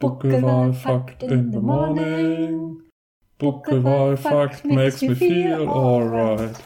Buckelwal 0.00 0.72
Fakt 0.72 1.22
in 1.22 1.52
the 1.52 1.60
morning. 1.60 2.80
Buckelwal 3.38 4.16
Fakt 4.16 4.64
makes 4.64 5.02
me 5.02 5.14
feel 5.14 5.68
alright. 5.68 6.56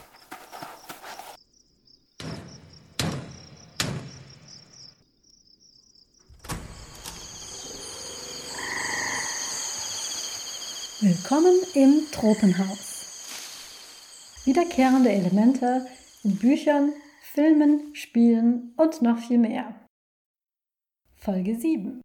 Willkommen 11.00 11.54
im 11.74 12.02
Tropenhaus. 12.12 13.02
Wiederkehrende 14.44 15.10
Elemente 15.10 15.84
in 16.22 16.36
Büchern, 16.36 16.92
Filmen, 17.32 17.96
Spielen 17.96 18.74
und 18.76 19.02
noch 19.02 19.18
viel 19.18 19.38
mehr. 19.38 19.74
Folge 21.16 21.56
7 21.56 22.00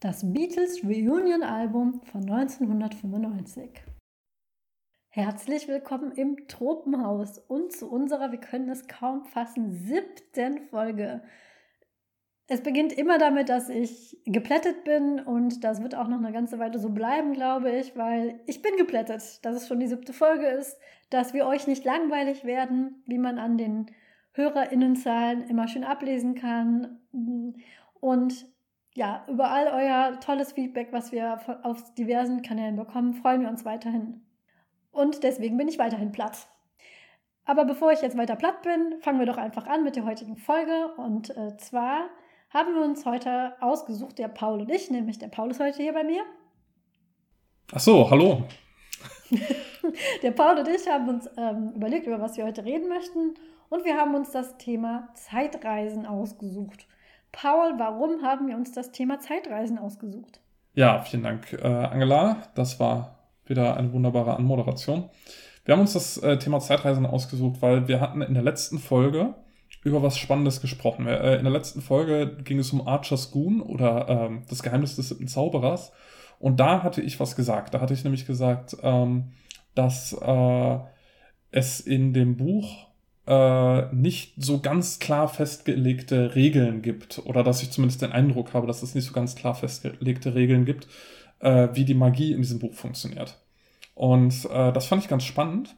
das 0.00 0.32
Beatles 0.32 0.84
Reunion 0.84 1.42
Album 1.42 2.00
von 2.04 2.22
1995. 2.22 3.82
Herzlich 5.08 5.66
willkommen 5.66 6.12
im 6.12 6.46
Tropenhaus 6.46 7.38
und 7.38 7.72
zu 7.72 7.90
unserer, 7.90 8.30
wir 8.30 8.38
können 8.38 8.68
es 8.68 8.86
kaum 8.86 9.24
fassen, 9.24 9.72
siebten 9.72 10.68
Folge. 10.68 11.24
Es 12.46 12.62
beginnt 12.62 12.92
immer 12.92 13.18
damit, 13.18 13.48
dass 13.48 13.68
ich 13.68 14.22
geplättet 14.24 14.84
bin 14.84 15.18
und 15.18 15.64
das 15.64 15.82
wird 15.82 15.96
auch 15.96 16.06
noch 16.06 16.18
eine 16.18 16.32
ganze 16.32 16.60
Weile 16.60 16.78
so 16.78 16.90
bleiben, 16.90 17.32
glaube 17.32 17.72
ich, 17.72 17.96
weil 17.96 18.40
ich 18.46 18.62
bin 18.62 18.76
geplättet, 18.76 19.44
dass 19.44 19.56
es 19.56 19.66
schon 19.66 19.80
die 19.80 19.88
siebte 19.88 20.12
Folge 20.12 20.46
ist, 20.46 20.78
dass 21.10 21.34
wir 21.34 21.44
euch 21.44 21.66
nicht 21.66 21.84
langweilig 21.84 22.44
werden, 22.44 23.02
wie 23.06 23.18
man 23.18 23.40
an 23.40 23.58
den 23.58 23.86
HörerInnenzahlen 24.34 25.48
immer 25.48 25.66
schön 25.66 25.82
ablesen 25.82 26.36
kann. 26.36 27.00
Und 28.00 28.46
ja, 28.98 29.24
über 29.28 29.48
all 29.48 29.68
euer 29.68 30.18
tolles 30.18 30.52
Feedback, 30.52 30.88
was 30.90 31.12
wir 31.12 31.40
auf 31.62 31.94
diversen 31.94 32.42
Kanälen 32.42 32.74
bekommen, 32.74 33.14
freuen 33.14 33.42
wir 33.42 33.48
uns 33.48 33.64
weiterhin. 33.64 34.22
Und 34.90 35.22
deswegen 35.22 35.56
bin 35.56 35.68
ich 35.68 35.78
weiterhin 35.78 36.10
platt. 36.10 36.48
Aber 37.44 37.64
bevor 37.64 37.92
ich 37.92 38.02
jetzt 38.02 38.18
weiter 38.18 38.34
platt 38.34 38.62
bin, 38.62 39.00
fangen 39.00 39.20
wir 39.20 39.26
doch 39.26 39.36
einfach 39.36 39.68
an 39.68 39.84
mit 39.84 39.94
der 39.94 40.04
heutigen 40.04 40.36
Folge. 40.36 40.92
Und 40.96 41.30
äh, 41.30 41.56
zwar 41.58 42.10
haben 42.50 42.74
wir 42.74 42.82
uns 42.82 43.06
heute 43.06 43.54
ausgesucht, 43.60 44.18
der 44.18 44.26
Paul 44.26 44.62
und 44.62 44.70
ich, 44.70 44.90
nämlich 44.90 45.20
der 45.20 45.28
Paul 45.28 45.52
ist 45.52 45.60
heute 45.60 45.80
hier 45.80 45.92
bei 45.92 46.02
mir. 46.02 46.24
Ach 47.72 47.80
so, 47.80 48.10
hallo. 48.10 48.42
der 50.22 50.32
Paul 50.32 50.58
und 50.58 50.66
ich 50.66 50.88
haben 50.88 51.08
uns 51.08 51.30
ähm, 51.36 51.72
überlegt, 51.76 52.08
über 52.08 52.20
was 52.20 52.36
wir 52.36 52.44
heute 52.44 52.64
reden 52.64 52.88
möchten. 52.88 53.34
Und 53.68 53.84
wir 53.84 53.96
haben 53.96 54.16
uns 54.16 54.32
das 54.32 54.58
Thema 54.58 55.08
Zeitreisen 55.14 56.04
ausgesucht. 56.04 56.88
Paul, 57.32 57.74
warum 57.78 58.22
haben 58.22 58.48
wir 58.48 58.56
uns 58.56 58.72
das 58.72 58.90
Thema 58.92 59.20
Zeitreisen 59.20 59.78
ausgesucht? 59.78 60.40
Ja, 60.74 61.02
vielen 61.02 61.22
Dank, 61.22 61.52
äh, 61.52 61.66
Angela. 61.66 62.42
Das 62.54 62.78
war 62.80 63.18
wieder 63.46 63.76
eine 63.76 63.92
wunderbare 63.92 64.36
Anmoderation. 64.36 65.10
Wir 65.64 65.74
haben 65.74 65.80
uns 65.80 65.92
das 65.92 66.18
äh, 66.18 66.38
Thema 66.38 66.60
Zeitreisen 66.60 67.04
ausgesucht, 67.06 67.60
weil 67.60 67.88
wir 67.88 68.00
hatten 68.00 68.22
in 68.22 68.34
der 68.34 68.42
letzten 68.42 68.78
Folge 68.78 69.34
über 69.84 70.02
was 70.02 70.18
Spannendes 70.18 70.60
gesprochen. 70.60 71.06
Äh, 71.06 71.36
in 71.36 71.44
der 71.44 71.52
letzten 71.52 71.80
Folge 71.80 72.36
ging 72.42 72.58
es 72.58 72.72
um 72.72 72.86
Archer's 72.86 73.30
Goon 73.30 73.60
oder 73.60 74.08
ähm, 74.08 74.42
das 74.48 74.62
Geheimnis 74.62 74.96
des 74.96 75.08
siebten 75.08 75.28
Zauberers. 75.28 75.92
Und 76.38 76.60
da 76.60 76.82
hatte 76.82 77.02
ich 77.02 77.18
was 77.20 77.36
gesagt. 77.36 77.74
Da 77.74 77.80
hatte 77.80 77.94
ich 77.94 78.04
nämlich 78.04 78.26
gesagt, 78.26 78.76
ähm, 78.82 79.32
dass 79.74 80.12
äh, 80.12 80.78
es 81.50 81.80
in 81.80 82.12
dem 82.12 82.36
Buch 82.36 82.87
äh, 83.28 83.94
nicht 83.94 84.32
so 84.38 84.60
ganz 84.60 85.00
klar 85.00 85.28
festgelegte 85.28 86.34
Regeln 86.34 86.80
gibt 86.80 87.20
oder 87.26 87.44
dass 87.44 87.62
ich 87.62 87.70
zumindest 87.70 88.00
den 88.00 88.12
Eindruck 88.12 88.54
habe, 88.54 88.66
dass 88.66 88.82
es 88.82 88.94
nicht 88.94 89.04
so 89.04 89.12
ganz 89.12 89.34
klar 89.34 89.54
festgelegte 89.54 90.34
Regeln 90.34 90.64
gibt, 90.64 90.88
äh, 91.40 91.68
wie 91.74 91.84
die 91.84 91.94
Magie 91.94 92.32
in 92.32 92.40
diesem 92.40 92.58
Buch 92.58 92.72
funktioniert. 92.72 93.36
Und 93.94 94.46
äh, 94.50 94.72
das 94.72 94.86
fand 94.86 95.02
ich 95.02 95.10
ganz 95.10 95.24
spannend 95.24 95.76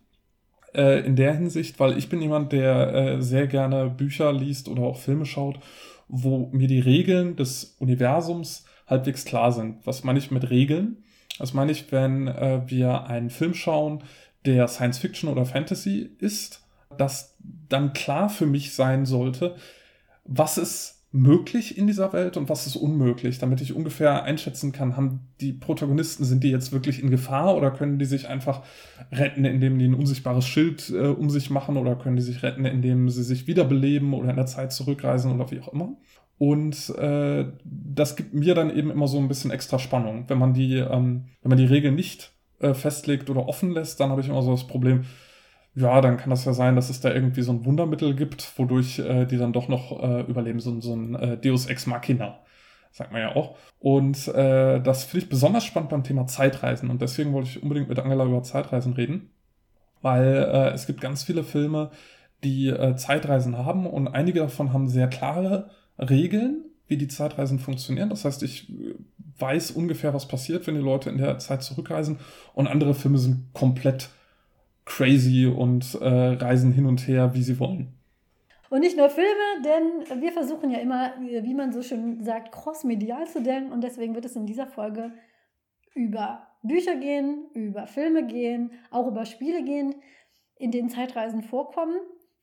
äh, 0.75 1.05
in 1.05 1.17
der 1.17 1.34
Hinsicht, 1.34 1.81
weil 1.81 1.98
ich 1.98 2.09
bin 2.09 2.22
jemand, 2.22 2.53
der 2.53 2.94
äh, 2.94 3.22
sehr 3.22 3.49
gerne 3.49 3.91
Bücher 3.91 4.32
liest 4.32 4.69
oder 4.69 4.82
auch 4.82 4.99
Filme 4.99 5.27
schaut, 5.27 5.59
wo 6.06 6.50
mir 6.53 6.69
die 6.69 6.81
Regeln 6.81 7.34
des 7.34 7.77
Universums 7.81 8.65
halbwegs 8.87 9.25
klar 9.25 9.50
sind. 9.50 9.84
Was 9.84 10.05
meine 10.05 10.21
ich 10.21 10.31
mit 10.31 10.50
Regeln? 10.50 10.99
Das 11.41 11.53
meine 11.53 11.72
ich, 11.72 11.91
wenn 11.91 12.28
äh, 12.28 12.61
wir 12.67 13.06
einen 13.06 13.31
Film 13.31 13.55
schauen, 13.55 14.05
der 14.44 14.69
Science 14.69 14.99
Fiction 14.99 15.28
oder 15.28 15.47
Fantasy 15.47 16.11
ist 16.21 16.62
dass 16.97 17.37
dann 17.69 17.93
klar 17.93 18.28
für 18.28 18.47
mich 18.47 18.75
sein 18.75 19.06
sollte, 19.06 19.56
was 20.25 20.59
ist 20.59 21.01
möglich 21.12 21.77
in 21.77 21.89
dieser 21.89 22.12
Welt 22.12 22.37
und 22.37 22.49
was 22.49 22.69
ist 22.69 22.77
unmöglich, 22.77 23.39
damit 23.39 23.61
ich 23.61 23.75
ungefähr 23.75 24.23
einschätzen 24.23 24.71
kann, 24.71 24.97
haben 24.97 25.29
die 25.41 25.53
Protagonisten, 25.53 26.25
sind 26.25 26.45
die 26.45 26.50
jetzt 26.50 26.71
wirklich 26.71 27.03
in 27.03 27.11
Gefahr 27.11 27.56
oder 27.56 27.73
können 27.73 27.99
die 27.99 28.05
sich 28.05 28.29
einfach 28.29 28.62
retten, 29.11 29.45
indem 29.45 29.79
die 29.79 29.87
ein 29.87 29.95
unsichtbares 29.95 30.47
Schild 30.47 30.91
äh, 30.91 31.09
um 31.09 31.29
sich 31.29 31.50
machen 31.50 31.77
oder 31.77 31.97
können 31.97 32.15
die 32.15 32.23
sich 32.23 32.45
retten, 32.45 32.65
indem 32.65 33.09
sie 33.09 33.25
sich 33.25 33.49
wiederbeleben 33.49 34.15
oder 34.15 34.31
in 34.31 34.37
der 34.37 34.47
Zeit 34.47 34.73
zurückreisen 34.73 35.33
oder 35.33 35.50
wie 35.50 35.61
auch 35.61 35.73
immer. 35.73 35.97
Und 36.39 36.91
äh, 36.97 37.47
das 37.65 38.15
gibt 38.15 38.33
mir 38.33 38.55
dann 38.55 38.75
eben 38.75 38.91
immer 38.91 39.09
so 39.09 39.19
ein 39.19 39.29
bisschen 39.29 39.50
extra 39.50 39.79
Spannung. 39.81 40.25
Wenn 40.29 40.39
man 40.39 40.55
die, 40.55 40.77
ähm, 40.77 41.25
wenn 41.43 41.49
man 41.50 41.59
die 41.59 41.67
Regeln 41.67 41.97
nicht 41.97 42.33
äh, 42.61 42.73
festlegt 42.73 43.29
oder 43.29 43.49
offen 43.49 43.73
lässt, 43.73 43.99
dann 43.99 44.11
habe 44.11 44.21
ich 44.21 44.29
immer 44.29 44.43
so 44.43 44.53
das 44.53 44.67
Problem, 44.67 45.05
ja, 45.75 46.00
dann 46.00 46.16
kann 46.16 46.31
das 46.31 46.44
ja 46.44 46.53
sein, 46.53 46.76
dass 46.76 46.91
es 46.91 47.00
da 47.00 47.12
irgendwie 47.12 47.42
so 47.42 47.53
ein 47.53 47.64
Wundermittel 47.64 48.14
gibt, 48.14 48.58
wodurch 48.58 48.98
äh, 48.98 49.25
die 49.26 49.38
dann 49.38 49.53
doch 49.53 49.69
noch 49.69 50.03
äh, 50.03 50.22
überleben, 50.22 50.60
so, 50.60 50.81
so 50.81 50.94
ein 50.94 51.14
äh, 51.14 51.36
Deus 51.38 51.66
Ex 51.66 51.86
Machina, 51.86 52.41
sagt 52.91 53.12
man 53.12 53.20
ja 53.20 53.36
auch. 53.36 53.56
Und 53.78 54.28
äh, 54.28 54.81
das 54.81 55.04
finde 55.04 55.25
ich 55.25 55.31
besonders 55.31 55.64
spannend 55.64 55.91
beim 55.91 56.04
Thema 56.04 56.26
Zeitreisen 56.26 56.91
und 56.91 57.00
deswegen 57.00 57.32
wollte 57.32 57.50
ich 57.50 57.62
unbedingt 57.62 57.88
mit 57.88 57.98
Angela 57.98 58.25
über 58.25 58.42
Zeitreisen 58.42 58.94
reden, 58.94 59.31
weil 60.03 60.34
äh, 60.53 60.70
es 60.70 60.86
gibt 60.86 61.00
ganz 61.00 61.22
viele 61.22 61.44
Filme, 61.44 61.91
die 62.42 62.69
äh, 62.69 62.97
Zeitreisen 62.97 63.56
haben 63.56 63.87
und 63.87 64.08
einige 64.08 64.41
davon 64.41 64.72
haben 64.72 64.88
sehr 64.88 65.08
klare 65.08 65.70
Regeln, 65.98 66.64
wie 66.88 66.97
die 66.97 67.08
Zeitreisen 67.08 67.60
funktionieren. 67.60 68.10
Das 68.10 68.25
heißt, 68.25 68.42
ich 68.42 68.70
äh, 68.70 68.94
weiß 69.38 69.70
ungefähr, 69.70 70.14
was 70.14 70.26
passiert, 70.26 70.66
wenn 70.66 70.75
die 70.75 70.81
Leute 70.81 71.10
in 71.10 71.19
der 71.19 71.38
Zeit 71.38 71.62
zurückreisen 71.62 72.19
und 72.54 72.66
andere 72.66 72.94
Filme 72.94 73.19
sind 73.19 73.52
komplett 73.52 74.10
crazy 74.91 75.47
und 75.47 75.95
äh, 76.01 76.06
reisen 76.06 76.73
hin 76.73 76.87
und 76.87 77.06
her, 77.06 77.33
wie 77.34 77.43
sie 77.43 77.61
wollen. 77.61 77.95
Und 78.71 78.81
nicht 78.81 78.97
nur 78.97 79.09
Filme, 79.09 79.62
denn 79.65 80.21
wir 80.21 80.33
versuchen 80.33 80.71
ja 80.71 80.78
immer, 80.78 81.15
wie 81.21 81.55
man 81.55 81.73
so 81.73 81.83
schön 81.83 82.23
sagt, 82.23 82.53
crossmedial 82.53 83.27
zu 83.27 83.43
denken. 83.43 83.73
Und 83.73 83.83
deswegen 83.83 84.15
wird 84.15 84.25
es 84.25 84.37
in 84.37 84.47
dieser 84.47 84.67
Folge 84.67 85.12
über 85.95 86.47
Bücher 86.62 86.97
gehen, 86.97 87.47
über 87.55 87.87
Filme 87.87 88.27
gehen, 88.27 88.73
auch 88.91 89.09
über 89.09 89.25
Spiele 89.25 89.65
gehen, 89.65 89.95
in 90.56 90.71
denen 90.71 90.89
Zeitreisen 90.89 91.43
vorkommen. 91.43 91.97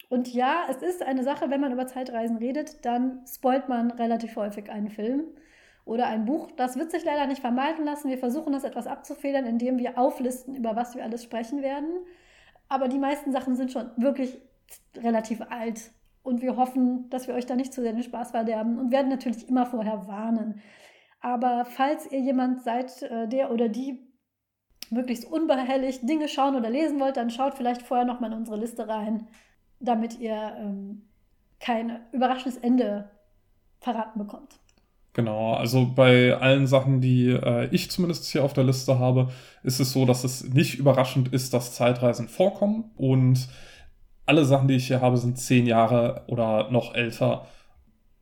Und 0.09 0.33
ja, 0.33 0.65
es 0.69 0.77
ist 0.77 1.03
eine 1.03 1.23
Sache, 1.23 1.49
wenn 1.49 1.61
man 1.61 1.71
über 1.71 1.87
Zeitreisen 1.87 2.37
redet, 2.37 2.85
dann 2.85 3.25
spoilt 3.25 3.69
man 3.69 3.91
relativ 3.91 4.35
häufig 4.35 4.69
einen 4.69 4.89
Film 4.89 5.25
oder 5.85 6.07
ein 6.07 6.25
Buch. 6.25 6.51
Das 6.55 6.77
wird 6.77 6.91
sich 6.91 7.03
leider 7.03 7.27
nicht 7.27 7.41
vermeiden 7.41 7.85
lassen. 7.85 8.09
Wir 8.09 8.17
versuchen 8.17 8.53
das 8.53 8.63
etwas 8.63 8.87
abzufedern, 8.87 9.45
indem 9.45 9.77
wir 9.79 9.97
auflisten, 9.97 10.55
über 10.55 10.75
was 10.75 10.95
wir 10.95 11.03
alles 11.03 11.23
sprechen 11.23 11.61
werden. 11.61 11.89
Aber 12.69 12.87
die 12.87 12.99
meisten 12.99 13.31
Sachen 13.31 13.55
sind 13.55 13.71
schon 13.71 13.89
wirklich 13.97 14.37
relativ 14.95 15.41
alt. 15.49 15.91
Und 16.23 16.41
wir 16.41 16.57
hoffen, 16.57 17.09
dass 17.09 17.27
wir 17.27 17.35
euch 17.35 17.45
da 17.45 17.55
nicht 17.55 17.73
zu 17.73 17.81
sehr 17.81 17.93
den 17.93 18.03
Spaß 18.03 18.31
verderben 18.31 18.77
und 18.79 18.91
werden 18.91 19.09
natürlich 19.09 19.47
immer 19.47 19.65
vorher 19.65 20.07
warnen. 20.07 20.61
Aber 21.21 21.65
falls 21.65 22.11
ihr 22.11 22.19
jemand 22.19 22.61
seid, 22.61 23.01
äh, 23.03 23.27
der 23.27 23.51
oder 23.51 23.69
die 23.69 24.05
möglichst 24.89 25.25
unbehelligt 25.25 26.07
Dinge 26.07 26.27
schauen 26.27 26.55
oder 26.55 26.69
lesen 26.69 26.99
wollt, 26.99 27.17
dann 27.17 27.29
schaut 27.29 27.55
vielleicht 27.55 27.81
vorher 27.81 28.05
nochmal 28.05 28.31
in 28.31 28.39
unsere 28.39 28.57
Liste 28.57 28.87
rein, 28.87 29.27
damit 29.79 30.19
ihr 30.19 30.55
ähm, 30.57 31.09
kein 31.59 32.05
überraschendes 32.11 32.57
Ende 32.57 33.09
verraten 33.79 34.19
bekommt. 34.19 34.59
Genau, 35.17 35.55
also 35.55 35.87
bei 35.95 36.37
allen 36.37 36.67
Sachen, 36.67 37.01
die 37.01 37.29
äh, 37.31 37.67
ich 37.71 37.89
zumindest 37.89 38.25
hier 38.25 38.43
auf 38.43 38.53
der 38.53 38.63
Liste 38.63 38.99
habe, 38.99 39.31
ist 39.63 39.79
es 39.79 39.91
so, 39.91 40.05
dass 40.05 40.23
es 40.23 40.43
nicht 40.49 40.77
überraschend 40.77 41.33
ist, 41.33 41.55
dass 41.55 41.73
Zeitreisen 41.73 42.27
vorkommen. 42.29 42.91
Und 42.97 43.47
alle 44.27 44.45
Sachen, 44.45 44.67
die 44.67 44.75
ich 44.75 44.85
hier 44.85 45.01
habe, 45.01 45.17
sind 45.17 45.39
zehn 45.39 45.65
Jahre 45.65 46.23
oder 46.27 46.69
noch 46.69 46.93
älter. 46.93 47.47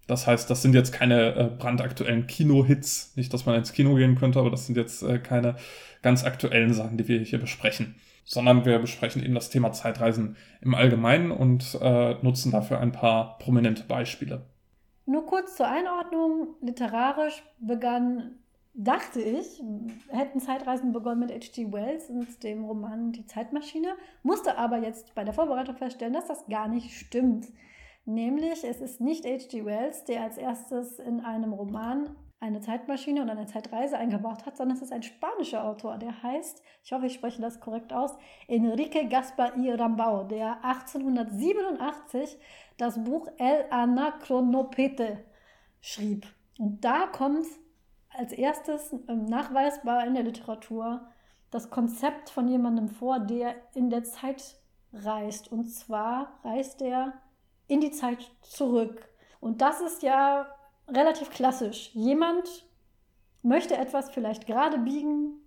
Das 0.07 0.25
heißt, 0.25 0.49
das 0.49 0.61
sind 0.61 0.73
jetzt 0.73 0.93
keine 0.93 1.35
äh, 1.35 1.49
brandaktuellen 1.49 2.27
Kino-Hits. 2.27 3.11
Nicht, 3.17 3.33
dass 3.33 3.45
man 3.45 3.55
ins 3.55 3.73
Kino 3.73 3.95
gehen 3.95 4.15
könnte, 4.15 4.39
aber 4.39 4.49
das 4.49 4.65
sind 4.65 4.77
jetzt 4.77 5.03
äh, 5.03 5.19
keine 5.19 5.57
ganz 6.01 6.23
aktuellen 6.23 6.73
Sachen, 6.73 6.95
die 6.97 7.09
wir 7.09 7.19
hier 7.19 7.39
besprechen. 7.41 7.95
Sondern 8.23 8.63
wir 8.63 8.79
besprechen 8.79 9.21
eben 9.21 9.35
das 9.35 9.49
Thema 9.49 9.73
Zeitreisen 9.73 10.37
im 10.61 10.73
Allgemeinen 10.73 11.31
und 11.31 11.77
äh, 11.81 12.13
nutzen 12.21 12.53
dafür 12.53 12.79
ein 12.79 12.93
paar 12.93 13.37
prominente 13.39 13.83
Beispiele. 13.83 14.43
Nur 15.05 15.25
kurz 15.25 15.55
zur 15.55 15.67
Einordnung. 15.67 16.55
Literarisch 16.61 17.43
begann, 17.59 18.39
dachte 18.73 19.21
ich, 19.21 19.63
hätten 20.09 20.39
Zeitreisen 20.39 20.91
begonnen 20.91 21.21
mit 21.21 21.31
H.G. 21.31 21.71
Wells 21.71 22.09
und 22.09 22.43
dem 22.43 22.65
Roman 22.65 23.11
Die 23.11 23.25
Zeitmaschine, 23.25 23.95
musste 24.23 24.57
aber 24.57 24.77
jetzt 24.77 25.15
bei 25.15 25.23
der 25.23 25.33
Vorbereitung 25.33 25.75
feststellen, 25.75 26.13
dass 26.13 26.27
das 26.27 26.45
gar 26.47 26.67
nicht 26.67 26.91
stimmt. 26.91 27.47
Nämlich, 28.05 28.63
es 28.63 28.81
ist 28.81 28.99
nicht 28.99 29.25
H.G. 29.25 29.65
Wells, 29.65 30.05
der 30.05 30.23
als 30.23 30.37
erstes 30.37 30.99
in 30.99 31.21
einem 31.21 31.53
Roman 31.53 32.15
eine 32.39 32.59
Zeitmaschine 32.59 33.21
und 33.21 33.29
eine 33.29 33.47
Zeitreise 33.47 33.97
eingebaut 33.97 34.45
hat, 34.45 34.57
sondern 34.57 34.77
es 34.77 34.83
ist 34.83 34.91
ein 34.91 35.03
spanischer 35.03 35.63
Autor, 35.63 35.97
der 35.97 36.21
heißt, 36.21 36.61
ich 36.83 36.91
hoffe, 36.91 37.07
ich 37.07 37.13
spreche 37.13 37.41
das 37.41 37.59
korrekt 37.59 37.93
aus, 37.93 38.11
Enrique 38.47 39.07
Gaspar 39.09 39.57
y 39.57 39.73
Rambau, 39.79 40.25
der 40.25 40.63
1887 40.63 42.37
das 42.77 43.03
Buch 43.03 43.27
El 43.37 43.65
Anacronopete 43.69 45.23
schrieb. 45.81 46.25
Und 46.57 46.83
da 46.83 47.07
kommt 47.07 47.45
als 48.09 48.31
erstes 48.31 48.93
ähm, 49.07 49.25
nachweisbar 49.25 50.05
in 50.05 50.13
der 50.13 50.23
Literatur 50.23 51.07
das 51.51 51.69
Konzept 51.69 52.29
von 52.29 52.47
jemandem 52.47 52.89
vor, 52.89 53.19
der 53.19 53.55
in 53.73 53.89
der 53.89 54.03
Zeit 54.03 54.55
reist. 54.93 55.51
Und 55.51 55.65
zwar 55.65 56.39
reist 56.43 56.81
er 56.81 57.13
in 57.67 57.81
die 57.81 57.91
Zeit 57.91 58.31
zurück. 58.41 59.09
Und 59.39 59.61
das 59.61 59.81
ist 59.81 60.03
ja 60.03 60.47
relativ 60.87 61.29
klassisch. 61.29 61.91
Jemand 61.93 62.65
möchte 63.41 63.77
etwas 63.77 64.09
vielleicht 64.09 64.47
gerade 64.47 64.79
biegen, 64.79 65.41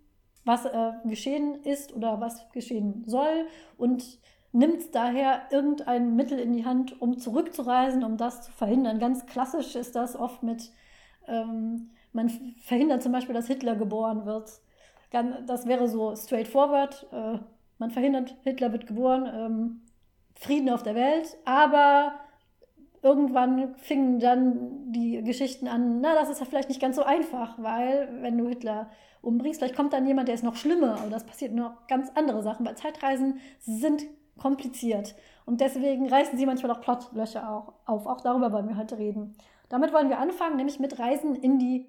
was 0.44 0.64
äh, 0.64 0.92
geschehen 1.04 1.62
ist 1.64 1.92
oder 1.92 2.20
was 2.20 2.48
geschehen 2.50 3.04
soll 3.06 3.46
und 3.76 4.18
nimmt 4.52 4.94
daher 4.94 5.42
irgendein 5.50 6.16
Mittel 6.16 6.38
in 6.38 6.52
die 6.52 6.64
Hand, 6.64 7.00
um 7.00 7.18
zurückzureisen, 7.18 8.04
um 8.04 8.16
das 8.16 8.42
zu 8.42 8.52
verhindern. 8.52 8.98
Ganz 8.98 9.26
klassisch 9.26 9.76
ist 9.76 9.94
das 9.94 10.16
oft 10.16 10.42
mit, 10.42 10.72
ähm, 11.26 11.90
man 12.12 12.30
verhindert 12.60 13.02
zum 13.02 13.12
Beispiel, 13.12 13.34
dass 13.34 13.46
Hitler 13.46 13.76
geboren 13.76 14.24
wird. 14.24 14.50
Das 15.46 15.66
wäre 15.66 15.88
so 15.88 16.14
straightforward. 16.16 17.06
Äh, 17.12 17.38
man 17.78 17.90
verhindert, 17.90 18.34
Hitler 18.42 18.72
wird 18.72 18.86
geboren, 18.86 19.28
ähm, 19.32 19.80
Frieden 20.34 20.70
auf 20.70 20.82
der 20.82 20.94
Welt, 20.94 21.36
aber 21.44 22.14
irgendwann 23.02 23.74
fingen 23.76 24.18
dann 24.18 24.92
die 24.92 25.22
Geschichten 25.22 25.68
an, 25.68 26.00
na, 26.00 26.14
das 26.14 26.30
ist 26.30 26.40
ja 26.40 26.46
vielleicht 26.46 26.68
nicht 26.68 26.80
ganz 26.80 26.96
so 26.96 27.02
einfach, 27.02 27.58
weil 27.58 28.08
wenn 28.20 28.38
du 28.38 28.48
Hitler 28.48 28.90
umbringst, 29.20 29.60
vielleicht 29.60 29.76
kommt 29.76 29.92
dann 29.92 30.06
jemand, 30.06 30.28
der 30.28 30.34
ist 30.34 30.44
noch 30.44 30.56
schlimmer 30.56 30.98
oder 31.06 31.16
es 31.16 31.24
passiert 31.24 31.52
noch 31.52 31.86
ganz 31.86 32.10
andere 32.14 32.42
Sachen, 32.42 32.66
weil 32.66 32.76
Zeitreisen 32.76 33.40
sind 33.60 34.04
kompliziert 34.38 35.14
und 35.44 35.60
deswegen 35.60 36.08
reißen 36.08 36.38
sie 36.38 36.46
manchmal 36.46 36.72
auch 36.72 36.80
Plotlöcher 36.80 37.74
auf. 37.86 38.06
Auch 38.06 38.20
darüber 38.20 38.52
wollen 38.52 38.68
wir 38.68 38.76
heute 38.76 38.98
reden. 38.98 39.36
Damit 39.68 39.92
wollen 39.92 40.08
wir 40.08 40.18
anfangen, 40.18 40.56
nämlich 40.56 40.80
mit 40.80 40.98
Reisen 40.98 41.34
in 41.34 41.58
die 41.58 41.86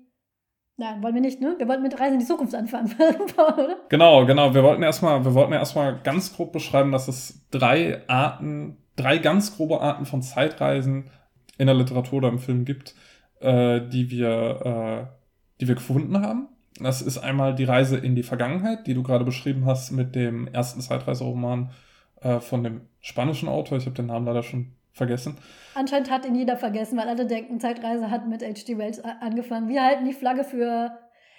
Nein, 0.77 1.03
wollen 1.03 1.13
wir 1.13 1.21
nicht, 1.21 1.41
ne? 1.41 1.55
Wir 1.57 1.67
wollten 1.67 1.83
mit 1.83 1.99
Reisen 1.99 2.13
in 2.13 2.19
die 2.19 2.25
Zukunft 2.25 2.55
anfangen, 2.55 2.95
oder? 3.33 3.75
Genau, 3.89 4.25
genau. 4.25 4.53
Wir 4.53 4.63
wollten 4.63 4.81
erstmal, 4.81 5.25
wir 5.25 5.99
ganz 6.05 6.33
grob 6.33 6.53
beschreiben, 6.53 6.93
dass 6.93 7.09
es 7.09 7.45
drei 7.51 8.01
Arten 8.07 8.77
drei 8.99 9.17
ganz 9.17 9.55
grobe 9.55 9.81
Arten 9.81 10.05
von 10.05 10.21
Zeitreisen 10.21 11.09
in 11.57 11.67
der 11.67 11.75
Literatur 11.75 12.19
oder 12.19 12.29
im 12.29 12.39
Film 12.39 12.65
gibt, 12.65 12.95
äh, 13.39 13.81
die 13.81 14.11
wir, 14.11 15.07
äh, 15.09 15.15
die 15.59 15.67
wir 15.67 15.75
gefunden 15.75 16.21
haben. 16.21 16.49
Das 16.79 17.01
ist 17.01 17.17
einmal 17.17 17.55
die 17.55 17.63
Reise 17.63 17.97
in 17.97 18.15
die 18.15 18.23
Vergangenheit, 18.23 18.87
die 18.87 18.93
du 18.93 19.03
gerade 19.03 19.25
beschrieben 19.25 19.65
hast 19.65 19.91
mit 19.91 20.15
dem 20.15 20.47
ersten 20.47 20.81
Zeitreiseroman 20.81 21.71
äh, 22.21 22.39
von 22.39 22.63
dem 22.63 22.81
spanischen 22.99 23.49
Autor. 23.49 23.77
Ich 23.77 23.85
habe 23.85 23.95
den 23.95 24.07
Namen 24.07 24.25
leider 24.25 24.43
schon 24.43 24.73
vergessen. 24.91 25.37
Anscheinend 25.75 26.11
hat 26.11 26.25
ihn 26.25 26.35
jeder 26.35 26.57
vergessen, 26.57 26.97
weil 26.97 27.07
alle 27.07 27.25
denken, 27.25 27.59
Zeitreise 27.59 28.11
hat 28.11 28.27
mit 28.27 28.41
H.G. 28.41 28.77
Wells 28.77 29.01
angefangen. 29.03 29.69
Wir 29.69 29.83
halten 29.83 30.05
die 30.05 30.13
Flagge 30.13 30.43
für 30.43 30.91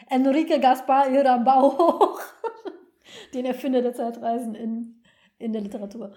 Enrique 0.08 0.58
Gaspar 0.60 1.10
Irambau 1.10 1.78
hoch, 1.78 2.20
den 3.34 3.44
Erfinder 3.44 3.82
der 3.82 3.94
Zeitreisen 3.94 4.54
in, 4.54 5.02
in 5.38 5.52
der 5.52 5.62
Literatur. 5.62 6.12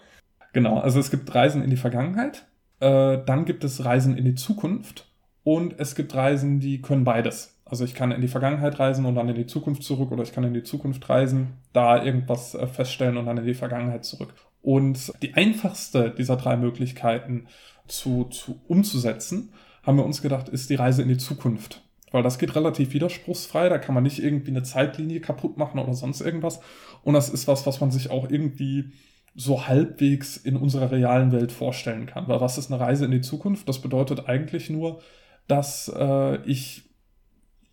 Genau, 0.53 0.79
also 0.79 0.99
es 0.99 1.11
gibt 1.11 1.33
Reisen 1.33 1.63
in 1.63 1.69
die 1.69 1.77
Vergangenheit, 1.77 2.45
äh, 2.79 3.17
dann 3.25 3.45
gibt 3.45 3.63
es 3.63 3.83
Reisen 3.83 4.17
in 4.17 4.25
die 4.25 4.35
Zukunft 4.35 5.11
und 5.43 5.79
es 5.79 5.95
gibt 5.95 6.15
Reisen, 6.15 6.59
die 6.59 6.81
können 6.81 7.03
beides. 7.03 7.59
Also 7.65 7.85
ich 7.85 7.95
kann 7.95 8.11
in 8.11 8.21
die 8.21 8.27
Vergangenheit 8.27 8.77
reisen 8.79 9.05
und 9.05 9.15
dann 9.15 9.29
in 9.29 9.35
die 9.35 9.47
Zukunft 9.47 9.83
zurück 9.83 10.11
oder 10.11 10.21
ich 10.23 10.31
kann 10.31 10.43
in 10.43 10.53
die 10.53 10.63
Zukunft 10.63 11.09
reisen, 11.09 11.53
da 11.73 12.03
irgendwas 12.03 12.53
äh, 12.53 12.67
feststellen 12.67 13.17
und 13.17 13.25
dann 13.25 13.37
in 13.37 13.45
die 13.45 13.53
Vergangenheit 13.53 14.05
zurück. 14.05 14.33
Und 14.63 15.11
die 15.21 15.35
einfachste 15.35 16.09
dieser 16.09 16.37
drei 16.37 16.57
Möglichkeiten 16.57 17.47
zu, 17.87 18.23
zu 18.25 18.61
umzusetzen, 18.67 19.51
haben 19.83 19.97
wir 19.97 20.05
uns 20.05 20.21
gedacht, 20.21 20.49
ist 20.49 20.69
die 20.69 20.75
Reise 20.75 21.01
in 21.01 21.09
die 21.09 21.17
Zukunft. 21.17 21.83
Weil 22.11 22.23
das 22.23 22.39
geht 22.39 22.55
relativ 22.55 22.93
widerspruchsfrei, 22.93 23.67
da 23.69 23.77
kann 23.77 23.93
man 23.93 24.03
nicht 24.03 24.23
irgendwie 24.23 24.51
eine 24.51 24.63
Zeitlinie 24.63 25.19
kaputt 25.19 25.57
machen 25.57 25.79
oder 25.79 25.93
sonst 25.93 26.21
irgendwas. 26.21 26.61
Und 27.03 27.13
das 27.13 27.27
ist 27.29 27.47
was, 27.47 27.65
was 27.65 27.81
man 27.81 27.91
sich 27.91 28.09
auch 28.09 28.29
irgendwie 28.29 28.91
so 29.35 29.67
halbwegs 29.67 30.37
in 30.37 30.55
unserer 30.55 30.91
realen 30.91 31.31
Welt 31.31 31.51
vorstellen 31.51 32.05
kann. 32.05 32.27
Weil 32.27 32.39
was 32.39 32.57
ist 32.57 32.71
eine 32.71 32.79
Reise 32.79 33.05
in 33.05 33.11
die 33.11 33.21
Zukunft? 33.21 33.67
Das 33.67 33.81
bedeutet 33.81 34.29
eigentlich 34.29 34.69
nur, 34.69 35.01
dass 35.47 35.91
äh, 35.93 36.41
ich 36.45 36.83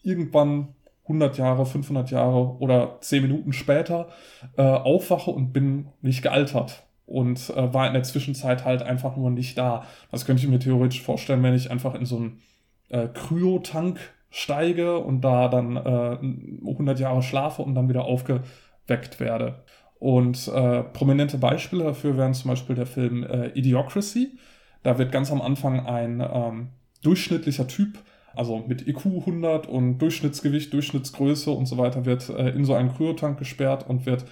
irgendwann 0.02 0.74
100 1.10 1.38
Jahre, 1.38 1.66
500 1.66 2.10
Jahre 2.10 2.56
oder 2.60 2.98
10 3.00 3.22
Minuten 3.22 3.52
später 3.52 4.08
äh, 4.56 4.62
aufwache 4.62 5.30
und 5.30 5.52
bin 5.52 5.88
nicht 6.02 6.22
gealtert 6.22 6.84
und 7.04 7.50
äh, 7.50 7.74
war 7.74 7.88
in 7.88 7.94
der 7.94 8.04
Zwischenzeit 8.04 8.64
halt 8.64 8.82
einfach 8.82 9.16
nur 9.16 9.30
nicht 9.30 9.58
da. 9.58 9.84
Das 10.12 10.24
könnte 10.24 10.42
ich 10.42 10.48
mir 10.48 10.60
theoretisch 10.60 11.02
vorstellen, 11.02 11.42
wenn 11.42 11.54
ich 11.54 11.70
einfach 11.70 11.94
in 11.94 12.06
so 12.06 12.16
einen 12.16 12.40
äh, 12.88 13.08
Kryotank 13.08 13.98
steige 14.30 14.98
und 14.98 15.22
da 15.22 15.48
dann 15.48 15.76
äh, 15.76 16.70
100 16.70 17.00
Jahre 17.00 17.22
schlafe 17.22 17.62
und 17.62 17.74
dann 17.74 17.88
wieder 17.88 18.04
aufgeweckt 18.04 19.18
werde. 19.18 19.64
Und 19.98 20.48
äh, 20.48 20.84
prominente 20.84 21.38
Beispiele 21.38 21.84
dafür 21.84 22.16
wären 22.16 22.32
zum 22.32 22.50
Beispiel 22.50 22.76
der 22.76 22.86
Film 22.86 23.24
äh, 23.24 23.48
Idiocracy. 23.48 24.38
Da 24.84 24.96
wird 24.96 25.10
ganz 25.10 25.32
am 25.32 25.42
Anfang 25.42 25.84
ein 25.86 26.20
ähm, 26.20 26.68
durchschnittlicher 27.02 27.66
Typ, 27.66 27.98
also 28.34 28.62
mit 28.66 28.86
IQ 28.86 29.06
100 29.06 29.66
und 29.66 29.98
Durchschnittsgewicht, 29.98 30.72
Durchschnittsgröße 30.72 31.50
und 31.50 31.66
so 31.66 31.78
weiter, 31.78 32.04
wird 32.04 32.28
äh, 32.28 32.50
in 32.50 32.64
so 32.64 32.74
einen 32.74 32.94
Kryotank 32.94 33.38
gesperrt 33.38 33.88
und 33.88 34.06
wird 34.06 34.24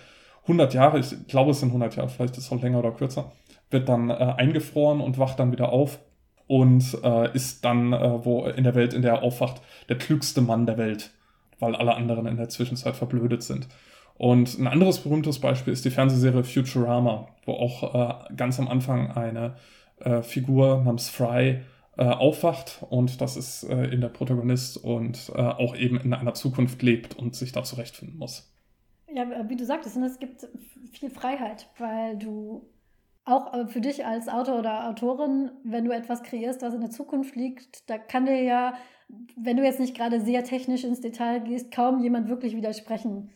100 0.43 0.75
Jahre, 0.75 0.99
ich 0.99 1.15
glaube 1.27 1.51
es 1.51 1.61
sind 1.61 1.69
100 1.69 1.97
Jahre, 1.97 2.09
vielleicht 2.09 2.37
ist 2.37 2.45
es 2.45 2.53
auch 2.53 2.63
länger 2.63 2.79
oder 2.79 2.93
kürzer, 2.93 3.33
wird 3.71 3.89
dann 3.89 4.11
äh, 4.11 4.15
eingefroren 4.15 5.01
und 5.01 5.19
wacht 5.19 5.39
dann 5.39 5.53
wieder 5.53 5.71
auf 5.71 5.99
und 6.47 6.99
äh, 7.03 7.35
ist 7.35 7.65
dann, 7.65 7.93
äh, 7.93 8.25
wo 8.25 8.47
in 8.47 8.65
der 8.65 8.75
Welt, 8.75 8.95
in 8.95 9.03
der 9.03 9.13
er 9.13 9.23
aufwacht, 9.23 9.61
der 9.89 9.99
klügste 9.99 10.41
Mann 10.41 10.67
der 10.67 10.79
Welt, 10.79 11.11
weil 11.59 11.77
alle 11.77 11.95
anderen 11.95 12.27
in 12.27 12.37
der 12.37 12.49
Zwischenzeit 12.49 12.97
verblödet 12.97 13.43
sind. 13.43 13.69
Und 14.17 14.59
ein 14.59 14.67
anderes 14.67 14.99
berühmtes 14.99 15.39
Beispiel 15.39 15.73
ist 15.73 15.85
die 15.85 15.91
Fernsehserie 15.91 16.43
Futurama, 16.43 17.29
wo 17.45 17.53
auch 17.53 17.95
äh, 17.95 18.35
ganz 18.35 18.59
am 18.59 18.67
Anfang 18.67 19.13
eine 19.13 19.55
äh, 20.01 20.23
Figur 20.23 20.83
namens 20.83 21.09
Fry 21.09 21.61
äh, 21.99 22.05
aufwacht 22.05 22.85
und 22.89 23.21
das 23.21 23.37
ist 23.37 23.65
äh, 23.65 23.87
in 23.87 24.01
der 24.01 24.09
Protagonist 24.09 24.77
und 24.83 25.33
äh, 25.35 25.41
auch 25.41 25.77
eben 25.77 26.01
in 26.01 26.15
einer 26.15 26.35
Zukunft 26.35 26.81
lebt 26.83 27.19
und 27.19 27.35
sich 27.35 27.53
da 27.53 27.65
zurechtfinden 27.65 28.19
muss. 28.19 28.55
Ja, 29.13 29.27
wie 29.49 29.57
du 29.57 29.65
sagtest, 29.65 29.97
ne, 29.97 30.07
es 30.07 30.19
gibt 30.19 30.47
viel 30.93 31.11
Freiheit, 31.11 31.69
weil 31.79 32.17
du 32.17 32.69
auch 33.25 33.53
äh, 33.53 33.67
für 33.67 33.81
dich 33.81 34.07
als 34.07 34.29
Autor 34.29 34.61
oder 34.61 34.89
Autorin, 34.89 35.51
wenn 35.65 35.85
du 35.85 35.91
etwas 35.91 36.23
kreierst, 36.23 36.63
was 36.63 36.75
in 36.75 36.81
der 36.81 36.91
Zukunft 36.91 37.35
liegt, 37.37 37.91
da 37.91 37.99
kann 37.99 38.27
dir 38.27 38.43
ja, 38.43 38.75
wenn 39.37 39.57
du 39.57 39.65
jetzt 39.65 39.81
nicht 39.81 39.97
gerade 39.97 40.21
sehr 40.21 40.45
technisch 40.45 40.85
ins 40.85 41.01
Detail 41.01 41.41
gehst, 41.41 41.73
kaum 41.73 42.01
jemand 42.01 42.29
wirklich 42.29 42.55
widersprechen. 42.55 43.31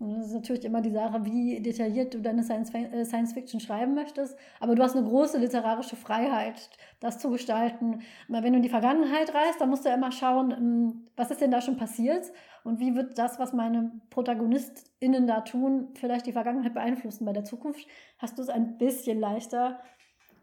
Und 0.00 0.16
das 0.16 0.28
ist 0.28 0.32
natürlich 0.32 0.64
immer 0.64 0.80
die 0.80 0.92
Sache, 0.92 1.26
wie 1.26 1.60
detailliert 1.60 2.14
du 2.14 2.20
deine 2.20 2.40
äh, 2.40 3.04
Science 3.04 3.34
Fiction 3.34 3.60
schreiben 3.60 3.94
möchtest. 3.94 4.34
Aber 4.58 4.74
du 4.74 4.82
hast 4.82 4.96
eine 4.96 5.06
große 5.06 5.36
literarische 5.36 5.94
Freiheit, 5.94 6.70
das 7.00 7.18
zu 7.18 7.30
gestalten. 7.30 8.00
Wenn 8.26 8.52
du 8.52 8.56
in 8.56 8.62
die 8.62 8.70
Vergangenheit 8.70 9.34
reist, 9.34 9.60
dann 9.60 9.68
musst 9.68 9.84
du 9.84 9.90
ja 9.90 9.96
immer 9.96 10.10
schauen, 10.10 10.52
ähm, 10.52 11.06
was 11.16 11.30
ist 11.30 11.42
denn 11.42 11.50
da 11.50 11.60
schon 11.60 11.76
passiert 11.76 12.32
und 12.64 12.80
wie 12.80 12.94
wird 12.94 13.18
das, 13.18 13.38
was 13.38 13.52
meine 13.52 13.92
ProtagonistInnen 14.08 15.26
da 15.26 15.42
tun, 15.42 15.88
vielleicht 15.94 16.24
die 16.24 16.32
Vergangenheit 16.32 16.72
beeinflussen. 16.72 17.26
Bei 17.26 17.34
der 17.34 17.44
Zukunft 17.44 17.86
hast 18.16 18.38
du 18.38 18.42
es 18.42 18.48
ein 18.48 18.78
bisschen 18.78 19.20
leichter. 19.20 19.80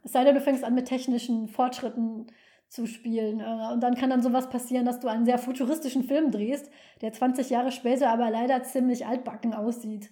Es 0.03 0.11
sei 0.11 0.23
denn, 0.23 0.35
du 0.35 0.41
fängst 0.41 0.63
an 0.63 0.75
mit 0.75 0.85
technischen 0.85 1.47
Fortschritten 1.47 2.27
zu 2.69 2.85
spielen. 2.85 3.39
Äh, 3.39 3.73
und 3.73 3.81
dann 3.81 3.95
kann 3.95 4.09
dann 4.09 4.21
sowas 4.21 4.49
passieren, 4.49 4.85
dass 4.85 4.99
du 4.99 5.07
einen 5.07 5.25
sehr 5.25 5.37
futuristischen 5.37 6.03
Film 6.03 6.31
drehst, 6.31 6.69
der 7.01 7.13
20 7.13 7.49
Jahre 7.49 7.71
später 7.71 8.11
aber 8.11 8.29
leider 8.29 8.63
ziemlich 8.63 9.05
altbacken 9.05 9.53
aussieht. 9.53 10.09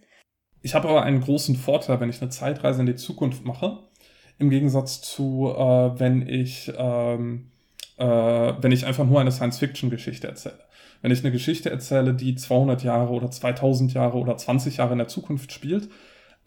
Ich 0.61 0.73
habe 0.73 0.89
aber 0.89 1.03
einen 1.03 1.21
großen 1.21 1.55
Vorteil, 1.55 1.99
wenn 1.99 2.09
ich 2.09 2.21
eine 2.21 2.31
Zeitreise 2.31 2.79
in 2.79 2.87
die 2.87 2.95
Zukunft 2.95 3.45
mache, 3.45 3.83
im 4.39 4.49
Gegensatz 4.49 5.01
zu, 5.01 5.53
äh, 5.55 5.99
wenn 5.99 6.27
ich 6.27 6.71
ähm, 6.77 7.51
äh, 7.97 8.05
wenn 8.05 8.71
ich 8.71 8.85
einfach 8.85 9.05
nur 9.05 9.21
eine 9.21 9.31
Science-Fiction-Geschichte 9.31 10.27
erzähle. 10.27 10.59
Wenn 11.01 11.11
ich 11.11 11.21
eine 11.21 11.31
Geschichte 11.31 11.69
erzähle, 11.69 12.13
die 12.13 12.35
200 12.35 12.83
Jahre 12.83 13.13
oder 13.13 13.29
2000 13.29 13.93
Jahre 13.93 14.17
oder 14.17 14.37
20 14.37 14.77
Jahre 14.77 14.93
in 14.93 14.97
der 14.97 15.07
Zukunft 15.07 15.51
spielt, 15.51 15.89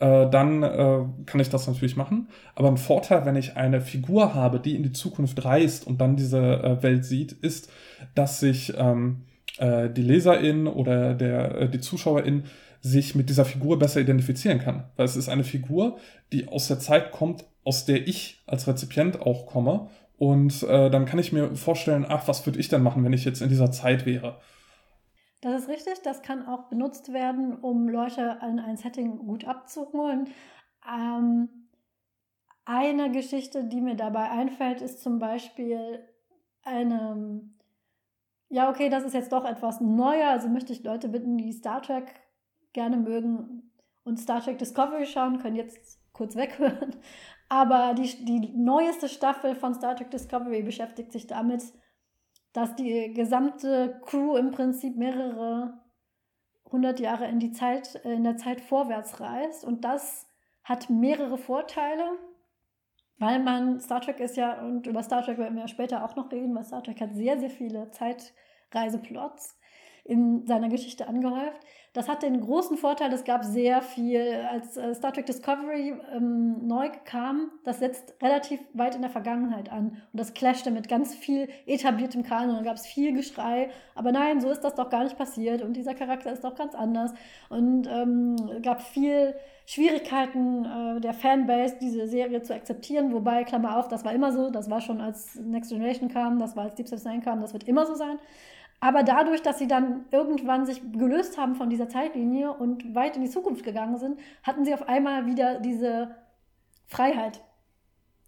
äh, 0.01 0.31
dann 0.31 0.63
äh, 0.63 1.01
kann 1.27 1.41
ich 1.41 1.51
das 1.51 1.67
natürlich 1.67 1.97
machen. 1.97 2.29
Aber 2.55 2.69
ein 2.69 2.77
Vorteil, 2.77 3.25
wenn 3.27 3.37
ich 3.37 3.57
eine 3.57 3.81
Figur 3.81 4.35
habe, 4.35 4.61
die 4.61 4.77
in 4.77 4.83
die 4.83 4.93
Zukunft 4.93 5.45
reist 5.45 5.87
und 5.87 6.01
dann 6.01 6.17
diese 6.17 6.39
äh, 6.39 6.83
Welt 6.83 7.05
sieht, 7.05 7.33
ist, 7.33 7.71
dass 8.15 8.41
sich 8.41 8.75
ähm, 8.77 9.25
äh, 9.59 9.91
die 9.91 10.03
Leserin 10.03 10.67
oder 10.67 11.15
der, 11.15 11.55
äh, 11.63 11.69
die 11.69 11.81
Zuschauerin 11.81 12.45
sich 12.81 13.15
mit 13.15 13.29
dieser 13.29 13.45
Figur 13.45 13.79
besser 13.79 14.01
identifizieren 14.01 14.61
kann. 14.61 14.85
Weil 14.97 15.07
es 15.07 15.17
ist 15.17 15.29
eine 15.29 15.45
Figur, 15.45 15.99
die 16.33 16.49
aus 16.49 16.69
der 16.69 16.79
Zeit 16.79 17.11
kommt, 17.11 17.45
aus 17.65 17.85
der 17.85 18.07
ich 18.07 18.41
als 18.47 18.69
Rezipient 18.69 19.21
auch 19.21 19.47
komme 19.47 19.89
Und 20.17 20.63
äh, 20.63 20.91
dann 20.91 21.07
kann 21.07 21.19
ich 21.19 21.33
mir 21.33 21.55
vorstellen, 21.57 22.07
ach, 22.09 22.29
was 22.29 22.47
würde 22.47 22.61
ich 22.61 22.69
denn 22.69 22.83
machen, 22.83 23.05
wenn 23.05 23.13
ich 23.13 23.25
jetzt 23.25 23.43
in 23.43 23.49
dieser 23.49 23.71
Zeit 23.73 24.07
wäre? 24.07 24.37
Das 25.41 25.63
ist 25.63 25.69
richtig, 25.69 26.03
das 26.03 26.23
kann 26.23 26.47
auch 26.47 26.65
benutzt 26.65 27.13
werden, 27.13 27.59
um 27.61 27.89
Leute 27.89 28.39
in 28.43 28.59
ein 28.59 28.77
Setting 28.77 29.19
gut 29.19 29.45
abzuholen. 29.45 30.29
Ähm, 30.89 31.69
eine 32.65 33.11
Geschichte, 33.13 33.65
die 33.65 33.81
mir 33.81 33.95
dabei 33.95 34.31
einfällt, 34.31 34.83
ist 34.83 35.01
zum 35.01 35.19
Beispiel 35.21 36.05
eine, 36.63 37.49
ja, 38.49 38.69
okay, 38.69 38.89
das 38.89 39.05
ist 39.05 39.15
jetzt 39.15 39.33
doch 39.33 39.45
etwas 39.45 39.81
neuer, 39.81 40.29
also 40.29 40.49
möchte 40.49 40.73
ich 40.73 40.83
Leute 40.83 41.09
bitten, 41.09 41.39
die 41.39 41.53
Star 41.53 41.83
Trek 41.83 42.21
gerne 42.73 42.97
mögen 42.97 43.73
und 44.05 44.19
Star 44.19 44.43
Trek 44.43 44.59
Discovery 44.59 45.07
schauen, 45.07 45.39
können 45.39 45.57
jetzt 45.57 46.01
kurz 46.13 46.35
weghören. 46.37 46.97
Aber 47.49 47.95
die, 47.95 48.25
die 48.25 48.53
neueste 48.57 49.09
Staffel 49.09 49.55
von 49.55 49.75
Star 49.75 49.97
Trek 49.97 50.11
Discovery 50.11 50.63
beschäftigt 50.63 51.13
sich 51.13 51.27
damit, 51.27 51.63
dass 52.53 52.75
die 52.77 53.13
gesamte 53.13 54.01
Crew 54.05 54.37
im 54.37 54.51
Prinzip 54.51 54.97
mehrere 54.97 55.81
hundert 56.71 57.01
Jahre 57.01 57.27
in, 57.27 57.39
die 57.39 57.53
Zeit, 57.53 57.95
in 58.05 58.25
der 58.25 58.37
Zeit 58.37 58.61
vorwärts 58.61 59.21
reist. 59.21 59.65
Und 59.65 59.85
das 59.85 60.27
hat 60.65 60.91
mehrere 60.91 61.39
Vorteile, 61.39 62.19
weil 63.19 63.43
man, 63.43 63.81
Star 63.81 64.01
Trek 64.01 64.21
ist 64.21 64.37
ja, 64.37 64.61
und 64.63 64.87
über 64.87 65.03
Star 65.03 65.23
Trek 65.23 65.39
werden 65.39 65.57
wir 65.57 65.69
später 65.69 66.05
auch 66.05 66.15
noch 66.17 66.31
reden, 66.31 66.55
weil 66.55 66.65
Star 66.65 66.83
Trek 66.83 67.01
hat 67.01 67.15
sehr, 67.15 67.39
sehr 67.41 67.51
viele 67.51 67.91
Zeitreiseplots 67.91 69.58
in 70.09 70.47
seiner 70.47 70.69
Geschichte 70.71 71.07
angehäuft. 71.07 71.61
Das 71.93 72.09
hat 72.09 72.23
den 72.23 72.41
großen 72.41 72.77
Vorteil, 72.77 73.13
es 73.13 73.25
gab 73.25 73.45
sehr 73.45 73.83
viel, 73.83 74.47
als 74.51 74.77
äh, 74.77 74.95
Star 74.95 75.13
Trek 75.13 75.27
Discovery 75.27 75.95
ähm, 76.15 76.67
neu 76.67 76.91
kam, 77.05 77.51
das 77.65 77.79
setzt 77.79 78.15
relativ 78.23 78.61
weit 78.73 78.95
in 78.95 79.03
der 79.03 79.11
Vergangenheit 79.11 79.71
an. 79.71 79.89
Und 79.89 80.21
das 80.21 80.33
clashte 80.33 80.71
mit 80.71 80.89
ganz 80.89 81.15
viel 81.15 81.49
etabliertem 81.67 82.23
Kanon. 82.23 82.57
Da 82.57 82.63
gab 82.63 82.77
es 82.77 82.87
viel 82.87 83.15
Geschrei. 83.15 83.71
Aber 83.95 84.13
nein, 84.13 84.41
so 84.41 84.51
ist 84.51 84.61
das 84.61 84.75
doch 84.75 84.91
gar 84.91 85.05
nicht 85.05 85.19
passiert. 85.19 85.63
Und 85.63 85.75
dieser 85.75 85.95
Charakter 85.95 86.33
ist 86.33 86.45
doch 86.45 86.55
ganz 86.55 86.75
anders. 86.75 87.13
Und 87.49 87.87
ähm, 87.87 88.37
gab 88.63 88.81
viel 88.83 89.35
Schwierigkeiten 89.67 90.65
äh, 90.65 91.01
der 91.01 91.13
Fanbase, 91.13 91.77
diese 91.81 92.07
Serie 92.07 92.43
zu 92.43 92.55
akzeptieren. 92.55 93.13
Wobei, 93.13 93.45
Klammer 93.45 93.79
auf, 93.79 93.89
das 93.89 94.05
war 94.05 94.13
immer 94.13 94.33
so. 94.33 94.51
Das 94.51 94.71
war 94.71 94.81
schon 94.81 95.01
als 95.01 95.35
Next 95.37 95.71
Generation 95.71 96.09
kam, 96.09 96.39
das 96.39 96.57
war 96.57 96.65
als 96.65 96.75
Deep 96.77 96.87
Space 96.87 97.05
Nine 97.05 97.21
kam, 97.21 97.41
das 97.41 97.53
wird 97.53 97.65
immer 97.65 97.85
so 97.85 97.95
sein. 97.95 98.19
Aber 98.81 99.03
dadurch, 99.03 99.43
dass 99.43 99.59
sie 99.59 99.67
dann 99.67 100.05
irgendwann 100.13 100.65
sich 100.65 100.81
gelöst 100.93 101.37
haben 101.37 101.57
von 101.57 101.69
dieser 101.69 101.89
Zeitlinie 101.89 102.53
und 102.53 102.95
weit 102.95 103.17
in 103.17 103.23
die 103.23 103.31
Zukunft 103.31 103.65
gegangen 103.65 103.97
sind, 103.99 104.21
hatten 104.45 104.65
sie 104.65 104.73
auf 104.73 104.89
einmal 104.89 105.27
wieder 105.27 105.59
diese 105.59 106.15
Freiheit. 106.87 107.43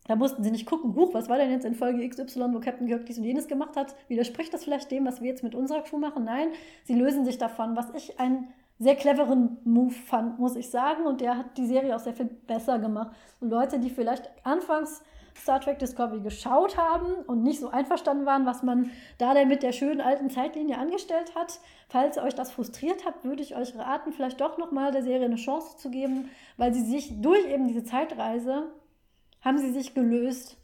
Da 0.06 0.16
mussten 0.16 0.42
sie 0.42 0.50
nicht 0.50 0.66
gucken, 0.66 0.96
huch, 0.96 1.14
was 1.14 1.28
war 1.28 1.36
denn 1.36 1.52
jetzt 1.52 1.64
in 1.64 1.74
Folge 1.74 2.08
XY, 2.08 2.52
wo 2.52 2.58
Captain 2.58 2.88
Kirk 2.88 3.06
dies 3.06 3.18
und 3.18 3.24
jenes 3.24 3.46
gemacht 3.46 3.76
hat? 3.76 3.94
Widerspricht 4.08 4.52
das 4.52 4.64
vielleicht 4.64 4.90
dem, 4.90 5.06
was 5.06 5.20
wir 5.20 5.28
jetzt 5.28 5.44
mit 5.44 5.54
unserer 5.54 5.82
Crew 5.82 5.98
machen? 5.98 6.24
Nein, 6.24 6.48
sie 6.82 6.94
lösen 6.94 7.24
sich 7.24 7.38
davon, 7.38 7.76
was 7.76 7.90
ich 7.94 8.18
einen 8.18 8.48
sehr 8.80 8.96
cleveren 8.96 9.58
Move 9.62 9.92
fand, 9.92 10.40
muss 10.40 10.56
ich 10.56 10.70
sagen. 10.70 11.06
Und 11.06 11.20
der 11.20 11.36
hat 11.36 11.56
die 11.58 11.66
Serie 11.66 11.94
auch 11.94 12.00
sehr 12.00 12.14
viel 12.14 12.26
besser 12.26 12.80
gemacht. 12.80 13.14
Und 13.38 13.50
Leute, 13.50 13.78
die 13.78 13.90
vielleicht 13.90 14.28
anfangs 14.42 15.02
Star 15.36 15.60
Trek 15.60 15.78
Discovery 15.78 16.20
geschaut 16.20 16.76
haben 16.76 17.14
und 17.26 17.42
nicht 17.42 17.60
so 17.60 17.70
einverstanden 17.70 18.26
waren, 18.26 18.46
was 18.46 18.62
man 18.62 18.90
da 19.18 19.34
denn 19.34 19.48
mit 19.48 19.62
der 19.62 19.72
schönen 19.72 20.00
alten 20.00 20.30
Zeitlinie 20.30 20.78
angestellt 20.78 21.34
hat. 21.34 21.60
Falls 21.88 22.18
euch 22.18 22.34
das 22.34 22.52
frustriert 22.52 23.04
hat, 23.06 23.24
würde 23.24 23.42
ich 23.42 23.56
euch 23.56 23.76
raten, 23.76 24.12
vielleicht 24.12 24.40
doch 24.40 24.58
nochmal 24.58 24.92
der 24.92 25.02
Serie 25.02 25.26
eine 25.26 25.36
Chance 25.36 25.76
zu 25.76 25.90
geben, 25.90 26.30
weil 26.56 26.74
sie 26.74 26.84
sich 26.84 27.20
durch 27.20 27.46
eben 27.46 27.68
diese 27.68 27.84
Zeitreise 27.84 28.72
haben 29.40 29.58
sie 29.58 29.70
sich 29.70 29.94
gelöst 29.94 30.58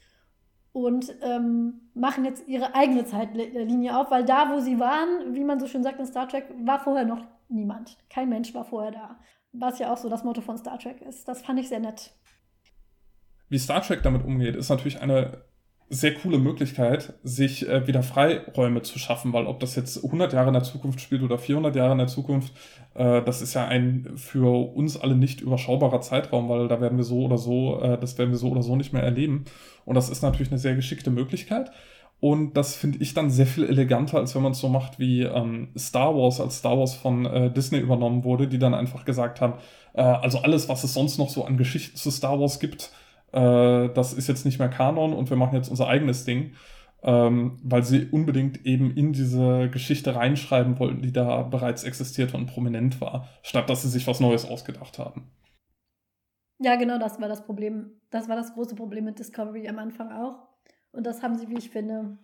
und 0.73 1.17
ähm, 1.23 1.91
machen 1.95 2.27
jetzt 2.27 2.47
ihre 2.47 2.75
eigene 2.75 3.07
Zeitlinie 3.07 3.99
auf, 3.99 4.11
weil 4.11 4.27
da, 4.27 4.53
wo 4.53 4.61
sie 4.61 4.79
waren, 4.79 5.35
wie 5.35 5.45
man 5.45 5.59
so 5.59 5.67
schön 5.67 5.83
sagt 5.83 5.99
in 5.99 6.07
Star 6.07 6.29
Trek, 6.29 6.45
war 6.65 6.81
vorher 6.81 7.07
noch 7.07 7.25
niemand. 7.49 7.97
Kein 8.11 8.29
Mensch 8.29 8.53
war 8.55 8.65
vorher 8.65 8.91
da. 8.91 9.19
Was 9.53 9.79
ja 9.79 9.91
auch 9.91 9.97
so 9.97 10.11
das 10.11 10.23
Motto 10.23 10.43
von 10.43 10.59
Star 10.59 10.79
Trek 10.79 11.01
ist. 11.01 11.27
Das 11.29 11.41
fand 11.41 11.59
ich 11.61 11.69
sehr 11.71 11.81
nett 11.81 12.13
wie 13.49 13.59
Star 13.59 13.83
Trek 13.83 14.03
damit 14.03 14.25
umgeht, 14.25 14.57
ist 14.57 14.69
natürlich 14.69 15.01
eine 15.01 15.45
sehr 15.89 16.15
coole 16.15 16.39
Möglichkeit, 16.39 17.15
sich 17.23 17.69
äh, 17.69 17.87
wieder 17.87 18.03
Freiräume 18.03 18.83
zu 18.83 18.99
schaffen, 18.99 19.33
weil 19.33 19.47
ob 19.47 19.61
das 19.61 19.77
jetzt 19.77 20.05
100 20.05 20.33
Jahre 20.33 20.49
in 20.49 20.55
der 20.55 20.65
Zukunft 20.65 21.01
spielt 21.01 21.23
oder 21.23 21.39
400 21.39 21.77
Jahre 21.77 21.93
in 21.93 21.99
der 21.99 22.09
Zukunft, 22.09 22.53
äh, 22.95 23.23
das 23.23 23.41
ist 23.41 23.55
ja 23.55 23.67
ein 23.69 24.11
für 24.17 24.75
uns 24.75 24.97
alle 24.97 25.15
nicht 25.15 25.41
überschaubarer 25.41 26.01
Zeitraum, 26.01 26.49
weil 26.49 26.67
da 26.67 26.81
werden 26.81 26.99
wir 26.99 27.05
so 27.05 27.25
oder 27.25 27.39
so, 27.39 27.81
äh, 27.81 27.99
das 27.99 28.19
werden 28.19 28.31
wir 28.31 28.39
so 28.39 28.49
oder 28.49 28.63
so 28.63 28.75
nicht 28.75 28.93
mehr 28.93 29.05
erleben. 29.05 29.45
Und 29.85 29.95
das 29.95 30.09
ist 30.09 30.23
natürlich 30.23 30.51
eine 30.51 30.59
sehr 30.59 30.75
geschickte 30.75 31.11
Möglichkeit. 31.11 31.71
Und 32.19 32.57
das 32.57 32.75
finde 32.75 32.99
ich 32.99 33.15
dann 33.15 33.31
sehr 33.31 33.47
viel 33.47 33.65
eleganter, 33.65 34.19
als 34.19 34.35
wenn 34.35 34.43
man 34.43 34.53
es 34.53 34.59
so 34.59 34.69
macht 34.69 34.99
wie 34.99 35.23
ähm, 35.23 35.69
Star 35.77 36.17
Wars, 36.17 36.41
als 36.41 36.59
Star 36.59 36.79
Wars 36.79 36.95
von 36.95 37.27
äh, 37.27 37.53
Disney 37.53 37.79
übernommen 37.79 38.25
wurde, 38.25 38.49
die 38.49 38.59
dann 38.59 38.75
einfach 38.75 39.05
gesagt 39.05 39.41
haben, 39.41 39.55
äh, 39.93 40.01
also 40.01 40.39
alles, 40.39 40.69
was 40.69 40.83
es 40.83 40.95
sonst 40.95 41.19
noch 41.19 41.29
so 41.29 41.45
an 41.45 41.59
Geschichten 41.59 41.97
zu 41.97 42.11
Star 42.11 42.41
Wars 42.41 42.59
gibt, 42.59 42.91
äh, 43.37 43.93
das 43.93 44.15
ist 44.15 44.29
jetzt 44.29 44.47
nicht 44.47 44.59
mehr 44.59 44.71
Kanon 44.71 45.13
und 45.13 45.29
wir 45.29 45.37
machen 45.37 45.55
jetzt 45.55 45.69
unser 45.69 45.89
eigenes 45.89 46.25
Ding, 46.25 46.55
ähm, 47.03 47.59
weil 47.63 47.85
sie 47.85 48.09
unbedingt 48.11 48.65
eben 48.65 48.91
in 48.97 49.13
diese 49.13 49.69
Geschichte 49.69 50.17
reinschreiben 50.17 50.79
wollten, 50.79 51.03
die 51.03 51.13
da 51.13 51.43
bereits 51.43 51.85
existierte 51.85 52.37
und 52.37 52.47
prominent 52.47 53.01
war, 53.01 53.29
statt 53.43 53.69
dass 53.69 53.83
sie 53.83 53.91
sich 53.91 54.07
was 54.07 54.21
Neues 54.21 54.49
ausgedacht 54.49 54.99
haben. 54.99 55.31
Ja, 56.59 56.77
genau, 56.77 56.99
das 56.99 57.21
war 57.21 57.29
das 57.29 57.45
Problem. 57.45 58.01
Das 58.11 58.29
war 58.31 58.37
das 58.37 58.55
große 58.55 58.75
Problem 58.75 59.05
mit 59.05 59.19
Discovery 59.19 59.69
am 59.69 59.79
Anfang 59.79 60.11
auch. 60.11 60.49
Und 60.93 61.05
das 61.07 61.23
haben 61.23 61.37
sie, 61.37 61.51
wie 61.51 61.59
ich 61.59 61.69
finde, 61.69 62.17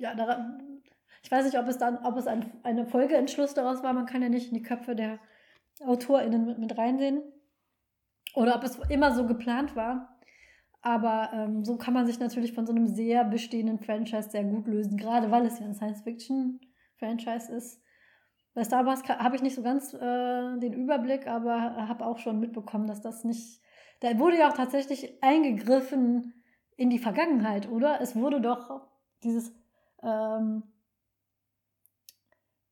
ja, 0.00 0.14
daran, 0.14 0.80
ich 1.22 1.30
weiß 1.30 1.44
nicht, 1.44 1.58
ob 1.58 1.68
es 1.68 1.76
dann, 1.76 1.98
ob 1.98 2.16
es 2.16 2.26
ein, 2.26 2.50
eine 2.62 2.86
Folgeentschluss 2.86 3.52
daraus 3.52 3.82
war, 3.82 3.92
man 3.92 4.06
kann 4.06 4.22
ja 4.22 4.30
nicht 4.30 4.48
in 4.48 4.54
die 4.54 4.62
Köpfe 4.62 4.96
der 4.96 5.18
AutorInnen 5.84 6.46
mit, 6.46 6.58
mit 6.58 6.78
reinsehen. 6.78 7.20
Oder 8.34 8.56
ob 8.56 8.64
es 8.64 8.78
immer 8.88 9.14
so 9.14 9.26
geplant 9.26 9.76
war. 9.76 10.11
Aber 10.82 11.30
ähm, 11.32 11.64
so 11.64 11.76
kann 11.76 11.94
man 11.94 12.06
sich 12.06 12.18
natürlich 12.18 12.52
von 12.52 12.66
so 12.66 12.72
einem 12.72 12.88
sehr 12.88 13.24
bestehenden 13.24 13.78
Franchise 13.78 14.30
sehr 14.30 14.44
gut 14.44 14.66
lösen, 14.66 14.96
gerade 14.96 15.30
weil 15.30 15.46
es 15.46 15.60
ja 15.60 15.66
ein 15.66 15.74
Science-Fiction-Franchise 15.74 17.52
ist. 17.52 17.80
Bei 18.54 18.64
Star 18.64 18.84
Wars 18.84 19.02
habe 19.04 19.36
ich 19.36 19.42
nicht 19.42 19.54
so 19.54 19.62
ganz 19.62 19.94
äh, 19.94 20.58
den 20.58 20.74
Überblick, 20.74 21.26
aber 21.26 21.88
habe 21.88 22.04
auch 22.04 22.18
schon 22.18 22.40
mitbekommen, 22.40 22.86
dass 22.86 23.00
das 23.00 23.24
nicht. 23.24 23.62
Da 24.00 24.18
wurde 24.18 24.38
ja 24.38 24.50
auch 24.50 24.56
tatsächlich 24.56 25.22
eingegriffen 25.22 26.34
in 26.76 26.90
die 26.90 26.98
Vergangenheit, 26.98 27.70
oder? 27.70 28.00
Es 28.00 28.16
wurde 28.16 28.40
doch 28.40 28.88
dieses 29.22 29.54
ähm, 30.02 30.64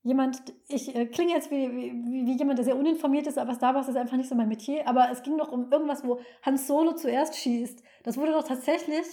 jemand, 0.03 0.43
ich 0.69 0.95
äh, 0.95 1.07
klinge 1.07 1.33
jetzt 1.33 1.51
wie, 1.51 1.71
wie, 1.71 2.27
wie, 2.27 2.37
jemand, 2.37 2.59
der 2.59 2.65
sehr 2.65 2.77
uninformiert 2.77 3.27
ist, 3.27 3.39
aber 3.39 3.55
Star 3.55 3.75
Wars 3.75 3.89
ist 3.89 3.97
einfach 3.97 4.17
nicht 4.17 4.29
so 4.29 4.35
mein 4.35 4.49
Metier. 4.49 4.89
Aber 4.89 5.09
es 5.11 5.23
ging 5.23 5.37
doch 5.37 5.53
um 5.53 5.71
irgendwas, 5.71 6.05
wo 6.05 6.21
Hans 6.43 6.67
Solo 6.67 6.93
zuerst 6.93 7.37
schießt. 7.37 7.83
Das 8.03 8.17
wurde 8.17 8.33
doch 8.33 8.47
tatsächlich 8.47 9.07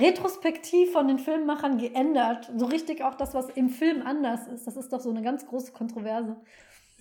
retrospektiv 0.00 0.92
von 0.92 1.08
den 1.08 1.18
Filmemachern 1.18 1.78
geändert. 1.78 2.50
So 2.56 2.66
richtig 2.66 3.02
auch 3.02 3.14
das, 3.14 3.34
was 3.34 3.48
im 3.50 3.68
Film 3.68 4.02
anders 4.04 4.46
ist. 4.46 4.66
Das 4.66 4.76
ist 4.76 4.92
doch 4.92 5.00
so 5.00 5.10
eine 5.10 5.22
ganz 5.22 5.46
große 5.46 5.72
Kontroverse. 5.72 6.36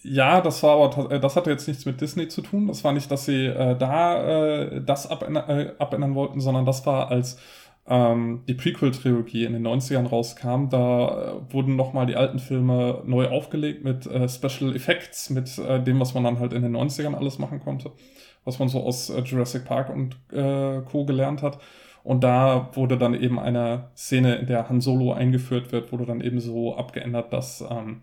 Ja, 0.03 0.39
das 0.41 0.61
war 0.61 0.75
aber, 0.75 1.11
äh, 1.11 1.19
das 1.19 1.35
hatte 1.35 1.49
jetzt 1.49 1.67
nichts 1.67 1.85
mit 1.85 1.99
Disney 1.99 2.27
zu 2.27 2.41
tun. 2.41 2.67
Das 2.67 2.83
war 2.83 2.91
nicht, 2.91 3.09
dass 3.09 3.25
sie 3.25 3.45
äh, 3.47 3.75
da 3.77 4.63
äh, 4.63 4.81
das 4.81 5.09
abändern, 5.09 5.49
äh, 5.49 5.73
abändern 5.79 6.15
wollten, 6.15 6.41
sondern 6.41 6.65
das 6.65 6.85
war 6.85 7.09
als 7.09 7.37
ähm, 7.87 8.43
die 8.47 8.55
Prequel-Trilogie 8.55 9.45
in 9.45 9.53
den 9.53 9.65
90ern 9.65 10.07
rauskam, 10.07 10.69
da 10.69 11.37
äh, 11.37 11.53
wurden 11.53 11.75
nochmal 11.75 12.07
die 12.07 12.15
alten 12.15 12.39
Filme 12.39 13.03
neu 13.05 13.27
aufgelegt 13.29 13.83
mit 13.83 14.07
äh, 14.07 14.27
Special 14.27 14.75
Effects, 14.75 15.29
mit 15.29 15.57
äh, 15.59 15.83
dem, 15.83 15.99
was 15.99 16.13
man 16.13 16.23
dann 16.23 16.39
halt 16.39 16.53
in 16.53 16.63
den 16.63 16.75
90ern 16.75 17.13
alles 17.13 17.37
machen 17.37 17.59
konnte, 17.59 17.91
was 18.43 18.57
man 18.57 18.69
so 18.69 18.81
aus 18.81 19.09
äh, 19.09 19.21
Jurassic 19.21 19.65
Park 19.65 19.89
und 19.89 20.17
äh, 20.31 20.81
Co. 20.81 21.05
gelernt 21.05 21.43
hat. 21.43 21.59
Und 22.03 22.23
da 22.23 22.69
wurde 22.73 22.97
dann 22.97 23.13
eben 23.15 23.39
eine 23.39 23.89
Szene, 23.95 24.35
in 24.35 24.47
der 24.47 24.69
Han 24.69 24.81
Solo 24.81 25.13
eingeführt 25.13 25.71
wird, 25.71 25.91
wurde 25.91 26.05
dann 26.05 26.21
eben 26.21 26.39
so 26.39 26.75
abgeändert, 26.75 27.33
dass 27.33 27.63
ähm, 27.69 28.01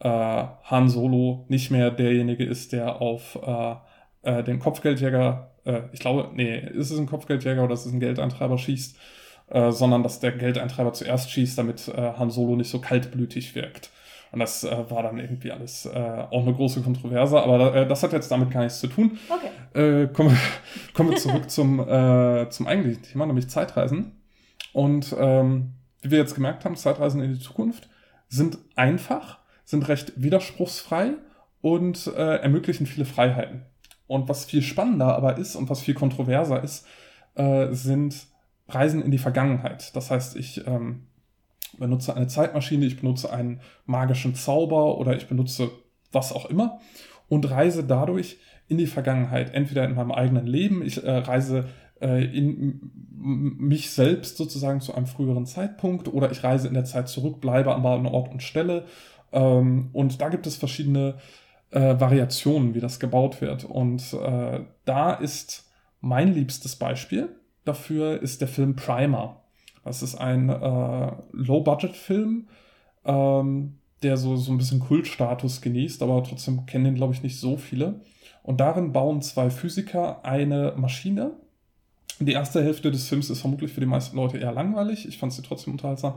äh, 0.00 0.08
Han 0.08 0.88
Solo 0.88 1.46
nicht 1.48 1.70
mehr 1.70 1.90
derjenige 1.90 2.44
ist, 2.44 2.72
der 2.72 3.00
auf 3.00 3.38
äh, 3.42 3.74
äh, 4.22 4.42
den 4.42 4.58
Kopfgeldjäger 4.58 5.51
äh, 5.64 5.82
ich 5.92 6.00
glaube, 6.00 6.30
nee, 6.34 6.58
ist 6.58 6.90
es 6.90 6.98
ein 6.98 7.06
Kopfgeldjäger 7.06 7.64
oder 7.64 7.74
ist 7.74 7.86
es 7.86 7.92
ein 7.92 8.00
Geldeintreiber 8.00 8.58
schießt, 8.58 8.96
äh, 9.50 9.70
sondern 9.72 10.02
dass 10.02 10.20
der 10.20 10.32
Geldeintreiber 10.32 10.92
zuerst 10.92 11.30
schießt, 11.30 11.58
damit 11.58 11.88
äh, 11.88 12.12
Han 12.18 12.30
Solo 12.30 12.56
nicht 12.56 12.70
so 12.70 12.80
kaltblütig 12.80 13.54
wirkt. 13.54 13.90
Und 14.32 14.40
das 14.40 14.64
äh, 14.64 14.90
war 14.90 15.02
dann 15.02 15.18
irgendwie 15.18 15.52
alles 15.52 15.84
äh, 15.84 15.98
auch 16.30 16.42
eine 16.42 16.54
große 16.54 16.80
Kontroverse, 16.80 17.40
aber 17.40 17.74
äh, 17.74 17.86
das 17.86 18.02
hat 18.02 18.14
jetzt 18.14 18.30
damit 18.30 18.50
gar 18.50 18.62
nichts 18.62 18.80
zu 18.80 18.86
tun. 18.86 19.18
Okay. 19.28 20.04
Äh, 20.04 20.08
kommen, 20.08 20.30
wir, 20.30 20.38
kommen 20.94 21.10
wir 21.10 21.18
zurück 21.18 21.50
zum, 21.50 21.80
äh, 21.80 22.48
zum 22.48 22.66
eigentlichen 22.66 23.02
Thema, 23.02 23.26
nämlich 23.26 23.48
Zeitreisen. 23.48 24.12
Und 24.72 25.14
ähm, 25.18 25.74
wie 26.00 26.12
wir 26.12 26.18
jetzt 26.18 26.34
gemerkt 26.34 26.64
haben, 26.64 26.76
Zeitreisen 26.76 27.20
in 27.20 27.34
die 27.34 27.40
Zukunft 27.40 27.90
sind 28.28 28.56
einfach, 28.74 29.38
sind 29.64 29.86
recht 29.88 30.14
widerspruchsfrei 30.16 31.12
und 31.60 32.06
äh, 32.06 32.36
ermöglichen 32.36 32.86
viele 32.86 33.04
Freiheiten. 33.04 33.66
Und 34.12 34.28
was 34.28 34.44
viel 34.44 34.60
spannender 34.60 35.16
aber 35.16 35.38
ist 35.38 35.56
und 35.56 35.70
was 35.70 35.80
viel 35.80 35.94
kontroverser 35.94 36.62
ist, 36.62 36.86
äh, 37.34 37.72
sind 37.72 38.26
Reisen 38.68 39.00
in 39.00 39.10
die 39.10 39.16
Vergangenheit. 39.16 39.96
Das 39.96 40.10
heißt, 40.10 40.36
ich 40.36 40.66
ähm, 40.66 41.06
benutze 41.78 42.14
eine 42.14 42.26
Zeitmaschine, 42.26 42.84
ich 42.84 43.00
benutze 43.00 43.32
einen 43.32 43.60
magischen 43.86 44.34
Zauber 44.34 44.98
oder 44.98 45.16
ich 45.16 45.28
benutze 45.28 45.70
was 46.12 46.30
auch 46.30 46.44
immer 46.44 46.78
und 47.30 47.50
reise 47.50 47.84
dadurch 47.84 48.36
in 48.68 48.76
die 48.76 48.86
Vergangenheit, 48.86 49.54
entweder 49.54 49.84
in 49.86 49.94
meinem 49.94 50.12
eigenen 50.12 50.46
Leben, 50.46 50.84
ich 50.84 51.02
äh, 51.02 51.10
reise 51.10 51.70
äh, 52.02 52.22
in 52.22 52.92
mich 53.18 53.92
selbst 53.92 54.36
sozusagen 54.36 54.82
zu 54.82 54.94
einem 54.94 55.06
früheren 55.06 55.46
Zeitpunkt 55.46 56.12
oder 56.12 56.30
ich 56.30 56.44
reise 56.44 56.68
in 56.68 56.74
der 56.74 56.84
Zeit 56.84 57.08
zurück, 57.08 57.40
bleibe 57.40 57.74
an 57.74 57.86
einem 57.86 58.06
Ort 58.06 58.30
und 58.30 58.42
Stelle. 58.42 58.84
Ähm, 59.32 59.88
und 59.94 60.20
da 60.20 60.28
gibt 60.28 60.46
es 60.46 60.56
verschiedene 60.56 61.14
äh, 61.72 61.98
Variationen, 61.98 62.74
wie 62.74 62.80
das 62.80 63.00
gebaut 63.00 63.40
wird. 63.40 63.64
Und 63.64 64.12
äh, 64.14 64.60
da 64.84 65.12
ist 65.12 65.70
mein 66.00 66.32
liebstes 66.32 66.76
Beispiel 66.76 67.28
dafür 67.64 68.20
ist 68.20 68.40
der 68.40 68.48
Film 68.48 68.76
Primer. 68.76 69.42
Das 69.84 70.02
ist 70.02 70.14
ein 70.14 70.48
äh, 70.48 71.12
Low-Budget-Film, 71.32 72.48
ähm, 73.04 73.78
der 74.02 74.16
so, 74.16 74.36
so 74.36 74.52
ein 74.52 74.58
bisschen 74.58 74.80
Kultstatus 74.80 75.60
genießt, 75.60 76.02
aber 76.02 76.22
trotzdem 76.22 76.66
kennen 76.66 76.84
den, 76.84 76.94
glaube 76.94 77.14
ich, 77.14 77.22
nicht 77.22 77.38
so 77.38 77.56
viele. 77.56 78.00
Und 78.42 78.60
darin 78.60 78.92
bauen 78.92 79.22
zwei 79.22 79.50
Physiker 79.50 80.24
eine 80.24 80.74
Maschine. 80.76 81.32
Die 82.26 82.32
erste 82.32 82.62
Hälfte 82.62 82.90
des 82.90 83.08
Films 83.08 83.30
ist 83.30 83.40
vermutlich 83.40 83.72
für 83.72 83.80
die 83.80 83.86
meisten 83.86 84.16
Leute 84.16 84.38
eher 84.38 84.52
langweilig. 84.52 85.08
Ich 85.08 85.18
fand 85.18 85.32
sie 85.32 85.42
trotzdem 85.42 85.72
unterhaltsam, 85.72 86.14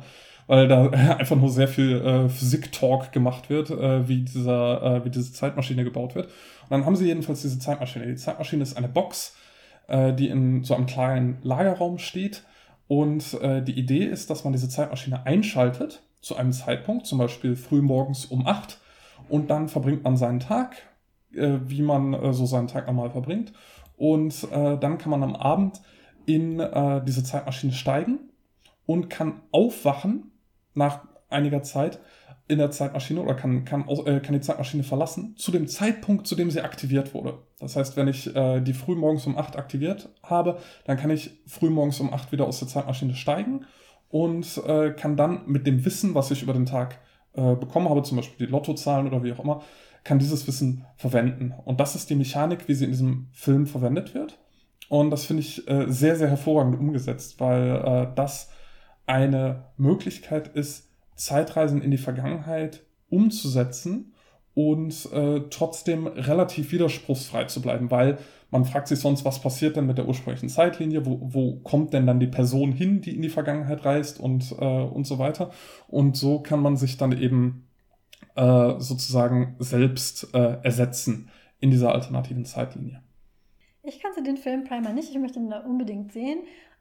weil 0.47 0.67
da 0.67 0.89
einfach 0.89 1.35
nur 1.35 1.49
sehr 1.49 1.67
viel 1.67 2.01
äh, 2.01 2.29
Physik-Talk 2.29 3.11
gemacht 3.11 3.49
wird, 3.49 3.69
äh, 3.69 4.07
wie, 4.07 4.21
dieser, 4.21 4.81
äh, 4.81 5.05
wie 5.05 5.09
diese 5.09 5.33
Zeitmaschine 5.33 5.83
gebaut 5.83 6.15
wird. 6.15 6.25
Und 6.25 6.71
dann 6.71 6.85
haben 6.85 6.95
sie 6.95 7.07
jedenfalls 7.07 7.41
diese 7.41 7.59
Zeitmaschine. 7.59 8.07
Die 8.07 8.15
Zeitmaschine 8.15 8.63
ist 8.63 8.77
eine 8.77 8.87
Box, 8.87 9.35
äh, 9.87 10.13
die 10.13 10.27
in 10.27 10.63
so 10.63 10.75
einem 10.75 10.85
kleinen 10.85 11.37
Lagerraum 11.43 11.97
steht. 11.97 12.43
Und 12.87 13.33
äh, 13.41 13.63
die 13.63 13.77
Idee 13.77 14.05
ist, 14.05 14.29
dass 14.29 14.43
man 14.43 14.53
diese 14.53 14.69
Zeitmaschine 14.69 15.25
einschaltet 15.25 16.03
zu 16.21 16.35
einem 16.35 16.51
Zeitpunkt, 16.51 17.07
zum 17.07 17.17
Beispiel 17.17 17.55
frühmorgens 17.55 18.25
um 18.25 18.45
8. 18.45 18.79
Und 19.29 19.49
dann 19.49 19.69
verbringt 19.69 20.03
man 20.03 20.17
seinen 20.17 20.39
Tag, 20.39 20.75
äh, 21.33 21.57
wie 21.65 21.81
man 21.81 22.33
so 22.33 22.45
seinen 22.45 22.67
Tag 22.67 22.85
normal 22.85 23.09
verbringt. 23.09 23.53
Und 23.97 24.47
äh, 24.51 24.77
dann 24.77 24.97
kann 24.97 25.09
man 25.09 25.23
am 25.23 25.35
Abend 25.35 25.81
in 26.25 26.59
äh, 26.59 27.03
diese 27.05 27.23
Zeitmaschine 27.23 27.73
steigen 27.73 28.19
und 28.85 29.09
kann 29.09 29.41
aufwachen 29.51 30.31
nach 30.73 31.07
einiger 31.29 31.63
Zeit 31.63 31.99
in 32.47 32.59
der 32.59 32.69
Zeitmaschine 32.69 33.21
oder 33.21 33.33
kann, 33.33 33.65
kann, 33.65 33.87
äh, 33.87 34.19
kann 34.19 34.33
die 34.33 34.41
Zeitmaschine 34.41 34.83
verlassen 34.83 35.35
zu 35.35 35.51
dem 35.51 35.67
Zeitpunkt, 35.67 36.27
zu 36.27 36.35
dem 36.35 36.51
sie 36.51 36.61
aktiviert 36.61 37.13
wurde. 37.13 37.39
Das 37.59 37.75
heißt, 37.75 37.97
wenn 37.97 38.07
ich 38.07 38.35
äh, 38.35 38.61
die 38.61 38.73
früh 38.73 38.95
morgens 38.95 39.25
um 39.25 39.37
8 39.37 39.55
aktiviert 39.55 40.09
habe, 40.21 40.59
dann 40.85 40.97
kann 40.97 41.09
ich 41.09 41.31
früh 41.47 41.69
morgens 41.69 41.99
um 41.99 42.13
8 42.13 42.31
wieder 42.31 42.45
aus 42.45 42.59
der 42.59 42.67
Zeitmaschine 42.67 43.15
steigen 43.15 43.65
und 44.09 44.61
äh, 44.67 44.91
kann 44.91 45.17
dann 45.17 45.41
mit 45.47 45.65
dem 45.65 45.83
Wissen, 45.85 46.13
was 46.13 46.29
ich 46.29 46.43
über 46.43 46.53
den 46.53 46.67
Tag 46.67 46.99
äh, 47.33 47.55
bekommen 47.55 47.89
habe, 47.89 48.03
zum 48.03 48.17
Beispiel 48.17 48.45
die 48.45 48.51
Lottozahlen 48.51 49.07
oder 49.07 49.23
wie 49.23 49.33
auch 49.33 49.43
immer, 49.43 49.63
kann 50.03 50.19
dieses 50.19 50.47
Wissen 50.47 50.85
verwenden. 50.97 51.53
Und 51.65 51.79
das 51.79 51.95
ist 51.95 52.11
die 52.11 52.15
Mechanik, 52.15 52.67
wie 52.67 52.75
sie 52.75 52.85
in 52.85 52.91
diesem 52.91 53.27
Film 53.31 53.65
verwendet 53.65 54.13
wird. 54.13 54.37
Und 54.89 55.09
das 55.09 55.25
finde 55.25 55.41
ich 55.41 55.67
äh, 55.67 55.85
sehr, 55.87 56.15
sehr 56.15 56.29
hervorragend 56.29 56.79
umgesetzt, 56.79 57.39
weil 57.39 57.69
äh, 57.71 58.07
das 58.15 58.49
eine 59.05 59.65
Möglichkeit 59.77 60.47
ist, 60.49 60.89
Zeitreisen 61.15 61.81
in 61.81 61.91
die 61.91 61.97
Vergangenheit 61.97 62.83
umzusetzen 63.09 64.13
und 64.53 65.11
äh, 65.11 65.41
trotzdem 65.49 66.07
relativ 66.07 66.71
widerspruchsfrei 66.71 67.45
zu 67.45 67.61
bleiben, 67.61 67.91
weil 67.91 68.17
man 68.51 68.63
fragt 68.63 68.87
sich 68.87 68.99
sonst, 68.99 69.25
was 69.25 69.41
passiert 69.41 69.75
denn 69.75 69.85
mit 69.85 69.97
der 69.97 70.07
ursprünglichen 70.07 70.49
Zeitlinie, 70.49 71.05
wo, 71.05 71.19
wo 71.21 71.57
kommt 71.57 71.93
denn 71.93 72.07
dann 72.07 72.21
die 72.21 72.27
Person 72.27 72.71
hin, 72.71 73.01
die 73.01 73.15
in 73.15 73.21
die 73.21 73.29
Vergangenheit 73.29 73.83
reist 73.83 74.19
und, 74.19 74.55
äh, 74.57 74.65
und 74.65 75.05
so 75.05 75.19
weiter. 75.19 75.51
Und 75.87 76.15
so 76.15 76.39
kann 76.39 76.61
man 76.61 76.77
sich 76.77 76.97
dann 76.97 77.11
eben 77.11 77.67
äh, 78.35 78.79
sozusagen 78.79 79.55
selbst 79.59 80.33
äh, 80.33 80.57
ersetzen 80.63 81.29
in 81.59 81.71
dieser 81.71 81.93
alternativen 81.93 82.45
Zeitlinie. 82.45 83.01
Ich 83.85 83.99
kannte 83.99 84.23
den 84.23 84.37
Film 84.37 84.63
Primer 84.63 84.93
nicht, 84.93 85.09
ich 85.11 85.19
möchte 85.19 85.39
ihn 85.39 85.49
da 85.49 85.59
unbedingt 85.59 86.11
sehen. 86.11 86.39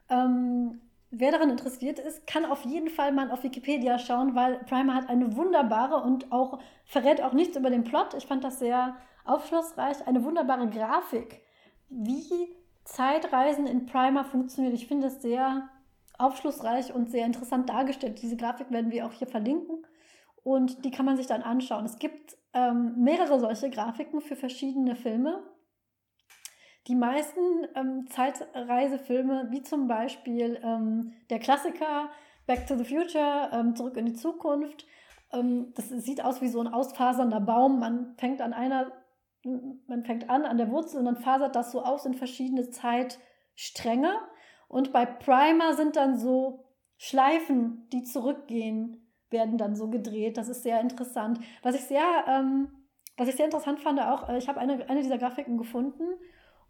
Ähm, 0.09 0.81
wer 1.11 1.31
daran 1.31 1.49
interessiert 1.51 1.99
ist, 1.99 2.25
kann 2.25 2.45
auf 2.45 2.65
jeden 2.65 2.89
Fall 2.89 3.11
mal 3.11 3.31
auf 3.31 3.43
Wikipedia 3.43 3.99
schauen, 3.99 4.35
weil 4.35 4.57
Primer 4.65 4.95
hat 4.95 5.09
eine 5.09 5.35
wunderbare 5.35 6.01
und 6.01 6.31
auch 6.31 6.59
verrät 6.85 7.21
auch 7.21 7.33
nichts 7.33 7.57
über 7.57 7.69
den 7.69 7.83
Plot. 7.83 8.15
Ich 8.15 8.25
fand 8.25 8.43
das 8.43 8.59
sehr 8.59 8.95
aufschlussreich, 9.23 10.07
eine 10.07 10.23
wunderbare 10.23 10.67
Grafik, 10.67 11.41
wie 11.89 12.55
Zeitreisen 12.83 13.67
in 13.67 13.85
Primer 13.85 14.23
funktioniert. 14.23 14.73
Ich 14.73 14.87
finde 14.87 15.07
es 15.07 15.21
sehr 15.21 15.69
aufschlussreich 16.17 16.93
und 16.93 17.11
sehr 17.11 17.25
interessant 17.25 17.69
dargestellt. 17.69 18.21
Diese 18.21 18.37
Grafik 18.37 18.71
werden 18.71 18.91
wir 18.91 19.05
auch 19.05 19.11
hier 19.11 19.27
verlinken 19.27 19.85
und 20.43 20.85
die 20.85 20.91
kann 20.91 21.05
man 21.05 21.17
sich 21.17 21.27
dann 21.27 21.43
anschauen. 21.43 21.85
Es 21.85 21.99
gibt 21.99 22.37
ähm, 22.53 22.95
mehrere 23.03 23.39
solche 23.39 23.69
Grafiken 23.69 24.21
für 24.21 24.35
verschiedene 24.35 24.95
Filme 24.95 25.43
die 26.87 26.95
meisten 26.95 27.67
ähm, 27.75 28.07
Zeitreisefilme, 28.09 29.47
wie 29.49 29.63
zum 29.63 29.87
Beispiel 29.87 30.59
ähm, 30.63 31.13
der 31.29 31.39
Klassiker 31.39 32.09
Back 32.45 32.67
to 32.67 32.77
the 32.77 32.85
Future, 32.85 33.49
ähm, 33.51 33.75
Zurück 33.75 33.97
in 33.97 34.05
die 34.05 34.13
Zukunft, 34.13 34.85
ähm, 35.33 35.73
das 35.75 35.89
sieht 35.89 36.23
aus 36.23 36.41
wie 36.41 36.47
so 36.47 36.61
ein 36.61 36.67
ausfasernder 36.67 37.41
Baum. 37.41 37.79
Man 37.79 38.15
fängt 38.17 38.41
an 38.41 38.53
einer, 38.53 38.91
man 39.43 40.03
fängt 40.03 40.29
an 40.29 40.45
an 40.45 40.57
der 40.57 40.69
Wurzel 40.69 40.99
und 40.99 41.05
dann 41.05 41.17
fasert 41.17 41.55
das 41.55 41.71
so 41.71 41.83
aus 41.83 42.05
in 42.05 42.13
verschiedene 42.13 42.69
Zeitstränge. 42.69 44.11
Und 44.67 44.93
bei 44.93 45.05
Primer 45.05 45.73
sind 45.73 45.95
dann 45.95 46.17
so 46.17 46.65
Schleifen, 46.97 47.87
die 47.91 48.03
zurückgehen, 48.03 49.11
werden 49.29 49.57
dann 49.57 49.75
so 49.75 49.89
gedreht. 49.89 50.37
Das 50.37 50.49
ist 50.49 50.63
sehr 50.63 50.79
interessant. 50.81 51.39
Was 51.63 51.75
ich 51.75 51.81
sehr, 51.81 52.25
ähm, 52.27 52.69
was 53.17 53.27
ich 53.27 53.35
sehr 53.35 53.45
interessant 53.45 53.79
fand, 53.79 53.99
auch, 53.99 54.29
äh, 54.29 54.37
ich 54.37 54.47
habe 54.47 54.59
eine, 54.59 54.87
eine 54.87 55.01
dieser 55.01 55.17
Grafiken 55.17 55.57
gefunden 55.57 56.03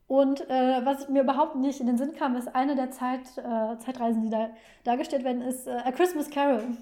und 0.07 0.47
äh, 0.49 0.85
was 0.85 1.09
mir 1.09 1.23
überhaupt 1.23 1.55
nicht 1.55 1.79
in 1.79 1.87
den 1.87 1.97
Sinn 1.97 2.13
kam, 2.13 2.35
ist 2.35 2.53
eine 2.53 2.75
der 2.75 2.91
Zeit, 2.91 3.37
äh, 3.37 3.77
Zeitreisen, 3.79 4.21
die 4.21 4.29
da 4.29 4.49
dargestellt 4.83 5.23
werden, 5.23 5.41
ist 5.41 5.67
äh, 5.67 5.71
A 5.71 5.91
Christmas 5.91 6.29
Carol. 6.29 6.77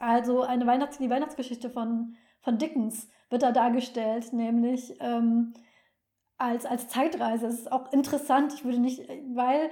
Also 0.00 0.42
eine 0.42 0.66
Weihnachts 0.66 0.98
die 0.98 1.10
Weihnachtsgeschichte 1.10 1.70
von, 1.70 2.16
von 2.40 2.58
Dickens 2.58 3.08
wird 3.28 3.42
da 3.42 3.52
dargestellt, 3.52 4.32
nämlich 4.32 4.96
ähm, 5.00 5.52
als, 6.36 6.66
als 6.66 6.88
Zeitreise. 6.88 7.46
Es 7.46 7.60
ist 7.60 7.72
auch 7.72 7.92
interessant, 7.92 8.54
ich 8.54 8.64
würde 8.64 8.80
nicht, 8.80 9.08
weil 9.34 9.70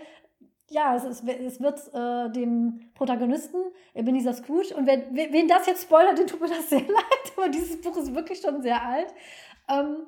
ja, 0.70 0.94
es, 0.94 1.04
ist, 1.04 1.26
es 1.26 1.60
wird 1.60 1.80
äh, 1.94 2.30
dem 2.30 2.90
Protagonisten, 2.94 3.56
Ebenezer 3.94 4.34
Scrooge, 4.34 4.76
und 4.76 4.86
wer, 4.86 5.10
wen 5.12 5.48
das 5.48 5.66
jetzt 5.66 5.84
spoilert, 5.84 6.18
den 6.18 6.26
tut 6.26 6.40
mir 6.40 6.48
das 6.48 6.68
sehr 6.68 6.82
leid, 6.82 7.32
aber 7.36 7.48
dieses 7.48 7.80
Buch 7.80 7.96
ist 7.96 8.14
wirklich 8.14 8.40
schon 8.40 8.62
sehr 8.62 8.84
alt. 8.84 9.12
Ähm, 9.68 10.06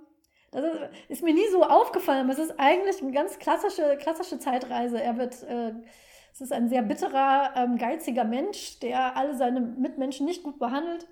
das 0.51 0.65
ist, 0.65 0.81
ist, 1.09 1.23
mir 1.23 1.35
nie 1.35 1.49
so 1.53 1.63
aufgefallen, 1.63 2.25
aber 2.25 2.33
es 2.33 2.39
ist 2.39 2.59
eigentlich 2.59 3.01
eine 3.01 3.13
ganz 3.13 3.39
klassische, 3.39 3.97
klassische 3.99 4.39
Zeitreise. 4.39 5.01
Er 5.01 5.17
wird, 5.17 5.43
äh, 5.45 5.73
es 6.33 6.41
ist 6.41 6.53
ein 6.53 6.69
sehr 6.69 6.83
bitterer, 6.83 7.53
ähm, 7.57 7.79
geiziger 7.79 8.25
Mensch, 8.25 8.81
der 8.81 9.17
alle 9.17 9.37
seine 9.37 9.61
Mitmenschen 9.61 10.27
nicht 10.27 10.43
gut 10.43 10.59
behandelt. 10.59 11.07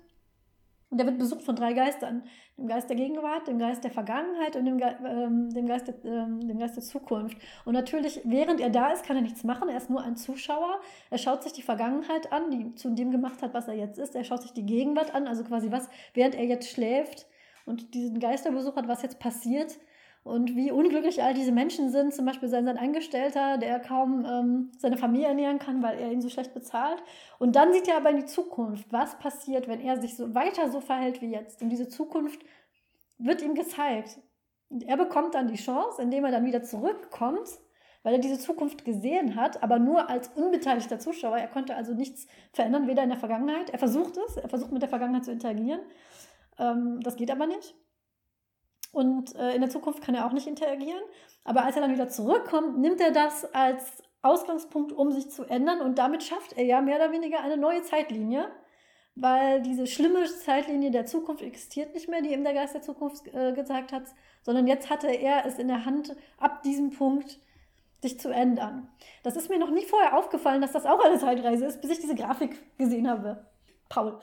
Und 0.89 0.99
er 0.99 1.05
wird 1.05 1.19
besucht 1.19 1.43
von 1.43 1.55
drei 1.55 1.73
Geistern. 1.73 2.23
Dem 2.57 2.67
Geist 2.67 2.89
der 2.89 2.97
Gegenwart, 2.97 3.47
dem 3.47 3.59
Geist 3.59 3.83
der 3.83 3.91
Vergangenheit 3.91 4.55
und 4.55 4.65
dem, 4.65 4.79
Ge 4.79 4.87
ähm, 5.05 5.51
dem, 5.51 5.67
Geist 5.67 5.87
der, 5.87 6.03
ähm, 6.03 6.47
dem 6.47 6.57
Geist 6.57 6.75
der 6.75 6.83
Zukunft. 6.83 7.37
Und 7.63 7.73
natürlich, 7.73 8.21
während 8.25 8.59
er 8.59 8.71
da 8.71 8.91
ist, 8.91 9.05
kann 9.05 9.15
er 9.15 9.21
nichts 9.21 9.43
machen. 9.43 9.69
Er 9.69 9.77
ist 9.77 9.91
nur 9.91 10.01
ein 10.01 10.17
Zuschauer. 10.17 10.81
Er 11.11 11.19
schaut 11.19 11.43
sich 11.43 11.53
die 11.53 11.61
Vergangenheit 11.61 12.33
an, 12.33 12.49
die 12.49 12.73
zu 12.73 12.89
dem 12.89 13.11
gemacht 13.11 13.43
hat, 13.43 13.53
was 13.53 13.67
er 13.67 13.75
jetzt 13.75 13.99
ist. 13.99 14.15
Er 14.15 14.23
schaut 14.23 14.41
sich 14.41 14.51
die 14.51 14.65
Gegenwart 14.65 15.13
an, 15.13 15.27
also 15.27 15.43
quasi 15.43 15.71
was, 15.71 15.87
während 16.15 16.33
er 16.33 16.45
jetzt 16.45 16.69
schläft, 16.69 17.27
und 17.69 17.93
diesen 17.93 18.19
Geisterbesuch 18.19 18.75
hat, 18.75 18.87
was 18.87 19.03
jetzt 19.03 19.19
passiert 19.19 19.77
und 20.23 20.55
wie 20.55 20.71
unglücklich 20.71 21.23
all 21.23 21.33
diese 21.33 21.51
Menschen 21.51 21.89
sind. 21.89 22.13
Zum 22.13 22.25
Beispiel 22.25 22.49
sein, 22.49 22.65
sein 22.65 22.77
Angestellter, 22.77 23.57
der 23.57 23.79
kaum 23.79 24.25
ähm, 24.25 24.71
seine 24.77 24.97
Familie 24.97 25.27
ernähren 25.27 25.59
kann, 25.59 25.81
weil 25.81 25.97
er 25.97 26.11
ihn 26.11 26.21
so 26.21 26.29
schlecht 26.29 26.53
bezahlt. 26.53 27.01
Und 27.37 27.55
dann 27.55 27.71
sieht 27.71 27.87
er 27.87 27.97
aber 27.97 28.09
in 28.09 28.17
die 28.17 28.25
Zukunft, 28.25 28.91
was 28.91 29.17
passiert, 29.19 29.67
wenn 29.67 29.79
er 29.79 30.01
sich 30.01 30.17
so 30.17 30.35
weiter 30.35 30.69
so 30.69 30.81
verhält 30.81 31.21
wie 31.21 31.31
jetzt. 31.31 31.61
Und 31.61 31.69
diese 31.69 31.87
Zukunft 31.87 32.41
wird 33.17 33.41
ihm 33.41 33.55
gezeigt. 33.55 34.19
Und 34.69 34.83
er 34.83 34.97
bekommt 34.97 35.35
dann 35.35 35.47
die 35.47 35.55
Chance, 35.55 36.01
indem 36.01 36.25
er 36.25 36.31
dann 36.31 36.45
wieder 36.45 36.63
zurückkommt, 36.63 37.49
weil 38.03 38.13
er 38.13 38.19
diese 38.19 38.39
Zukunft 38.39 38.85
gesehen 38.85 39.35
hat, 39.35 39.61
aber 39.61 39.77
nur 39.79 40.09
als 40.09 40.29
unbeteiligter 40.29 40.99
Zuschauer. 40.99 41.37
Er 41.37 41.47
konnte 41.47 41.75
also 41.75 41.93
nichts 41.93 42.27
verändern, 42.53 42.87
weder 42.87 43.03
in 43.03 43.09
der 43.09 43.17
Vergangenheit. 43.17 43.71
Er 43.71 43.79
versucht 43.79 44.17
es, 44.17 44.37
er 44.37 44.47
versucht 44.47 44.71
mit 44.71 44.81
der 44.81 44.89
Vergangenheit 44.89 45.25
zu 45.25 45.31
interagieren. 45.31 45.81
Ähm, 46.59 46.99
das 47.01 47.15
geht 47.15 47.31
aber 47.31 47.47
nicht. 47.47 47.75
Und 48.91 49.35
äh, 49.35 49.53
in 49.53 49.61
der 49.61 49.69
Zukunft 49.69 50.01
kann 50.01 50.15
er 50.15 50.25
auch 50.25 50.31
nicht 50.31 50.47
interagieren. 50.47 51.01
Aber 51.43 51.63
als 51.63 51.75
er 51.75 51.81
dann 51.81 51.93
wieder 51.93 52.09
zurückkommt, 52.09 52.77
nimmt 52.79 53.01
er 53.01 53.11
das 53.11 53.45
als 53.53 54.03
Ausgangspunkt, 54.21 54.91
um 54.91 55.11
sich 55.11 55.29
zu 55.29 55.45
ändern. 55.45 55.81
Und 55.81 55.97
damit 55.97 56.23
schafft 56.23 56.53
er 56.53 56.65
ja 56.65 56.81
mehr 56.81 56.97
oder 56.97 57.11
weniger 57.11 57.41
eine 57.41 57.57
neue 57.57 57.83
Zeitlinie. 57.83 58.49
Weil 59.15 59.61
diese 59.61 59.85
schlimme 59.85 60.23
Zeitlinie 60.25 60.91
der 60.91 61.05
Zukunft 61.05 61.43
existiert 61.43 61.93
nicht 61.93 62.07
mehr, 62.07 62.21
die 62.21 62.31
ihm 62.31 62.43
der 62.43 62.53
Geist 62.53 62.73
der 62.73 62.81
Zukunft 62.81 63.27
äh, 63.33 63.53
gezeigt 63.53 63.91
hat, 63.91 64.03
sondern 64.43 64.65
jetzt 64.65 64.89
hatte 64.89 65.07
er 65.07 65.45
es 65.45 65.59
in 65.59 65.67
der 65.67 65.83
Hand, 65.83 66.15
ab 66.37 66.63
diesem 66.63 66.91
Punkt 66.91 67.39
dich 68.03 68.19
zu 68.19 68.29
ändern. 68.29 68.89
Das 69.23 69.35
ist 69.35 69.49
mir 69.49 69.59
noch 69.59 69.71
nie 69.71 69.85
vorher 69.85 70.17
aufgefallen, 70.17 70.61
dass 70.61 70.71
das 70.71 70.85
auch 70.85 71.03
eine 71.03 71.17
Zeitreise 71.17 71.65
ist, 71.65 71.81
bis 71.81 71.91
ich 71.91 71.99
diese 71.99 72.15
Grafik 72.15 72.77
gesehen 72.77 73.09
habe. 73.09 73.45
Paul. 73.89 74.19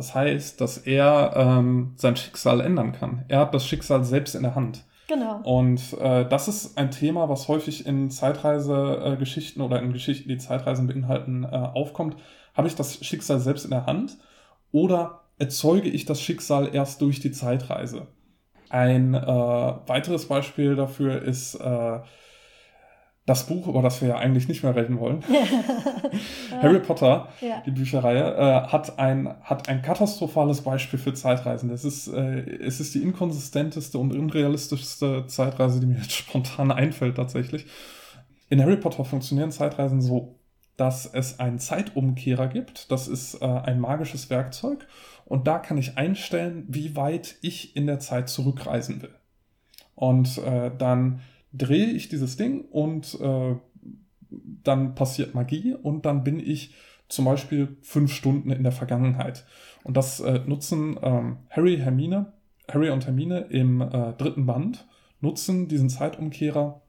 Das 0.00 0.14
heißt, 0.14 0.62
dass 0.62 0.78
er 0.78 1.34
ähm, 1.36 1.92
sein 1.96 2.16
Schicksal 2.16 2.62
ändern 2.62 2.92
kann. 2.92 3.26
Er 3.28 3.40
hat 3.40 3.52
das 3.52 3.66
Schicksal 3.66 4.02
selbst 4.02 4.34
in 4.34 4.44
der 4.44 4.54
Hand. 4.54 4.82
Genau. 5.08 5.42
Und 5.42 5.92
äh, 6.00 6.26
das 6.26 6.48
ist 6.48 6.78
ein 6.78 6.90
Thema, 6.90 7.28
was 7.28 7.48
häufig 7.48 7.84
in 7.84 8.10
Zeitreisegeschichten 8.10 9.60
äh, 9.60 9.64
oder 9.66 9.82
in 9.82 9.92
Geschichten, 9.92 10.30
die 10.30 10.38
Zeitreisen 10.38 10.86
beinhalten, 10.86 11.44
äh, 11.44 11.48
aufkommt. 11.48 12.16
Habe 12.54 12.66
ich 12.66 12.74
das 12.76 13.04
Schicksal 13.04 13.40
selbst 13.40 13.66
in 13.66 13.72
der 13.72 13.84
Hand 13.84 14.16
oder 14.72 15.20
erzeuge 15.38 15.90
ich 15.90 16.06
das 16.06 16.22
Schicksal 16.22 16.74
erst 16.74 17.02
durch 17.02 17.20
die 17.20 17.32
Zeitreise? 17.32 18.06
Ein 18.70 19.12
äh, 19.12 19.20
weiteres 19.20 20.28
Beispiel 20.28 20.76
dafür 20.76 21.20
ist 21.20 21.56
äh, 21.56 21.98
das 23.26 23.46
Buch, 23.46 23.68
über 23.68 23.82
das 23.82 24.00
wir 24.00 24.08
ja 24.08 24.16
eigentlich 24.16 24.48
nicht 24.48 24.62
mehr 24.62 24.74
reden 24.74 24.98
wollen. 24.98 25.22
Harry 26.62 26.80
Potter, 26.80 27.28
ja. 27.40 27.62
die 27.64 27.70
Bücherreihe, 27.70 28.34
äh, 28.34 28.68
hat, 28.68 28.98
ein, 28.98 29.28
hat 29.42 29.68
ein 29.68 29.82
katastrophales 29.82 30.62
Beispiel 30.62 30.98
für 30.98 31.14
Zeitreisen. 31.14 31.68
Das 31.68 31.84
ist, 31.84 32.08
äh, 32.08 32.40
es 32.40 32.80
ist 32.80 32.94
die 32.94 33.02
inkonsistenteste 33.02 33.98
und 33.98 34.14
unrealistischste 34.14 35.26
Zeitreise, 35.26 35.80
die 35.80 35.86
mir 35.86 35.98
jetzt 35.98 36.12
spontan 36.16 36.72
einfällt 36.72 37.16
tatsächlich. 37.16 37.66
In 38.48 38.60
Harry 38.60 38.76
Potter 38.76 39.04
funktionieren 39.04 39.52
Zeitreisen 39.52 40.00
so, 40.00 40.40
dass 40.76 41.06
es 41.06 41.38
einen 41.38 41.58
Zeitumkehrer 41.58 42.48
gibt. 42.48 42.90
Das 42.90 43.06
ist 43.06 43.34
äh, 43.42 43.44
ein 43.44 43.80
magisches 43.80 44.30
Werkzeug. 44.30 44.86
Und 45.26 45.46
da 45.46 45.58
kann 45.58 45.78
ich 45.78 45.98
einstellen, 45.98 46.64
wie 46.68 46.96
weit 46.96 47.36
ich 47.42 47.76
in 47.76 47.86
der 47.86 48.00
Zeit 48.00 48.28
zurückreisen 48.28 49.02
will. 49.02 49.14
Und 49.94 50.38
äh, 50.38 50.72
dann 50.76 51.20
drehe 51.52 51.86
ich 51.86 52.08
dieses 52.08 52.36
Ding 52.36 52.64
und 52.70 53.18
äh, 53.20 53.56
dann 54.62 54.94
passiert 54.94 55.34
Magie 55.34 55.74
und 55.74 56.06
dann 56.06 56.24
bin 56.24 56.38
ich 56.38 56.74
zum 57.08 57.24
Beispiel 57.24 57.76
fünf 57.82 58.12
Stunden 58.12 58.50
in 58.50 58.62
der 58.62 58.72
Vergangenheit. 58.72 59.44
Und 59.82 59.96
das 59.96 60.20
äh, 60.20 60.40
nutzen 60.46 60.98
ähm, 61.02 61.38
Harry, 61.50 61.78
Hermine, 61.78 62.32
Harry 62.68 62.90
und 62.90 63.06
Hermine 63.06 63.40
im 63.50 63.80
äh, 63.80 64.12
dritten 64.12 64.46
Band, 64.46 64.86
nutzen 65.20 65.68
diesen 65.68 65.90
Zeitumkehrer, 65.90 66.80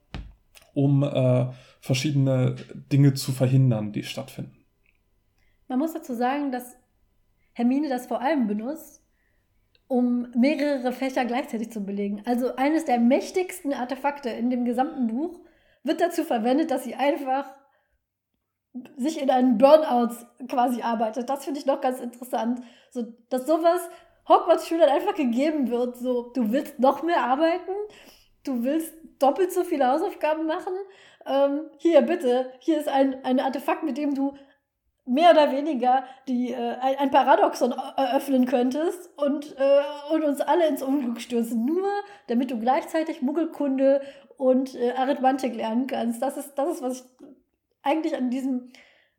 um 0.73 1.03
äh, 1.03 1.47
verschiedene 1.81 2.55
Dinge 2.91 3.15
zu 3.15 3.31
verhindern, 3.31 3.91
die 3.91 4.03
stattfinden. 4.03 4.55
Man 5.67 5.79
muss 5.79 5.93
dazu 5.93 6.13
sagen, 6.13 6.51
dass 6.51 6.75
Hermine 7.53 7.89
das 7.89 8.05
vor 8.05 8.21
allem 8.21 8.47
benutzt, 8.47 9.00
um 9.91 10.31
mehrere 10.33 10.93
Fächer 10.93 11.25
gleichzeitig 11.25 11.69
zu 11.69 11.81
belegen. 11.81 12.21
Also 12.25 12.55
eines 12.55 12.85
der 12.85 12.97
mächtigsten 12.97 13.73
Artefakte 13.73 14.29
in 14.29 14.49
dem 14.49 14.63
gesamten 14.63 15.07
Buch 15.07 15.41
wird 15.83 15.99
dazu 15.99 16.23
verwendet, 16.23 16.71
dass 16.71 16.85
sie 16.85 16.95
einfach 16.95 17.53
sich 18.95 19.21
in 19.21 19.29
einen 19.29 19.57
Burnout 19.57 20.15
quasi 20.47 20.81
arbeitet. 20.81 21.29
Das 21.29 21.43
finde 21.43 21.59
ich 21.59 21.65
noch 21.65 21.81
ganz 21.81 21.99
interessant. 21.99 22.61
So, 22.91 23.03
dass 23.29 23.45
sowas 23.45 23.81
Hogwarts-Schülern 24.29 24.87
einfach 24.87 25.13
gegeben 25.13 25.69
wird. 25.69 25.97
So, 25.97 26.31
du 26.31 26.53
willst 26.53 26.79
noch 26.79 27.03
mehr 27.03 27.25
arbeiten, 27.25 27.73
du 28.45 28.63
willst 28.63 28.93
doppelt 29.19 29.51
so 29.51 29.65
viele 29.65 29.91
Hausaufgaben 29.91 30.45
machen. 30.45 30.73
Ähm, 31.25 31.69
hier, 31.79 32.01
bitte, 32.01 32.53
hier 32.59 32.79
ist 32.79 32.87
ein, 32.87 33.25
ein 33.25 33.41
Artefakt, 33.41 33.83
mit 33.83 33.97
dem 33.97 34.15
du 34.15 34.35
mehr 35.05 35.31
oder 35.31 35.51
weniger 35.51 36.03
die, 36.27 36.51
äh, 36.51 36.75
ein, 36.79 37.11
Paradoxon 37.11 37.73
eröffnen 37.97 38.45
könntest 38.45 39.09
und, 39.17 39.55
äh, 39.57 40.13
und 40.13 40.23
uns 40.23 40.41
alle 40.41 40.67
ins 40.67 40.83
Unglück 40.83 41.19
stürzen. 41.21 41.65
Nur 41.65 41.89
damit 42.27 42.51
du 42.51 42.59
gleichzeitig 42.59 43.21
Muggelkunde 43.21 44.01
und 44.37 44.75
äh, 44.75 44.91
Arithmetik 44.91 45.55
lernen 45.55 45.87
kannst. 45.87 46.21
Das 46.21 46.37
ist, 46.37 46.53
das 46.55 46.75
ist, 46.75 46.81
was 46.81 47.01
ich 47.01 47.03
eigentlich 47.83 48.15
an 48.15 48.29
diesem, 48.29 48.69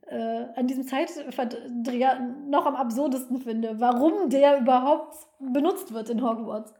äh, 0.07 0.45
an 0.55 0.67
diesem 0.67 0.87
Zeitverdreher 0.87 2.21
noch 2.49 2.67
am 2.67 2.77
absurdesten 2.77 3.41
finde. 3.41 3.81
Warum 3.81 4.31
der 4.31 4.61
überhaupt 4.61 5.17
benutzt 5.41 5.93
wird 5.93 6.11
in 6.11 6.23
Hogwarts. 6.23 6.73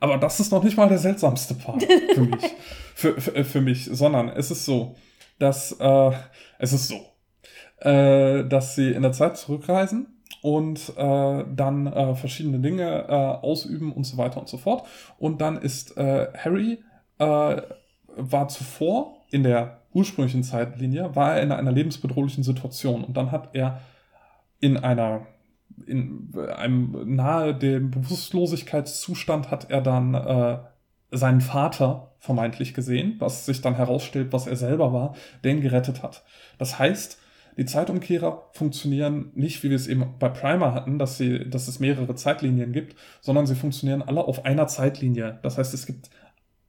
Aber 0.00 0.16
das 0.18 0.40
ist 0.40 0.50
noch 0.50 0.62
nicht 0.62 0.76
mal 0.76 0.88
der 0.88 0.98
seltsamste 0.98 1.54
Part 1.54 1.82
für 1.82 2.20
mich. 2.20 2.54
für, 2.94 3.20
für, 3.20 3.44
für 3.44 3.60
mich, 3.60 3.84
sondern 3.84 4.28
es 4.30 4.50
ist 4.50 4.64
so, 4.64 4.94
dass 5.38 5.72
äh, 5.72 6.10
es 6.58 6.72
ist 6.72 6.88
so 6.88 7.13
äh, 7.84 8.44
dass 8.44 8.74
sie 8.74 8.90
in 8.92 9.02
der 9.02 9.12
Zeit 9.12 9.36
zurückreisen 9.36 10.06
und 10.42 10.92
äh, 10.96 11.44
dann 11.54 11.86
äh, 11.86 12.14
verschiedene 12.14 12.58
Dinge 12.58 13.06
äh, 13.08 13.12
ausüben 13.12 13.92
und 13.92 14.04
so 14.04 14.16
weiter 14.16 14.40
und 14.40 14.48
so 14.48 14.58
fort. 14.58 14.86
Und 15.18 15.40
dann 15.40 15.58
ist 15.58 15.96
äh, 15.96 16.28
Harry 16.36 16.82
äh, 17.18 17.62
war 18.16 18.48
zuvor 18.48 19.16
in 19.30 19.42
der 19.42 19.80
ursprünglichen 19.92 20.42
Zeitlinie, 20.42 21.14
war 21.14 21.36
er 21.36 21.42
in 21.42 21.52
einer 21.52 21.72
lebensbedrohlichen 21.72 22.44
Situation 22.44 23.04
und 23.04 23.16
dann 23.16 23.30
hat 23.30 23.50
er 23.54 23.80
in 24.60 24.76
einer 24.76 25.26
in 25.86 26.32
einem 26.56 27.16
nahe 27.16 27.54
dem 27.54 27.90
Bewusstlosigkeitszustand 27.90 29.50
hat 29.50 29.70
er 29.70 29.80
dann 29.80 30.14
äh, 30.14 30.58
seinen 31.10 31.40
Vater 31.40 32.12
vermeintlich 32.18 32.74
gesehen, 32.74 33.16
was 33.18 33.44
sich 33.44 33.60
dann 33.60 33.74
herausstellt, 33.74 34.32
was 34.32 34.46
er 34.46 34.56
selber 34.56 34.92
war, 34.92 35.14
den 35.42 35.60
gerettet 35.60 36.02
hat. 36.02 36.22
Das 36.58 36.78
heißt, 36.78 37.18
die 37.56 37.64
Zeitumkehrer 37.64 38.50
funktionieren 38.52 39.30
nicht, 39.34 39.62
wie 39.62 39.70
wir 39.70 39.76
es 39.76 39.86
eben 39.86 40.14
bei 40.18 40.28
Primer 40.28 40.74
hatten, 40.74 40.98
dass, 40.98 41.18
sie, 41.18 41.48
dass 41.48 41.68
es 41.68 41.80
mehrere 41.80 42.14
Zeitlinien 42.14 42.72
gibt, 42.72 42.96
sondern 43.20 43.46
sie 43.46 43.54
funktionieren 43.54 44.02
alle 44.02 44.24
auf 44.24 44.44
einer 44.44 44.66
Zeitlinie. 44.66 45.38
Das 45.42 45.58
heißt, 45.58 45.72
es 45.74 45.86
gibt, 45.86 46.10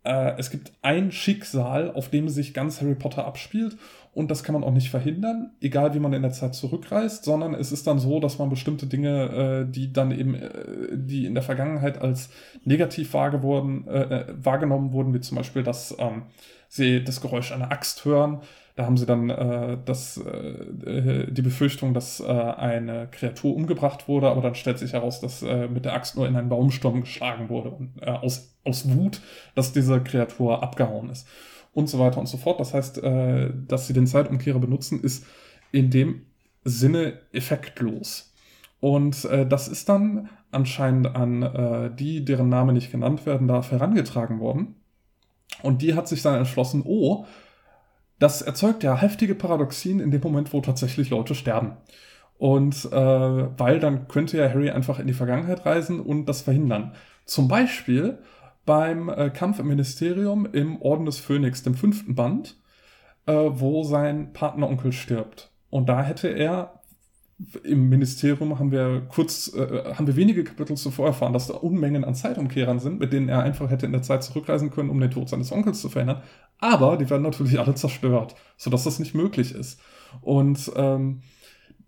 äh, 0.03 0.37
es 0.37 0.51
gibt 0.51 0.73
ein 0.81 1.11
Schicksal, 1.11 1.91
auf 1.91 2.09
dem 2.09 2.29
sich 2.29 2.53
ganz 2.53 2.81
Harry 2.81 2.95
Potter 2.95 3.25
abspielt 3.25 3.77
und 4.15 4.31
das 4.31 4.43
kann 4.43 4.53
man 4.53 4.63
auch 4.63 4.71
nicht 4.71 4.89
verhindern, 4.89 5.51
egal 5.59 5.93
wie 5.93 5.99
man 5.99 6.13
in 6.13 6.21
der 6.21 6.31
Zeit 6.31 6.55
zurückreist, 6.55 7.25
sondern 7.25 7.53
es 7.53 7.73
ist 7.73 7.85
dann 7.85 7.99
so, 7.99 8.21
dass 8.21 8.39
man 8.39 8.49
bestimmte 8.49 8.87
Dinge, 8.87 9.65
äh, 9.67 9.71
die 9.71 9.91
dann 9.91 10.11
eben, 10.11 10.35
äh, 10.35 10.49
die 10.93 11.25
in 11.25 11.33
der 11.33 11.43
Vergangenheit 11.43 12.01
als 12.01 12.29
negativ 12.63 13.13
äh, 13.13 13.17
äh 13.17 14.25
wahrgenommen 14.37 14.93
wurden, 14.93 15.13
wie 15.13 15.19
zum 15.19 15.35
Beispiel, 15.35 15.63
dass 15.63 15.95
ähm, 15.99 16.23
sie 16.69 17.03
das 17.03 17.19
Geräusch 17.19 17.51
einer 17.51 17.71
Axt 17.71 18.05
hören, 18.05 18.39
da 18.75 18.85
haben 18.85 18.97
sie 18.97 19.05
dann 19.05 19.29
äh, 19.29 19.77
das, 19.85 20.17
äh, 20.17 21.31
die 21.31 21.41
Befürchtung, 21.41 21.93
dass 21.93 22.19
äh, 22.19 22.25
eine 22.25 23.07
Kreatur 23.09 23.55
umgebracht 23.55 24.09
wurde, 24.09 24.29
aber 24.29 24.41
dann 24.41 24.55
stellt 24.55 24.79
sich 24.79 24.91
heraus, 24.91 25.21
dass 25.21 25.41
äh, 25.43 25.67
mit 25.69 25.85
der 25.85 25.93
Axt 25.93 26.17
nur 26.17 26.27
in 26.27 26.35
einen 26.35 26.49
Baumsturm 26.49 27.01
geschlagen 27.01 27.47
wurde 27.47 27.69
und 27.69 27.93
äh, 28.01 28.09
aus, 28.09 28.53
aus 28.65 28.89
Wut, 28.93 29.21
dass 29.55 29.71
diese 29.71 30.01
Kreatur 30.01 30.61
abgehauen 30.61 31.09
ist 31.09 31.25
und 31.73 31.87
so 31.87 31.99
weiter 31.99 32.19
und 32.19 32.27
so 32.27 32.37
fort. 32.37 32.59
Das 32.59 32.73
heißt, 32.73 33.01
äh, 33.01 33.51
dass 33.67 33.87
sie 33.87 33.93
den 33.93 34.07
Zeitumkehrer 34.07 34.59
benutzen, 34.59 35.01
ist 35.01 35.25
in 35.71 35.89
dem 35.89 36.25
Sinne 36.65 37.19
effektlos. 37.31 38.33
Und 38.81 39.23
äh, 39.25 39.47
das 39.47 39.69
ist 39.69 39.87
dann 39.87 40.29
anscheinend 40.51 41.15
an 41.15 41.43
äh, 41.43 41.95
die, 41.95 42.25
deren 42.25 42.49
Name 42.49 42.73
nicht 42.73 42.91
genannt 42.91 43.25
werden 43.25 43.47
darf, 43.47 43.71
herangetragen 43.71 44.39
worden. 44.39 44.75
Und 45.61 45.81
die 45.81 45.93
hat 45.93 46.07
sich 46.09 46.21
dann 46.21 46.35
entschlossen, 46.35 46.83
oh, 46.85 47.25
das 48.19 48.41
erzeugt 48.41 48.83
ja 48.83 48.95
heftige 48.95 49.35
Paradoxien 49.35 49.99
in 49.99 50.11
dem 50.11 50.21
Moment, 50.21 50.53
wo 50.53 50.61
tatsächlich 50.61 51.09
Leute 51.09 51.35
sterben. 51.35 51.73
Und 52.37 52.85
äh, 52.91 52.91
weil 52.91 53.79
dann 53.79 54.07
könnte 54.07 54.37
ja 54.37 54.49
Harry 54.49 54.69
einfach 54.69 54.99
in 54.99 55.07
die 55.07 55.13
Vergangenheit 55.13 55.65
reisen 55.65 55.99
und 55.99 56.25
das 56.25 56.41
verhindern. 56.41 56.93
Zum 57.25 57.47
Beispiel 57.47 58.19
beim 58.65 59.09
äh, 59.09 59.29
Kampf 59.29 59.59
im 59.59 59.67
Ministerium 59.67 60.45
im 60.51 60.81
Orden 60.81 61.05
des 61.05 61.19
Phönix, 61.19 61.63
dem 61.63 61.75
fünften 61.75 62.15
Band, 62.15 62.57
äh, 63.25 63.33
wo 63.33 63.83
sein 63.83 64.33
Partneronkel 64.33 64.91
stirbt. 64.91 65.51
Und 65.69 65.87
da 65.87 66.03
hätte 66.03 66.27
er 66.27 66.81
im 67.63 67.89
Ministerium 67.89 68.57
haben 68.59 68.71
wir 68.71 69.01
kurz, 69.09 69.53
äh, 69.53 69.93
haben 69.93 70.07
wir 70.07 70.15
wenige 70.15 70.45
Kapitel 70.45 70.77
zuvor 70.77 71.07
erfahren, 71.07 71.33
dass 71.33 71.47
da 71.47 71.55
Unmengen 71.55 72.05
an 72.05 72.15
Zeitumkehrern 72.15 72.79
sind, 72.79 72.99
mit 72.99 73.11
denen 73.11 73.27
er 73.27 73.43
einfach 73.43 73.69
hätte 73.69 73.85
in 73.85 73.91
der 73.91 74.03
Zeit 74.03 74.23
zurückreisen 74.23 74.71
können, 74.71 74.89
um 74.89 74.99
den 75.01 75.11
Tod 75.11 75.27
seines 75.27 75.51
Onkels 75.51 75.81
zu 75.81 75.89
verhindern. 75.89 76.23
Aber 76.59 76.97
die 76.97 77.09
werden 77.09 77.23
natürlich 77.23 77.59
alle 77.59 77.75
zerstört, 77.75 78.35
sodass 78.57 78.83
das 78.83 78.99
nicht 78.99 79.13
möglich 79.13 79.53
ist. 79.53 79.79
Und 80.21 80.71
ähm, 80.75 81.21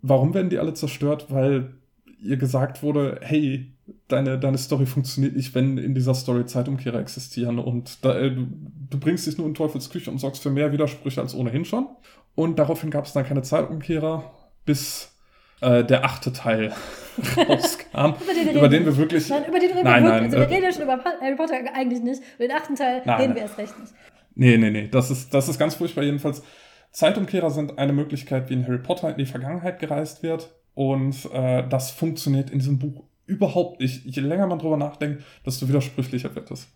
warum 0.02 0.34
werden 0.34 0.50
die 0.50 0.60
alle 0.60 0.74
zerstört? 0.74 1.28
Weil 1.30 1.74
ihr 2.22 2.38
gesagt 2.38 2.84
wurde, 2.84 3.20
hey, 3.22 3.72
deine, 4.08 4.40
deine 4.40 4.58
Story 4.58 4.86
funktioniert 4.86 5.36
nicht, 5.36 5.56
wenn 5.56 5.78
in 5.78 5.94
dieser 5.94 6.14
Story 6.14 6.46
Zeitumkehrer 6.46 7.00
existieren. 7.00 7.60
Und 7.60 8.04
da, 8.04 8.18
äh, 8.18 8.32
du, 8.32 8.48
du 8.90 9.00
bringst 9.00 9.28
dich 9.28 9.38
nur 9.38 9.48
in 9.48 9.54
Teufels 9.54 9.90
Küche 9.90 10.12
und 10.12 10.20
sorgst 10.20 10.44
für 10.44 10.50
mehr 10.50 10.72
Widersprüche 10.72 11.22
als 11.22 11.36
ohnehin 11.36 11.66
schon. 11.66 11.88
Und 12.36 12.60
daraufhin 12.60 12.92
gab 12.92 13.06
es 13.06 13.14
dann 13.14 13.26
keine 13.26 13.42
Zeitumkehrer, 13.42 14.32
bis 14.66 15.14
äh, 15.62 15.84
der 15.84 16.06
achte 16.06 16.34
Teil 16.34 16.74
rauskam, 17.38 18.14
über, 18.22 18.34
den, 18.34 18.56
über 18.56 18.70
den, 18.70 18.86
wir 18.86 18.98
wirklich. 18.98 19.30
Nein, 19.30 19.46
über 19.48 19.60
den 19.60 19.72
reden 19.72 19.84
nein, 19.84 20.04
wir 20.04 20.10
nein, 20.10 20.24
also 20.26 20.38
wir 20.38 20.44
äh, 20.44 20.48
reden 20.48 20.64
ja 20.64 20.72
schon 20.72 20.84
über 20.84 21.04
Harry 21.04 21.36
Potter 21.36 21.56
eigentlich 21.74 22.02
nicht. 22.02 22.22
Über 22.38 22.48
den 22.48 22.58
achten 22.58 22.76
Teil 22.76 23.02
nein, 23.06 23.22
reden 23.22 23.36
wir 23.36 23.42
erst 23.42 23.58
recht 23.58 23.80
nicht. 23.80 23.94
Nee, 24.38 24.58
nee, 24.58 24.70
nee. 24.70 24.88
Das 24.88 25.10
ist, 25.10 25.34
das 25.34 25.50
ist 25.50 25.58
ganz 25.58 25.76
furchtbar. 25.76 26.04
Jedenfalls, 26.04 26.44
Zeitumkehrer 26.92 27.50
sind 27.50 27.80
eine 27.80 27.92
Möglichkeit, 27.92 28.50
wie 28.50 28.54
in 28.54 28.68
Harry 28.68 28.78
Potter 28.78 29.10
in 29.10 29.18
die 29.18 29.26
Vergangenheit 29.26 29.80
gereist 29.80 30.22
wird. 30.22 30.54
Und 30.76 31.28
äh, 31.34 31.68
das 31.68 31.90
funktioniert 31.90 32.52
in 32.52 32.60
diesem 32.60 32.78
Buch 32.78 33.04
überhaupt 33.26 33.82
nicht. 33.82 34.06
Je 34.06 34.22
länger 34.22 34.46
man 34.46 34.60
drüber 34.60 34.78
nachdenkt, 34.78 35.24
desto 35.44 35.68
widersprüchlicher 35.68 36.36
wird 36.36 36.52
es. 36.52 36.68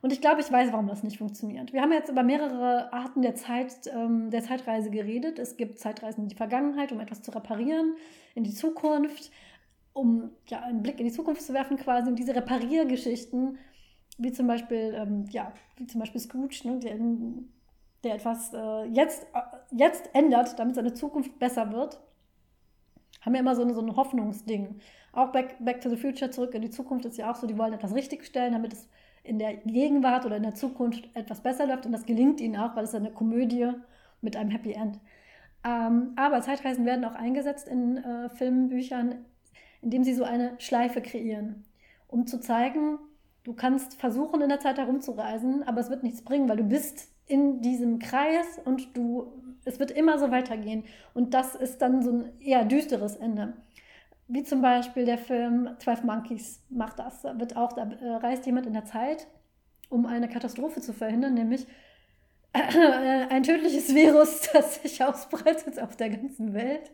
Und 0.00 0.12
ich 0.12 0.20
glaube, 0.20 0.40
ich 0.40 0.50
weiß, 0.50 0.72
warum 0.72 0.86
das 0.86 1.02
nicht 1.02 1.18
funktioniert. 1.18 1.72
Wir 1.72 1.82
haben 1.82 1.92
jetzt 1.92 2.08
über 2.08 2.22
mehrere 2.22 2.92
Arten 2.92 3.22
der, 3.22 3.34
Zeit, 3.34 3.72
ähm, 3.92 4.30
der 4.30 4.42
Zeitreise 4.42 4.90
geredet. 4.90 5.40
Es 5.40 5.56
gibt 5.56 5.80
Zeitreisen 5.80 6.22
in 6.22 6.28
die 6.28 6.36
Vergangenheit, 6.36 6.92
um 6.92 7.00
etwas 7.00 7.22
zu 7.22 7.32
reparieren, 7.32 7.96
in 8.34 8.44
die 8.44 8.54
Zukunft, 8.54 9.32
um 9.92 10.30
ja, 10.48 10.60
einen 10.60 10.82
Blick 10.82 11.00
in 11.00 11.06
die 11.06 11.12
Zukunft 11.12 11.42
zu 11.42 11.52
werfen 11.52 11.76
quasi. 11.76 12.08
Und 12.08 12.18
diese 12.18 12.34
Repariergeschichten, 12.34 13.58
wie 14.22 14.32
zum 14.32 14.46
Beispiel, 14.46 14.94
ähm, 14.96 15.26
ja, 15.30 15.52
wie 15.76 15.86
zum 15.86 16.00
Beispiel 16.00 16.20
Scrooge, 16.20 16.60
ne, 16.64 16.78
der, 16.78 16.98
der 18.04 18.14
etwas 18.14 18.52
äh, 18.54 18.84
jetzt, 18.84 19.26
äh, 19.34 19.40
jetzt 19.76 20.10
ändert, 20.14 20.58
damit 20.58 20.74
seine 20.74 20.94
Zukunft 20.94 21.38
besser 21.38 21.72
wird, 21.72 22.00
haben 23.20 23.34
ja 23.34 23.40
immer 23.40 23.54
so, 23.54 23.62
eine, 23.62 23.74
so 23.74 23.80
ein 23.80 23.96
Hoffnungsding. 23.96 24.80
Auch 25.12 25.30
Back, 25.30 25.56
Back 25.60 25.80
to 25.80 25.90
the 25.90 25.96
Future, 25.96 26.30
zurück 26.30 26.54
in 26.54 26.62
die 26.62 26.70
Zukunft 26.70 27.04
ist 27.04 27.18
ja 27.18 27.30
auch 27.30 27.36
so, 27.36 27.46
die 27.46 27.56
wollen 27.56 27.72
etwas 27.72 27.94
richtigstellen, 27.94 28.52
damit 28.52 28.72
es 28.72 28.88
in 29.24 29.38
der 29.38 29.54
Gegenwart 29.54 30.26
oder 30.26 30.36
in 30.36 30.42
der 30.42 30.54
Zukunft 30.54 31.08
etwas 31.14 31.40
besser 31.42 31.66
läuft. 31.66 31.86
Und 31.86 31.92
das 31.92 32.06
gelingt 32.06 32.40
ihnen 32.40 32.56
auch, 32.56 32.74
weil 32.74 32.84
es 32.84 32.94
eine 32.94 33.12
Komödie 33.12 33.70
mit 34.20 34.36
einem 34.36 34.50
Happy 34.50 34.72
End. 34.72 34.98
Ähm, 35.64 36.12
aber 36.16 36.40
Zeitreisen 36.40 36.84
werden 36.84 37.04
auch 37.04 37.14
eingesetzt 37.14 37.68
in 37.68 37.98
äh, 37.98 38.30
Filmen, 38.30 38.68
Büchern, 38.68 39.24
indem 39.80 40.02
sie 40.02 40.14
so 40.14 40.24
eine 40.24 40.54
Schleife 40.58 41.00
kreieren, 41.02 41.64
um 42.08 42.26
zu 42.26 42.40
zeigen, 42.40 42.98
du 43.44 43.54
kannst 43.54 43.94
versuchen, 43.94 44.40
in 44.40 44.48
der 44.48 44.60
Zeit 44.60 44.78
herumzureisen, 44.78 45.62
aber 45.64 45.80
es 45.80 45.90
wird 45.90 46.02
nichts 46.02 46.22
bringen, 46.22 46.48
weil 46.48 46.56
du 46.56 46.64
bist 46.64 47.08
in 47.26 47.60
diesem 47.60 47.98
Kreis 47.98 48.60
und 48.64 48.96
du, 48.96 49.32
es 49.64 49.78
wird 49.78 49.90
immer 49.90 50.18
so 50.18 50.30
weitergehen. 50.30 50.84
Und 51.14 51.34
das 51.34 51.54
ist 51.54 51.82
dann 51.82 52.02
so 52.02 52.10
ein 52.10 52.40
eher 52.40 52.64
düsteres 52.64 53.16
Ende. 53.16 53.54
Wie 54.28 54.42
zum 54.42 54.62
Beispiel 54.62 55.04
der 55.04 55.18
Film 55.18 55.76
Twelve 55.78 56.06
Monkeys 56.06 56.62
macht 56.68 56.98
das. 56.98 57.22
Da 57.22 57.38
wird 57.38 57.56
auch, 57.56 57.72
da 57.72 57.82
äh, 57.82 58.14
reist 58.16 58.46
jemand 58.46 58.66
in 58.66 58.72
der 58.72 58.84
Zeit, 58.84 59.26
um 59.88 60.06
eine 60.06 60.28
Katastrophe 60.28 60.80
zu 60.80 60.92
verhindern, 60.92 61.34
nämlich 61.34 61.66
äh, 62.52 63.26
ein 63.28 63.42
tödliches 63.42 63.94
Virus, 63.94 64.48
das 64.52 64.82
sich 64.82 65.02
ausbreitet 65.02 65.78
auf 65.80 65.96
der 65.96 66.10
ganzen 66.10 66.54
Welt. 66.54 66.90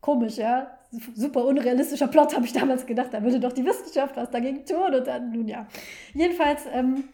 Komisch, 0.00 0.36
ja. 0.36 0.77
Super 1.14 1.44
unrealistischer 1.44 2.08
Plot, 2.08 2.34
habe 2.34 2.46
ich 2.46 2.52
damals 2.52 2.86
gedacht. 2.86 3.12
Da 3.12 3.22
würde 3.22 3.40
doch 3.40 3.52
die 3.52 3.64
Wissenschaft 3.64 4.16
was 4.16 4.30
dagegen 4.30 4.64
tun. 4.64 4.94
Und 4.94 5.06
dann, 5.06 5.30
nun 5.30 5.48
ja. 5.48 5.66
Jedenfalls 6.14 6.64
ähm, 6.72 7.04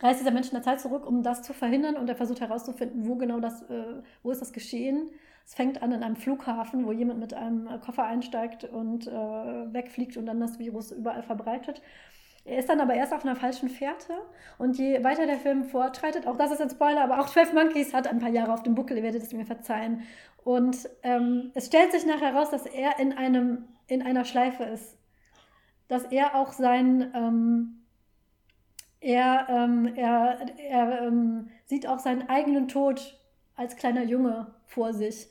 reist 0.00 0.20
dieser 0.20 0.30
Mensch 0.30 0.48
in 0.48 0.54
der 0.54 0.62
Zeit 0.62 0.80
zurück, 0.80 1.06
um 1.06 1.22
das 1.22 1.42
zu 1.42 1.52
verhindern. 1.52 1.96
Und 1.96 2.08
er 2.08 2.16
versucht 2.16 2.40
herauszufinden, 2.40 3.06
wo 3.06 3.16
genau 3.16 3.40
das, 3.40 3.62
äh, 3.62 4.02
wo 4.22 4.30
ist 4.30 4.40
das 4.40 4.52
geschehen 4.52 5.10
es 5.46 5.54
fängt 5.54 5.82
an 5.82 5.92
in 5.92 6.02
einem 6.02 6.16
Flughafen, 6.16 6.86
wo 6.86 6.92
jemand 6.92 7.20
mit 7.20 7.34
einem 7.34 7.66
äh, 7.66 7.78
Koffer 7.78 8.04
einsteigt 8.04 8.64
und 8.64 9.06
äh, 9.06 9.10
wegfliegt 9.12 10.16
und 10.16 10.26
dann 10.26 10.40
das 10.40 10.58
Virus 10.58 10.90
überall 10.90 11.22
verbreitet. 11.22 11.82
Er 12.46 12.58
ist 12.58 12.68
dann 12.68 12.80
aber 12.80 12.94
erst 12.94 13.14
auf 13.14 13.24
einer 13.24 13.36
falschen 13.36 13.70
Fährte 13.70 14.12
und 14.58 14.76
je 14.76 15.02
weiter 15.02 15.26
der 15.26 15.38
Film 15.38 15.64
fortschreitet, 15.64 16.26
auch 16.26 16.36
das 16.36 16.50
ist 16.50 16.60
ein 16.60 16.68
Spoiler, 16.68 17.02
aber 17.02 17.20
auch 17.20 17.28
12 17.28 17.54
Monkeys 17.54 17.94
hat 17.94 18.06
ein 18.06 18.18
paar 18.18 18.28
Jahre 18.28 18.52
auf 18.52 18.62
dem 18.62 18.74
Buckel, 18.74 18.98
ihr 18.98 19.02
werdet 19.02 19.22
es 19.22 19.32
mir 19.32 19.46
verzeihen. 19.46 20.02
Und 20.44 20.88
ähm, 21.02 21.52
es 21.54 21.66
stellt 21.66 21.92
sich 21.92 22.04
nachher 22.04 22.34
heraus, 22.34 22.50
dass 22.50 22.66
er 22.66 22.98
in, 22.98 23.14
einem, 23.14 23.64
in 23.86 24.02
einer 24.02 24.26
Schleife 24.26 24.64
ist. 24.64 24.98
Dass 25.88 26.04
er 26.04 26.34
auch 26.34 26.52
sein, 26.52 27.10
ähm, 27.14 27.84
er, 29.00 29.46
ähm, 29.48 29.94
er, 29.96 30.38
er 30.58 31.02
ähm, 31.02 31.48
sieht 31.64 31.86
auch 31.86 31.98
seinen 31.98 32.28
eigenen 32.28 32.68
Tod 32.68 33.18
als 33.56 33.76
kleiner 33.76 34.02
Junge 34.02 34.54
vor 34.66 34.92
sich. 34.92 35.28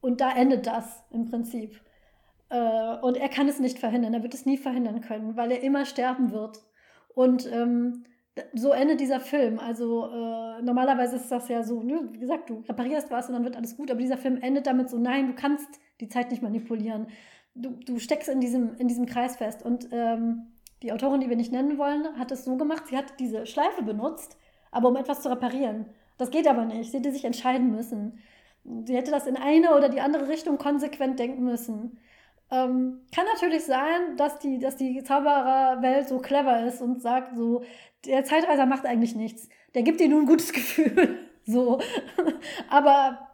Und 0.00 0.20
da 0.20 0.30
endet 0.30 0.68
das 0.68 1.02
im 1.10 1.24
Prinzip. 1.28 1.80
Äh, 2.54 2.96
und 3.00 3.16
er 3.16 3.28
kann 3.28 3.48
es 3.48 3.58
nicht 3.58 3.78
verhindern, 3.78 4.14
er 4.14 4.22
wird 4.22 4.34
es 4.34 4.46
nie 4.46 4.56
verhindern 4.56 5.00
können, 5.00 5.36
weil 5.36 5.50
er 5.50 5.62
immer 5.62 5.84
sterben 5.84 6.30
wird. 6.30 6.62
Und 7.14 7.50
ähm, 7.52 8.04
so 8.52 8.70
endet 8.70 9.00
dieser 9.00 9.20
Film. 9.20 9.58
Also 9.58 10.06
äh, 10.06 10.62
normalerweise 10.62 11.16
ist 11.16 11.30
das 11.30 11.48
ja 11.48 11.64
so, 11.64 11.82
ne, 11.82 12.08
wie 12.12 12.18
gesagt, 12.20 12.50
du 12.50 12.64
reparierst 12.68 13.10
was 13.10 13.28
und 13.28 13.34
dann 13.34 13.44
wird 13.44 13.56
alles 13.56 13.76
gut, 13.76 13.90
aber 13.90 14.00
dieser 14.00 14.16
Film 14.16 14.38
endet 14.40 14.66
damit 14.66 14.88
so, 14.88 14.98
nein, 14.98 15.28
du 15.28 15.34
kannst 15.34 15.68
die 16.00 16.08
Zeit 16.08 16.30
nicht 16.30 16.42
manipulieren. 16.42 17.08
Du, 17.54 17.70
du 17.70 17.98
steckst 17.98 18.28
in 18.28 18.40
diesem, 18.40 18.76
in 18.76 18.88
diesem 18.88 19.06
Kreis 19.06 19.36
fest. 19.36 19.64
Und 19.64 19.88
ähm, 19.92 20.52
die 20.82 20.92
Autorin, 20.92 21.20
die 21.20 21.28
wir 21.28 21.36
nicht 21.36 21.52
nennen 21.52 21.78
wollen, 21.78 22.18
hat 22.18 22.30
es 22.30 22.44
so 22.44 22.56
gemacht, 22.56 22.86
sie 22.88 22.96
hat 22.96 23.18
diese 23.18 23.46
Schleife 23.46 23.82
benutzt, 23.82 24.36
aber 24.70 24.88
um 24.88 24.96
etwas 24.96 25.22
zu 25.22 25.30
reparieren. 25.30 25.86
Das 26.18 26.30
geht 26.30 26.46
aber 26.46 26.64
nicht. 26.64 26.90
Sie 26.90 26.98
hätte 26.98 27.12
sich 27.12 27.24
entscheiden 27.24 27.70
müssen. 27.70 28.18
Sie 28.84 28.96
hätte 28.96 29.10
das 29.10 29.26
in 29.26 29.36
eine 29.36 29.76
oder 29.76 29.88
die 29.88 30.00
andere 30.00 30.28
Richtung 30.28 30.58
konsequent 30.58 31.18
denken 31.18 31.44
müssen. 31.44 31.98
Ähm, 32.50 33.00
kann 33.14 33.24
natürlich 33.32 33.64
sein, 33.64 34.16
dass 34.16 34.38
die, 34.38 34.58
dass 34.58 34.76
die 34.76 35.02
Zaubererwelt 35.02 36.08
so 36.08 36.18
clever 36.18 36.66
ist 36.66 36.80
und 36.82 37.02
sagt 37.02 37.36
so, 37.36 37.62
der 38.04 38.24
Zeitreiser 38.24 38.66
macht 38.66 38.86
eigentlich 38.86 39.14
nichts. 39.14 39.48
Der 39.74 39.82
gibt 39.82 40.00
dir 40.00 40.08
nur 40.08 40.20
ein 40.20 40.26
gutes 40.26 40.52
Gefühl. 40.52 41.18
so. 41.46 41.80
Aber 42.68 43.33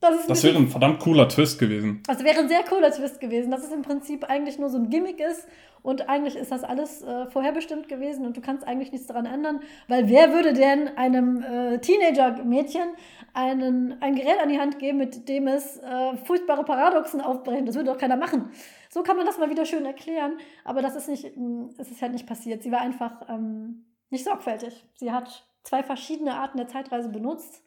das, 0.00 0.26
das 0.26 0.44
wäre 0.44 0.56
ein 0.56 0.68
verdammt 0.68 1.00
cooler 1.00 1.28
Twist 1.28 1.58
gewesen. 1.58 2.02
Das 2.06 2.22
wäre 2.22 2.38
ein 2.38 2.48
sehr 2.48 2.62
cooler 2.62 2.92
Twist 2.92 3.20
gewesen, 3.20 3.50
dass 3.50 3.64
es 3.64 3.72
im 3.72 3.82
Prinzip 3.82 4.24
eigentlich 4.24 4.58
nur 4.58 4.70
so 4.70 4.78
ein 4.78 4.90
Gimmick 4.90 5.18
ist 5.18 5.48
und 5.82 6.08
eigentlich 6.08 6.36
ist 6.36 6.52
das 6.52 6.62
alles 6.62 7.02
äh, 7.02 7.26
vorherbestimmt 7.26 7.88
gewesen 7.88 8.24
und 8.24 8.36
du 8.36 8.40
kannst 8.40 8.64
eigentlich 8.66 8.92
nichts 8.92 9.08
daran 9.08 9.26
ändern, 9.26 9.60
weil 9.88 10.08
wer 10.08 10.32
würde 10.32 10.52
denn 10.52 10.96
einem 10.96 11.42
äh, 11.42 11.78
Teenager-Mädchen 11.78 12.90
einen, 13.34 14.00
ein 14.00 14.14
Gerät 14.14 14.40
an 14.40 14.48
die 14.48 14.60
Hand 14.60 14.78
geben, 14.78 14.98
mit 14.98 15.28
dem 15.28 15.48
es 15.48 15.78
äh, 15.78 16.16
furchtbare 16.24 16.64
Paradoxen 16.64 17.20
aufbringt? 17.20 17.66
Das 17.66 17.74
würde 17.74 17.90
doch 17.90 17.98
keiner 17.98 18.16
machen. 18.16 18.50
So 18.90 19.02
kann 19.02 19.16
man 19.16 19.26
das 19.26 19.38
mal 19.38 19.50
wieder 19.50 19.66
schön 19.66 19.84
erklären, 19.84 20.38
aber 20.64 20.80
das 20.80 20.94
ist 20.94 21.08
nicht, 21.08 21.36
mm, 21.36 21.70
es 21.76 21.90
ist 21.90 22.02
halt 22.02 22.12
nicht 22.12 22.26
passiert. 22.26 22.62
Sie 22.62 22.70
war 22.70 22.80
einfach 22.80 23.28
ähm, 23.28 23.84
nicht 24.10 24.24
sorgfältig. 24.24 24.84
Sie 24.94 25.10
hat 25.10 25.44
zwei 25.64 25.82
verschiedene 25.82 26.34
Arten 26.34 26.56
der 26.56 26.68
Zeitreise 26.68 27.08
benutzt 27.08 27.62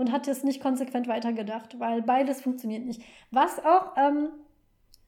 und 0.00 0.12
hat 0.12 0.26
es 0.28 0.44
nicht 0.44 0.62
konsequent 0.62 1.08
weitergedacht, 1.08 1.78
weil 1.78 2.00
beides 2.00 2.40
funktioniert 2.40 2.86
nicht. 2.86 3.02
Was 3.30 3.62
auch, 3.62 3.98
ähm, 3.98 4.30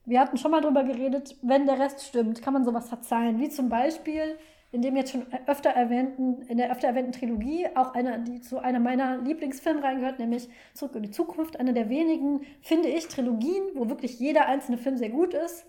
wir 0.05 0.19
hatten 0.19 0.37
schon 0.37 0.51
mal 0.51 0.61
drüber 0.61 0.83
geredet, 0.83 1.35
wenn 1.41 1.65
der 1.65 1.79
Rest 1.79 2.05
stimmt, 2.05 2.43
kann 2.43 2.53
man 2.53 2.63
sowas 2.63 2.89
verzeihen, 2.89 3.39
wie 3.39 3.49
zum 3.49 3.69
Beispiel 3.69 4.37
in 4.71 4.83
dem 4.83 4.95
jetzt 4.95 5.11
schon 5.11 5.25
öfter 5.47 5.71
erwähnten, 5.71 6.43
in 6.43 6.57
der 6.57 6.71
öfter 6.71 6.89
erwähnten 6.89 7.11
Trilogie, 7.11 7.67
auch 7.73 7.95
einer, 7.95 8.19
die 8.19 8.41
zu 8.41 8.59
einer 8.59 8.79
meiner 8.79 9.17
Lieblingsfilme 9.17 9.81
reingehört, 9.81 10.19
nämlich 10.19 10.47
Zurück 10.75 10.95
in 10.95 11.03
die 11.03 11.11
Zukunft, 11.11 11.59
eine 11.59 11.73
der 11.73 11.89
wenigen, 11.89 12.41
finde 12.61 12.89
ich, 12.89 13.07
Trilogien, 13.07 13.63
wo 13.73 13.89
wirklich 13.89 14.19
jeder 14.19 14.45
einzelne 14.45 14.77
Film 14.77 14.97
sehr 14.97 15.09
gut 15.09 15.33
ist. 15.33 15.65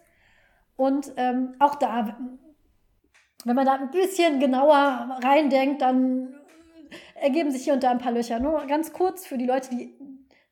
Und 0.76 1.12
ähm, 1.16 1.54
auch 1.60 1.76
da, 1.76 2.18
wenn 3.46 3.56
man 3.56 3.64
da 3.64 3.74
ein 3.74 3.90
bisschen 3.90 4.38
genauer 4.38 5.18
reindenkt, 5.22 5.80
dann 5.80 6.34
ergeben 7.24 7.50
sich 7.50 7.64
hier 7.64 7.72
und 7.72 7.82
da 7.82 7.90
ein 7.90 7.98
paar 7.98 8.12
Löcher. 8.12 8.38
Nur 8.38 8.66
ganz 8.66 8.92
kurz 8.92 9.26
für 9.26 9.38
die 9.38 9.46
Leute, 9.46 9.70
die 9.70 9.96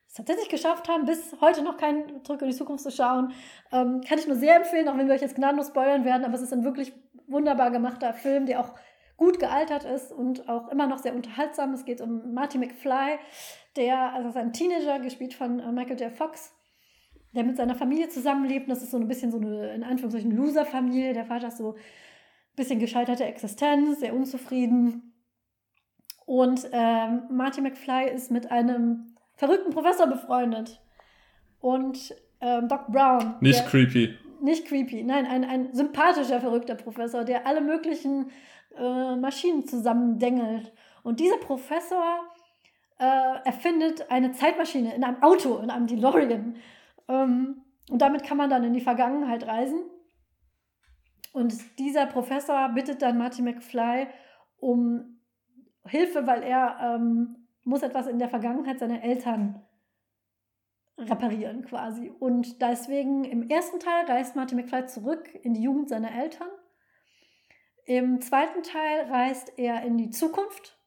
es 0.07 0.15
tatsächlich 0.15 0.49
geschafft 0.49 0.89
haben, 0.89 1.05
bis 1.05 1.35
heute 1.39 1.61
noch 1.61 1.77
kein 1.77 2.23
Zurück 2.23 2.41
in 2.41 2.49
die 2.49 2.55
Zukunft 2.55 2.83
zu 2.83 2.91
schauen, 2.91 3.31
ähm, 3.71 4.01
kann 4.01 4.17
ich 4.17 4.27
nur 4.27 4.35
sehr 4.35 4.55
empfehlen, 4.55 4.89
auch 4.89 4.97
wenn 4.97 5.07
wir 5.07 5.13
euch 5.13 5.21
jetzt 5.21 5.35
gnadenlos 5.35 5.67
spoilern 5.67 6.03
werden, 6.03 6.25
aber 6.25 6.33
es 6.33 6.41
ist 6.41 6.51
ein 6.51 6.63
wirklich 6.63 6.91
wunderbar 7.27 7.69
gemachter 7.69 8.13
Film, 8.13 8.47
der 8.47 8.59
auch 8.59 8.73
gut 9.17 9.39
gealtert 9.39 9.85
ist 9.85 10.11
und 10.11 10.49
auch 10.49 10.69
immer 10.69 10.87
noch 10.87 10.97
sehr 10.97 11.15
unterhaltsam. 11.15 11.73
Es 11.73 11.85
geht 11.85 12.01
um 12.01 12.33
Marty 12.33 12.57
McFly, 12.57 13.19
der, 13.75 14.11
also 14.13 14.37
ein 14.37 14.51
Teenager, 14.51 14.99
gespielt 14.99 15.35
von 15.35 15.59
äh, 15.59 15.71
Michael 15.71 15.99
J. 16.01 16.11
Fox, 16.11 16.55
der 17.33 17.43
mit 17.43 17.57
seiner 17.57 17.75
Familie 17.75 18.09
zusammenlebt. 18.09 18.67
Das 18.67 18.81
ist 18.81 18.89
so 18.89 18.97
ein 18.97 19.07
bisschen 19.07 19.31
so 19.31 19.37
eine, 19.37 19.75
in 19.75 19.83
Anführungszeichen, 19.83 20.31
Loser-Familie. 20.31 21.13
Der 21.13 21.25
Vater 21.25 21.49
ist 21.49 21.57
so 21.57 21.73
ein 21.73 22.55
bisschen 22.55 22.79
gescheiterte 22.79 23.25
Existenz, 23.25 23.99
sehr 23.99 24.15
unzufrieden. 24.15 25.12
Und 26.25 26.67
ähm, 26.71 27.23
Marty 27.29 27.61
McFly 27.61 28.09
ist 28.09 28.31
mit 28.31 28.51
einem 28.51 29.13
verrückten 29.35 29.71
Professor 29.71 30.07
befreundet. 30.07 30.81
Und 31.59 32.15
ähm, 32.41 32.67
Doc 32.67 32.87
Brown. 32.87 33.35
Nicht 33.39 33.59
der, 33.59 33.67
creepy. 33.67 34.17
Nicht 34.41 34.65
creepy, 34.67 35.03
nein, 35.03 35.25
ein, 35.25 35.43
ein 35.45 35.73
sympathischer, 35.73 36.41
verrückter 36.41 36.75
Professor, 36.75 37.23
der 37.23 37.47
alle 37.47 37.61
möglichen 37.61 38.29
äh, 38.77 39.15
Maschinen 39.15 39.65
zusammendengelt. 39.65 40.73
Und 41.03 41.19
dieser 41.19 41.37
Professor 41.37 42.19
äh, 42.99 43.45
erfindet 43.45 44.09
eine 44.11 44.31
Zeitmaschine 44.31 44.93
in 44.95 45.03
einem 45.03 45.21
Auto, 45.21 45.57
in 45.57 45.69
einem 45.69 45.87
DeLorean. 45.87 46.55
Ähm, 47.07 47.61
und 47.89 48.01
damit 48.01 48.23
kann 48.23 48.37
man 48.37 48.49
dann 48.49 48.63
in 48.63 48.73
die 48.73 48.81
Vergangenheit 48.81 49.47
reisen. 49.47 49.83
Und 51.33 51.53
dieser 51.79 52.05
Professor 52.05 52.69
bittet 52.69 53.01
dann 53.01 53.17
Marty 53.17 53.41
McFly 53.41 54.07
um 54.57 55.19
Hilfe, 55.85 56.25
weil 56.27 56.43
er 56.43 56.77
ähm, 56.81 57.47
muss 57.63 57.83
etwas 57.83 58.07
in 58.07 58.19
der 58.19 58.29
Vergangenheit 58.29 58.79
seiner 58.79 59.03
Eltern 59.03 59.61
reparieren 60.97 61.63
quasi. 61.65 62.11
Und 62.19 62.61
deswegen 62.61 63.23
im 63.23 63.49
ersten 63.49 63.79
Teil 63.79 64.05
reist 64.05 64.35
Martin 64.35 64.57
McFly 64.57 64.85
zurück 64.85 65.29
in 65.41 65.53
die 65.53 65.63
Jugend 65.63 65.89
seiner 65.89 66.13
Eltern. 66.13 66.49
Im 67.85 68.21
zweiten 68.21 68.63
Teil 68.63 69.11
reist 69.11 69.57
er 69.57 69.83
in 69.83 69.97
die 69.97 70.09
Zukunft, 70.09 70.77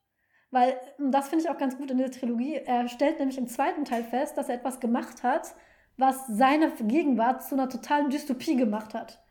weil, 0.50 0.80
das 0.98 1.28
finde 1.28 1.44
ich 1.44 1.50
auch 1.50 1.58
ganz 1.58 1.76
gut 1.76 1.90
in 1.90 1.98
der 1.98 2.10
Trilogie, 2.10 2.54
er 2.54 2.88
stellt 2.88 3.18
nämlich 3.18 3.36
im 3.36 3.48
zweiten 3.48 3.84
Teil 3.84 4.04
fest, 4.04 4.38
dass 4.38 4.48
er 4.48 4.54
etwas 4.54 4.80
gemacht 4.80 5.22
hat, 5.22 5.54
was 5.98 6.26
seine 6.26 6.70
Gegenwart 6.70 7.42
zu 7.42 7.54
einer 7.54 7.68
totalen 7.68 8.08
Dystopie 8.08 8.56
gemacht 8.56 8.94
hat. 8.94 9.22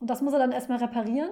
Und 0.00 0.10
das 0.10 0.20
muss 0.20 0.32
er 0.32 0.38
dann 0.40 0.52
erstmal 0.52 0.78
reparieren 0.78 1.30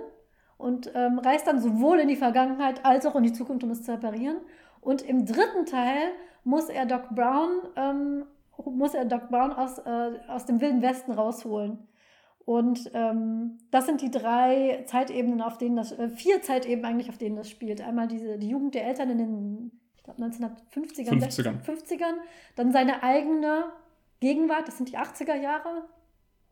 und 0.60 0.92
ähm, 0.94 1.18
reist 1.18 1.46
dann 1.46 1.60
sowohl 1.60 2.00
in 2.00 2.08
die 2.08 2.16
Vergangenheit 2.16 2.84
als 2.84 3.06
auch 3.06 3.16
in 3.16 3.22
die 3.22 3.32
Zukunft, 3.32 3.64
um 3.64 3.70
es 3.70 3.82
zu 3.82 3.92
reparieren. 3.92 4.36
Und 4.80 5.02
im 5.02 5.26
dritten 5.26 5.66
Teil 5.66 6.12
muss 6.44 6.68
er 6.68 6.86
Doc 6.86 7.10
Brown, 7.10 7.50
ähm, 7.76 8.24
muss 8.64 8.94
er 8.94 9.04
Doc 9.04 9.28
Brown 9.28 9.52
aus, 9.52 9.78
äh, 9.78 10.12
aus 10.28 10.46
dem 10.46 10.60
Wilden 10.60 10.82
Westen 10.82 11.12
rausholen. 11.12 11.78
Und 12.44 12.90
ähm, 12.94 13.58
das 13.70 13.86
sind 13.86 14.00
die 14.00 14.10
drei 14.10 14.82
Zeitebenen, 14.86 15.40
auf 15.40 15.58
denen 15.58 15.76
das, 15.76 15.92
äh, 15.92 16.08
vier 16.08 16.42
Zeitebenen 16.42 16.84
eigentlich, 16.84 17.08
auf 17.08 17.18
denen 17.18 17.36
das 17.36 17.48
spielt. 17.48 17.80
Einmal 17.80 18.08
diese, 18.08 18.38
die 18.38 18.48
Jugend 18.48 18.74
der 18.74 18.86
Eltern 18.86 19.10
in 19.10 19.18
den, 19.18 19.80
ich 19.96 20.02
glaube, 20.02 20.22
1950ern, 20.22 21.22
50ern. 21.22 21.62
50ern. 21.62 22.14
Dann 22.56 22.72
seine 22.72 23.02
eigene 23.02 23.64
Gegenwart, 24.20 24.68
das 24.68 24.78
sind 24.78 24.88
die 24.88 24.98
80er 24.98 25.36
Jahre. 25.36 25.84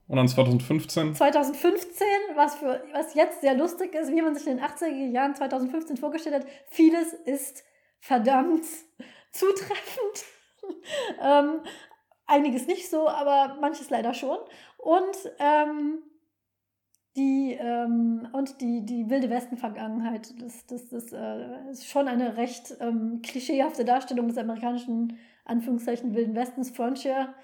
Und 0.08 0.16
dann 0.16 0.26
2015? 0.26 1.14
2015, 1.14 2.06
was, 2.34 2.56
für, 2.56 2.82
was 2.92 3.14
jetzt 3.14 3.42
sehr 3.42 3.54
lustig 3.54 3.94
ist, 3.94 4.10
wie 4.10 4.22
man 4.22 4.34
sich 4.34 4.46
in 4.46 4.56
den 4.56 4.64
80er 4.64 5.10
Jahren 5.10 5.34
2015 5.34 5.98
vorgestellt 5.98 6.36
hat. 6.36 6.46
Vieles 6.68 7.12
ist 7.12 7.62
verdammt 8.00 8.64
zutreffend. 9.30 10.24
ähm, 11.22 11.60
einiges 12.26 12.66
nicht 12.66 12.88
so, 12.88 13.08
aber 13.08 13.58
manches 13.60 13.90
leider 13.90 14.14
schon. 14.14 14.38
Und 14.78 15.16
ähm, 15.38 15.98
die, 17.16 17.58
ähm, 17.60 18.28
und 18.32 18.60
die, 18.60 18.86
die 18.86 19.10
wilde 19.10 19.28
Westen-Vergangenheit, 19.28 20.32
das, 20.40 20.64
das, 20.66 20.88
das 20.88 21.12
äh, 21.12 21.70
ist 21.70 21.86
schon 21.86 22.08
eine 22.08 22.36
recht 22.36 22.76
ähm, 22.80 23.20
klischeehafte 23.22 23.84
Darstellung 23.84 24.28
des 24.28 24.38
amerikanischen, 24.38 25.18
Anführungszeichen, 25.44 26.14
wilden 26.14 26.34
Westens, 26.34 26.70
Frontier. 26.70 27.34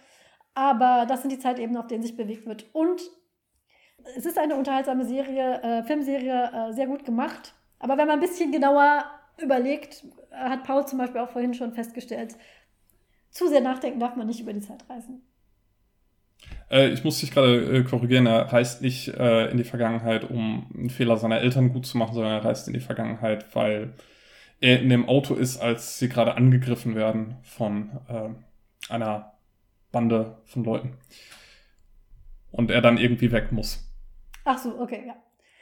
Aber 0.54 1.06
das 1.08 1.22
sind 1.22 1.32
die 1.32 1.38
Zeitebenen, 1.38 1.76
auf 1.76 1.88
denen 1.88 2.02
sich 2.02 2.16
bewegt 2.16 2.46
wird. 2.46 2.66
Und 2.72 3.02
es 4.16 4.26
ist 4.26 4.38
eine 4.38 4.56
unterhaltsame 4.56 5.04
Serie, 5.04 5.62
äh, 5.62 5.82
Filmserie, 5.82 6.50
äh, 6.52 6.72
sehr 6.72 6.86
gut 6.86 7.04
gemacht. 7.04 7.54
Aber 7.78 7.96
wenn 7.96 8.06
man 8.06 8.18
ein 8.18 8.20
bisschen 8.20 8.52
genauer 8.52 9.04
überlegt, 9.42 10.04
äh, 10.30 10.36
hat 10.36 10.64
Paul 10.64 10.86
zum 10.86 10.98
Beispiel 10.98 11.20
auch 11.20 11.30
vorhin 11.30 11.54
schon 11.54 11.72
festgestellt, 11.72 12.36
zu 13.30 13.48
sehr 13.48 13.60
nachdenken 13.60 13.98
darf 13.98 14.14
man 14.14 14.26
nicht 14.26 14.40
über 14.40 14.52
die 14.52 14.60
Zeitreisen. 14.60 15.22
Äh, 16.70 16.90
ich 16.90 17.02
muss 17.02 17.20
dich 17.20 17.32
gerade 17.32 17.78
äh, 17.78 17.82
korrigieren, 17.82 18.26
er 18.26 18.52
reist 18.52 18.82
nicht 18.82 19.08
äh, 19.08 19.50
in 19.50 19.56
die 19.56 19.64
Vergangenheit, 19.64 20.28
um 20.30 20.70
einen 20.74 20.90
Fehler 20.90 21.16
seiner 21.16 21.40
Eltern 21.40 21.72
gut 21.72 21.86
zu 21.86 21.98
machen, 21.98 22.14
sondern 22.14 22.32
er 22.32 22.44
reist 22.44 22.68
in 22.68 22.74
die 22.74 22.80
Vergangenheit, 22.80 23.54
weil 23.54 23.94
er 24.60 24.80
in 24.80 24.88
dem 24.88 25.08
Auto 25.08 25.34
ist, 25.34 25.58
als 25.58 25.98
sie 25.98 26.08
gerade 26.08 26.36
angegriffen 26.36 26.94
werden 26.94 27.36
von 27.42 27.90
äh, 28.08 28.92
einer 28.92 29.33
Bande 29.94 30.36
von 30.44 30.64
Leuten. 30.64 30.92
Und 32.50 32.70
er 32.70 32.82
dann 32.82 32.98
irgendwie 32.98 33.32
weg 33.32 33.50
muss. 33.50 33.82
Ach 34.44 34.58
so, 34.58 34.78
okay, 34.78 35.04
ja. 35.06 35.14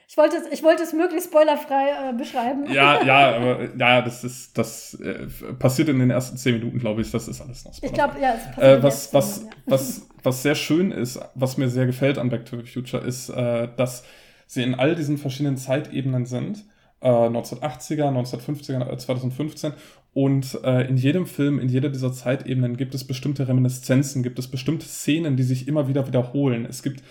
Ich 0.08 0.18
wollte 0.18 0.36
es, 0.36 0.52
ich 0.52 0.62
wollte 0.62 0.82
es 0.82 0.92
möglichst 0.92 1.30
spoilerfrei 1.30 2.10
äh, 2.10 2.12
beschreiben. 2.12 2.66
Ja, 2.70 3.02
ja, 3.06 3.36
aber 3.36 3.74
ja, 3.78 4.02
das 4.02 4.24
ist, 4.24 4.58
das 4.58 4.92
äh, 4.94 5.26
passiert 5.58 5.88
in 5.88 6.00
den 6.00 6.10
ersten 6.10 6.36
zehn 6.36 6.58
Minuten, 6.58 6.78
glaube 6.78 7.00
ich. 7.00 7.10
Das 7.10 7.28
ist 7.28 7.40
alles 7.40 7.64
noch 7.64 7.72
Ich 7.80 7.92
glaube, 7.92 8.20
ja, 8.20 8.34
es 8.34 8.44
passiert. 8.54 8.78
Äh, 8.78 8.82
was, 8.82 9.14
was, 9.14 9.38
Minuten, 9.38 9.56
ja. 9.56 9.72
was, 9.72 10.06
was 10.22 10.42
sehr 10.42 10.54
schön 10.54 10.90
ist, 10.90 11.18
was 11.34 11.56
mir 11.56 11.70
sehr 11.70 11.86
gefällt 11.86 12.18
an 12.18 12.28
Back 12.28 12.44
to 12.44 12.60
the 12.60 12.66
Future, 12.66 13.02
ist, 13.02 13.30
äh, 13.30 13.68
dass 13.76 14.04
sie 14.46 14.62
in 14.62 14.74
all 14.74 14.94
diesen 14.94 15.16
verschiedenen 15.18 15.56
Zeitebenen 15.56 16.26
sind. 16.26 16.64
1980er, 17.04 18.04
1950er, 18.12 18.96
2015 18.96 19.72
und 20.14 20.58
äh, 20.62 20.82
in 20.88 20.96
jedem 20.96 21.26
Film, 21.26 21.58
in 21.58 21.68
jeder 21.68 21.88
dieser 21.88 22.12
Zeitebenen 22.12 22.76
gibt 22.76 22.94
es 22.94 23.04
bestimmte 23.04 23.48
Reminiszenzen, 23.48 24.22
gibt 24.22 24.38
es 24.38 24.48
bestimmte 24.48 24.86
Szenen, 24.86 25.36
die 25.36 25.42
sich 25.42 25.66
immer 25.68 25.88
wieder 25.88 26.06
wiederholen. 26.06 26.66
Es 26.66 26.82
gibt 26.82 27.02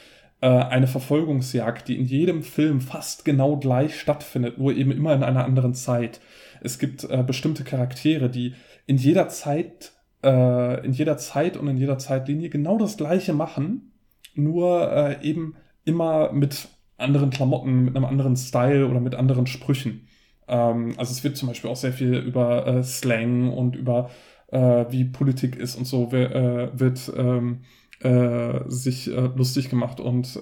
äh, 0.41 0.47
eine 0.47 0.85
Verfolgungsjagd, 0.87 1.87
die 1.87 1.97
in 1.97 2.05
jedem 2.05 2.43
Film 2.43 2.79
fast 2.79 3.25
genau 3.25 3.57
gleich 3.57 3.99
stattfindet, 3.99 4.59
nur 4.59 4.75
eben 4.75 4.91
immer 4.91 5.13
in 5.13 5.23
einer 5.23 5.45
anderen 5.45 5.73
Zeit. 5.73 6.21
Es 6.61 6.77
gibt 6.77 7.03
äh, 7.05 7.23
bestimmte 7.25 7.63
Charaktere, 7.63 8.29
die 8.29 8.53
in 8.85 8.97
jeder 8.97 9.29
Zeit, 9.29 9.93
äh, 10.23 10.85
in 10.85 10.93
jeder 10.93 11.17
Zeit 11.17 11.57
und 11.57 11.67
in 11.67 11.77
jeder 11.77 11.97
Zeitlinie 11.97 12.49
genau 12.49 12.77
das 12.77 12.97
Gleiche 12.97 13.33
machen, 13.33 13.93
nur 14.35 14.91
äh, 14.91 15.27
eben 15.27 15.55
immer 15.85 16.31
mit 16.33 16.67
anderen 16.97 17.31
Klamotten, 17.31 17.85
mit 17.85 17.95
einem 17.95 18.05
anderen 18.05 18.35
Style 18.35 18.87
oder 18.87 18.99
mit 18.99 19.15
anderen 19.15 19.47
Sprüchen. 19.47 20.07
Ähm, 20.47 20.93
also 20.97 21.11
es 21.11 21.23
wird 21.23 21.37
zum 21.37 21.47
Beispiel 21.47 21.69
auch 21.69 21.75
sehr 21.75 21.93
viel 21.93 22.15
über 22.15 22.67
äh, 22.67 22.83
Slang 22.83 23.51
und 23.51 23.75
über 23.75 24.09
äh, 24.51 24.85
wie 24.89 25.05
Politik 25.05 25.55
ist 25.55 25.75
und 25.75 25.85
so 25.85 26.11
äh, 26.11 26.69
wird 26.77 27.11
ähm, 27.15 27.61
äh, 28.01 28.59
sich 28.67 29.07
äh, 29.07 29.29
lustig 29.35 29.69
gemacht. 29.69 29.99
Und 29.99 30.39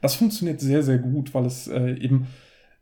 das 0.00 0.14
funktioniert 0.14 0.60
sehr, 0.60 0.82
sehr 0.82 0.98
gut, 0.98 1.34
weil 1.34 1.46
es 1.46 1.68
eben 1.68 2.26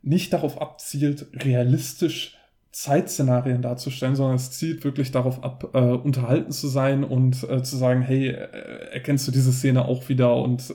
nicht 0.03 0.33
darauf 0.33 0.61
abzielt, 0.61 1.27
realistisch 1.45 2.37
Zeitszenarien 2.73 3.61
darzustellen, 3.61 4.17
sondern 4.17 4.37
es 4.37 4.51
zielt 4.51 4.83
wirklich 4.83 5.11
darauf 5.11 5.45
ab, 5.45 5.71
äh, 5.75 5.79
unterhalten 5.79 6.53
zu 6.53 6.69
sein 6.69 7.05
und 7.05 7.43
äh, 7.45 7.63
zu 7.63 7.77
sagen, 7.77 8.01
hey, 8.01 8.29
äh, 8.29 8.93
erkennst 8.93 9.29
du 9.29 9.33
diese 9.33 9.53
Szene 9.53 9.85
auch 9.85 10.09
wieder? 10.09 10.35
Und 10.37 10.71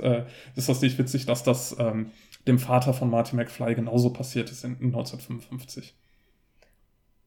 ist 0.55 0.69
das 0.69 0.81
nicht 0.81 0.97
witzig, 0.99 1.25
dass 1.25 1.43
das 1.43 1.75
ähm, 1.79 2.11
dem 2.47 2.59
Vater 2.59 2.93
von 2.93 3.09
Marty 3.09 3.35
McFly 3.35 3.75
genauso 3.75 4.11
passiert 4.11 4.51
ist 4.51 4.63
in, 4.63 4.79
in 4.79 4.87
1955? 4.87 5.95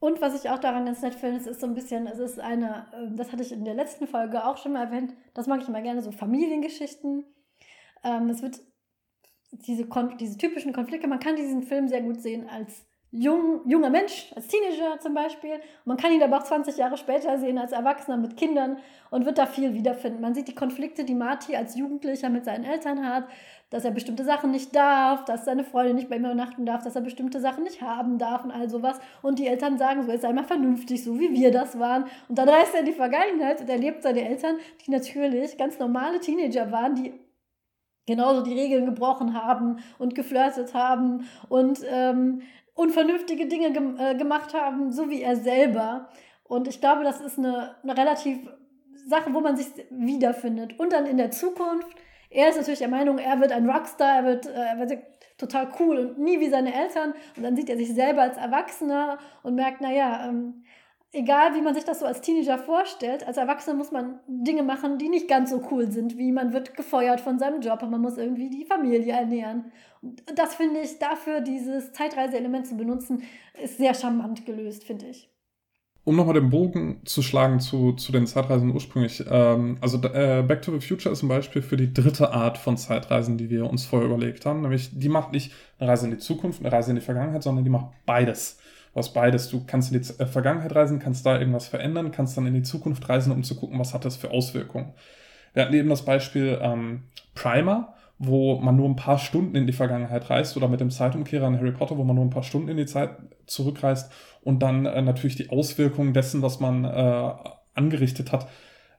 Und 0.01 0.23
was 0.23 0.43
ich 0.43 0.51
auch 0.51 0.59
daran 0.59 0.87
ganz 0.87 1.03
nett 1.03 1.15
finde, 1.15 1.37
es 1.37 1.47
ist 1.47 1.61
so 1.61 1.67
ein 1.67 1.75
bisschen, 1.75 2.07
es 2.07 2.19
ist 2.19 2.41
eine, 2.41 2.87
ähm, 2.95 3.17
das 3.17 3.33
hatte 3.33 3.43
ich 3.43 3.53
in 3.53 3.67
der 3.67 3.75
letzten 3.75 4.07
Folge 4.07 4.45
auch 4.45 4.57
schon 4.57 4.73
mal 4.73 4.85
erwähnt, 4.85 5.15
das 5.35 5.47
mag 5.47 5.61
ich 5.61 5.69
immer 5.69 5.83
gerne, 5.83 6.01
so 6.03 6.11
Familiengeschichten. 6.11 7.25
Ähm, 8.03 8.31
es 8.31 8.43
wird 8.43 8.61
diese, 9.53 9.87
diese 10.19 10.39
typischen 10.39 10.73
Konflikte, 10.73 11.07
man 11.07 11.21
kann 11.21 11.37
diesen 11.37 11.63
Film 11.63 11.87
sehr 11.87 12.01
gut 12.01 12.21
sehen 12.21 12.49
als 12.49 12.87
jung, 13.13 13.69
junger 13.69 13.91
Mensch, 13.91 14.33
als 14.37 14.47
Teenager 14.47 15.01
zum 15.01 15.15
Beispiel. 15.15 15.61
man 15.85 15.97
kann 15.97 16.13
ihn 16.13 16.23
aber 16.23 16.39
auch 16.39 16.45
20 16.45 16.77
Jahre 16.77 16.97
später 16.97 17.39
sehen 17.39 17.59
als 17.59 17.73
Erwachsener 17.73 18.17
mit 18.17 18.37
Kindern 18.37 18.79
und 19.11 19.27
wird 19.27 19.39
da 19.39 19.47
viel 19.47 19.75
wiederfinden. 19.75 20.21
Man 20.21 20.35
sieht 20.35 20.49
die 20.49 20.55
Konflikte, 20.55 21.05
die 21.05 21.15
Marty 21.15 21.57
als 21.57 21.77
Jugendlicher 21.77 22.29
mit 22.29 22.45
seinen 22.45 22.65
Eltern 22.65 23.07
hat, 23.07 23.25
dass 23.71 23.85
er 23.85 23.93
bestimmte 23.93 24.25
Sachen 24.25 24.51
nicht 24.51 24.75
darf, 24.75 25.25
dass 25.25 25.45
seine 25.45 25.65
Freundin 25.65 25.97
nicht 25.97 26.09
bei 26.09 26.17
ihm 26.17 26.25
übernachten 26.25 26.67
darf, 26.67 26.83
dass 26.83 26.97
er 26.97 27.03
bestimmte 27.03 27.41
Sachen 27.41 27.65
nicht 27.65 27.81
haben 27.81 28.19
darf 28.19 28.45
und 28.45 28.51
all 28.51 28.69
sowas. 28.69 28.99
Und 29.23 29.39
die 29.39 29.47
Eltern 29.47 29.79
sagen 29.79 30.03
so, 30.03 30.11
jetzt 30.11 30.23
sei 30.23 30.33
mal 30.33 30.45
vernünftig, 30.45 31.05
so 31.05 31.19
wie 31.19 31.33
wir 31.33 31.53
das 31.53 31.79
waren. 31.79 32.05
Und 32.29 32.37
dann 32.37 32.49
reist 32.49 32.75
er 32.75 32.81
in 32.81 32.87
die 32.87 32.93
Vergangenheit 32.93 33.61
und 33.61 33.71
erlebt 33.71 34.03
seine 34.03 34.29
Eltern, 34.29 34.57
die 34.85 34.91
natürlich 34.91 35.57
ganz 35.57 35.79
normale 35.79 36.19
Teenager 36.19 36.71
waren, 36.73 36.97
die 36.97 37.15
genauso 38.07 38.43
die 38.43 38.59
Regeln 38.59 38.87
gebrochen 38.87 39.41
haben 39.41 39.79
und 39.99 40.17
geflirtet 40.17 40.75
haben 40.75 41.29
und 41.49 41.81
ähm, 41.89 42.43
unvernünftige 42.75 43.47
Dinge 43.47 43.73
ge 43.73 43.83
äh, 43.99 44.15
gemacht 44.17 44.53
haben, 44.53 44.91
so 44.91 45.11
wie 45.11 45.23
er 45.23 45.37
selber. 45.37 46.09
Und 46.43 46.67
ich 46.67 46.81
glaube, 46.81 47.05
das 47.05 47.21
ist 47.21 47.39
eine, 47.39 47.77
eine 47.85 47.97
relativ 47.97 48.39
Sache, 49.07 49.33
wo 49.33 49.41
man 49.41 49.57
sich 49.57 49.67
wiederfindet. 49.91 50.79
Und 50.79 50.93
dann 50.93 51.07
in 51.07 51.17
der 51.17 51.31
Zukunft, 51.31 51.87
er 52.31 52.49
ist 52.49 52.57
natürlich 52.57 52.79
der 52.79 52.89
Meinung, 52.89 53.19
er 53.19 53.41
wird 53.41 53.53
ein 53.53 53.69
Rockstar, 53.69 54.19
er 54.19 54.25
wird, 54.25 54.47
äh, 54.47 54.53
er 54.53 54.79
wird 54.79 54.99
total 55.37 55.69
cool 55.81 55.99
und 55.99 56.19
nie 56.19 56.39
wie 56.39 56.49
seine 56.49 56.73
Eltern. 56.73 57.15
Und 57.37 57.43
dann 57.43 57.57
sieht 57.57 57.69
er 57.69 57.77
sich 57.77 57.93
selber 57.93 58.23
als 58.23 58.37
Erwachsener 58.37 59.19
und 59.43 59.55
merkt, 59.55 59.81
naja, 59.81 60.29
ähm, 60.29 60.65
egal 61.13 61.55
wie 61.55 61.63
man 61.63 61.75
sich 61.75 61.85
das 61.85 62.01
so 62.01 62.07
als 62.07 62.21
Teenager 62.21 62.59
vorstellt, 62.59 63.27
als 63.27 63.37
Erwachsener 63.37 63.77
muss 63.77 63.91
man 63.91 64.21
Dinge 64.29 64.63
machen, 64.63 64.99
die 64.99 65.09
nicht 65.09 65.29
ganz 65.29 65.51
so 65.51 65.61
cool 65.71 65.91
sind, 65.91 66.17
wie 66.19 66.31
man 66.31 66.53
wird 66.53 66.77
gefeuert 66.77 67.21
von 67.21 67.39
seinem 67.39 67.61
Job 67.61 67.83
und 67.83 67.91
man 67.91 68.01
muss 68.01 68.17
irgendwie 68.17 68.51
die 68.51 68.65
Familie 68.65 69.13
ernähren. 69.13 69.73
Und 70.03 70.23
das 70.37 70.55
finde 70.55 70.81
ich 70.81 70.99
dafür, 70.99 71.41
dieses 71.41 71.93
Zeitreiseelement 71.93 72.67
zu 72.67 72.77
benutzen, 72.77 73.23
ist 73.61 73.79
sehr 73.79 73.95
charmant 73.95 74.47
gelöst, 74.47 74.85
finde 74.85 75.07
ich. 75.07 75.30
Um 76.05 76.17
nochmal 76.17 76.35
den 76.35 76.51
Bogen 76.51 77.03
zu 77.05 77.23
schlagen 77.23 77.61
zu, 77.61 77.93
zu 77.93 78.11
den 78.11 78.27
Zeitreisen 78.27 78.73
ursprünglich. 78.73 79.23
Ähm, 79.31 79.77
also 79.81 79.99
äh, 79.99 80.43
Back 80.47 80.63
to 80.63 80.73
the 80.73 80.87
Future 80.87 81.13
ist 81.13 81.23
ein 81.23 81.29
Beispiel 81.29 81.63
für 81.63 81.77
die 81.77 81.93
dritte 81.93 82.33
Art 82.33 82.57
von 82.57 82.77
Zeitreisen, 82.77 83.37
die 83.37 83.51
wir 83.51 83.69
uns 83.69 83.85
vorher 83.85 84.09
überlegt 84.09 84.47
haben. 84.47 84.63
Nämlich, 84.63 84.91
die 84.93 85.11
macht 85.11 85.33
nicht 85.33 85.53
eine 85.79 85.91
Reise 85.91 86.07
in 86.07 86.13
die 86.13 86.19
Zukunft, 86.19 86.61
eine 86.61 86.73
Reise 86.73 86.91
in 86.91 86.97
die 86.97 87.03
Vergangenheit, 87.03 87.43
sondern 87.43 87.65
die 87.65 87.71
macht 87.71 87.87
beides. 88.07 88.59
Hast 88.95 89.15
beides. 89.15 89.49
Du 89.51 89.65
kannst 89.67 89.93
in 89.93 90.01
die 90.01 90.23
äh, 90.23 90.27
Vergangenheit 90.27 90.75
reisen, 90.75 90.99
kannst 90.99 91.25
da 91.27 91.39
irgendwas 91.39 91.69
verändern, 91.69 92.11
kannst 92.11 92.37
dann 92.37 92.47
in 92.47 92.55
die 92.55 92.63
Zukunft 92.63 93.09
reisen, 93.09 93.33
um 93.33 93.43
zu 93.43 93.55
gucken, 93.55 93.79
was 93.79 93.95
hat 93.95 94.05
das 94.05 94.17
für 94.17 94.31
Auswirkungen. 94.31 94.95
Wir 95.53 95.65
hatten 95.65 95.75
eben 95.75 95.89
das 95.89 96.05
Beispiel 96.05 96.59
ähm, 96.63 97.05
Primer, 97.35 97.95
wo 98.19 98.59
man 98.59 98.77
nur 98.77 98.89
ein 98.89 98.97
paar 98.97 99.19
Stunden 99.19 99.57
in 99.57 99.67
die 99.67 99.73
Vergangenheit 99.73 100.29
reist, 100.29 100.57
oder 100.57 100.69
mit 100.69 100.81
dem 100.81 100.91
Zeitumkehrer 100.91 101.47
in 101.47 101.59
Harry 101.59 101.73
Potter, 101.73 101.97
wo 101.97 102.05
man 102.05 102.17
nur 102.17 102.25
ein 102.25 102.31
paar 102.31 102.43
Stunden 102.43 102.69
in 102.69 102.77
die 102.77 102.87
Zeit 102.87 103.11
zurückreist 103.51 104.11
und 104.43 104.61
dann 104.61 104.87
äh, 104.87 105.03
natürlich 105.03 105.37
die 105.37 105.51
Auswirkungen 105.51 106.15
dessen, 106.15 106.43
was 106.43 106.61
man 106.61 106.85
äh, 106.85 107.33
angerichtet 107.75 108.33
hat, 108.33 108.49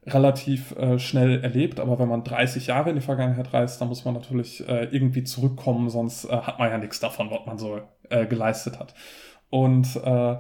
relativ 0.06 0.72
äh, 0.78 1.00
schnell 1.00 1.44
erlebt. 1.44 1.80
Aber 1.80 2.00
wenn 2.00 2.10
man 2.10 2.24
30 2.24 2.68
Jahre 2.68 2.90
in 2.90 2.96
die 2.96 3.02
Vergangenheit 3.02 3.54
reist, 3.54 3.82
dann 3.82 3.88
muss 3.88 4.06
man 4.06 4.14
natürlich 4.14 4.68
äh, 4.68 4.86
irgendwie 4.86 5.24
zurückkommen, 5.24 5.90
sonst 5.90 6.26
äh, 6.26 6.30
hat 6.30 6.60
man 6.60 6.70
ja 6.70 6.78
nichts 6.78 7.00
davon, 7.00 7.30
was 7.30 7.46
man 7.46 7.58
so 7.58 7.82
äh, 8.10 8.26
geleistet 8.26 8.80
hat. 8.80 8.94
Und 9.50 9.96
äh, 9.98 10.38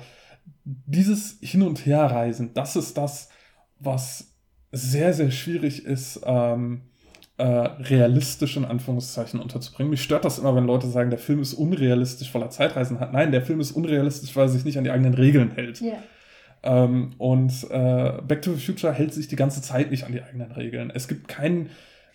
dieses 0.63 1.37
Hin- 1.41 1.63
und 1.63 1.85
Herreisen, 1.85 2.53
das 2.53 2.75
ist 2.75 2.97
das, 2.97 3.29
was 3.79 4.35
sehr, 4.71 5.13
sehr 5.13 5.31
schwierig 5.31 5.85
ist, 5.85 6.21
ähm, 6.25 6.90
äh, 7.41 7.69
realistisch 7.85 8.55
in 8.55 8.65
Anführungszeichen 8.65 9.39
unterzubringen. 9.39 9.89
Mich 9.89 10.03
stört 10.03 10.25
das 10.25 10.37
immer, 10.37 10.55
wenn 10.55 10.67
Leute 10.67 10.85
sagen, 10.85 11.09
der 11.09 11.17
Film 11.17 11.41
ist 11.41 11.55
unrealistisch, 11.55 12.31
weil 12.35 12.43
er 12.43 12.51
Zeitreisen 12.51 12.99
hat. 12.99 13.13
Nein, 13.13 13.31
der 13.31 13.41
Film 13.41 13.59
ist 13.59 13.71
unrealistisch, 13.71 14.35
weil 14.35 14.45
er 14.45 14.49
sich 14.49 14.63
nicht 14.63 14.77
an 14.77 14.83
die 14.83 14.91
eigenen 14.91 15.15
Regeln 15.15 15.49
hält. 15.49 15.81
Yeah. 15.81 16.03
Ähm, 16.61 17.13
und 17.17 17.51
äh, 17.71 18.21
Back 18.27 18.43
to 18.43 18.53
the 18.53 18.63
Future 18.63 18.93
hält 18.93 19.15
sich 19.15 19.27
die 19.27 19.35
ganze 19.35 19.63
Zeit 19.63 19.89
nicht 19.89 20.03
an 20.03 20.11
die 20.11 20.21
eigenen 20.21 20.51
Regeln. 20.51 20.91
Es 20.93 21.07
gibt 21.07 21.27
keinen 21.27 21.71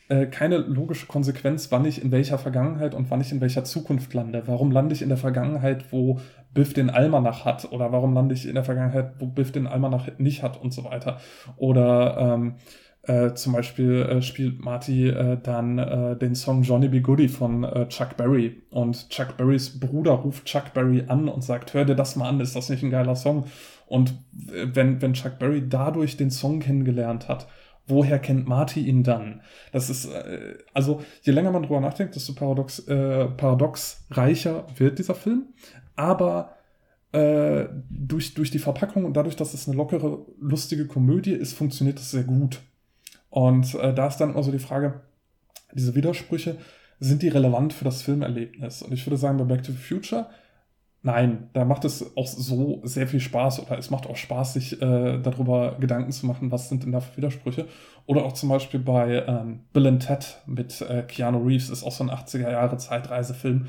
äh, 0.09 0.27
keine 0.27 0.59
logische 0.59 1.07
Konsequenz, 1.07 1.73
wann 1.73 1.85
ich 1.85 2.01
in 2.01 2.13
welcher 2.13 2.39
Vergangenheit 2.39 2.95
und 2.95 3.11
wann 3.11 3.21
ich 3.21 3.33
in 3.33 3.41
welcher 3.41 3.65
Zukunft 3.65 4.15
lande. 4.15 4.45
Warum 4.47 4.71
lande 4.71 4.95
ich 4.95 5.03
in 5.03 5.09
der 5.09 5.19
Vergangenheit, 5.19 5.87
wo 5.91 6.21
Biff 6.55 6.73
den 6.73 6.91
Almanach 6.91 7.45
hat? 7.45 7.73
Oder 7.73 7.91
warum 7.91 8.15
lande 8.15 8.37
ich 8.37 8.47
in 8.47 8.55
der 8.55 8.63
Vergangenheit, 8.63 9.15
wo 9.19 9.27
Biff 9.27 9.51
den 9.51 9.67
Almanach 9.67 10.07
nicht 10.19 10.45
hat 10.45 10.63
und 10.63 10.73
so 10.73 10.85
weiter? 10.85 11.19
Oder 11.57 12.35
ähm, 12.37 12.55
äh, 13.07 13.35
zum 13.35 13.53
Beispiel 13.53 14.03
äh, 14.03 14.23
spielt 14.23 14.65
Marty 14.65 15.09
äh, 15.09 15.39
dann 15.41 15.79
äh, 15.79 16.17
den 16.17 16.35
Song 16.35 16.63
Johnny 16.63 16.89
B. 16.89 17.01
Goody 17.01 17.29
von 17.29 17.63
äh, 17.63 17.89
Chuck 17.89 18.17
Berry. 18.17 18.63
Und 18.71 19.11
Chuck 19.11 19.37
Berrys 19.37 19.79
Bruder 19.79 20.13
ruft 20.13 20.45
Chuck 20.47 20.75
Berry 20.75 21.05
an 21.07 21.29
und 21.29 21.45
sagt, 21.45 21.73
hör 21.75 21.85
dir 21.85 21.95
das 21.95 22.17
mal 22.17 22.29
an, 22.29 22.41
ist 22.41 22.57
das 22.57 22.69
nicht 22.69 22.83
ein 22.83 22.91
geiler 22.91 23.15
Song? 23.15 23.45
Und 23.87 24.11
äh, 24.53 24.67
wenn, 24.73 25.01
wenn 25.03 25.15
Chuck 25.15 25.39
Berry 25.39 25.69
dadurch 25.69 26.17
den 26.17 26.31
Song 26.33 26.59
kennengelernt 26.59 27.29
hat, 27.29 27.47
woher 27.87 28.19
kennt 28.19 28.49
Marty 28.49 28.81
ihn 28.81 29.05
dann? 29.05 29.41
Das 29.71 29.89
ist, 29.89 30.07
äh, 30.07 30.57
also 30.75 31.01
je 31.23 31.33
länger 31.33 31.53
man 31.53 31.63
drüber 31.63 31.81
nachdenkt, 31.81 32.17
desto 32.17 32.33
paradox, 32.35 32.81
äh, 32.89 33.27
paradox 33.27 34.05
reicher 34.11 34.67
wird 34.77 34.99
dieser 34.99 35.15
Film. 35.15 35.45
Aber 35.95 36.57
äh, 37.13 37.67
durch, 37.89 38.35
durch 38.35 38.51
die 38.51 38.59
Verpackung 38.59 39.05
und 39.05 39.17
dadurch, 39.17 39.37
dass 39.37 39.55
es 39.55 39.69
eine 39.69 39.77
lockere, 39.77 40.27
lustige 40.41 40.89
Komödie 40.89 41.35
ist, 41.35 41.53
funktioniert 41.55 41.99
das 41.99 42.11
sehr 42.11 42.25
gut. 42.25 42.61
Und 43.37 43.75
äh, 43.75 43.93
da 43.93 44.07
ist 44.07 44.17
dann 44.17 44.31
immer 44.31 44.43
so 44.43 44.51
die 44.51 44.59
Frage, 44.59 45.03
diese 45.75 45.95
Widersprüche, 45.95 46.57
sind 47.01 47.21
die 47.21 47.29
relevant 47.29 47.75
für 47.75 47.85
das 47.85 48.01
Filmerlebnis? 48.01 48.81
Und 48.81 48.95
ich 48.95 49.07
würde 49.07 49.19
sagen, 49.19 49.37
bei 49.37 49.45
Back 49.45 49.63
to 49.63 49.73
the 49.73 49.79
Future, 49.79 50.31
nein, 51.03 51.51
da 51.53 51.67
macht 51.67 51.85
es 51.85 52.17
auch 52.17 52.27
so 52.27 52.81
sehr 52.85 53.07
viel 53.07 53.21
Spaß 53.21 53.61
oder 53.61 53.77
es 53.77 53.91
macht 53.91 54.07
auch 54.07 54.17
Spaß, 54.17 54.55
sich 54.55 54.81
äh, 54.81 55.19
darüber 55.19 55.77
Gedanken 55.79 56.13
zu 56.13 56.25
machen, 56.25 56.51
was 56.51 56.71
sind 56.71 56.85
denn 56.85 56.93
da 56.93 57.01
für 57.01 57.19
Widersprüche. 57.19 57.67
Oder 58.07 58.25
auch 58.25 58.33
zum 58.33 58.49
Beispiel 58.49 58.81
bei 58.81 59.23
ähm, 59.27 59.65
Bill 59.75 59.87
and 59.87 60.07
Ted 60.07 60.39
mit 60.47 60.81
äh, 60.81 61.03
Keanu 61.03 61.45
Reeves, 61.45 61.69
ist 61.69 61.85
auch 61.85 61.93
so 61.93 62.05
ein 62.05 62.11
80er 62.11 62.51
Jahre 62.51 62.79
Zeitreisefilm, 62.79 63.67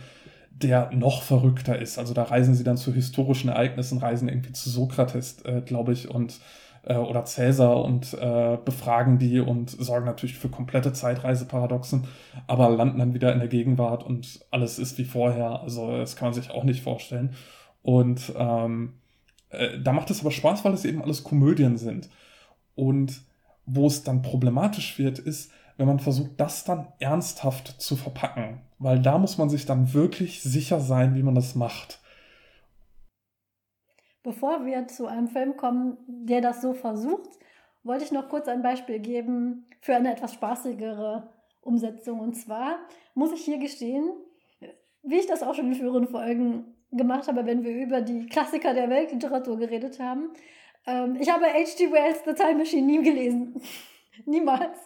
der 0.49 0.91
noch 0.93 1.23
verrückter 1.23 1.77
ist. 1.77 1.99
Also 1.99 2.13
da 2.13 2.23
reisen 2.23 2.55
sie 2.55 2.63
dann 2.63 2.77
zu 2.77 2.93
historischen 2.93 3.49
Ereignissen, 3.49 3.97
reisen 3.97 4.29
irgendwie 4.29 4.53
zu 4.53 4.69
Sokrates, 4.69 5.41
äh, 5.43 5.59
glaube 5.59 5.91
ich, 5.91 6.09
und 6.09 6.39
äh, 6.87 6.95
oder 6.95 7.25
Cäsar 7.25 7.83
und 7.83 8.13
äh, 8.13 8.57
befragen 8.63 9.19
die 9.19 9.39
und 9.39 9.69
sorgen 9.69 10.05
natürlich 10.05 10.37
für 10.37 10.49
komplette 10.49 10.93
Zeitreiseparadoxen, 10.93 12.05
aber 12.47 12.69
landen 12.69 12.99
dann 12.99 13.13
wieder 13.13 13.33
in 13.33 13.39
der 13.39 13.47
Gegenwart 13.47 14.03
und 14.03 14.45
alles 14.51 14.79
ist 14.79 14.97
wie 14.97 15.05
vorher. 15.05 15.61
Also 15.61 15.97
das 15.97 16.15
kann 16.15 16.27
man 16.27 16.33
sich 16.33 16.51
auch 16.51 16.63
nicht 16.63 16.81
vorstellen. 16.81 17.33
Und 17.81 18.33
ähm, 18.37 18.93
äh, 19.49 19.79
da 19.79 19.93
macht 19.93 20.09
es 20.11 20.21
aber 20.21 20.31
Spaß, 20.31 20.65
weil 20.65 20.73
es 20.73 20.85
eben 20.85 21.01
alles 21.01 21.23
Komödien 21.23 21.77
sind. 21.77 22.09
Und 22.75 23.21
wo 23.65 23.87
es 23.87 24.03
dann 24.03 24.21
problematisch 24.21 24.97
wird, 24.97 25.19
ist, 25.19 25.51
wenn 25.77 25.87
man 25.87 25.99
versucht, 25.99 26.31
das 26.37 26.63
dann 26.63 26.87
ernsthaft 26.99 27.81
zu 27.81 27.95
verpacken. 27.95 28.61
Weil 28.79 29.01
da 29.01 29.17
muss 29.17 29.37
man 29.37 29.49
sich 29.49 29.65
dann 29.65 29.93
wirklich 29.93 30.41
sicher 30.41 30.79
sein, 30.79 31.15
wie 31.15 31.23
man 31.23 31.35
das 31.35 31.55
macht. 31.55 31.99
Bevor 34.27 34.65
wir 34.65 34.85
zu 34.87 35.07
einem 35.07 35.29
Film 35.29 35.55
kommen, 35.55 35.95
der 36.05 36.41
das 36.41 36.61
so 36.61 36.73
versucht, 36.73 37.29
wollte 37.83 38.03
ich 38.03 38.11
noch 38.11 38.27
kurz 38.27 38.49
ein 38.49 38.61
Beispiel 38.61 38.99
geben 38.99 39.65
für 39.79 39.95
eine 39.95 40.11
etwas 40.11 40.33
spaßigere 40.33 41.29
Umsetzung. 41.61 42.19
Und 42.19 42.33
zwar 42.33 42.77
muss 43.13 43.31
ich 43.31 43.45
hier 43.45 43.57
gestehen, 43.57 44.11
wie 45.01 45.15
ich 45.15 45.27
das 45.27 45.43
auch 45.43 45.55
schon 45.55 45.67
in 45.67 45.75
früheren 45.75 46.09
Folgen 46.09 46.75
gemacht 46.91 47.29
habe, 47.29 47.45
wenn 47.45 47.63
wir 47.63 47.71
über 47.71 48.01
die 48.01 48.25
Klassiker 48.25 48.73
der 48.73 48.89
Weltliteratur 48.89 49.57
geredet 49.59 49.97
haben. 50.01 50.31
Ähm, 50.85 51.15
ich 51.17 51.31
habe 51.31 51.45
H.G. 51.45 51.89
Wells 51.89 52.25
The 52.25 52.33
Time 52.33 52.55
Machine 52.55 52.85
nie 52.85 53.01
gelesen. 53.01 53.61
Niemals. 54.25 54.77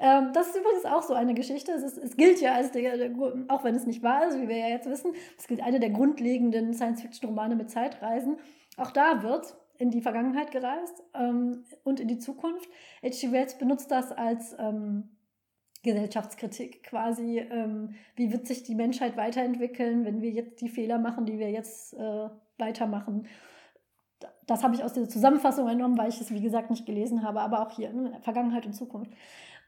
Ähm, 0.00 0.32
das 0.32 0.48
ist 0.48 0.56
übrigens 0.56 0.84
auch 0.84 1.02
so 1.02 1.14
eine 1.14 1.34
Geschichte. 1.34 1.70
Es, 1.72 1.82
ist, 1.82 1.98
es 1.98 2.16
gilt 2.16 2.40
ja 2.40 2.54
als 2.54 2.72
der, 2.72 3.10
auch 3.48 3.62
wenn 3.62 3.76
es 3.76 3.86
nicht 3.86 4.02
wahr 4.02 4.26
ist, 4.26 4.40
wie 4.40 4.48
wir 4.48 4.56
ja 4.56 4.68
jetzt 4.68 4.90
wissen, 4.90 5.12
es 5.38 5.46
gilt 5.46 5.62
eine 5.62 5.78
der 5.78 5.90
grundlegenden 5.90 6.74
Science-Fiction-Romane 6.74 7.54
mit 7.54 7.70
Zeitreisen. 7.70 8.36
Auch 8.76 8.90
da 8.90 9.22
wird 9.22 9.54
in 9.78 9.90
die 9.90 10.02
Vergangenheit 10.02 10.50
gereist 10.50 11.02
ähm, 11.14 11.64
und 11.82 12.00
in 12.00 12.08
die 12.08 12.18
Zukunft. 12.18 12.68
H.G. 13.02 13.32
Wells 13.32 13.58
benutzt 13.58 13.90
das 13.90 14.12
als 14.12 14.54
ähm, 14.58 15.10
Gesellschaftskritik 15.82 16.82
quasi. 16.84 17.38
Ähm, 17.38 17.94
wie 18.16 18.32
wird 18.32 18.46
sich 18.46 18.62
die 18.62 18.74
Menschheit 18.74 19.16
weiterentwickeln, 19.16 20.04
wenn 20.04 20.22
wir 20.22 20.30
jetzt 20.30 20.60
die 20.60 20.68
Fehler 20.68 20.98
machen, 20.98 21.26
die 21.26 21.38
wir 21.38 21.50
jetzt 21.50 21.94
äh, 21.94 22.28
weitermachen? 22.58 23.26
Das 24.46 24.62
habe 24.62 24.74
ich 24.74 24.84
aus 24.84 24.92
der 24.92 25.08
Zusammenfassung 25.08 25.68
entnommen, 25.68 25.98
weil 25.98 26.08
ich 26.08 26.20
es, 26.20 26.32
wie 26.32 26.40
gesagt, 26.40 26.70
nicht 26.70 26.86
gelesen 26.86 27.22
habe, 27.22 27.40
aber 27.40 27.62
auch 27.62 27.70
hier, 27.70 27.92
ne, 27.92 28.18
Vergangenheit 28.22 28.66
und 28.66 28.74
Zukunft. 28.74 29.12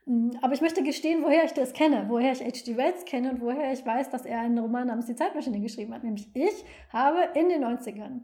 Mm, 0.06 0.30
aber 0.40 0.54
ich 0.54 0.60
möchte 0.60 0.82
gestehen, 0.82 1.22
woher 1.22 1.44
ich 1.44 1.52
das 1.52 1.72
kenne, 1.72 2.06
woher 2.08 2.32
ich 2.32 2.40
H.G. 2.40 2.76
Wells 2.76 3.04
kenne 3.04 3.30
und 3.32 3.40
woher 3.40 3.72
ich 3.72 3.84
weiß, 3.84 4.10
dass 4.10 4.24
er 4.24 4.40
einen 4.40 4.58
Roman 4.58 4.86
namens 4.86 5.06
Die 5.06 5.16
Zeitmaschine 5.16 5.60
geschrieben 5.60 5.92
hat. 5.94 6.04
Nämlich 6.04 6.28
ich 6.34 6.64
habe 6.90 7.28
in 7.34 7.48
den 7.48 7.64
90ern 7.64 8.20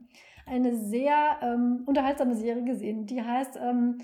eine 0.47 0.77
sehr 0.77 1.39
ähm, 1.43 1.83
unterhaltsame 1.87 2.35
Serie 2.35 2.65
gesehen. 2.65 3.07
Die 3.07 3.23
heißt 3.23 3.59
ähm, 3.61 3.99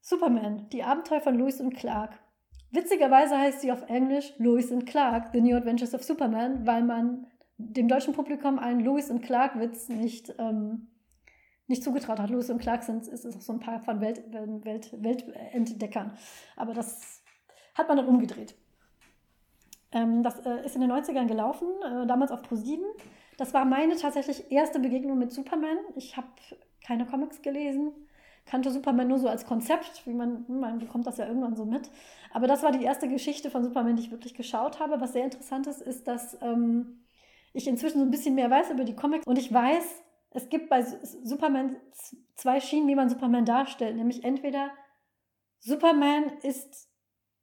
Superman, 0.00 0.68
die 0.70 0.82
Abenteuer 0.82 1.20
von 1.20 1.36
Lewis 1.36 1.60
und 1.60 1.74
Clark. 1.74 2.18
Witzigerweise 2.70 3.38
heißt 3.38 3.60
sie 3.60 3.72
auf 3.72 3.88
Englisch 3.88 4.34
Lewis 4.38 4.70
and 4.70 4.86
Clark, 4.86 5.30
The 5.32 5.40
New 5.40 5.56
Adventures 5.56 5.94
of 5.94 6.02
Superman, 6.02 6.66
weil 6.66 6.82
man 6.82 7.26
dem 7.56 7.88
deutschen 7.88 8.14
Publikum 8.14 8.58
einen 8.58 8.80
Lewis 8.80 9.10
und 9.10 9.22
Clark-Witz 9.22 9.88
nicht, 9.88 10.34
ähm, 10.38 10.88
nicht 11.66 11.82
zugetraut 11.82 12.20
hat. 12.20 12.30
Lewis 12.30 12.50
und 12.50 12.58
Clark 12.60 12.82
sind, 12.82 13.06
ist, 13.08 13.24
ist 13.24 13.42
so 13.42 13.52
ein 13.52 13.60
paar 13.60 13.80
von 13.80 14.00
Welt, 14.00 14.22
Welt, 14.32 14.92
Weltentdeckern. 15.02 16.12
Aber 16.56 16.74
das 16.74 17.22
hat 17.74 17.88
man 17.88 17.96
dann 17.96 18.06
umgedreht. 18.06 18.54
Ähm, 19.90 20.22
das 20.22 20.38
äh, 20.44 20.64
ist 20.64 20.74
in 20.74 20.82
den 20.82 20.92
90ern 20.92 21.26
gelaufen, 21.26 21.68
äh, 21.82 22.06
damals 22.06 22.30
auf 22.30 22.42
Pro7. 22.42 22.78
Das 23.38 23.54
war 23.54 23.64
meine 23.64 23.96
tatsächlich 23.96 24.50
erste 24.50 24.80
Begegnung 24.80 25.16
mit 25.16 25.32
Superman. 25.32 25.78
Ich 25.94 26.16
habe 26.16 26.26
keine 26.84 27.06
Comics 27.06 27.40
gelesen, 27.40 27.92
kannte 28.44 28.70
Superman 28.70 29.06
nur 29.06 29.20
so 29.20 29.28
als 29.28 29.46
Konzept, 29.46 30.04
wie 30.06 30.12
man, 30.12 30.44
man 30.48 30.80
bekommt 30.80 31.06
das 31.06 31.18
ja 31.18 31.26
irgendwann 31.26 31.54
so 31.54 31.64
mit. 31.64 31.88
Aber 32.32 32.48
das 32.48 32.64
war 32.64 32.72
die 32.72 32.84
erste 32.84 33.08
Geschichte 33.08 33.50
von 33.50 33.62
Superman, 33.62 33.94
die 33.94 34.02
ich 34.02 34.10
wirklich 34.10 34.34
geschaut 34.34 34.80
habe. 34.80 35.00
Was 35.00 35.12
sehr 35.12 35.24
interessant 35.24 35.68
ist, 35.68 35.80
ist, 35.80 36.08
dass 36.08 36.36
ähm, 36.42 37.04
ich 37.52 37.68
inzwischen 37.68 37.98
so 37.98 38.04
ein 38.04 38.10
bisschen 38.10 38.34
mehr 38.34 38.50
weiß 38.50 38.70
über 38.70 38.84
die 38.84 38.96
Comics 38.96 39.26
und 39.26 39.38
ich 39.38 39.52
weiß, 39.52 40.02
es 40.30 40.48
gibt 40.48 40.68
bei 40.68 40.82
Superman 40.82 41.76
zwei 42.34 42.60
Schienen, 42.60 42.88
wie 42.88 42.96
man 42.96 43.08
Superman 43.08 43.44
darstellt. 43.44 43.96
Nämlich 43.96 44.24
entweder 44.24 44.70
Superman 45.60 46.24
ist 46.42 46.88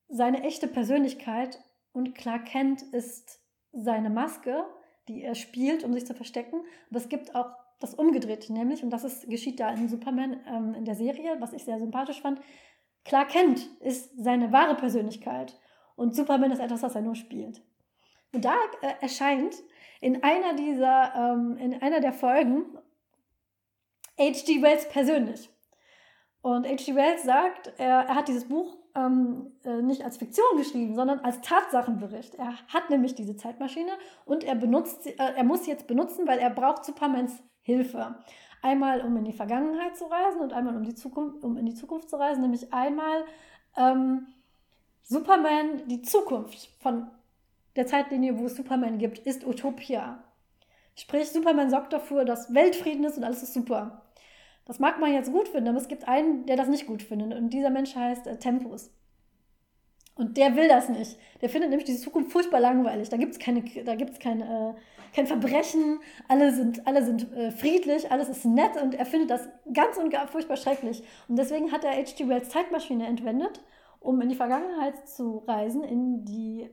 seine 0.10 0.44
echte 0.44 0.68
Persönlichkeit 0.68 1.64
und 1.94 2.16
Clark 2.16 2.46
Kent 2.46 2.82
ist 2.82 3.40
seine 3.72 4.10
Maske 4.10 4.66
die 5.08 5.24
er 5.24 5.36
spielt, 5.36 5.84
um 5.84 5.94
sich 5.94 6.06
zu 6.06 6.14
verstecken. 6.14 6.62
Aber 6.90 7.00
es 7.00 7.10
gibt 7.10 7.36
auch 7.36 7.52
das 7.80 7.94
Umgedrehte, 7.94 8.54
nämlich, 8.54 8.84
und 8.84 8.90
das 8.90 9.04
ist, 9.04 9.30
geschieht 9.30 9.60
da 9.60 9.70
in 9.72 9.90
Superman 9.90 10.40
ähm, 10.48 10.74
in 10.76 10.86
der 10.86 10.96
Serie, 10.96 11.38
was 11.40 11.54
ich 11.54 11.64
sehr 11.64 11.80
sympathisch 11.80 12.22
fand. 12.22 12.40
Clark 13.04 13.30
Kent 13.30 13.70
ist 13.82 14.12
seine 14.18 14.52
wahre 14.52 14.76
Persönlichkeit 14.76 15.60
und 15.96 16.16
Superman 16.16 16.52
ist 16.52 16.60
etwas, 16.60 16.84
was 16.84 16.96
er 16.96 17.02
nur 17.02 17.16
spielt. 17.16 17.62
Und 18.34 18.46
da 18.46 18.56
äh, 18.82 18.94
erscheint 19.02 19.56
in 20.02 20.24
einer 20.24 20.56
dieser, 20.56 21.14
ähm, 21.16 21.58
in 21.58 21.82
einer 21.82 22.00
der 22.00 22.14
Folgen 22.14 22.66
H.G. 24.18 24.62
Wells 24.62 24.88
persönlich. 24.90 25.50
Und 26.42 26.66
H.G. 26.66 26.96
Wells 26.96 27.24
sagt, 27.24 27.74
er, 27.78 28.02
er 28.08 28.16
hat 28.16 28.28
dieses 28.28 28.48
Buch 28.48 28.78
ähm, 28.96 29.52
äh, 29.64 29.82
nicht 29.82 30.04
als 30.04 30.18
Fiktion 30.18 30.58
geschrieben, 30.58 30.96
sondern 30.96 31.20
als 31.20 31.42
Tatsachenbericht. 31.42 32.36
Er 32.36 32.54
hat 32.68 32.90
nämlich 32.90 33.14
diese 33.16 33.36
Zeitmaschine 33.36 33.92
und 34.26 34.44
er 34.44 34.56
benutzt, 34.56 35.06
äh, 35.06 35.14
er 35.18 35.44
muss 35.44 35.68
jetzt 35.68 35.88
benutzen, 35.88 36.28
weil 36.28 36.40
er 36.40 36.50
braucht 36.50 36.86
Supermans 36.86 37.44
Hilfe. 37.62 38.16
Einmal, 38.62 39.02
um 39.02 39.18
in 39.18 39.26
die 39.26 39.34
Vergangenheit 39.34 39.98
zu 39.98 40.06
reisen 40.06 40.42
und 40.42 40.54
einmal, 40.54 40.76
um, 40.76 40.84
die 40.84 40.96
Zukunft, 40.96 41.44
um 41.44 41.58
in 41.58 41.66
die 41.66 41.74
Zukunft 41.74 42.10
zu 42.10 42.16
reisen. 42.16 42.42
Nämlich 42.42 42.72
einmal 42.74 43.26
ähm, 43.76 44.28
Superman, 45.04 45.88
die 45.88 46.02
Zukunft 46.02 46.70
von 46.80 47.08
der 47.76 47.86
Zeitlinie, 47.86 48.40
wo 48.40 48.46
es 48.46 48.56
Superman 48.56 48.98
gibt, 48.98 49.20
ist 49.20 49.46
Utopia. 49.46 50.24
Sprich, 50.96 51.30
Superman 51.30 51.70
sorgt 51.70 51.92
dafür, 51.92 52.24
dass 52.24 52.54
Weltfrieden 52.54 53.04
ist 53.04 53.18
und 53.18 53.24
alles 53.24 53.44
ist 53.44 53.54
super. 53.54 54.05
Das 54.66 54.80
mag 54.80 55.00
man 55.00 55.14
jetzt 55.14 55.32
gut 55.32 55.48
finden, 55.48 55.70
aber 55.70 55.78
es 55.78 55.88
gibt 55.88 56.08
einen, 56.08 56.46
der 56.46 56.58
das 56.58 56.68
nicht 56.68 56.88
gut 56.88 57.04
findet. 57.04 57.38
Und 57.38 57.52
dieser 57.52 57.70
Mensch 57.70 57.96
heißt 57.96 58.28
äh, 58.28 58.38
Tempus. 58.38 58.92
Und 60.16 60.38
der 60.38 60.56
will 60.56 60.68
das 60.68 60.90
nicht. 60.90 61.18
Der 61.42 61.50
findet 61.50 61.70
nämlich 61.70 61.86
diese 61.86 62.02
Zukunft 62.02 62.32
furchtbar 62.32 62.62
langweilig. 62.62 63.10
Da 63.10 63.18
gibt 63.18 63.34
es 63.34 63.40
keine, 63.40 63.64
da 63.84 63.96
gibt's 63.96 64.18
kein, 64.18 64.42
äh, 64.42 64.74
kein 65.14 65.28
Verbrechen, 65.28 66.00
alle 66.28 66.54
sind, 66.54 66.88
alle 66.88 67.04
sind 67.04 67.32
äh, 67.34 67.52
friedlich, 67.52 68.12
alles 68.12 68.30
ist 68.30 68.46
nett 68.46 68.82
und 68.82 68.96
er 68.96 69.06
findet 69.06 69.30
das 69.30 69.48
ganz 69.74 69.98
und 69.98 70.10
gar 70.10 70.28
furchtbar 70.28 70.56
schrecklich. 70.58 71.04
Und 71.28 71.38
deswegen 71.38 71.72
hat 71.72 71.84
er 71.84 71.92
H.G. 71.92 72.28
Wells 72.28 72.50
Zeitmaschine 72.50 73.08
entwendet 73.08 73.62
um 74.06 74.22
in 74.22 74.30
die 74.30 74.36
Vergangenheit 74.36 75.10
zu 75.10 75.40
reisen, 75.40 75.84
in 75.84 76.26
die 76.26 76.70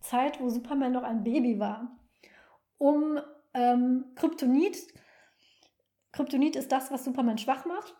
Zeit, 0.00 0.40
wo 0.40 0.48
Superman 0.50 0.92
noch 0.92 1.02
ein 1.02 1.24
Baby 1.24 1.58
war, 1.58 1.96
um 2.76 3.18
ähm, 3.54 4.04
Kryptonit. 4.14 4.76
Kryptonit 6.12 6.56
ist 6.56 6.72
das, 6.72 6.90
was 6.90 7.04
Superman 7.04 7.38
schwach 7.38 7.64
macht. 7.64 7.94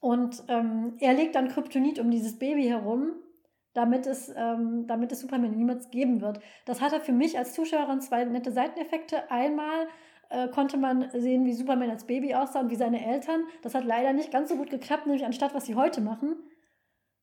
Und 0.00 0.44
ähm, 0.48 0.96
er 1.00 1.14
legt 1.14 1.34
dann 1.34 1.48
Kryptonit 1.48 1.98
um 1.98 2.10
dieses 2.10 2.38
Baby 2.38 2.64
herum, 2.64 3.12
damit 3.72 4.06
es, 4.06 4.32
ähm, 4.36 4.86
damit 4.86 5.12
es 5.12 5.20
Superman 5.20 5.56
niemals 5.56 5.90
geben 5.90 6.20
wird. 6.20 6.40
Das 6.64 6.80
hatte 6.80 7.00
für 7.00 7.12
mich 7.12 7.38
als 7.38 7.54
Zuschauerin 7.54 8.00
zwei 8.00 8.24
nette 8.24 8.52
Seiteneffekte. 8.52 9.30
Einmal 9.30 9.88
äh, 10.30 10.48
konnte 10.48 10.76
man 10.76 11.10
sehen, 11.12 11.44
wie 11.44 11.52
Superman 11.52 11.90
als 11.90 12.06
Baby 12.06 12.34
aussah 12.34 12.60
und 12.60 12.70
wie 12.70 12.76
seine 12.76 13.04
Eltern. 13.04 13.44
Das 13.62 13.74
hat 13.74 13.84
leider 13.84 14.12
nicht 14.12 14.30
ganz 14.30 14.50
so 14.50 14.56
gut 14.56 14.70
geklappt, 14.70 15.06
nämlich 15.06 15.24
anstatt 15.24 15.54
was 15.54 15.66
sie 15.66 15.74
heute 15.74 16.00
machen, 16.00 16.36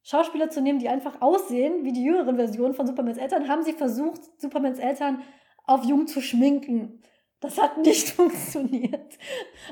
Schauspieler 0.03 0.49
zu 0.49 0.61
nehmen, 0.61 0.79
die 0.79 0.89
einfach 0.89 1.21
aussehen 1.21 1.85
wie 1.85 1.93
die 1.93 2.03
jüngeren 2.03 2.35
Versionen 2.35 2.73
von 2.73 2.85
Supermans 2.85 3.17
Eltern, 3.17 3.47
haben 3.47 3.63
sie 3.63 3.73
versucht, 3.73 4.21
Supermans 4.39 4.79
Eltern 4.79 5.21
auf 5.65 5.85
jung 5.85 6.07
zu 6.07 6.21
schminken. 6.21 7.01
Das 7.43 7.61
hat 7.61 7.77
nicht 7.77 8.09
funktioniert. 8.15 9.19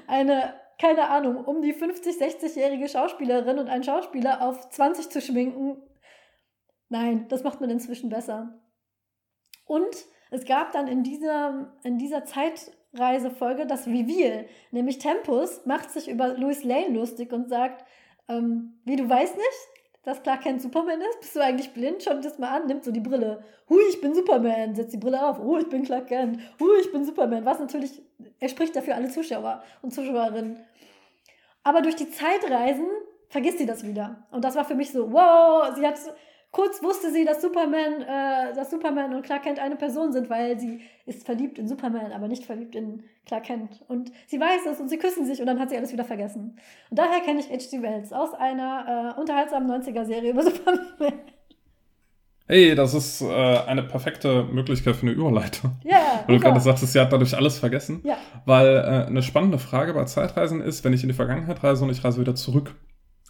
Eine, 0.05 0.53
keine 0.79 1.09
Ahnung, 1.09 1.45
um 1.45 1.61
die 1.61 1.71
50, 1.71 2.17
60-jährige 2.17 2.89
Schauspielerin 2.89 3.59
und 3.59 3.69
einen 3.69 3.83
Schauspieler 3.83 4.41
auf 4.41 4.69
20 4.69 5.09
zu 5.09 5.21
schminken. 5.21 5.81
Nein, 6.89 7.27
das 7.29 7.43
macht 7.43 7.61
man 7.61 7.69
inzwischen 7.69 8.09
besser. 8.09 8.59
Und 9.65 9.95
es 10.31 10.43
gab 10.43 10.73
dann 10.73 10.89
in 10.89 11.03
dieser, 11.03 11.77
in 11.83 11.97
dieser 11.97 12.25
Zeitreisefolge 12.25 13.65
das 13.65 13.87
Reveal, 13.87 14.45
nämlich 14.71 14.97
Tempus 14.97 15.65
macht 15.65 15.91
sich 15.91 16.09
über 16.09 16.37
Louis 16.37 16.65
Lane 16.65 16.89
lustig 16.89 17.31
und 17.31 17.47
sagt, 17.47 17.85
ähm, 18.27 18.81
wie 18.83 18.97
du 18.97 19.07
weißt 19.07 19.37
nicht, 19.37 19.80
dass 20.03 20.23
Clark 20.23 20.41
Kent 20.41 20.61
Superman 20.61 21.01
ist? 21.01 21.19
Bist 21.19 21.35
du 21.35 21.39
eigentlich 21.41 21.71
blind? 21.73 22.03
Schau 22.03 22.13
dir 22.13 22.21
das 22.21 22.39
mal 22.39 22.49
an, 22.49 22.67
nimmt 22.67 22.83
so 22.83 22.91
die 22.91 22.99
Brille. 22.99 23.43
Hui, 23.69 23.81
ich 23.89 24.01
bin 24.01 24.13
Superman, 24.13 24.75
setzt 24.75 24.93
die 24.93 24.97
Brille 24.97 25.23
auf. 25.23 25.39
Hui, 25.39 25.61
ich 25.61 25.69
bin 25.69 25.83
Clark 25.83 26.07
Kent. 26.07 26.39
Hui, 26.59 26.79
ich 26.79 26.91
bin 26.91 27.05
Superman. 27.05 27.45
Was 27.45 27.59
natürlich, 27.59 28.01
er 28.39 28.49
spricht 28.49 28.75
dafür 28.75 28.95
alle 28.95 29.09
Zuschauer 29.09 29.63
und 29.81 29.93
Zuschauerinnen. 29.93 30.59
Aber 31.63 31.81
durch 31.81 31.95
die 31.95 32.09
Zeitreisen 32.09 32.87
vergisst 33.29 33.59
sie 33.59 33.65
das 33.65 33.85
wieder. 33.85 34.27
Und 34.31 34.43
das 34.43 34.55
war 34.55 34.65
für 34.65 34.75
mich 34.75 34.91
so, 34.91 35.11
wow, 35.11 35.71
sie 35.75 35.85
hat 35.85 35.99
Kurz 36.51 36.83
wusste 36.83 37.11
sie, 37.11 37.23
dass 37.23 37.41
Superman, 37.41 38.01
äh, 38.01 38.53
dass 38.53 38.71
Superman 38.71 39.15
und 39.15 39.23
Clark 39.23 39.43
Kent 39.43 39.57
eine 39.59 39.77
Person 39.77 40.11
sind, 40.11 40.29
weil 40.29 40.59
sie 40.59 40.81
ist 41.05 41.25
verliebt 41.25 41.57
in 41.57 41.69
Superman, 41.69 42.11
aber 42.11 42.27
nicht 42.27 42.45
verliebt 42.45 42.75
in 42.75 43.03
Clark 43.25 43.45
Kent. 43.45 43.83
Und 43.87 44.11
sie 44.27 44.39
weiß 44.39 44.65
es 44.71 44.79
und 44.79 44.89
sie 44.89 44.97
küssen 44.97 45.25
sich 45.25 45.39
und 45.39 45.47
dann 45.47 45.59
hat 45.59 45.69
sie 45.69 45.77
alles 45.77 45.93
wieder 45.93 46.03
vergessen. 46.03 46.57
Und 46.89 46.99
daher 46.99 47.21
kenne 47.21 47.39
ich 47.39 47.49
H.G. 47.49 47.81
Wells 47.81 48.11
aus 48.11 48.33
einer 48.33 49.15
äh, 49.15 49.19
unterhaltsamen 49.19 49.69
90er-Serie 49.69 50.31
über 50.31 50.43
Superman. 50.43 50.79
Hey, 52.47 52.75
das 52.75 52.93
ist 52.93 53.21
äh, 53.21 53.27
eine 53.27 53.83
perfekte 53.83 54.43
Möglichkeit 54.43 54.95
für 54.97 55.03
eine 55.03 55.11
Überleitung. 55.11 55.77
Ja. 55.83 55.91
Yeah, 55.91 56.23
Weil 56.27 56.35
du 56.35 56.41
gerade 56.43 56.59
sagtest, 56.59 56.91
sie 56.91 56.99
hat 56.99 57.13
dadurch 57.13 57.35
alles 57.35 57.59
vergessen. 57.59 58.01
Ja. 58.03 58.17
Weil 58.45 58.75
äh, 58.75 59.07
eine 59.07 59.23
spannende 59.23 59.57
Frage 59.57 59.93
bei 59.93 60.03
Zeitreisen 60.03 60.59
ist, 60.59 60.83
wenn 60.83 60.91
ich 60.91 61.03
in 61.03 61.09
die 61.09 61.15
Vergangenheit 61.15 61.63
reise 61.63 61.85
und 61.85 61.91
ich 61.91 62.03
reise 62.03 62.19
wieder 62.19 62.35
zurück, 62.35 62.75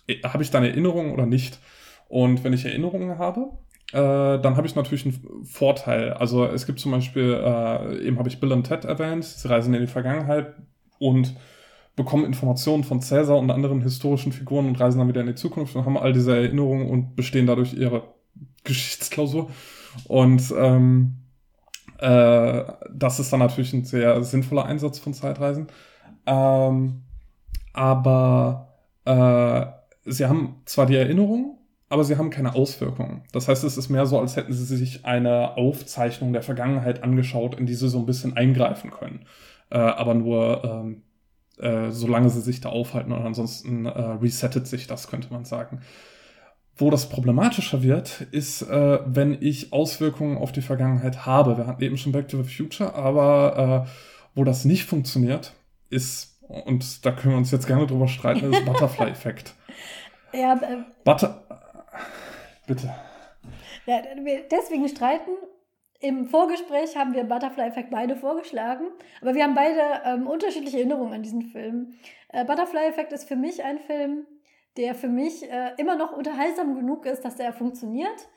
äh, 0.07 0.21
habe 0.23 0.41
ich 0.41 0.49
dann 0.49 0.63
Erinnerungen 0.63 1.11
oder 1.11 1.27
nicht? 1.27 1.59
Und 2.07 2.43
wenn 2.43 2.53
ich 2.53 2.65
Erinnerungen 2.65 3.19
habe, 3.19 3.51
dann 3.97 4.57
habe 4.57 4.67
ich 4.67 4.75
natürlich 4.75 5.05
einen 5.05 5.45
Vorteil. 5.45 6.13
Also 6.13 6.45
es 6.45 6.65
gibt 6.65 6.79
zum 6.79 6.91
Beispiel, 6.91 7.33
äh, 7.33 8.07
eben 8.07 8.17
habe 8.19 8.29
ich 8.29 8.39
Bill 8.39 8.51
und 8.51 8.63
Ted 8.63 8.85
erwähnt, 8.85 9.25
sie 9.25 9.49
reisen 9.49 9.73
in 9.73 9.81
die 9.81 9.87
Vergangenheit 9.87 10.53
und 10.99 11.35
bekommen 11.95 12.25
Informationen 12.25 12.83
von 12.83 13.01
Cäsar 13.01 13.37
und 13.37 13.51
anderen 13.51 13.81
historischen 13.81 14.31
Figuren 14.31 14.67
und 14.67 14.79
reisen 14.79 14.99
dann 14.99 15.07
wieder 15.07 15.21
in 15.21 15.27
die 15.27 15.35
Zukunft 15.35 15.75
und 15.75 15.85
haben 15.85 15.97
all 15.97 16.13
diese 16.13 16.35
Erinnerungen 16.35 16.89
und 16.89 17.15
bestehen 17.15 17.47
dadurch 17.47 17.73
ihre 17.73 18.03
Geschichtsklausur. 18.63 19.49
Und 20.07 20.53
ähm, 20.57 21.17
äh, 21.97 22.63
das 22.93 23.19
ist 23.19 23.33
dann 23.33 23.39
natürlich 23.39 23.73
ein 23.73 23.83
sehr 23.83 24.23
sinnvoller 24.23 24.65
Einsatz 24.65 24.99
von 24.99 25.13
Zeitreisen. 25.13 25.67
Ähm, 26.25 27.03
aber 27.73 28.73
äh, 29.05 29.65
sie 30.05 30.25
haben 30.25 30.61
zwar 30.65 30.85
die 30.85 30.95
Erinnerungen, 30.95 31.57
aber 31.91 32.03
sie 32.03 32.17
haben 32.17 32.29
keine 32.29 32.55
Auswirkungen. 32.55 33.23
Das 33.33 33.47
heißt, 33.47 33.63
es 33.63 33.77
ist 33.77 33.89
mehr 33.89 34.05
so, 34.05 34.17
als 34.17 34.37
hätten 34.37 34.53
sie 34.53 34.77
sich 34.77 35.05
eine 35.05 35.57
Aufzeichnung 35.57 36.31
der 36.31 36.41
Vergangenheit 36.41 37.03
angeschaut, 37.03 37.55
in 37.55 37.65
die 37.65 37.73
sie 37.73 37.89
so 37.89 37.99
ein 37.99 38.05
bisschen 38.05 38.37
eingreifen 38.37 38.91
können. 38.91 39.25
Äh, 39.69 39.77
aber 39.77 40.13
nur 40.13 40.63
ähm, 40.63 41.03
äh, 41.59 41.91
solange 41.91 42.29
sie 42.29 42.41
sich 42.41 42.61
da 42.61 42.69
aufhalten 42.69 43.11
und 43.11 43.25
ansonsten 43.25 43.85
äh, 43.85 43.89
resettet 43.89 44.67
sich 44.67 44.87
das, 44.87 45.09
könnte 45.09 45.31
man 45.31 45.45
sagen. 45.45 45.81
Wo 46.77 46.89
das 46.89 47.09
problematischer 47.09 47.83
wird, 47.83 48.21
ist, 48.31 48.61
äh, 48.63 48.99
wenn 49.05 49.37
ich 49.41 49.73
Auswirkungen 49.73 50.37
auf 50.37 50.51
die 50.51 50.61
Vergangenheit 50.61 51.25
habe. 51.25 51.57
Wir 51.57 51.67
hatten 51.67 51.83
eben 51.83 51.97
schon 51.97 52.13
Back 52.13 52.29
to 52.29 52.41
the 52.41 52.49
Future, 52.49 52.95
aber 52.95 53.85
äh, 53.85 53.89
wo 54.33 54.43
das 54.43 54.65
nicht 54.65 54.85
funktioniert, 54.85 55.53
ist, 55.89 56.41
und 56.47 57.05
da 57.05 57.11
können 57.11 57.33
wir 57.33 57.37
uns 57.37 57.51
jetzt 57.51 57.67
gerne 57.67 57.85
drüber 57.85 58.07
streiten, 58.07 58.51
ist 58.51 58.65
Butterfly-Effekt. 58.65 59.53
Ja, 60.33 60.53
äh, 60.53 60.77
Butter 61.03 61.40
Bitte. 62.67 62.93
Ja, 63.85 64.01
deswegen 64.51 64.87
streiten. 64.87 65.31
Im 65.99 66.25
Vorgespräch 66.25 66.97
haben 66.97 67.13
wir 67.13 67.23
Butterfly 67.23 67.67
Effect 67.67 67.91
beide 67.91 68.15
vorgeschlagen, 68.15 68.87
aber 69.21 69.35
wir 69.35 69.43
haben 69.43 69.53
beide 69.53 70.01
ähm, 70.03 70.25
unterschiedliche 70.25 70.77
Erinnerungen 70.77 71.13
an 71.13 71.21
diesen 71.21 71.43
Film. 71.43 71.93
Äh, 72.29 72.43
Butterfly 72.43 72.85
Effect 72.85 73.13
ist 73.13 73.27
für 73.27 73.35
mich 73.35 73.63
ein 73.63 73.77
Film, 73.77 74.25
der 74.77 74.95
für 74.95 75.09
mich 75.09 75.43
äh, 75.43 75.73
immer 75.77 75.95
noch 75.95 76.11
unterhaltsam 76.11 76.75
genug 76.75 77.05
ist, 77.05 77.23
dass 77.23 77.35
der 77.35 77.53
funktioniert. 77.53 78.29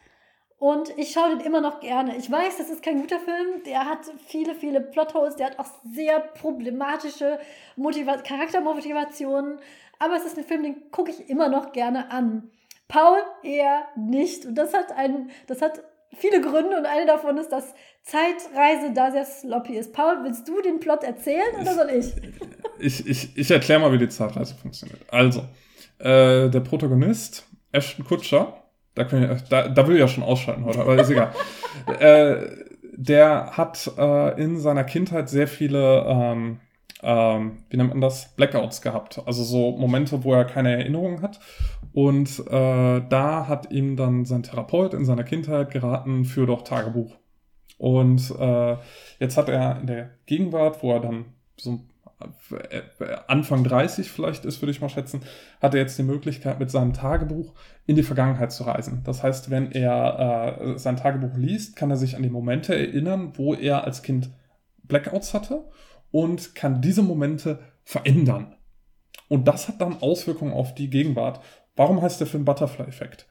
Und 0.59 0.97
ich 0.99 1.13
schaue 1.13 1.31
den 1.31 1.41
immer 1.41 1.61
noch 1.61 1.81
gerne. 1.81 2.17
Ich 2.17 2.31
weiß, 2.31 2.59
das 2.59 2.71
ist 2.71 2.83
kein 2.83 3.01
guter 3.01 3.19
Film. 3.19 3.63
Der 3.65 3.87
hat 3.87 4.01
viele, 4.27 4.55
viele 4.55 4.81
Plotholes. 4.81 5.37
Der 5.37 5.47
hat 5.47 5.59
auch 5.59 5.69
sehr 5.85 6.21
problematische 6.21 7.39
Motiva 7.77 8.19
Charaktermotivationen. 8.19 9.59
Aber 9.99 10.17
es 10.17 10.25
ist 10.25 10.39
ein 10.39 10.45
Film, 10.45 10.63
den 10.63 10.91
gucke 10.91 11.11
ich 11.11 11.29
immer 11.29 11.49
noch 11.49 11.73
gerne 11.73 12.11
an. 12.11 12.51
Paul 12.89 13.19
eher 13.43 13.85
nicht. 13.97 14.47
Und 14.47 14.57
das 14.57 14.73
hat 14.75 14.93
einen, 14.93 15.31
das 15.47 15.63
hat 15.63 15.83
viele 16.17 16.41
Gründe 16.41 16.77
und 16.77 16.87
eine 16.87 17.07
davon 17.07 17.39
ist, 17.39 17.51
dass 17.51 17.75
Zeitreise 18.03 18.93
da 18.95 19.11
sehr 19.11 19.25
sloppy 19.25 19.77
ist. 19.77 19.93
Paul, 19.93 20.23
willst 20.23 20.47
du 20.49 20.61
den 20.61 20.81
Plot 20.81 21.03
erzählen 21.03 21.55
oder 21.61 21.75
soll 21.75 21.91
ich? 21.91 22.13
Ich, 22.79 23.07
ich, 23.07 23.37
ich 23.37 23.51
erkläre 23.51 23.81
mal, 23.81 23.93
wie 23.93 23.99
die 23.99 24.09
Zeitreise 24.09 24.55
funktioniert. 24.55 25.01
Also, 25.09 25.41
äh, 25.99 26.49
der 26.51 26.61
Protagonist, 26.61 27.47
Ashton 27.73 28.05
Kutscher, 28.05 28.63
da, 28.95 29.05
können 29.05 29.29
wir, 29.29 29.37
da, 29.49 29.69
da 29.69 29.87
will 29.87 29.95
ich 29.95 30.01
ja 30.01 30.09
schon 30.09 30.23
ausschalten 30.23 30.65
heute, 30.65 30.81
aber 30.81 30.97
ist 30.99 31.11
egal. 31.11 31.33
äh, 32.01 32.65
der 32.97 33.57
hat 33.57 33.91
äh, 33.99 34.41
in 34.41 34.59
seiner 34.59 34.85
Kindheit 34.85 35.29
sehr 35.29 35.49
viele 35.49 36.05
ähm, 36.07 36.61
ähm, 37.05 37.59
wie 37.71 37.77
nennt 37.77 37.91
man 37.91 38.01
das, 38.01 38.35
Blackouts 38.35 38.81
gehabt. 38.83 39.21
Also 39.27 39.45
so 39.45 39.73
Momente, 39.73 40.25
wo 40.25 40.33
er 40.35 40.45
keine 40.45 40.73
Erinnerungen 40.73 41.23
hat. 41.23 41.39
Und 41.93 42.41
äh, 42.49 43.03
da 43.09 43.47
hat 43.47 43.71
ihm 43.71 43.97
dann 43.97 44.25
sein 44.25 44.43
Therapeut 44.43 44.95
in 44.95 45.05
seiner 45.05 45.25
Kindheit 45.25 45.71
geraten, 45.71 46.25
für 46.25 46.47
doch 46.47 46.63
Tagebuch. 46.63 47.17
Und 47.79 48.33
äh, 48.39 48.77
jetzt 49.19 49.37
hat 49.37 49.49
er 49.49 49.81
in 49.81 49.87
der 49.87 50.11
Gegenwart, 50.27 50.83
wo 50.83 50.93
er 50.93 51.01
dann 51.01 51.27
so 51.57 51.81
äh, 52.51 52.83
Anfang 53.27 53.65
30 53.65 54.11
vielleicht 54.11 54.45
ist, 54.45 54.63
würde 54.63 54.71
ich 54.71 54.81
mal 54.81 54.89
schätzen, 54.89 55.23
hat 55.61 55.75
er 55.75 55.81
jetzt 55.81 55.99
die 55.99 56.05
Möglichkeit, 56.05 56.59
mit 56.59 56.71
seinem 56.71 56.93
Tagebuch 56.93 57.53
in 57.87 57.97
die 57.97 58.03
Vergangenheit 58.03 58.53
zu 58.53 58.65
reisen. 58.65 59.03
Das 59.05 59.23
heißt, 59.23 59.51
wenn 59.51 59.73
er 59.73 60.59
äh, 60.59 60.79
sein 60.79 60.97
Tagebuch 60.97 61.37
liest, 61.37 61.77
kann 61.77 61.91
er 61.91 61.97
sich 61.97 62.17
an 62.17 62.23
die 62.23 62.31
Momente 62.31 62.75
erinnern, 62.75 63.33
wo 63.35 63.55
er 63.55 63.85
als 63.85 64.03
Kind 64.03 64.31
Blackouts 64.85 65.35
hatte 65.35 65.65
und 66.15 66.55
kann 66.55 66.81
diese 66.81 67.03
Momente 67.03 67.59
verändern. 67.83 68.55
Und 69.27 69.49
das 69.49 69.67
hat 69.67 69.81
dann 69.81 70.01
Auswirkungen 70.01 70.53
auf 70.53 70.73
die 70.73 70.89
Gegenwart. 70.89 71.41
Warum 71.75 72.01
heißt 72.01 72.21
der 72.21 72.29
Film 72.29 72.45
Butterfly 72.45 72.87
Effect? 72.87 73.27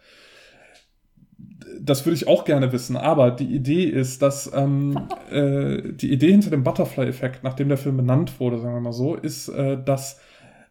Das 1.79 2.05
würde 2.05 2.15
ich 2.15 2.27
auch 2.27 2.43
gerne 2.43 2.73
wissen, 2.73 2.97
aber 2.97 3.31
die 3.31 3.55
Idee 3.55 3.85
ist, 3.85 4.21
dass 4.21 4.51
ähm, 4.53 5.07
äh, 5.31 5.93
die 5.93 6.11
Idee 6.11 6.31
hinter 6.31 6.49
dem 6.49 6.63
Butterfly-Effekt, 6.63 7.41
nachdem 7.45 7.69
der 7.69 7.77
Film 7.77 7.95
benannt 7.95 8.37
wurde, 8.41 8.59
sagen 8.59 8.73
wir 8.73 8.81
mal 8.81 8.91
so, 8.91 9.15
ist, 9.15 9.47
äh, 9.47 9.81
dass 9.81 10.19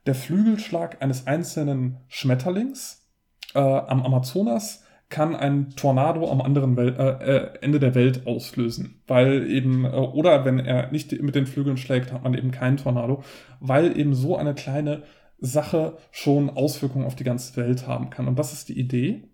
der 0.04 0.14
Flügelschlag 0.14 1.00
eines 1.00 1.26
einzelnen 1.26 1.96
Schmetterlings 2.08 3.08
äh, 3.54 3.58
am 3.58 4.04
Amazonas 4.04 4.81
kann 5.12 5.36
ein 5.36 5.70
Tornado 5.76 6.28
am 6.28 6.40
anderen 6.40 6.76
Wel 6.76 6.96
äh, 6.98 7.36
äh, 7.36 7.48
Ende 7.60 7.78
der 7.78 7.94
Welt 7.94 8.26
auslösen, 8.26 9.02
weil 9.06 9.48
eben, 9.48 9.84
äh, 9.84 9.90
oder 9.90 10.44
wenn 10.44 10.58
er 10.58 10.90
nicht 10.90 11.12
mit 11.22 11.36
den 11.36 11.46
Flügeln 11.46 11.76
schlägt, 11.76 12.12
hat 12.12 12.24
man 12.24 12.34
eben 12.34 12.50
keinen 12.50 12.78
Tornado, 12.78 13.22
weil 13.60 13.96
eben 13.96 14.14
so 14.14 14.36
eine 14.36 14.54
kleine 14.54 15.04
Sache 15.38 15.98
schon 16.10 16.50
Auswirkungen 16.50 17.04
auf 17.04 17.14
die 17.14 17.24
ganze 17.24 17.56
Welt 17.56 17.86
haben 17.86 18.10
kann. 18.10 18.26
Und 18.26 18.38
das 18.38 18.52
ist 18.52 18.68
die 18.68 18.78
Idee. 18.78 19.28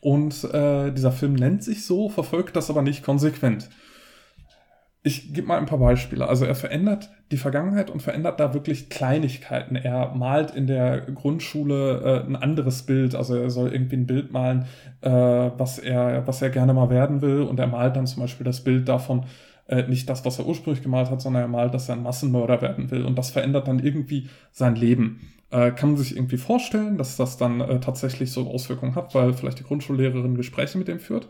Und 0.00 0.44
äh, 0.44 0.92
dieser 0.92 1.12
Film 1.12 1.34
nennt 1.34 1.64
sich 1.64 1.84
so, 1.84 2.08
verfolgt 2.08 2.54
das 2.54 2.70
aber 2.70 2.82
nicht 2.82 3.02
konsequent. 3.02 3.70
Ich 5.04 5.32
gebe 5.32 5.48
mal 5.48 5.58
ein 5.58 5.66
paar 5.66 5.78
Beispiele. 5.78 6.28
Also 6.28 6.44
er 6.44 6.54
verändert 6.54 7.10
die 7.32 7.36
Vergangenheit 7.36 7.90
und 7.90 8.02
verändert 8.02 8.38
da 8.38 8.54
wirklich 8.54 8.88
Kleinigkeiten. 8.88 9.74
Er 9.74 10.14
malt 10.14 10.54
in 10.54 10.68
der 10.68 11.00
Grundschule 11.00 12.24
äh, 12.24 12.26
ein 12.26 12.36
anderes 12.36 12.84
Bild. 12.84 13.16
Also 13.16 13.34
er 13.34 13.50
soll 13.50 13.72
irgendwie 13.72 13.96
ein 13.96 14.06
Bild 14.06 14.30
malen, 14.32 14.66
äh, 15.00 15.10
was, 15.10 15.80
er, 15.80 16.24
was 16.28 16.40
er 16.40 16.50
gerne 16.50 16.72
mal 16.72 16.88
werden 16.88 17.20
will. 17.20 17.42
Und 17.42 17.58
er 17.58 17.66
malt 17.66 17.96
dann 17.96 18.06
zum 18.06 18.22
Beispiel 18.22 18.44
das 18.44 18.62
Bild 18.62 18.88
davon, 18.88 19.26
äh, 19.66 19.88
nicht 19.88 20.08
das, 20.08 20.24
was 20.24 20.38
er 20.38 20.46
ursprünglich 20.46 20.84
gemalt 20.84 21.10
hat, 21.10 21.20
sondern 21.20 21.42
er 21.42 21.48
malt, 21.48 21.74
dass 21.74 21.88
er 21.88 21.96
ein 21.96 22.04
Massenmörder 22.04 22.62
werden 22.62 22.92
will. 22.92 23.04
Und 23.04 23.18
das 23.18 23.32
verändert 23.32 23.66
dann 23.66 23.80
irgendwie 23.80 24.28
sein 24.52 24.76
Leben. 24.76 25.32
Äh, 25.50 25.72
kann 25.72 25.90
man 25.90 25.98
sich 25.98 26.14
irgendwie 26.16 26.36
vorstellen, 26.36 26.96
dass 26.96 27.16
das 27.16 27.38
dann 27.38 27.60
äh, 27.60 27.80
tatsächlich 27.80 28.30
so 28.30 28.48
Auswirkungen 28.48 28.94
hat, 28.94 29.16
weil 29.16 29.32
vielleicht 29.32 29.58
die 29.58 29.64
Grundschullehrerin 29.64 30.36
Gespräche 30.36 30.78
mit 30.78 30.88
ihm 30.88 31.00
führt. 31.00 31.26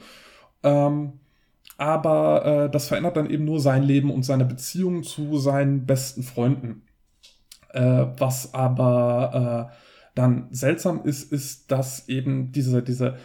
Ähm, 0.63 1.15
aber 1.83 2.45
äh, 2.45 2.71
das 2.71 2.87
verändert 2.87 3.17
dann 3.17 3.29
eben 3.29 3.45
nur 3.45 3.59
sein 3.59 3.83
Leben 3.83 4.13
und 4.13 4.23
seine 4.23 4.45
Beziehung 4.45 5.03
zu 5.03 5.39
seinen 5.39 5.85
besten 5.85 6.23
Freunden. 6.23 6.83
Äh, 7.73 8.07
was 8.19 8.55
aber 8.55 9.69
äh, 9.73 9.75
dann 10.15 10.47
seltsam 10.53 11.01
ist, 11.03 11.33
ist, 11.33 11.73
dass 11.73 12.09
eben 12.09 12.53
diese, 12.53 12.85
diese 12.85 13.17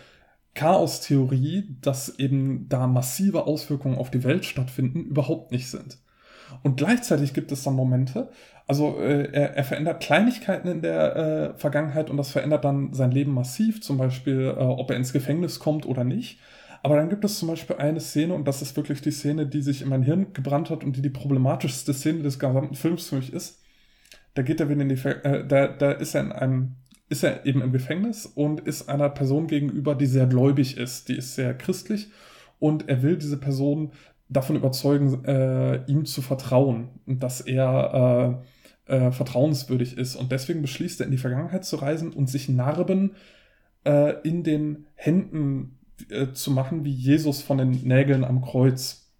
Chaos-Theorie, 0.55 1.77
dass 1.81 2.17
eben 2.17 2.67
da 2.67 2.87
massive 2.87 3.45
Auswirkungen 3.45 3.95
auf 3.95 4.09
die 4.09 4.23
Welt 4.23 4.43
stattfinden, 4.43 5.05
überhaupt 5.05 5.51
nicht 5.51 5.69
sind. 5.69 5.99
Und 6.63 6.77
gleichzeitig 6.77 7.35
gibt 7.35 7.51
es 7.51 7.61
dann 7.61 7.75
Momente, 7.75 8.29
also 8.65 8.99
äh, 8.99 9.31
er, 9.33 9.55
er 9.55 9.63
verändert 9.65 10.01
Kleinigkeiten 10.01 10.67
in 10.67 10.81
der 10.81 11.15
äh, 11.15 11.59
Vergangenheit 11.59 12.09
und 12.09 12.17
das 12.17 12.31
verändert 12.31 12.65
dann 12.65 12.91
sein 12.93 13.11
Leben 13.11 13.33
massiv, 13.33 13.83
zum 13.83 13.99
Beispiel, 13.99 14.55
äh, 14.57 14.61
ob 14.61 14.89
er 14.89 14.97
ins 14.97 15.13
Gefängnis 15.13 15.59
kommt 15.59 15.85
oder 15.85 16.03
nicht. 16.03 16.39
Aber 16.83 16.95
dann 16.95 17.09
gibt 17.09 17.25
es 17.25 17.39
zum 17.39 17.49
Beispiel 17.49 17.77
eine 17.77 17.99
Szene, 17.99 18.33
und 18.33 18.47
das 18.47 18.61
ist 18.61 18.75
wirklich 18.75 19.01
die 19.01 19.11
Szene, 19.11 19.45
die 19.45 19.61
sich 19.61 19.81
in 19.81 19.89
mein 19.89 20.03
Hirn 20.03 20.33
gebrannt 20.33 20.69
hat 20.69 20.83
und 20.83 20.95
die 20.95 21.01
die 21.01 21.09
problematischste 21.09 21.93
Szene 21.93 22.23
des 22.23 22.39
gesamten 22.39 22.75
Films 22.75 23.09
für 23.09 23.15
mich 23.15 23.33
ist. 23.33 23.61
Da 24.33 24.41
geht 24.41 24.59
er 24.59 24.69
wieder 24.69 24.81
in 24.81 24.89
die, 24.89 24.95
äh, 24.95 25.45
da, 25.47 25.67
da 25.67 25.91
ist 25.91 26.13
er 26.15 26.21
in 26.21 26.31
einem, 26.31 26.75
ist 27.09 27.23
er 27.23 27.45
eben 27.45 27.61
im 27.61 27.71
Gefängnis 27.71 28.25
und 28.25 28.61
ist 28.61 28.89
einer 28.89 29.09
Person 29.09 29.47
gegenüber, 29.47 29.95
die 29.95 30.05
sehr 30.05 30.27
gläubig 30.27 30.77
ist, 30.77 31.09
die 31.09 31.15
ist 31.17 31.35
sehr 31.35 31.53
christlich 31.55 32.09
und 32.59 32.87
er 32.89 33.01
will 33.01 33.17
diese 33.17 33.37
Person 33.37 33.91
davon 34.29 34.55
überzeugen, 34.55 35.23
äh, 35.25 35.83
ihm 35.85 36.05
zu 36.05 36.21
vertrauen 36.21 36.89
und 37.05 37.23
dass 37.23 37.41
er 37.41 38.43
äh, 38.87 38.95
äh, 38.95 39.11
vertrauenswürdig 39.11 39.97
ist. 39.97 40.15
Und 40.15 40.31
deswegen 40.31 40.61
beschließt 40.61 40.99
er, 40.99 41.05
in 41.05 41.11
die 41.11 41.17
Vergangenheit 41.17 41.65
zu 41.65 41.77
reisen 41.77 42.11
und 42.11 42.29
sich 42.29 42.49
Narben 42.49 43.15
äh, 43.85 44.15
in 44.21 44.43
den 44.43 44.85
Händen 44.95 45.76
äh, 46.09 46.31
zu 46.33 46.51
machen 46.51 46.85
wie 46.85 46.91
Jesus 46.91 47.41
von 47.41 47.57
den 47.57 47.71
Nägeln 47.71 48.23
am 48.23 48.41
Kreuz. 48.41 49.11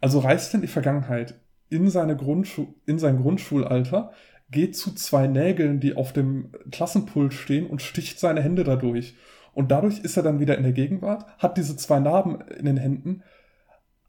Also 0.00 0.18
reist 0.18 0.52
in 0.54 0.62
die 0.62 0.68
Vergangenheit, 0.68 1.34
in, 1.68 1.88
seine 1.90 2.16
Grundschu 2.16 2.74
in 2.86 2.98
sein 2.98 3.18
Grundschulalter, 3.18 4.12
geht 4.50 4.76
zu 4.76 4.94
zwei 4.94 5.26
Nägeln, 5.26 5.80
die 5.80 5.96
auf 5.96 6.12
dem 6.12 6.52
Klassenpult 6.70 7.32
stehen 7.32 7.66
und 7.66 7.82
sticht 7.82 8.20
seine 8.20 8.42
Hände 8.42 8.64
dadurch. 8.64 9.14
Und 9.54 9.70
dadurch 9.70 10.00
ist 10.00 10.16
er 10.16 10.22
dann 10.22 10.40
wieder 10.40 10.56
in 10.56 10.62
der 10.62 10.72
Gegenwart, 10.72 11.26
hat 11.38 11.56
diese 11.56 11.76
zwei 11.76 12.00
Narben 12.00 12.40
in 12.58 12.66
den 12.66 12.76
Händen, 12.76 13.22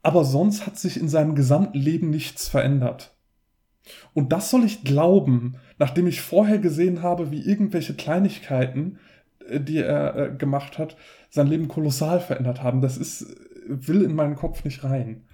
aber 0.02 0.24
sonst 0.24 0.66
hat 0.66 0.78
sich 0.78 1.00
in 1.00 1.08
seinem 1.08 1.34
gesamten 1.34 1.78
Leben 1.78 2.10
nichts 2.10 2.48
verändert. 2.48 3.14
Und 4.12 4.32
das 4.32 4.50
soll 4.50 4.64
ich 4.64 4.84
glauben, 4.84 5.56
nachdem 5.78 6.06
ich 6.06 6.20
vorher 6.20 6.58
gesehen 6.58 7.02
habe, 7.02 7.30
wie 7.30 7.40
irgendwelche 7.40 7.94
Kleinigkeiten, 7.94 8.98
äh, 9.48 9.60
die 9.60 9.78
er 9.78 10.16
äh, 10.16 10.36
gemacht 10.36 10.78
hat, 10.78 10.96
sein 11.34 11.48
Leben 11.48 11.66
kolossal 11.66 12.20
verändert 12.20 12.62
haben. 12.62 12.80
Das 12.80 12.96
ist, 12.96 13.26
will 13.66 14.02
in 14.02 14.14
meinen 14.14 14.36
Kopf 14.36 14.64
nicht 14.64 14.84
rein. 14.84 15.28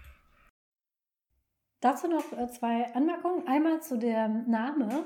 Dazu 1.81 2.09
noch 2.09 2.33
äh, 2.33 2.49
zwei 2.49 2.93
Anmerkungen. 2.95 3.47
Einmal 3.47 3.83
zu 3.83 3.99
der 3.99 4.29
Name. 4.29 5.05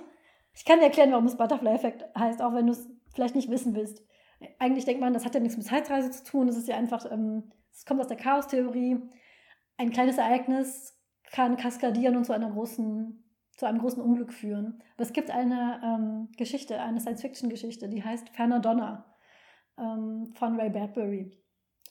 Ich 0.55 0.65
kann 0.65 0.79
dir 0.79 0.85
erklären, 0.85 1.11
warum 1.11 1.27
es 1.27 1.37
Butterfly-Effekt 1.37 2.05
heißt, 2.17 2.41
auch 2.41 2.55
wenn 2.55 2.67
du 2.67 2.73
es 2.73 2.89
vielleicht 3.13 3.35
nicht 3.35 3.51
wissen 3.51 3.75
willst. 3.75 4.05
Eigentlich 4.61 4.85
denkt 4.85 5.01
man, 5.01 5.13
das 5.13 5.25
hat 5.25 5.35
ja 5.35 5.41
nichts 5.41 5.57
mit 5.57 5.67
Zeitreise 5.67 6.13
zu 6.13 6.23
tun. 6.23 6.49
Es 6.49 6.57
ist 6.57 6.69
ja 6.69 6.77
einfach, 6.77 7.11
ähm, 7.11 7.51
es 7.73 7.85
kommt 7.85 8.01
aus 8.01 8.07
der 8.07 8.17
Chaos-Theorie. 8.17 8.99
Ein 9.77 9.91
kleines 9.91 10.19
Ereignis 10.19 10.97
kann 11.33 11.57
kaskadieren 11.57 12.17
und 12.17 12.25
zu 12.25 12.33
einer 12.33 12.51
großen 12.51 13.21
zu 13.57 13.67
einem 13.67 13.79
großen 13.79 14.03
Unglück 14.03 14.33
führen. 14.33 14.83
Aber 14.95 15.05
es 15.05 15.13
gibt 15.13 15.31
eine 15.31 15.81
ähm, 15.85 16.29
Geschichte, 16.37 16.81
eine 16.81 16.99
Science-Fiction-Geschichte, 17.01 17.89
die 17.89 18.03
heißt 18.03 18.31
Ferner 18.31 18.59
Donner 18.59 19.14
ähm, 19.79 20.33
von 20.35 20.59
Ray 20.59 20.70
Bradbury. 20.70 21.31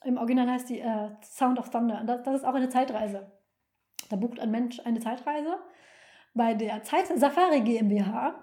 Im 0.03 0.17
Original 0.17 0.49
heißt 0.49 0.69
die 0.69 0.79
äh, 0.79 1.09
Sound 1.23 1.59
of 1.59 1.69
Thunder. 1.69 2.01
Und 2.01 2.07
das, 2.07 2.23
das, 2.23 2.36
ist 2.36 2.45
auch 2.45 2.53
eine 2.53 2.69
Zeitreise. 2.69 3.31
Da 4.09 4.15
bucht 4.15 4.39
ein 4.39 4.51
Mensch 4.51 4.79
eine 4.81 4.99
Zeitreise 4.99 5.57
bei 6.34 6.53
der 6.53 6.84
Zeit 6.84 7.07
Safari 7.07 7.61
GmbH 7.61 8.36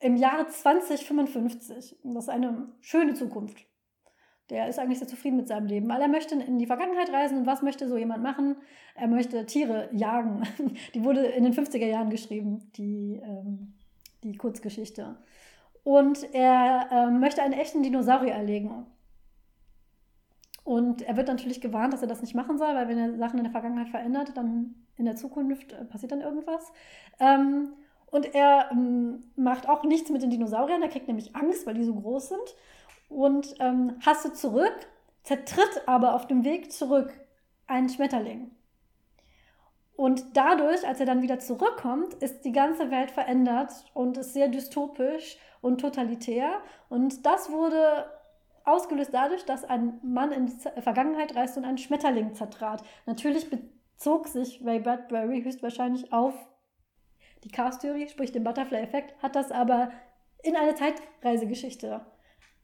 im 0.00 0.16
Jahre 0.16 0.46
2055. 0.46 2.04
Und 2.04 2.14
das 2.14 2.24
ist 2.24 2.30
eine 2.30 2.68
schöne 2.80 3.14
Zukunft. 3.14 3.64
Der 4.50 4.68
ist 4.68 4.78
eigentlich 4.78 4.98
sehr 4.98 5.08
zufrieden 5.08 5.36
mit 5.36 5.48
seinem 5.48 5.66
Leben, 5.66 5.88
weil 5.88 6.00
er 6.00 6.08
möchte 6.08 6.34
in 6.34 6.58
die 6.58 6.66
Vergangenheit 6.66 7.12
reisen. 7.12 7.38
Und 7.38 7.46
was 7.46 7.60
möchte 7.60 7.86
so 7.86 7.98
jemand 7.98 8.22
machen? 8.22 8.56
Er 8.94 9.08
möchte 9.08 9.44
Tiere 9.44 9.90
jagen. 9.92 10.42
Die 10.94 11.04
wurde 11.04 11.26
in 11.26 11.44
den 11.44 11.52
50er 11.52 11.84
Jahren 11.84 12.08
geschrieben, 12.08 12.70
die, 12.76 13.20
ähm, 13.22 13.74
die 14.24 14.36
Kurzgeschichte. 14.36 15.18
Und 15.88 16.34
er 16.34 16.90
ähm, 16.92 17.18
möchte 17.18 17.40
einen 17.40 17.54
echten 17.54 17.82
Dinosaurier 17.82 18.34
erlegen. 18.34 18.84
Und 20.62 21.00
er 21.00 21.16
wird 21.16 21.28
natürlich 21.28 21.62
gewarnt, 21.62 21.94
dass 21.94 22.02
er 22.02 22.08
das 22.08 22.20
nicht 22.20 22.34
machen 22.34 22.58
soll, 22.58 22.74
weil 22.74 22.88
wenn 22.88 22.98
er 22.98 23.16
Sachen 23.16 23.38
in 23.38 23.44
der 23.44 23.52
Vergangenheit 23.52 23.88
verändert, 23.88 24.36
dann 24.36 24.74
in 24.98 25.06
der 25.06 25.16
Zukunft 25.16 25.72
äh, 25.72 25.86
passiert 25.86 26.12
dann 26.12 26.20
irgendwas. 26.20 26.70
Ähm, 27.18 27.72
und 28.10 28.34
er 28.34 28.68
ähm, 28.70 29.30
macht 29.34 29.66
auch 29.66 29.82
nichts 29.82 30.10
mit 30.10 30.20
den 30.20 30.28
Dinosauriern. 30.28 30.82
Er 30.82 30.90
kriegt 30.90 31.08
nämlich 31.08 31.34
Angst, 31.34 31.66
weil 31.66 31.72
die 31.72 31.84
so 31.84 31.94
groß 31.94 32.28
sind 32.28 32.54
und 33.08 33.54
ähm, 33.58 33.94
hastet 34.04 34.36
zurück, 34.36 34.76
zertritt 35.22 35.84
aber 35.86 36.14
auf 36.14 36.26
dem 36.26 36.44
Weg 36.44 36.70
zurück 36.70 37.18
einen 37.66 37.88
Schmetterling. 37.88 38.50
Und 39.96 40.36
dadurch, 40.36 40.86
als 40.86 41.00
er 41.00 41.06
dann 41.06 41.22
wieder 41.22 41.38
zurückkommt, 41.38 42.12
ist 42.12 42.44
die 42.44 42.52
ganze 42.52 42.90
Welt 42.90 43.10
verändert 43.10 43.72
und 43.94 44.18
ist 44.18 44.34
sehr 44.34 44.48
dystopisch 44.48 45.38
und 45.60 45.80
totalitär. 45.80 46.60
Und 46.88 47.26
das 47.26 47.50
wurde 47.50 48.06
ausgelöst 48.64 49.10
dadurch, 49.12 49.44
dass 49.44 49.64
ein 49.64 49.98
Mann 50.02 50.32
in 50.32 50.46
die 50.46 50.82
Vergangenheit 50.82 51.34
reiste 51.34 51.60
und 51.60 51.66
einen 51.66 51.78
Schmetterling 51.78 52.34
zertrat. 52.34 52.82
Natürlich 53.06 53.48
bezog 53.50 54.28
sich 54.28 54.62
Ray 54.64 54.80
Bradbury 54.80 55.42
höchstwahrscheinlich 55.42 56.12
auf 56.12 56.34
die 57.44 57.48
Chaos-Theorie, 57.48 58.08
sprich 58.08 58.32
den 58.32 58.44
Butterfly-Effekt, 58.44 59.14
hat 59.22 59.36
das 59.36 59.52
aber 59.52 59.90
in 60.42 60.56
eine 60.56 60.74
Zeitreisegeschichte 60.74 62.00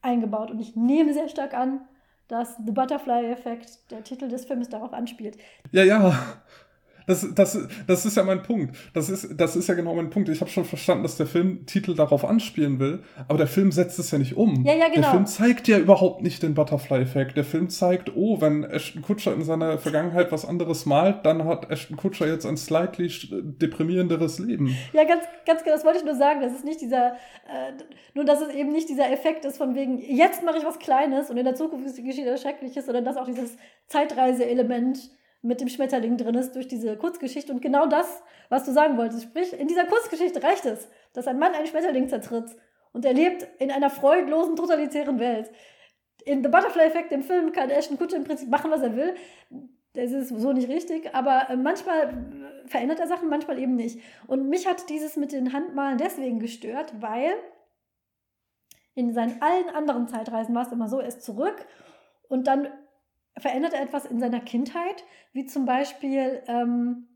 eingebaut. 0.03 0.51
Und 0.51 0.61
ich 0.61 0.77
nehme 0.77 1.13
sehr 1.13 1.29
stark 1.29 1.55
an, 1.55 1.87
dass 2.29 2.57
The 2.57 2.73
Butterfly 2.73 3.31
Effect, 3.31 3.91
der 3.91 4.03
Titel 4.03 4.29
des 4.29 4.45
Films, 4.45 4.69
darauf 4.69 4.93
anspielt. 4.93 5.37
Ja, 5.73 5.85
ja. 5.85 6.15
Das, 7.07 7.27
das, 7.35 7.59
das 7.87 8.07
ist 8.07 8.17
ja 8.17 8.23
mein 8.23 8.43
Punkt. 8.43 8.77
Das 8.95 9.11
ist, 9.11 9.29
das 9.37 9.57
ist 9.57 9.69
ja 9.69 9.75
genau 9.75 9.95
mein 9.95 10.11
Punkt. 10.11 10.29
Ich 10.29 10.41
habe 10.41 10.51
schon 10.51 10.65
verstanden, 10.65 11.03
dass 11.03 11.17
der 11.17 11.27
Filmtitel 11.27 11.95
darauf 11.95 12.25
anspielen 12.25 12.79
will, 12.79 13.03
aber 13.29 13.39
der 13.39 13.47
Film 13.47 13.73
setzt 13.73 13.99
es 13.99 14.11
ja 14.11 14.19
nicht 14.19 14.37
um. 14.37 14.65
Ja, 14.65 14.75
ja, 14.75 14.89
genau. 14.89 15.03
Der 15.03 15.11
Film 15.11 15.27
zeigt 15.27 15.69
ja 15.69 15.79
überhaupt 15.79 16.23
nicht 16.23 16.43
den 16.43 16.55
Butterfly-Effekt. 16.55 17.37
Der 17.37 17.45
Film 17.45 17.69
zeigt, 17.69 18.15
oh, 18.17 18.41
wenn 18.41 18.65
Ashton 18.65 19.03
Kutscher 19.03 19.35
in 19.35 19.45
seiner 19.45 19.79
Vergangenheit 19.79 20.33
was 20.33 20.45
anderes 20.45 20.87
malt, 20.87 21.25
dann 21.25 21.45
hat 21.45 21.71
Ashton 21.71 21.97
Kutscher 21.97 22.27
jetzt 22.27 22.47
ein 22.47 22.57
slightly 22.57 23.11
deprimierenderes 23.11 24.39
Leben. 24.39 24.77
Ja, 24.93 25.05
ganz, 25.05 25.25
ganz 25.47 25.63
genau, 25.63 25.77
das 25.77 25.85
wollte 25.85 25.99
ich 25.99 26.05
nur 26.05 26.17
sagen. 26.17 26.41
Das 26.41 26.53
ist 26.53 26.65
nicht 26.65 26.81
dieser, 26.81 27.13
äh, 27.13 27.73
nur 28.15 28.25
dass 28.25 28.41
es 28.41 28.55
eben 28.55 28.73
nicht 28.73 28.89
dieser 28.89 29.11
Effekt 29.11 29.45
ist 29.45 29.59
von 29.59 29.75
wegen, 29.75 29.99
jetzt 29.99 30.43
mache 30.45 30.59
ich 30.59 30.65
was 30.65 30.79
Kleines 30.79 31.31
und 31.31 31.37
in 31.37 31.45
der 31.45 31.55
Zukunft 31.55 31.85
geschieht 31.97 32.27
etwas 32.27 32.43
Schreckliches, 32.43 32.87
sondern 32.87 33.05
dass 33.05 33.17
auch 33.17 33.27
dieses 33.27 33.57
Zeitreise-Element 33.89 35.11
mit 35.45 35.61
dem 35.61 35.69
Schmetterling 35.69 36.17
drin 36.17 36.35
ist 36.37 36.55
durch 36.55 36.69
diese 36.69 36.97
Kurzgeschichte 36.97 37.53
und 37.53 37.61
genau 37.61 37.87
das, 37.87 38.23
was 38.49 38.65
du 38.65 38.73
sagen 38.73 38.97
wolltest. 38.97 39.25
Sprich, 39.25 39.53
in 39.53 39.69
dieser 39.69 39.85
Kurzgeschichte 39.85 40.43
reicht 40.43 40.65
es, 40.65 40.89
dass 41.13 41.27
ein 41.27 41.39
Mann 41.39 41.53
einen 41.53 41.67
Schmetterling 41.67 42.09
zertritt 42.09 42.57
und 42.93 43.05
er 43.05 43.13
lebt 43.13 43.47
in 43.59 43.71
einer 43.71 43.91
freudlosen, 43.91 44.57
totalitären 44.57 45.19
Welt. 45.19 45.51
In 46.25 46.43
The 46.43 46.49
Butterfly 46.49 46.85
Effect, 46.85 47.11
dem 47.11 47.23
Film, 47.23 47.53
kann 47.53 47.69
Ashton 47.69 47.99
Kutcher 47.99 48.17
im 48.17 48.25
Prinzip 48.25 48.49
machen, 48.49 48.71
was 48.71 48.81
er 48.81 48.97
will. 48.97 49.15
Das 49.93 50.13
ist 50.13 50.31
so 50.31 50.53
nicht 50.53 50.69
richtig, 50.69 51.15
aber 51.15 51.51
äh, 51.51 51.57
manchmal 51.57 52.25
verändert 52.67 53.01
er 53.01 53.07
Sachen, 53.07 53.29
manchmal 53.29 53.59
eben 53.59 53.77
nicht. 53.77 54.01
Und 54.27 54.49
mich 54.49 54.67
hat 54.67 54.89
dieses 54.89 55.17
mit 55.17 55.33
den 55.33 55.53
Handmalen 55.53 55.99
deswegen 55.99 56.41
gestört, 56.41 56.95
weil 57.01 57.35
in 58.95 59.13
seinen 59.13 59.43
allen 59.43 59.69
anderen 59.69 60.09
Zeitreisen 60.09 60.55
war 60.55 60.67
es 60.67 60.73
immer 60.73 60.89
so, 60.89 61.01
er 61.01 61.09
ist 61.09 61.23
zurück 61.23 61.67
und 62.29 62.47
dann 62.47 62.69
verändert 63.39 63.75
er 63.75 63.83
etwas 63.83 64.05
in 64.05 64.21
seiner 64.21 64.41
Kindheit, 64.41 65.05
wie 65.33 65.45
zum 65.47 65.65
Beispiel, 65.65 66.43
ähm, 66.47 67.09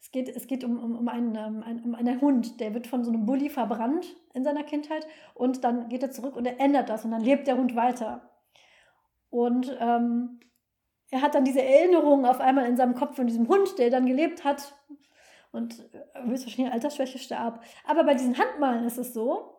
es 0.00 0.10
geht, 0.10 0.28
es 0.28 0.46
geht 0.46 0.64
um, 0.64 0.78
um, 0.78 0.96
um, 0.96 1.08
einen, 1.08 1.36
einen, 1.36 1.84
um 1.84 1.94
einen 1.94 2.20
Hund, 2.20 2.60
der 2.60 2.72
wird 2.72 2.86
von 2.86 3.04
so 3.04 3.10
einem 3.10 3.26
Bully 3.26 3.50
verbrannt 3.50 4.16
in 4.32 4.44
seiner 4.44 4.64
Kindheit 4.64 5.06
und 5.34 5.64
dann 5.64 5.88
geht 5.88 6.02
er 6.02 6.10
zurück 6.10 6.36
und 6.36 6.46
er 6.46 6.60
ändert 6.60 6.88
das 6.88 7.04
und 7.04 7.10
dann 7.10 7.20
lebt 7.20 7.46
der 7.46 7.56
Hund 7.56 7.76
weiter. 7.76 8.30
Und 9.28 9.76
ähm, 9.80 10.40
er 11.10 11.22
hat 11.22 11.34
dann 11.34 11.44
diese 11.44 11.62
Erinnerung 11.62 12.24
auf 12.24 12.40
einmal 12.40 12.66
in 12.66 12.76
seinem 12.76 12.94
Kopf 12.94 13.16
von 13.16 13.26
diesem 13.26 13.48
Hund, 13.48 13.78
der 13.78 13.90
dann 13.90 14.06
gelebt 14.06 14.44
hat 14.44 14.74
und 15.52 15.88
äh, 15.92 16.22
höchstwahrscheinlich 16.24 16.72
Altersschwäche 16.72 17.18
starb. 17.18 17.62
Aber 17.84 18.04
bei 18.04 18.14
diesen 18.14 18.38
Handmalen 18.38 18.84
ist 18.84 18.98
es 18.98 19.12
so, 19.12 19.56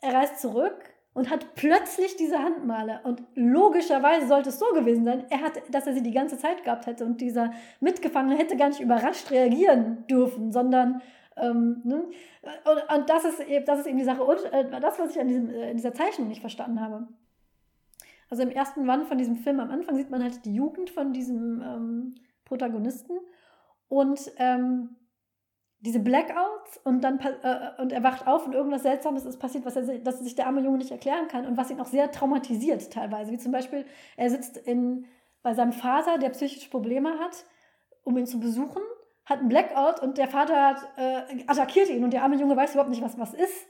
er 0.00 0.14
reist 0.14 0.40
zurück 0.40 0.94
und 1.18 1.30
hat 1.30 1.56
plötzlich 1.56 2.14
diese 2.14 2.38
Handmale. 2.38 3.00
Und 3.02 3.24
logischerweise 3.34 4.28
sollte 4.28 4.50
es 4.50 4.58
so 4.60 4.66
gewesen 4.72 5.04
sein, 5.04 5.24
er 5.30 5.40
hat, 5.40 5.60
dass 5.68 5.88
er 5.88 5.92
sie 5.92 6.02
die 6.04 6.12
ganze 6.12 6.38
Zeit 6.38 6.62
gehabt 6.62 6.86
hätte 6.86 7.04
und 7.04 7.20
dieser 7.20 7.50
Mitgefangene 7.80 8.36
hätte 8.36 8.56
gar 8.56 8.68
nicht 8.68 8.78
überrascht 8.78 9.32
reagieren 9.32 10.06
dürfen, 10.06 10.52
sondern 10.52 11.02
ähm, 11.36 11.80
ne? 11.82 12.04
und, 12.44 12.96
und, 12.96 13.10
das, 13.10 13.24
ist 13.24 13.40
eben, 13.40 13.64
das 13.64 13.80
ist 13.80 13.86
eben 13.86 13.98
die 13.98 14.04
Sache. 14.04 14.22
Und 14.22 14.44
äh, 14.52 14.80
das, 14.80 15.00
was 15.00 15.10
ich 15.10 15.20
an 15.20 15.26
diesem, 15.26 15.50
äh, 15.50 15.74
dieser 15.74 15.92
Zeichnung 15.92 16.28
nicht 16.28 16.40
verstanden 16.40 16.80
habe. 16.80 17.08
Also 18.30 18.44
im 18.44 18.50
ersten 18.50 18.86
Band 18.86 19.08
von 19.08 19.18
diesem 19.18 19.34
Film 19.34 19.58
am 19.58 19.72
Anfang 19.72 19.96
sieht 19.96 20.10
man 20.10 20.22
halt 20.22 20.44
die 20.44 20.54
Jugend 20.54 20.88
von 20.88 21.12
diesem 21.12 21.62
ähm, 21.62 22.14
Protagonisten 22.44 23.18
und 23.88 24.20
ähm, 24.36 24.94
diese 25.80 26.00
Blackouts 26.00 26.80
und 26.84 27.02
dann 27.02 27.20
äh, 27.20 27.80
und 27.80 27.92
er 27.92 28.02
wacht 28.02 28.26
auf 28.26 28.46
und 28.46 28.52
irgendwas 28.52 28.82
Seltsames 28.82 29.24
ist 29.24 29.38
passiert, 29.38 29.64
was 29.64 29.76
er, 29.76 29.98
dass 29.98 30.18
sich 30.18 30.34
der 30.34 30.46
arme 30.46 30.60
Junge 30.60 30.78
nicht 30.78 30.90
erklären 30.90 31.28
kann 31.28 31.46
und 31.46 31.56
was 31.56 31.70
ihn 31.70 31.80
auch 31.80 31.86
sehr 31.86 32.10
traumatisiert 32.10 32.92
teilweise. 32.92 33.30
Wie 33.30 33.38
zum 33.38 33.52
Beispiel, 33.52 33.86
er 34.16 34.30
sitzt 34.30 34.56
in, 34.56 35.06
bei 35.42 35.54
seinem 35.54 35.72
Vater, 35.72 36.18
der 36.18 36.30
psychische 36.30 36.68
Probleme 36.68 37.18
hat, 37.20 37.44
um 38.02 38.16
ihn 38.16 38.26
zu 38.26 38.40
besuchen, 38.40 38.82
hat 39.24 39.38
einen 39.38 39.48
Blackout 39.48 40.00
und 40.00 40.18
der 40.18 40.28
Vater 40.28 40.66
hat, 40.66 40.88
äh, 40.96 41.44
attackiert 41.46 41.90
ihn 41.90 42.02
und 42.02 42.12
der 42.12 42.22
arme 42.22 42.36
Junge 42.36 42.56
weiß 42.56 42.72
überhaupt 42.72 42.90
nicht, 42.90 43.02
was 43.02 43.18
was 43.18 43.34
ist. 43.34 43.68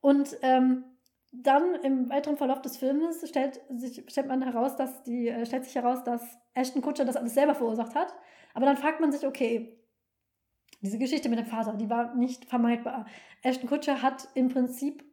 Und 0.00 0.36
ähm, 0.42 0.84
dann 1.32 1.74
im 1.82 2.08
weiteren 2.08 2.36
Verlauf 2.36 2.62
des 2.62 2.76
Filmes 2.76 3.28
stellt, 3.28 3.60
sich, 3.70 4.04
stellt 4.08 4.28
man 4.28 4.42
heraus, 4.42 4.76
dass 4.76 5.02
die, 5.02 5.28
äh, 5.28 5.44
stellt 5.44 5.64
sich 5.64 5.74
heraus, 5.74 6.04
dass 6.04 6.22
Ashton 6.54 6.82
Kutscher 6.82 7.04
das 7.04 7.16
alles 7.16 7.34
selber 7.34 7.54
verursacht 7.54 7.94
hat. 7.94 8.14
Aber 8.54 8.66
dann 8.66 8.76
fragt 8.76 9.00
man 9.00 9.10
sich, 9.10 9.26
okay, 9.26 9.76
diese 10.86 10.98
Geschichte 10.98 11.28
mit 11.28 11.38
dem 11.38 11.46
Vater, 11.46 11.74
die 11.74 11.90
war 11.90 12.14
nicht 12.14 12.44
vermeidbar. 12.46 13.06
Ashton 13.42 13.68
Kutscher 13.68 14.02
hat 14.02 14.28
im 14.34 14.48
Prinzip 14.48 15.04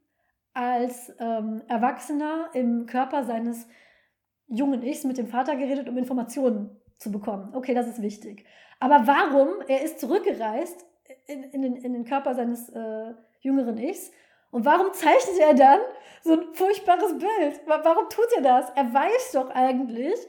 als 0.53 1.11
ähm, 1.19 1.63
Erwachsener 1.67 2.49
im 2.53 2.85
Körper 2.85 3.23
seines 3.23 3.67
jungen 4.47 4.83
Ichs 4.83 5.03
mit 5.03 5.17
dem 5.17 5.27
Vater 5.27 5.55
geredet, 5.55 5.89
um 5.89 5.97
Informationen 5.97 6.79
zu 6.97 7.11
bekommen. 7.11 7.55
Okay, 7.55 7.73
das 7.73 7.87
ist 7.87 8.01
wichtig. 8.01 8.45
Aber 8.79 9.07
warum? 9.07 9.61
Er 9.67 9.81
ist 9.83 9.99
zurückgereist 9.99 10.85
in, 11.25 11.43
in, 11.43 11.61
den, 11.63 11.75
in 11.75 11.93
den 11.93 12.05
Körper 12.05 12.35
seines 12.35 12.69
äh, 12.69 13.13
jüngeren 13.41 13.77
Ichs 13.77 14.11
und 14.51 14.65
warum 14.65 14.93
zeichnet 14.93 15.39
er 15.39 15.55
dann 15.55 15.79
so 16.21 16.33
ein 16.33 16.53
furchtbares 16.53 17.17
Bild? 17.17 17.61
Warum 17.65 18.07
tut 18.09 18.27
er 18.35 18.43
das? 18.43 18.69
Er 18.75 18.93
weiß 18.93 19.31
doch 19.33 19.49
eigentlich, 19.49 20.19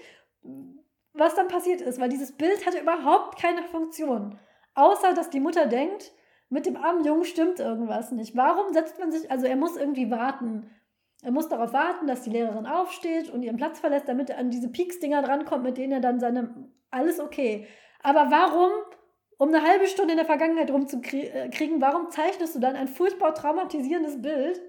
was 1.13 1.35
dann 1.35 1.49
passiert 1.49 1.83
ist, 1.83 2.01
weil 2.01 2.09
dieses 2.09 2.33
Bild 2.33 2.65
hatte 2.65 2.81
überhaupt 2.81 3.39
keine 3.39 3.63
Funktion. 3.65 4.39
Außer, 4.75 5.15
dass 5.15 5.31
die 5.31 5.41
Mutter 5.41 5.67
denkt, 5.67 6.13
mit 6.49 6.67
dem 6.67 6.77
armen 6.77 7.05
Jungen 7.05 7.25
stimmt 7.25 7.61
irgendwas 7.61 8.13
nicht. 8.13 8.37
Warum 8.37 8.73
setzt 8.73 8.99
man 8.99 9.11
sich, 9.11 9.31
also 9.31 9.47
er 9.47 9.57
muss 9.57 9.77
irgendwie 9.77 10.11
warten. 10.11 10.71
Er 11.23 11.31
muss 11.31 11.49
darauf 11.49 11.73
warten, 11.73 12.07
dass 12.07 12.23
die 12.23 12.31
Lehrerin 12.31 12.67
aufsteht 12.67 13.31
und 13.31 13.43
ihren 13.43 13.57
Platz 13.57 13.81
verlässt, 13.81 14.09
damit 14.09 14.31
er 14.31 14.39
an 14.39 14.51
diese 14.51 14.69
Peaks-Dinger 14.69 15.23
drankommt, 15.23 15.65
mit 15.65 15.79
denen 15.79 15.93
er 15.93 16.01
dann 16.01 16.21
seine, 16.21 16.69
alles 16.91 17.19
okay. 17.19 17.67
Aber 18.03 18.31
warum 18.31 18.71
um 19.39 19.49
eine 19.49 19.63
halbe 19.63 19.87
Stunde 19.87 20.13
in 20.13 20.19
der 20.19 20.27
Vergangenheit 20.27 20.71
rumzukriegen, 20.71 21.81
warum 21.81 22.11
zeichnest 22.11 22.55
du 22.55 22.61
dann 22.61 22.77
ein 22.77 22.89
furchtbar 22.89 23.35
traumatisierendes 23.35 24.23
Bild 24.23 24.61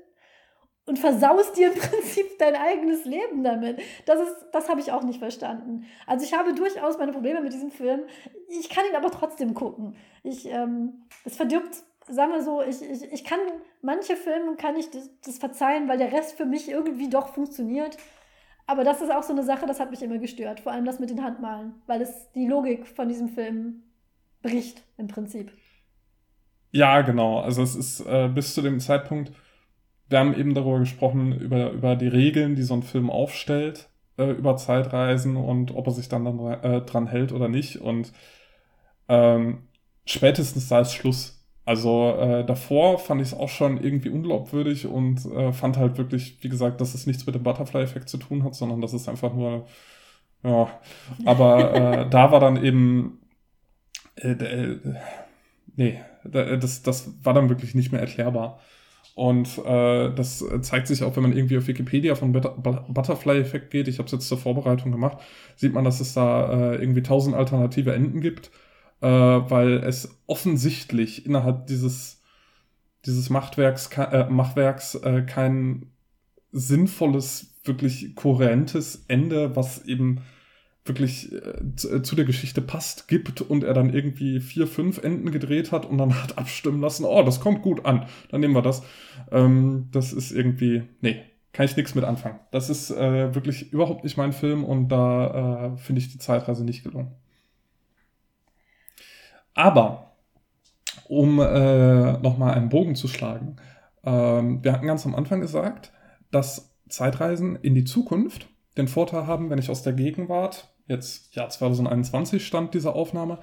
und 0.86 1.00
versaust 1.00 1.58
dir 1.58 1.72
im 1.72 1.80
Prinzip 1.80 2.38
dein 2.40 2.56
eigenes 2.56 3.06
Leben 3.06 3.44
damit? 3.44 3.82
Das, 4.06 4.20
ist, 4.20 4.46
das 4.52 4.70
habe 4.70 4.80
ich 4.80 4.92
auch 4.92 5.04
nicht 5.04 5.20
verstanden. 5.20 5.86
Also 6.06 6.26
ich 6.26 6.34
habe 6.34 6.54
durchaus 6.54 6.98
meine 6.98 7.12
Probleme 7.12 7.42
mit 7.42 7.54
diesem 7.54 7.72
Film. 7.72 8.02
Ich 8.48 8.70
kann 8.70 8.86
ihn 8.90 8.96
aber 8.96 9.12
trotzdem 9.12 9.54
gucken. 9.54 9.96
Ich, 10.24 10.46
ähm, 10.48 11.06
es 11.24 11.36
verdirbt, 11.36 11.84
sagen 12.10 12.32
wir 12.32 12.42
so, 12.42 12.62
ich, 12.62 12.82
ich, 12.82 13.12
ich 13.12 13.24
kann, 13.24 13.40
manche 13.82 14.16
Filme 14.16 14.56
kann 14.56 14.76
ich 14.76 14.90
das, 14.92 15.10
das 15.26 15.38
verzeihen, 15.38 15.88
weil 15.88 15.98
der 15.98 16.12
Rest 16.12 16.38
für 16.38 16.46
mich 16.46 16.70
irgendwie 16.70 17.10
doch 17.10 17.30
funktioniert. 17.34 17.98
Aber 18.68 18.84
das 18.84 19.02
ist 19.02 19.12
auch 19.12 19.24
so 19.24 19.34
eine 19.34 19.44
Sache, 19.44 19.66
das 19.66 19.80
hat 19.80 19.92
mich 19.92 20.02
immer 20.02 20.18
gestört. 20.18 20.60
Vor 20.60 20.72
allem 20.72 20.86
das 20.86 21.00
mit 21.00 21.10
den 21.10 21.24
Handmalen, 21.24 21.76
weil 21.86 22.02
es 22.02 22.32
die 22.34 22.48
Logik 22.48 22.88
von 22.88 23.08
diesem 23.08 23.30
Film 23.30 23.84
bricht 24.42 24.84
im 24.98 25.08
Prinzip. 25.08 25.52
Ja, 26.72 27.02
genau. 27.02 27.40
Also 27.40 27.62
es 27.64 27.76
ist 27.76 28.02
äh, 28.02 28.28
bis 28.28 28.54
zu 28.54 28.62
dem 28.62 28.80
Zeitpunkt, 28.80 29.32
wir 30.10 30.20
haben 30.20 30.36
eben 30.36 30.54
darüber 30.54 30.80
gesprochen, 30.80 31.34
über, 31.34 31.72
über 31.72 31.96
die 31.96 32.08
Regeln, 32.08 32.56
die 32.56 32.64
so 32.64 32.74
ein 32.76 32.84
Film 32.84 33.10
aufstellt, 33.10 33.90
äh, 34.18 34.32
über 34.32 34.58
Zeitreisen 34.58 35.36
und 35.38 35.74
ob 35.76 35.88
er 35.88 35.94
sich 35.94 36.10
dann, 36.10 36.26
dann 36.26 36.40
äh, 36.40 36.82
dran 36.82 37.08
hält 37.08 37.32
oder 37.32 37.48
nicht. 37.48 37.78
Und 37.78 38.12
ähm, 39.08 39.64
spätestens 40.06 40.68
da 40.68 40.82
ist 40.82 40.94
Schluss. 40.94 41.44
Also 41.66 42.16
äh, 42.20 42.46
davor 42.46 43.00
fand 43.00 43.22
ich 43.22 43.30
es 43.30 43.34
auch 43.34 43.50
schon 43.50 43.84
irgendwie 43.84 44.10
unglaubwürdig 44.10 44.86
und 44.86 45.26
äh, 45.26 45.52
fand 45.52 45.78
halt 45.78 45.98
wirklich, 45.98 46.38
wie 46.42 46.50
gesagt, 46.50 46.80
dass 46.80 46.94
es 46.94 47.08
nichts 47.08 47.26
mit 47.26 47.34
dem 47.34 47.42
Butterfly-Effekt 47.44 48.08
zu 48.08 48.18
tun 48.18 48.44
hat, 48.44 48.54
sondern 48.54 48.82
dass 48.82 48.94
es 48.94 49.10
einfach 49.10 49.34
nur, 49.34 49.66
ja, 50.44 50.70
aber 51.26 51.74
äh, 51.74 52.10
da 52.12 52.32
war 52.32 52.40
dann 52.40 52.64
eben 52.64 53.20
äh, 54.16 54.32
äh, 54.32 54.80
nee, 55.76 56.00
das, 56.24 56.82
das 56.84 57.12
war 57.24 57.34
dann 57.34 57.50
wirklich 57.50 57.76
nicht 57.76 57.92
mehr 57.92 58.02
erklärbar. 58.02 58.60
Und 59.16 59.58
äh, 59.60 60.14
das 60.14 60.44
zeigt 60.62 60.88
sich 60.88 61.02
auch, 61.02 61.16
wenn 61.16 61.24
man 61.24 61.36
irgendwie 61.36 61.58
auf 61.58 61.68
Wikipedia 61.68 62.16
von 62.16 62.34
Butterfly-Effekt 62.34 63.72
geht. 63.72 63.88
Ich 63.88 63.98
habe 63.98 64.08
es 64.08 64.12
jetzt 64.12 64.28
zur 64.28 64.38
Vorbereitung 64.38 64.92
gemacht. 64.92 65.20
Sieht 65.56 65.74
man, 65.74 65.86
dass 65.86 66.02
es 66.02 66.14
da 66.14 66.74
äh, 66.74 66.76
irgendwie 66.76 67.02
tausend 67.02 67.34
alternative 67.34 67.94
Enden 67.94 68.20
gibt, 68.20 68.52
äh, 69.00 69.08
weil 69.08 69.78
es 69.86 70.22
offensichtlich 70.28 71.26
innerhalb 71.26 71.68
dieses, 71.68 72.22
dieses 73.06 73.30
Machtwerks, 73.30 73.90
äh, 73.98 74.30
Machwerks 74.30 74.96
äh, 74.96 75.22
kein 75.22 75.94
sinnvolles, 76.52 77.56
wirklich 77.64 78.16
kohärentes 78.16 79.06
Ende, 79.08 79.56
was 79.56 79.86
eben 79.86 80.24
wirklich 80.86 81.32
äh, 81.34 81.76
zu, 81.76 81.96
äh, 81.96 82.04
zu, 82.04 82.16
der 82.16 82.26
Geschichte 82.26 82.62
passt, 82.62 83.08
gibt 83.08 83.42
und 83.42 83.64
er 83.64 83.74
dann 83.74 83.94
irgendwie 83.94 84.40
vier, 84.40 84.68
fünf 84.68 85.04
Enden 85.04 85.32
gedreht 85.32 85.72
hat 85.72 85.86
und 85.86 85.98
dann 85.98 86.22
hat 86.22 86.38
abstimmen 86.38 86.82
lassen, 86.82 87.06
oh, 87.06 87.24
das 87.24 87.40
kommt 87.40 87.62
gut 87.62 87.86
an, 87.86 88.06
dann 88.30 88.42
nehmen 88.42 88.54
wir 88.54 88.62
das. 88.62 88.84
Ähm, 89.32 89.90
das 89.92 90.14
ist 90.14 90.32
irgendwie, 90.32 90.84
nee, 91.02 91.24
kann 91.54 91.66
ich 91.66 91.76
nichts 91.76 91.96
mit 91.96 92.04
anfangen. 92.04 92.40
Das 92.52 92.70
ist 92.70 92.92
äh, 92.92 93.34
wirklich 93.34 93.74
überhaupt 93.74 94.04
nicht 94.04 94.18
mein 94.18 94.34
Film 94.34 94.64
und 94.64 94.90
da 94.90 95.74
äh, 95.74 95.78
finde 95.78 96.02
ich 96.02 96.12
die 96.12 96.20
Zeitreise 96.20 96.64
nicht 96.64 96.84
gelungen. 96.84 97.12
Aber, 99.54 100.18
um 101.08 101.40
äh, 101.40 102.18
nochmal 102.20 102.54
einen 102.54 102.70
Bogen 102.70 102.96
zu 102.96 103.08
schlagen, 103.08 103.56
ähm, 104.04 104.64
wir 104.64 104.74
hatten 104.74 104.86
ganz 104.86 105.06
am 105.06 105.16
Anfang 105.16 105.40
gesagt, 105.40 105.92
dass 106.30 106.76
Zeitreisen 106.90 107.56
in 107.56 107.74
die 107.74 107.86
Zukunft 107.86 108.50
den 108.78 108.88
Vorteil 108.88 109.26
haben, 109.26 109.50
wenn 109.50 109.58
ich 109.58 109.70
aus 109.70 109.82
der 109.82 109.94
Gegenwart 109.94 110.75
jetzt 110.88 111.36
Jahr 111.36 111.50
2021 111.50 112.46
stand 112.46 112.74
diese 112.74 112.94
Aufnahme, 112.94 113.40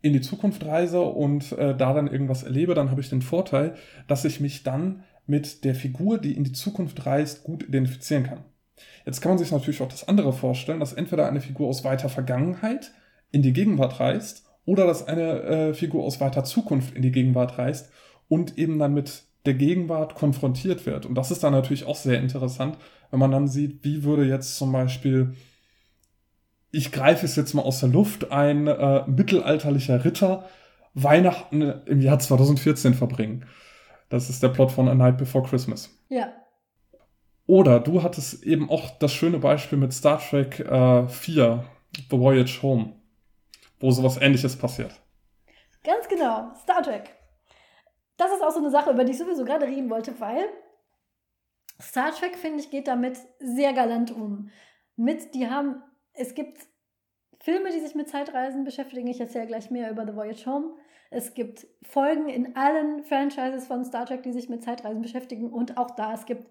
in 0.00 0.12
die 0.12 0.20
Zukunft 0.20 0.64
reise 0.64 1.00
und 1.00 1.52
äh, 1.52 1.76
da 1.76 1.92
dann 1.92 2.06
irgendwas 2.06 2.44
erlebe, 2.44 2.74
dann 2.74 2.90
habe 2.90 3.00
ich 3.00 3.10
den 3.10 3.22
Vorteil, 3.22 3.74
dass 4.06 4.24
ich 4.24 4.40
mich 4.40 4.62
dann 4.62 5.02
mit 5.26 5.64
der 5.64 5.74
Figur, 5.74 6.18
die 6.18 6.36
in 6.36 6.44
die 6.44 6.52
Zukunft 6.52 7.04
reist, 7.04 7.42
gut 7.42 7.64
identifizieren 7.64 8.24
kann. 8.24 8.44
Jetzt 9.04 9.20
kann 9.20 9.30
man 9.30 9.38
sich 9.38 9.50
natürlich 9.50 9.82
auch 9.82 9.88
das 9.88 10.06
andere 10.06 10.32
vorstellen, 10.32 10.80
dass 10.80 10.92
entweder 10.92 11.26
eine 11.26 11.40
Figur 11.40 11.68
aus 11.68 11.84
weiter 11.84 12.08
Vergangenheit 12.08 12.92
in 13.32 13.42
die 13.42 13.52
Gegenwart 13.52 13.98
reist 13.98 14.46
oder 14.64 14.86
dass 14.86 15.06
eine 15.06 15.42
äh, 15.42 15.74
Figur 15.74 16.04
aus 16.04 16.20
weiter 16.20 16.44
Zukunft 16.44 16.94
in 16.94 17.02
die 17.02 17.12
Gegenwart 17.12 17.58
reist 17.58 17.90
und 18.28 18.56
eben 18.56 18.78
dann 18.78 18.94
mit 18.94 19.24
der 19.46 19.54
Gegenwart 19.54 20.14
konfrontiert 20.14 20.86
wird. 20.86 21.06
Und 21.06 21.14
das 21.14 21.30
ist 21.30 21.42
dann 21.42 21.52
natürlich 21.52 21.86
auch 21.86 21.96
sehr 21.96 22.20
interessant, 22.20 22.76
wenn 23.10 23.18
man 23.18 23.30
dann 23.30 23.48
sieht, 23.48 23.82
wie 23.82 24.04
würde 24.04 24.26
jetzt 24.26 24.56
zum 24.56 24.72
Beispiel 24.72 25.34
ich 26.70 26.92
greife 26.92 27.24
es 27.24 27.36
jetzt 27.36 27.54
mal 27.54 27.62
aus 27.62 27.80
der 27.80 27.88
Luft, 27.88 28.30
ein 28.30 28.66
äh, 28.66 29.04
mittelalterlicher 29.06 30.04
Ritter 30.04 30.48
Weihnachten 30.94 31.62
im 31.86 32.00
Jahr 32.00 32.18
2014 32.18 32.94
verbringen. 32.94 33.46
Das 34.08 34.30
ist 34.30 34.42
der 34.42 34.48
Plot 34.48 34.72
von 34.72 34.88
A 34.88 34.94
Night 34.94 35.18
Before 35.18 35.46
Christmas. 35.46 35.96
Ja. 36.08 36.32
Oder 37.46 37.80
du 37.80 38.02
hattest 38.02 38.42
eben 38.42 38.70
auch 38.70 38.98
das 38.98 39.12
schöne 39.12 39.38
Beispiel 39.38 39.78
mit 39.78 39.92
Star 39.92 40.18
Trek 40.18 40.60
äh, 40.60 41.08
4, 41.08 41.64
The 42.10 42.18
Voyage 42.18 42.62
Home, 42.62 42.94
wo 43.80 43.90
sowas 43.90 44.18
ähnliches 44.20 44.56
passiert. 44.56 45.00
Ganz 45.84 46.08
genau, 46.08 46.52
Star 46.62 46.82
Trek. 46.82 47.14
Das 48.16 48.32
ist 48.32 48.42
auch 48.42 48.50
so 48.50 48.58
eine 48.58 48.70
Sache, 48.70 48.90
über 48.90 49.04
die 49.04 49.12
ich 49.12 49.18
sowieso 49.18 49.44
gerade 49.44 49.66
reden 49.66 49.88
wollte, 49.88 50.18
weil 50.20 50.44
Star 51.80 52.10
Trek, 52.12 52.36
finde 52.36 52.60
ich, 52.60 52.70
geht 52.70 52.88
damit 52.88 53.16
sehr 53.38 53.72
galant 53.72 54.10
um. 54.10 54.50
Mit, 54.96 55.34
die 55.34 55.48
haben 55.48 55.82
es 56.18 56.34
gibt 56.34 56.66
Filme, 57.40 57.70
die 57.70 57.80
sich 57.80 57.94
mit 57.94 58.08
Zeitreisen 58.08 58.64
beschäftigen. 58.64 59.06
Ich 59.06 59.20
erzähle 59.20 59.46
gleich 59.46 59.70
mehr 59.70 59.90
über 59.90 60.06
The 60.06 60.14
Voyage 60.14 60.46
Home. 60.46 60.74
Es 61.10 61.34
gibt 61.34 61.66
Folgen 61.82 62.28
in 62.28 62.56
allen 62.56 63.04
Franchises 63.04 63.66
von 63.66 63.84
Star 63.84 64.04
Trek, 64.04 64.22
die 64.22 64.32
sich 64.32 64.48
mit 64.48 64.62
Zeitreisen 64.62 65.00
beschäftigen. 65.00 65.50
Und 65.52 65.78
auch 65.78 65.92
da, 65.92 66.12
es 66.12 66.26
gibt 66.26 66.46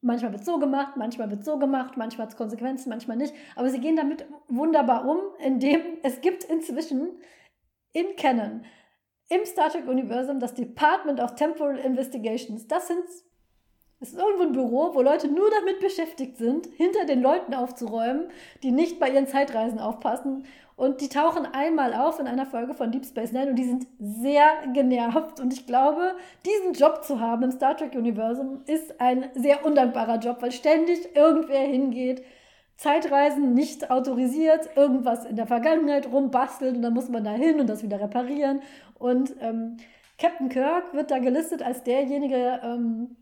Manchmal 0.00 0.30
wird 0.30 0.44
so 0.44 0.60
gemacht, 0.60 0.96
manchmal 0.96 1.28
wird 1.28 1.44
so 1.44 1.58
gemacht, 1.58 1.96
manchmal 1.96 2.26
hat 2.26 2.32
es 2.32 2.36
Konsequenzen, 2.36 2.88
manchmal 2.88 3.16
nicht. 3.16 3.34
Aber 3.56 3.68
sie 3.68 3.80
gehen 3.80 3.96
damit 3.96 4.26
wunderbar 4.46 5.04
um, 5.04 5.18
indem 5.40 5.80
es 6.04 6.20
gibt 6.20 6.44
inzwischen 6.44 7.20
in 7.92 8.14
Canon 8.16 8.64
im 9.28 9.44
Star 9.44 9.70
Trek-Universum 9.70 10.38
das 10.38 10.54
Department 10.54 11.20
of 11.20 11.34
Temporal 11.34 11.78
Investigations. 11.78 12.68
Das 12.68 12.86
sind 12.86 13.02
es 14.00 14.10
ist 14.10 14.18
irgendwo 14.18 14.44
ein 14.44 14.52
Büro, 14.52 14.94
wo 14.94 15.02
Leute 15.02 15.28
nur 15.28 15.50
damit 15.50 15.80
beschäftigt 15.80 16.36
sind, 16.36 16.66
hinter 16.76 17.04
den 17.04 17.20
Leuten 17.20 17.52
aufzuräumen, 17.52 18.28
die 18.62 18.70
nicht 18.70 19.00
bei 19.00 19.10
ihren 19.10 19.26
Zeitreisen 19.26 19.80
aufpassen. 19.80 20.44
Und 20.76 21.00
die 21.00 21.08
tauchen 21.08 21.44
einmal 21.44 21.92
auf 21.92 22.20
in 22.20 22.28
einer 22.28 22.46
Folge 22.46 22.74
von 22.74 22.92
Deep 22.92 23.04
Space 23.04 23.32
Nine 23.32 23.50
und 23.50 23.56
die 23.56 23.64
sind 23.64 23.88
sehr 23.98 24.46
genervt. 24.72 25.40
Und 25.40 25.52
ich 25.52 25.66
glaube, 25.66 26.14
diesen 26.46 26.74
Job 26.74 27.02
zu 27.02 27.18
haben 27.18 27.42
im 27.42 27.50
Star 27.50 27.76
Trek-Universum 27.76 28.62
ist 28.66 29.00
ein 29.00 29.28
sehr 29.34 29.66
undankbarer 29.66 30.20
Job, 30.20 30.36
weil 30.40 30.52
ständig 30.52 31.16
irgendwer 31.16 31.62
hingeht, 31.62 32.22
Zeitreisen 32.76 33.54
nicht 33.54 33.90
autorisiert, 33.90 34.70
irgendwas 34.76 35.24
in 35.24 35.34
der 35.34 35.48
Vergangenheit 35.48 36.12
rumbastelt 36.12 36.76
und 36.76 36.82
dann 36.82 36.94
muss 36.94 37.08
man 37.08 37.24
da 37.24 37.32
hin 37.32 37.58
und 37.58 37.68
das 37.68 37.82
wieder 37.82 38.00
reparieren. 38.00 38.62
Und 39.00 39.34
ähm, 39.40 39.78
Captain 40.16 40.48
Kirk 40.48 40.94
wird 40.94 41.10
da 41.10 41.18
gelistet 41.18 41.60
als 41.60 41.82
derjenige, 41.82 42.60
ähm, 42.62 43.16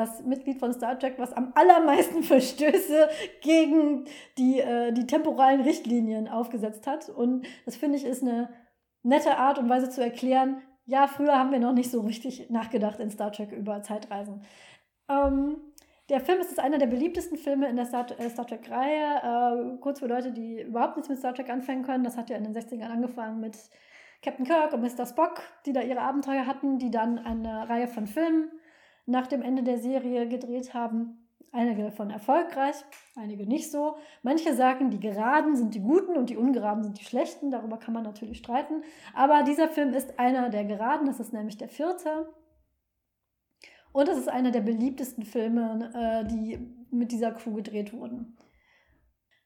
das 0.00 0.22
Mitglied 0.24 0.58
von 0.58 0.72
Star 0.72 0.98
Trek, 0.98 1.14
was 1.18 1.32
am 1.32 1.52
allermeisten 1.54 2.22
Verstöße 2.24 3.08
gegen 3.42 4.06
die, 4.38 4.60
äh, 4.60 4.92
die 4.92 5.06
temporalen 5.06 5.60
Richtlinien 5.60 6.28
aufgesetzt 6.28 6.86
hat. 6.86 7.08
Und 7.08 7.46
das 7.64 7.76
finde 7.76 7.98
ich 7.98 8.04
ist 8.04 8.22
eine 8.22 8.48
nette 9.02 9.36
Art 9.36 9.58
und 9.58 9.68
Weise 9.68 9.90
zu 9.90 10.02
erklären, 10.02 10.62
ja, 10.86 11.06
früher 11.06 11.38
haben 11.38 11.52
wir 11.52 11.60
noch 11.60 11.72
nicht 11.72 11.90
so 11.90 12.00
richtig 12.00 12.50
nachgedacht 12.50 12.98
in 12.98 13.10
Star 13.10 13.30
Trek 13.30 13.52
über 13.52 13.80
Zeitreisen. 13.82 14.42
Ähm, 15.08 15.56
der 16.08 16.20
Film 16.20 16.40
ist 16.40 16.58
einer 16.58 16.78
der 16.78 16.88
beliebtesten 16.88 17.38
Filme 17.38 17.68
in 17.68 17.76
der 17.76 17.84
Star, 17.84 18.06
äh, 18.18 18.28
Star 18.28 18.44
Trek-Reihe. 18.44 19.76
Äh, 19.76 19.78
kurz 19.78 20.00
für 20.00 20.08
Leute, 20.08 20.32
die 20.32 20.62
überhaupt 20.62 20.96
nichts 20.96 21.08
mit 21.08 21.18
Star 21.18 21.32
Trek 21.32 21.48
anfangen 21.48 21.84
können. 21.84 22.02
Das 22.02 22.16
hat 22.16 22.28
ja 22.30 22.36
in 22.36 22.42
den 22.42 22.54
60ern 22.54 22.90
angefangen 22.90 23.38
mit 23.38 23.56
Captain 24.20 24.44
Kirk 24.44 24.72
und 24.72 24.82
Mr. 24.82 25.06
Spock, 25.06 25.40
die 25.64 25.72
da 25.72 25.80
ihre 25.80 26.00
Abenteuer 26.00 26.46
hatten, 26.46 26.78
die 26.78 26.90
dann 26.90 27.18
eine 27.18 27.68
Reihe 27.68 27.86
von 27.86 28.08
Filmen 28.08 28.50
nach 29.10 29.26
dem 29.26 29.42
Ende 29.42 29.62
der 29.62 29.78
Serie 29.78 30.28
gedreht 30.28 30.74
haben. 30.74 31.26
Einige 31.52 31.82
davon 31.82 32.10
erfolgreich, 32.10 32.76
einige 33.16 33.44
nicht 33.44 33.72
so. 33.72 33.96
Manche 34.22 34.54
sagen, 34.54 34.90
die 34.90 35.00
Geraden 35.00 35.56
sind 35.56 35.74
die 35.74 35.80
Guten 35.80 36.16
und 36.16 36.30
die 36.30 36.36
Ungeraden 36.36 36.84
sind 36.84 37.00
die 37.00 37.04
Schlechten. 37.04 37.50
Darüber 37.50 37.76
kann 37.76 37.92
man 37.92 38.04
natürlich 38.04 38.38
streiten. 38.38 38.84
Aber 39.14 39.42
dieser 39.42 39.68
Film 39.68 39.92
ist 39.92 40.18
einer 40.20 40.48
der 40.48 40.64
Geraden. 40.64 41.06
Das 41.06 41.18
ist 41.18 41.32
nämlich 41.32 41.58
der 41.58 41.68
vierte. 41.68 42.32
Und 43.92 44.08
es 44.08 44.16
ist 44.16 44.28
einer 44.28 44.52
der 44.52 44.60
beliebtesten 44.60 45.24
Filme, 45.24 45.90
äh, 45.92 46.24
die 46.28 46.58
mit 46.92 47.10
dieser 47.10 47.32
Crew 47.32 47.54
gedreht 47.54 47.92
wurden. 47.92 48.36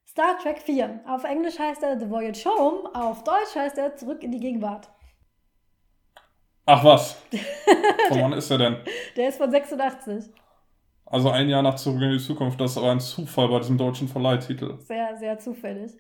Star 0.07 0.39
Trek 0.39 0.59
4. 0.59 1.01
Auf 1.07 1.25
Englisch 1.25 1.59
heißt 1.59 1.83
er 1.83 1.99
The 1.99 2.11
Voyage 2.11 2.45
Home, 2.45 2.95
auf 2.95 3.25
Deutsch 3.25 3.57
heißt 3.57 3.79
er 3.79 3.97
Zurück 3.97 4.23
in 4.23 4.31
die 4.31 4.41
Gegenwart. 4.41 4.94
Ach 6.67 6.83
was. 6.83 7.17
Von 8.09 8.21
wann 8.21 8.33
ist 8.33 8.51
er 8.51 8.59
denn? 8.59 8.77
Der 9.17 9.29
ist 9.29 9.39
von 9.39 9.51
86. 9.51 10.31
Also 11.07 11.31
ein 11.31 11.49
Jahr 11.49 11.63
nach 11.63 11.75
Zurück 11.75 12.01
in 12.03 12.13
die 12.13 12.19
Zukunft. 12.19 12.61
Das 12.61 12.73
ist 12.73 12.79
aber 12.79 12.91
ein 12.91 13.01
Zufall 13.01 13.49
bei 13.49 13.59
diesem 13.59 13.77
deutschen 13.77 14.09
Verleihtitel. 14.09 14.79
Sehr, 14.81 15.17
sehr 15.17 15.39
zufällig. 15.39 15.93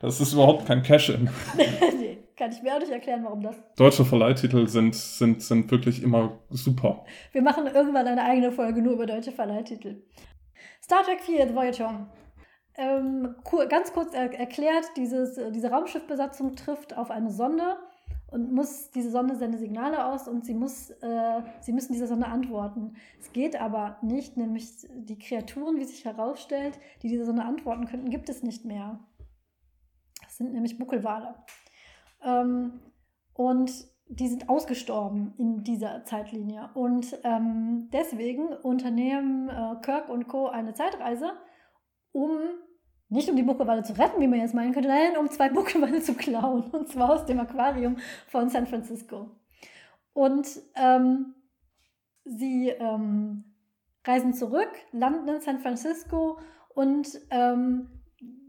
Das 0.00 0.20
ist 0.20 0.32
überhaupt 0.32 0.66
kein 0.66 0.82
Cash-In. 0.82 1.30
nee, 1.56 2.18
kann 2.36 2.50
ich 2.50 2.62
mir 2.62 2.74
auch 2.74 2.80
nicht 2.80 2.90
erklären, 2.90 3.22
warum 3.22 3.42
das. 3.42 3.56
Deutsche 3.76 4.04
Verleihtitel 4.04 4.66
sind, 4.66 4.94
sind, 4.94 5.42
sind 5.42 5.70
wirklich 5.70 6.02
immer 6.02 6.40
super. 6.48 7.04
Wir 7.32 7.42
machen 7.42 7.66
irgendwann 7.66 8.06
eine 8.06 8.24
eigene 8.24 8.50
Folge 8.50 8.82
nur 8.82 8.94
über 8.94 9.06
deutsche 9.06 9.30
Verleihtitel. 9.30 10.02
Star 10.82 11.04
Trek 11.04 11.20
4, 11.20 11.48
The 11.48 11.54
Voyager. 11.54 12.08
Ähm, 12.76 13.36
ganz 13.68 13.92
kurz 13.92 14.14
er 14.14 14.32
erklärt, 14.32 14.84
dieses, 14.96 15.38
diese 15.52 15.70
Raumschiffbesatzung 15.70 16.56
trifft 16.56 16.96
auf 16.96 17.10
eine 17.10 17.30
Sonde 17.30 17.76
und 18.30 18.52
muss, 18.52 18.90
diese 18.90 19.10
Sonde 19.10 19.36
sendet 19.36 19.60
Signale 19.60 20.06
aus 20.06 20.28
und 20.28 20.44
sie 20.44 20.54
muss, 20.54 20.90
äh, 20.90 21.42
sie 21.60 21.72
müssen 21.72 21.92
dieser 21.92 22.06
Sonde 22.06 22.26
antworten. 22.26 22.94
Es 23.18 23.32
geht 23.32 23.60
aber 23.60 23.98
nicht, 24.02 24.36
nämlich 24.36 24.86
die 24.94 25.18
Kreaturen, 25.18 25.78
wie 25.78 25.84
sich 25.84 26.04
herausstellt, 26.04 26.78
die 27.02 27.08
dieser 27.08 27.26
Sonde 27.26 27.42
antworten 27.42 27.86
könnten, 27.86 28.10
gibt 28.10 28.28
es 28.28 28.42
nicht 28.42 28.64
mehr. 28.64 29.00
Das 30.22 30.36
sind 30.36 30.52
nämlich 30.52 30.78
Buckelwale. 30.78 31.34
Ähm, 32.24 32.80
und 33.34 33.72
die 34.08 34.28
sind 34.28 34.48
ausgestorben 34.48 35.34
in 35.38 35.62
dieser 35.62 36.04
Zeitlinie. 36.04 36.70
Und 36.74 37.18
ähm, 37.22 37.88
deswegen 37.92 38.48
unternehmen 38.48 39.48
äh, 39.48 39.76
Kirk 39.82 40.08
und 40.08 40.26
Co. 40.28 40.48
eine 40.48 40.74
Zeitreise, 40.74 41.32
um 42.12 42.32
nicht 43.10 43.28
um 43.28 43.36
die 43.36 43.42
Buckelwale 43.42 43.82
zu 43.82 43.98
retten, 43.98 44.20
wie 44.20 44.28
man 44.28 44.40
jetzt 44.40 44.54
meinen 44.54 44.72
könnte, 44.72 44.88
nein, 44.88 45.16
um 45.18 45.28
zwei 45.28 45.48
Buckelwale 45.52 46.00
zu 46.00 46.14
klauen. 46.14 46.70
Und 46.70 46.88
zwar 46.88 47.10
aus 47.10 47.26
dem 47.26 47.40
Aquarium 47.40 47.96
von 48.28 48.48
San 48.48 48.66
Francisco. 48.66 49.30
Und 50.12 50.46
ähm, 50.76 51.34
sie 52.24 52.68
ähm, 52.68 53.44
reisen 54.04 54.32
zurück, 54.32 54.70
landen 54.92 55.28
in 55.28 55.40
San 55.40 55.58
Francisco 55.58 56.38
und 56.74 57.20
ähm, 57.30 57.88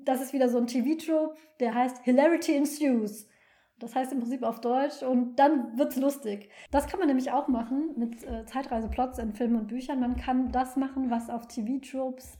das 0.03 0.21
ist 0.21 0.33
wieder 0.33 0.49
so 0.49 0.57
ein 0.57 0.67
TV-Trope, 0.67 1.35
der 1.59 1.75
heißt 1.75 2.03
Hilarity 2.03 2.55
Ensues. 2.55 3.27
Das 3.77 3.95
heißt 3.95 4.11
im 4.11 4.19
Prinzip 4.19 4.43
auf 4.43 4.61
Deutsch 4.61 5.01
und 5.01 5.37
dann 5.37 5.77
wird's 5.77 5.95
lustig. 5.95 6.49
Das 6.69 6.87
kann 6.87 6.99
man 6.99 7.07
nämlich 7.07 7.31
auch 7.31 7.47
machen 7.47 7.93
mit 7.97 8.23
äh, 8.23 8.45
Zeitreiseplots 8.45 9.17
in 9.17 9.33
Filmen 9.33 9.55
und 9.55 9.67
Büchern. 9.67 9.99
Man 9.99 10.17
kann 10.17 10.51
das 10.51 10.75
machen, 10.75 11.09
was 11.09 11.31
auf 11.31 11.47
TV-Tropes 11.47 12.37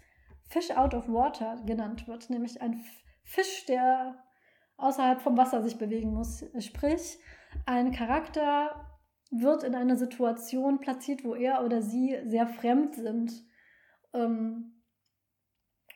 Fish 0.51 0.69
out 0.71 0.93
of 0.93 1.07
water 1.07 1.55
genannt 1.65 2.09
wird, 2.09 2.29
nämlich 2.29 2.61
ein 2.61 2.83
Fisch, 3.23 3.65
der 3.67 4.21
außerhalb 4.75 5.21
vom 5.21 5.37
Wasser 5.37 5.63
sich 5.63 5.77
bewegen 5.77 6.13
muss. 6.13 6.43
Sprich, 6.59 7.19
ein 7.65 7.91
Charakter 7.91 8.99
wird 9.31 9.63
in 9.63 9.75
eine 9.75 9.95
Situation 9.95 10.79
platziert, 10.81 11.23
wo 11.23 11.35
er 11.35 11.63
oder 11.63 11.81
sie 11.81 12.17
sehr 12.25 12.47
fremd 12.47 12.95
sind 12.95 13.31
ähm, 14.13 14.83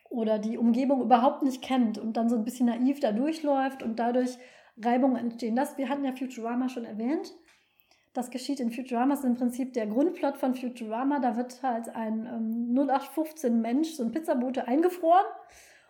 oder 0.08 0.38
die 0.38 0.56
Umgebung 0.56 1.02
überhaupt 1.02 1.42
nicht 1.42 1.62
kennt 1.62 1.98
und 1.98 2.16
dann 2.16 2.30
so 2.30 2.36
ein 2.36 2.44
bisschen 2.44 2.66
naiv 2.66 2.98
da 3.00 3.12
durchläuft 3.12 3.82
und 3.82 3.98
dadurch 3.98 4.38
Reibungen 4.82 5.16
entstehen. 5.16 5.54
Das, 5.54 5.76
wir 5.76 5.90
hatten 5.90 6.04
ja 6.04 6.12
Futurama 6.12 6.70
schon 6.70 6.86
erwähnt. 6.86 7.34
Das 8.16 8.30
geschieht 8.30 8.60
in 8.60 8.70
Futurama, 8.70 9.14
das 9.14 9.20
ist 9.20 9.26
im 9.26 9.36
Prinzip 9.36 9.72
der 9.74 9.86
Grundplot 9.86 10.36
von 10.36 10.54
Futurama. 10.54 11.18
Da 11.18 11.36
wird 11.36 11.62
halt 11.62 11.94
ein 11.94 12.26
ähm, 12.26 12.78
0815 12.78 13.60
Mensch, 13.60 13.90
so 13.90 14.04
ein 14.04 14.12
Pizzabote, 14.12 14.66
eingefroren 14.66 15.26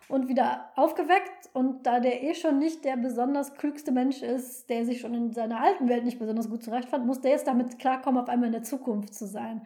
und 0.09 0.27
wieder 0.27 0.71
aufgeweckt. 0.75 1.49
Und 1.53 1.85
da 1.85 1.99
der 1.99 2.23
eh 2.23 2.33
schon 2.33 2.59
nicht 2.59 2.85
der 2.85 2.97
besonders 2.97 3.53
klügste 3.53 3.91
Mensch 3.91 4.21
ist, 4.21 4.69
der 4.69 4.85
sich 4.85 4.99
schon 4.99 5.13
in 5.13 5.31
seiner 5.31 5.61
alten 5.61 5.87
Welt 5.89 6.03
nicht 6.03 6.19
besonders 6.19 6.49
gut 6.49 6.63
zurechtfand, 6.63 7.05
muss 7.05 7.21
der 7.21 7.31
jetzt 7.31 7.47
damit 7.47 7.79
klarkommen, 7.79 8.21
auf 8.21 8.29
einmal 8.29 8.47
in 8.47 8.53
der 8.53 8.63
Zukunft 8.63 9.13
zu 9.13 9.25
sein. 9.25 9.65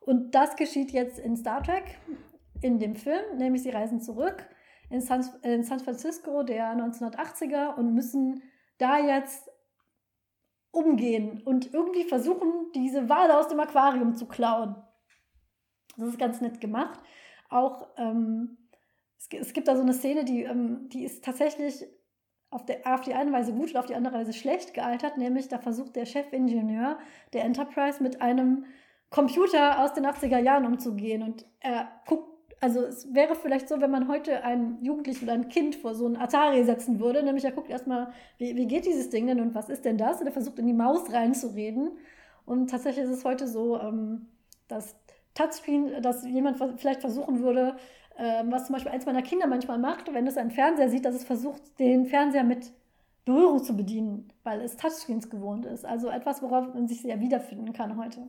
Und 0.00 0.34
das 0.34 0.56
geschieht 0.56 0.90
jetzt 0.90 1.18
in 1.18 1.36
Star 1.36 1.62
Trek, 1.62 1.98
in 2.60 2.78
dem 2.78 2.96
Film, 2.96 3.38
nämlich 3.38 3.62
sie 3.62 3.70
reisen 3.70 4.00
zurück 4.00 4.46
in 4.92 5.00
San, 5.00 5.24
in 5.42 5.64
San 5.64 5.80
Francisco 5.80 6.42
der 6.42 6.76
1980er 6.76 7.74
und 7.76 7.94
müssen 7.94 8.42
da 8.78 8.98
jetzt 8.98 9.50
umgehen 10.72 11.42
und 11.44 11.72
irgendwie 11.72 12.04
versuchen, 12.04 12.72
diese 12.74 13.08
Wale 13.08 13.38
aus 13.38 13.48
dem 13.48 13.60
Aquarium 13.60 14.16
zu 14.16 14.26
klauen. 14.26 14.74
Das 15.96 16.08
ist 16.08 16.18
ganz 16.18 16.40
nett 16.40 16.60
gemacht. 16.60 16.98
Auch 17.50 17.86
ähm, 17.98 18.58
es, 19.18 19.28
es, 19.30 19.52
gibt 19.52 19.68
da 19.68 19.76
so 19.76 19.82
eine 19.82 19.92
Szene, 19.92 20.24
die, 20.24 20.42
ähm, 20.42 20.88
die 20.88 21.04
ist 21.04 21.24
tatsächlich 21.24 21.84
auf, 22.50 22.64
der, 22.64 22.80
auf 22.84 23.02
die 23.02 23.14
eine 23.14 23.32
Weise 23.32 23.52
gut 23.52 23.70
und 23.70 23.76
auf 23.76 23.86
die 23.86 23.94
andere 23.94 24.14
Weise 24.14 24.32
schlecht 24.32 24.74
gealtert, 24.74 25.18
nämlich 25.18 25.48
da 25.48 25.58
versucht 25.58 25.94
der 25.94 26.06
Chefingenieur 26.06 26.98
der 27.32 27.44
Enterprise 27.44 28.02
mit 28.02 28.20
einem 28.20 28.64
Computer 29.10 29.80
aus 29.80 29.92
den 29.92 30.06
80er 30.06 30.38
Jahren 30.38 30.66
umzugehen 30.66 31.22
und 31.22 31.46
er 31.60 31.90
guckt 32.06 32.31
also 32.62 32.84
es 32.84 33.12
wäre 33.12 33.34
vielleicht 33.34 33.68
so, 33.68 33.80
wenn 33.80 33.90
man 33.90 34.06
heute 34.06 34.44
einen 34.44 34.80
Jugendlichen 34.84 35.24
oder 35.24 35.32
ein 35.32 35.48
Kind 35.48 35.74
vor 35.74 35.96
so 35.96 36.06
ein 36.06 36.16
Atari 36.16 36.62
setzen 36.62 37.00
würde, 37.00 37.24
nämlich 37.24 37.44
er 37.44 37.50
guckt 37.50 37.68
erstmal, 37.68 38.12
wie, 38.38 38.54
wie 38.54 38.66
geht 38.66 38.86
dieses 38.86 39.10
Ding 39.10 39.26
denn 39.26 39.40
und 39.40 39.52
was 39.56 39.68
ist 39.68 39.84
denn 39.84 39.98
das? 39.98 40.20
Und 40.20 40.28
er 40.28 40.32
versucht 40.32 40.60
in 40.60 40.68
die 40.68 40.72
Maus 40.72 41.12
reinzureden. 41.12 41.90
Und 42.46 42.70
tatsächlich 42.70 43.04
ist 43.04 43.10
es 43.10 43.24
heute 43.24 43.48
so, 43.48 43.80
ähm, 43.80 44.28
dass 44.68 44.94
Touchscreen, 45.34 46.02
dass 46.02 46.24
jemand 46.24 46.56
vielleicht 46.76 47.00
versuchen 47.00 47.42
würde, 47.42 47.74
ähm, 48.16 48.52
was 48.52 48.66
zum 48.66 48.74
Beispiel 48.74 48.92
eins 48.92 49.06
meiner 49.06 49.22
Kinder 49.22 49.48
manchmal 49.48 49.78
macht, 49.78 50.14
wenn 50.14 50.28
es 50.28 50.36
einen 50.36 50.52
Fernseher 50.52 50.88
sieht, 50.88 51.04
dass 51.04 51.16
es 51.16 51.24
versucht, 51.24 51.60
den 51.80 52.06
Fernseher 52.06 52.44
mit 52.44 52.70
Berührung 53.24 53.64
zu 53.64 53.76
bedienen, 53.76 54.32
weil 54.44 54.60
es 54.60 54.76
Touchscreens 54.76 55.30
gewohnt 55.30 55.66
ist. 55.66 55.84
Also 55.84 56.10
etwas, 56.10 56.42
worauf 56.42 56.72
man 56.74 56.86
sich 56.86 57.02
sehr 57.02 57.18
wiederfinden 57.18 57.72
kann 57.72 57.96
heute. 57.96 58.28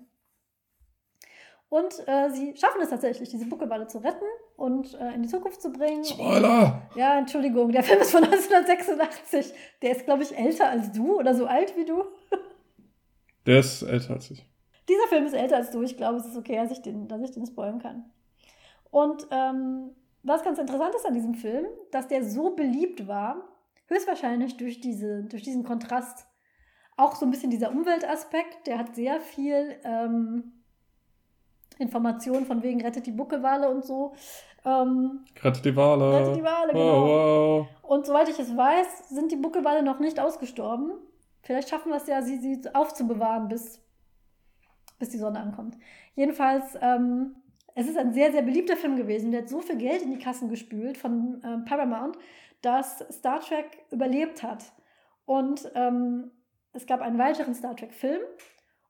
Und 1.74 2.08
äh, 2.08 2.30
sie 2.30 2.56
schaffen 2.56 2.82
es 2.84 2.92
tatsächlich, 2.92 3.30
diese 3.30 3.48
Buckelballe 3.48 3.88
zu 3.88 3.98
retten 3.98 4.28
und 4.58 4.94
äh, 4.94 5.16
in 5.16 5.24
die 5.24 5.28
Zukunft 5.28 5.60
zu 5.60 5.72
bringen. 5.72 6.06
Spoiler! 6.06 6.88
Ja, 6.94 7.18
Entschuldigung, 7.18 7.72
der 7.72 7.82
Film 7.82 8.00
ist 8.00 8.12
von 8.12 8.24
1986. 8.24 9.52
Der 9.82 9.90
ist, 9.94 10.06
glaube 10.06 10.22
ich, 10.22 10.38
älter 10.38 10.70
als 10.70 10.92
du 10.92 11.18
oder 11.18 11.34
so 11.34 11.48
alt 11.48 11.76
wie 11.76 11.86
du. 11.86 12.04
Der 13.48 13.58
ist 13.58 13.82
älter 13.82 14.14
als 14.14 14.30
ich. 14.30 14.46
Dieser 14.88 15.08
Film 15.08 15.26
ist 15.26 15.34
älter 15.34 15.56
als 15.56 15.72
du. 15.72 15.82
Ich 15.82 15.98
glaube, 15.98 16.20
es 16.20 16.28
ist 16.28 16.38
okay, 16.38 16.58
dass 16.58 16.70
ich 16.70 16.84
den, 16.84 17.08
dass 17.08 17.24
ich 17.24 17.32
den 17.32 17.48
spoilen 17.48 17.80
kann. 17.80 18.06
Und 18.92 19.26
ähm, 19.32 19.96
was 20.22 20.44
ganz 20.44 20.60
interessant 20.60 20.94
ist 20.94 21.08
an 21.08 21.16
diesem 21.16 21.34
Film, 21.34 21.66
dass 21.90 22.08
der 22.08 22.24
so 22.24 22.52
beliebt 22.52 23.08
war, 23.08 23.48
höchstwahrscheinlich 23.88 24.58
durch, 24.58 24.80
diese, 24.80 25.24
durch 25.24 25.42
diesen 25.42 25.64
Kontrast. 25.64 26.28
Auch 26.98 27.16
so 27.16 27.26
ein 27.26 27.32
bisschen 27.32 27.50
dieser 27.50 27.72
Umweltaspekt, 27.72 28.68
der 28.68 28.78
hat 28.78 28.94
sehr 28.94 29.20
viel 29.20 29.76
ähm, 29.84 30.63
Informationen 31.80 32.46
von 32.46 32.64
wegen 32.64 32.82
rettet 32.82 33.06
die 33.06 33.12
Buckelwale 33.12 33.70
und 33.70 33.86
so. 33.86 34.14
Ähm, 34.66 35.26
rettet 35.42 35.66
die 35.66 35.76
Wale. 35.76 36.20
Rettet 36.20 36.38
die 36.38 36.44
Wale, 36.44 36.74
genau. 36.74 37.02
Wow, 37.02 37.68
wow. 37.68 37.68
Und 37.92 38.06
soweit 38.06 38.30
ich 38.30 38.40
es 38.40 38.56
weiß, 38.56 39.10
sind 39.10 39.32
die 39.32 39.36
Buckelwale 39.36 39.84
noch 39.84 40.00
nicht 40.00 40.20
ausgestorben. 40.20 40.92
Vielleicht 41.42 41.70
schaffen 41.70 41.90
wir 41.90 41.98
es 41.98 42.08
ja, 42.08 42.22
sie, 42.22 42.38
sie 42.38 42.62
aufzubewahren, 42.74 43.50
bis, 43.50 43.82
bis 45.00 45.10
die 45.10 45.18
Sonne 45.18 45.40
ankommt. 45.40 45.78
Jedenfalls, 46.16 46.78
ähm, 46.82 47.36
es 47.76 47.88
ist 47.88 47.98
ein 47.98 48.14
sehr, 48.14 48.32
sehr 48.32 48.44
beliebter 48.44 48.78
Film 48.78 48.96
gewesen. 48.96 49.32
Der 49.32 49.42
hat 49.42 49.50
so 49.50 49.60
viel 49.60 49.78
Geld 49.78 50.02
in 50.02 50.12
die 50.12 50.20
Kassen 50.20 50.50
gespült 50.50 50.98
von 50.98 51.42
äh, 51.44 51.68
Paramount, 51.68 52.18
dass 52.62 53.00
Star 53.12 53.42
Trek 53.42 53.84
überlebt 53.92 54.44
hat. 54.44 54.72
Und 55.26 55.70
ähm, 55.76 56.32
es 56.72 56.86
gab 56.86 57.02
einen 57.02 57.18
weiteren 57.18 57.54
Star 57.54 57.76
Trek-Film 57.76 58.22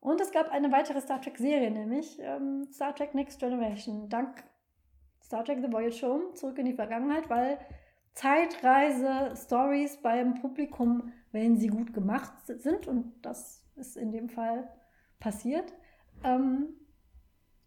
und 0.04 0.20
es 0.20 0.32
gab 0.32 0.52
eine 0.52 0.70
weitere 0.72 1.00
Star 1.00 1.22
Trek-Serie, 1.22 1.72
nämlich 1.72 2.20
ähm, 2.20 2.68
Star 2.74 2.94
Trek 2.94 3.16
Next 3.16 3.40
Generation. 3.40 4.10
Dank 4.10 4.44
Star 5.24 5.46
Trek 5.46 5.60
The 5.62 5.72
Voyage 5.72 6.06
Home 6.06 6.34
zurück 6.34 6.58
in 6.58 6.66
die 6.66 6.74
Vergangenheit, 6.74 7.30
weil 7.30 7.58
Zeitreise-Stories 8.12 10.02
beim 10.02 10.36
Publikum, 10.42 11.14
wenn 11.32 11.58
sie 11.58 11.68
gut 11.68 11.94
gemacht 11.94 12.34
sind, 12.46 12.86
und 12.86 13.14
das 13.22 13.66
ist 13.78 13.96
in 13.96 14.12
dem 14.12 14.28
Fall 14.28 14.68
passiert, 15.22 15.72
ähm, 16.26 16.74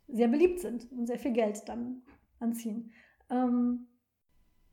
sehr 0.07 0.29
beliebt 0.29 0.61
sind 0.61 0.93
und 0.93 1.07
sehr 1.07 1.19
viel 1.19 1.33
Geld 1.33 1.67
dann 1.67 2.03
anziehen. 2.39 2.93
Ähm, 3.31 3.89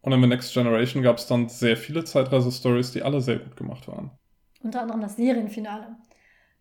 und 0.02 0.12
in 0.12 0.22
The 0.22 0.28
Next 0.28 0.54
Generation 0.54 1.02
gab 1.02 1.18
es 1.18 1.28
dann 1.28 1.48
sehr 1.48 1.78
viele 1.78 2.04
Zeitreise-Stories, 2.04 2.92
die 2.92 3.04
alle 3.04 3.22
sehr 3.22 3.40
gut 3.40 3.56
gemacht 3.56 3.88
waren. 3.88 4.12
Unter 4.62 4.82
anderem 4.82 5.00
das 5.00 5.16
Serienfinale. 5.16 5.96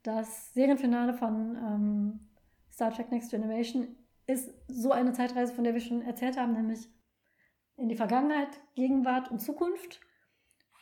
Das 0.03 0.53
Serienfinale 0.55 1.15
von 1.15 1.57
ähm, 1.57 2.21
Star 2.73 2.93
Trek 2.93 3.11
Next 3.11 3.31
Generation 3.31 3.97
ist 4.27 4.53
so 4.69 4.93
eine 4.93 5.13
Zeitreise, 5.13 5.55
von 5.55 5.65
der 5.65 5.75
wir 5.75 5.81
schon 5.81 6.03
erzählt 6.03 6.37
haben, 6.37 6.53
nämlich 6.53 6.89
in 7.77 7.89
die 7.89 7.97
Vergangenheit, 7.97 8.61
Gegenwart 8.75 9.31
und 9.31 9.41
Zukunft. 9.41 10.01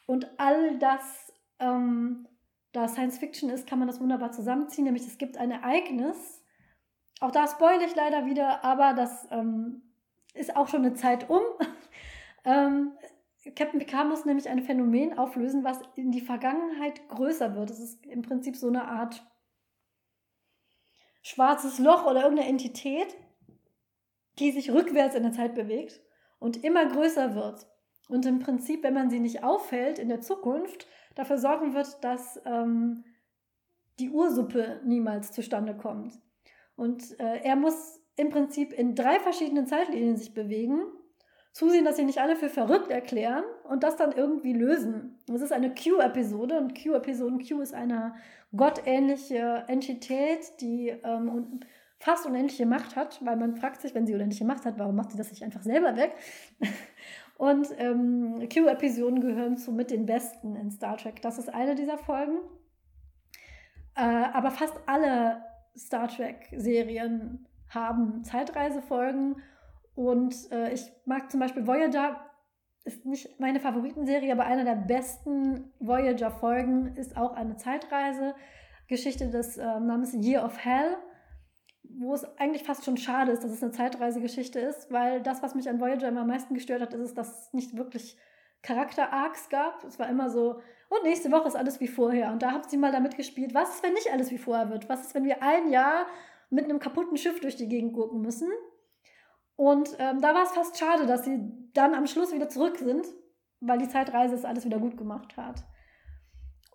Und 0.07 0.31
all 0.39 0.79
das, 0.79 1.33
ähm, 1.59 2.27
da 2.73 2.89
Science 2.89 3.19
Fiction 3.19 3.51
ist, 3.51 3.67
kann 3.67 3.79
man 3.79 3.89
das 3.89 4.01
wunderbar 4.01 4.33
zusammenziehen, 4.33 4.85
nämlich 4.85 5.07
es 5.07 5.19
gibt 5.19 5.37
ein 5.37 5.51
Ereignis, 5.51 6.41
auch 7.21 7.31
da 7.31 7.47
spoil 7.47 7.83
ich 7.83 7.95
leider 7.95 8.25
wieder, 8.25 8.65
aber 8.65 8.95
das 8.95 9.29
ähm, 9.31 9.83
ist 10.33 10.57
auch 10.57 10.69
schon 10.69 10.85
eine 10.85 10.95
Zeit 10.95 11.29
um. 11.29 11.43
ähm, 12.45 12.93
Captain 13.55 13.79
Picard 13.79 14.09
muss 14.09 14.25
nämlich 14.25 14.49
ein 14.49 14.63
Phänomen 14.63 15.19
auflösen, 15.19 15.65
was 15.65 15.81
in 15.97 16.13
die 16.13 16.21
Vergangenheit 16.21 17.09
größer 17.09 17.55
wird. 17.55 17.71
Das 17.71 17.81
ist 17.81 18.05
im 18.07 18.23
Prinzip 18.23 18.57
so 18.57 18.69
eine 18.69 18.89
Art 18.89 19.25
schwarzes 21.23 21.79
Loch 21.79 22.07
oder 22.07 22.23
irgendeine 22.23 22.49
Entität, 22.49 23.17
die 24.39 24.53
sich 24.53 24.71
rückwärts 24.71 25.15
in 25.15 25.23
der 25.23 25.33
Zeit 25.33 25.55
bewegt 25.55 26.01
und 26.39 26.65
immer 26.65 26.87
größer 26.87 27.35
wird. 27.35 27.67
Und 28.09 28.27
im 28.27 28.41
Prinzip, 28.41 28.83
wenn 28.83 28.95
man 28.95 29.11
sie 29.11 29.21
nicht 29.21 29.45
aufhält 29.45 29.99
in 29.99 30.09
der 30.09 30.21
Zukunft, 30.21 30.87
dafür 31.15 31.39
sorgen 31.39 31.75
wird, 31.75 32.03
dass 32.03 32.41
ähm, 32.45 33.05
die 33.99 34.11
Ursuppe 34.11 34.81
niemals 34.85 35.33
zustande 35.33 35.77
kommt. 35.77 36.19
Und 36.77 37.19
äh, 37.21 37.41
er 37.43 37.57
muss 37.57 38.01
im 38.17 38.31
Prinzip 38.31 38.73
in 38.73 38.95
drei 38.95 39.21
verschiedenen 39.21 39.67
Zeitlinien 39.67 40.17
sich 40.17 40.35
bewegen 40.35 40.81
zusehen, 41.53 41.85
dass 41.85 41.97
sie 41.97 42.05
nicht 42.05 42.21
alle 42.21 42.37
für 42.37 42.49
verrückt 42.49 42.91
erklären 42.91 43.45
und 43.69 43.83
das 43.83 43.97
dann 43.97 44.13
irgendwie 44.13 44.53
lösen. 44.53 45.19
Das 45.27 45.43
ist 45.43 45.53
eine 45.53 45.75
Q-Episode 45.75 46.59
und 46.59 46.81
Q-Episoden 46.81 47.45
Q 47.47 47.61
ist 47.61 47.75
eine 47.75 48.15
gottähnliche 48.57 49.65
Entität, 49.67 50.61
die 50.61 50.89
ähm, 50.89 51.61
fast 51.99 52.27
unendliche 52.27 52.67
Macht 52.67 52.97
hat, 52.97 53.25
weil 53.25 53.37
man 53.37 53.57
fragt 53.57 53.83
sich, 53.83 53.95
wenn 53.95 54.07
sie 54.07 54.15
unendliche 54.15 54.45
Macht 54.45 54.65
hat, 54.65 54.79
warum 54.79 54.97
macht 54.97 55.13
sie 55.13 55.19
das 55.19 55.31
nicht 55.31 55.43
einfach 55.43 55.63
selber 55.63 55.97
weg? 55.97 56.15
Und 57.37 57.69
ähm, 57.79 58.49
Q-Episoden 58.53 59.21
gehören 59.21 59.57
zu 59.57 59.73
mit 59.73 59.91
den 59.91 60.05
besten 60.05 60.57
in 60.57 60.71
Star 60.71 60.99
Trek. 60.99 61.23
Das 61.23 61.39
ist 61.39 61.49
eine 61.53 61.75
dieser 61.75 61.97
Folgen. 61.97 62.39
Äh, 63.97 64.03
aber 64.03 64.51
fast 64.51 64.75
alle 64.87 65.43
Star 65.77 66.09
Trek-Serien 66.09 67.47
haben 67.71 68.25
Zeitreisefolgen 68.25 69.37
und 70.01 70.51
äh, 70.51 70.73
ich 70.73 70.91
mag 71.05 71.31
zum 71.31 71.41
Beispiel 71.41 71.67
Voyager, 71.67 72.19
ist 72.85 73.05
nicht 73.05 73.39
meine 73.39 73.61
Favoritenserie, 73.61 74.33
aber 74.33 74.47
eine 74.47 74.65
der 74.65 74.77
besten 74.77 75.75
Voyager-Folgen 75.79 76.97
ist 76.97 77.19
auch 77.19 77.35
eine 77.35 77.59
Zeitreise-Geschichte 77.59 79.29
des 79.29 79.59
äh, 79.59 79.63
Namens 79.63 80.15
Year 80.15 80.43
of 80.43 80.57
Hell, 80.65 80.97
wo 81.83 82.15
es 82.15 82.25
eigentlich 82.39 82.63
fast 82.63 82.87
schon 82.87 82.97
schade 82.97 83.33
ist, 83.33 83.45
dass 83.45 83.51
es 83.51 83.63
eine 83.63 83.73
Zeitreisegeschichte 83.73 84.59
ist, 84.59 84.91
weil 84.91 85.21
das, 85.21 85.43
was 85.43 85.55
mich 85.55 85.69
an 85.69 85.81
Voyager 85.81 86.09
immer 86.09 86.23
am 86.23 86.29
meisten 86.29 86.55
gestört 86.55 86.81
hat, 86.81 86.95
ist, 86.95 87.19
dass 87.19 87.49
es 87.49 87.53
nicht 87.53 87.77
wirklich 87.77 88.17
Charakter-Arcs 88.63 89.51
gab. 89.51 89.85
Es 89.85 89.99
war 89.99 90.09
immer 90.09 90.31
so, 90.31 90.63
und 90.89 91.03
nächste 91.03 91.31
Woche 91.31 91.49
ist 91.49 91.57
alles 91.57 91.79
wie 91.79 91.89
vorher. 91.89 92.33
Und 92.33 92.41
da 92.41 92.53
haben 92.53 92.67
sie 92.67 92.79
mal 92.79 92.91
damit 92.91 93.19
gespielt, 93.19 93.53
was 93.53 93.75
ist, 93.75 93.83
wenn 93.83 93.93
nicht 93.93 94.11
alles 94.11 94.31
wie 94.31 94.39
vorher 94.39 94.71
wird? 94.71 94.89
Was 94.89 95.03
ist, 95.03 95.15
wenn 95.15 95.25
wir 95.25 95.43
ein 95.43 95.71
Jahr 95.71 96.07
mit 96.49 96.65
einem 96.65 96.79
kaputten 96.79 97.19
Schiff 97.19 97.39
durch 97.41 97.57
die 97.57 97.69
Gegend 97.69 97.93
gucken 97.93 98.23
müssen? 98.23 98.49
Und 99.61 99.95
ähm, 99.99 100.23
da 100.23 100.33
war 100.33 100.45
es 100.45 100.53
fast 100.53 100.79
schade, 100.79 101.05
dass 101.05 101.27
sie 101.27 101.39
dann 101.75 101.93
am 101.93 102.07
Schluss 102.07 102.33
wieder 102.33 102.49
zurück 102.49 102.79
sind, 102.79 103.05
weil 103.61 103.77
die 103.77 103.91
Zeitreise 103.91 104.35
es 104.35 104.47
alles 104.47 104.65
wieder 104.65 104.79
gut 104.79 104.97
gemacht 104.97 105.37
hat. 105.37 105.63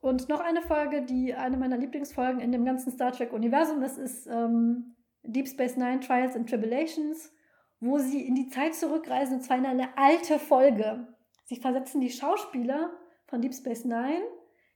Und 0.01 0.29
noch 0.29 0.39
eine 0.39 0.61
Folge, 0.61 1.01
die 1.01 1.33
eine 1.33 1.57
meiner 1.57 1.77
Lieblingsfolgen 1.77 2.39
in 2.39 2.51
dem 2.51 2.63
ganzen 2.63 2.91
Star 2.91 3.11
Trek-Universum 3.11 3.81
ist, 3.81 3.97
ist 3.97 4.27
ähm, 4.27 4.95
Deep 5.23 5.47
Space 5.47 5.77
Nine 5.77 5.99
Trials 5.99 6.36
and 6.36 6.47
Tribulations, 6.47 7.33
wo 7.79 7.97
sie 7.97 8.21
in 8.21 8.36
die 8.36 8.49
Zeit 8.49 8.75
zurückreisen, 8.75 9.38
und 9.38 9.41
zwar 9.41 9.57
in 9.57 9.65
eine 9.65 9.97
alte 9.97 10.38
Folge. 10.38 11.07
Sie 11.45 11.55
versetzen 11.55 12.01
die 12.01 12.11
Schauspieler 12.11 12.91
von 13.25 13.41
Deep 13.41 13.55
Space 13.55 13.83
Nine 13.83 14.21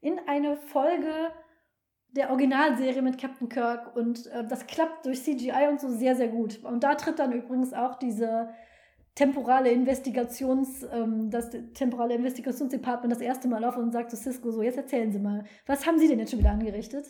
in 0.01 0.17
eine 0.25 0.57
Folge 0.57 1.31
der 2.11 2.31
Originalserie 2.31 3.01
mit 3.01 3.19
Captain 3.19 3.49
Kirk 3.49 3.95
und 3.95 4.27
äh, 4.27 4.45
das 4.47 4.67
klappt 4.67 5.05
durch 5.05 5.23
CGI 5.23 5.67
und 5.69 5.79
so 5.79 5.89
sehr, 5.89 6.15
sehr 6.15 6.29
gut. 6.29 6.63
Und 6.63 6.83
da 6.83 6.95
tritt 6.95 7.19
dann 7.19 7.31
übrigens 7.31 7.73
auch 7.73 7.95
diese 7.95 8.49
temporale 9.15 9.71
Investigations, 9.71 10.83
ähm, 10.91 11.29
das 11.29 11.49
temporale 11.73 12.15
Investigationsdepartment 12.15 13.13
das 13.13 13.21
erste 13.21 13.47
Mal 13.47 13.63
auf 13.63 13.77
und 13.77 13.91
sagt 13.91 14.11
zu 14.11 14.17
Cisco 14.17 14.51
so, 14.51 14.61
jetzt 14.61 14.77
erzählen 14.77 15.11
Sie 15.11 15.19
mal, 15.19 15.43
was 15.65 15.85
haben 15.85 15.99
Sie 15.99 16.07
denn 16.07 16.19
jetzt 16.19 16.31
schon 16.31 16.39
wieder 16.39 16.51
angerichtet? 16.51 17.05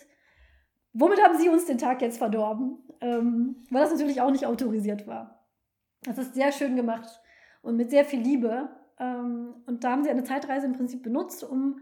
Womit 0.93 1.24
haben 1.24 1.38
Sie 1.38 1.50
uns 1.50 1.66
den 1.66 1.78
Tag 1.78 2.02
jetzt 2.02 2.18
verdorben? 2.18 2.80
Ähm, 3.00 3.64
weil 3.70 3.82
das 3.82 3.91
natürlich 3.91 4.22
auch 4.22 4.32
nicht 4.32 4.45
autorisiert 4.45 5.08
war. 5.08 5.47
Das 6.04 6.18
ist 6.18 6.34
sehr 6.34 6.52
schön 6.52 6.76
gemacht 6.76 7.22
und 7.62 7.78
mit 7.78 7.89
sehr 7.89 8.06
viel 8.06 8.20
Liebe. 8.20 8.70
Ähm, 9.00 9.56
und 9.66 9.84
da 9.84 9.91
haben 9.91 10.04
sie 10.04 10.10
eine 10.10 10.24
Zeitreise 10.24 10.66
im 10.66 10.74
Prinzip 10.74 11.04
benutzt, 11.04 11.43
um 11.43 11.82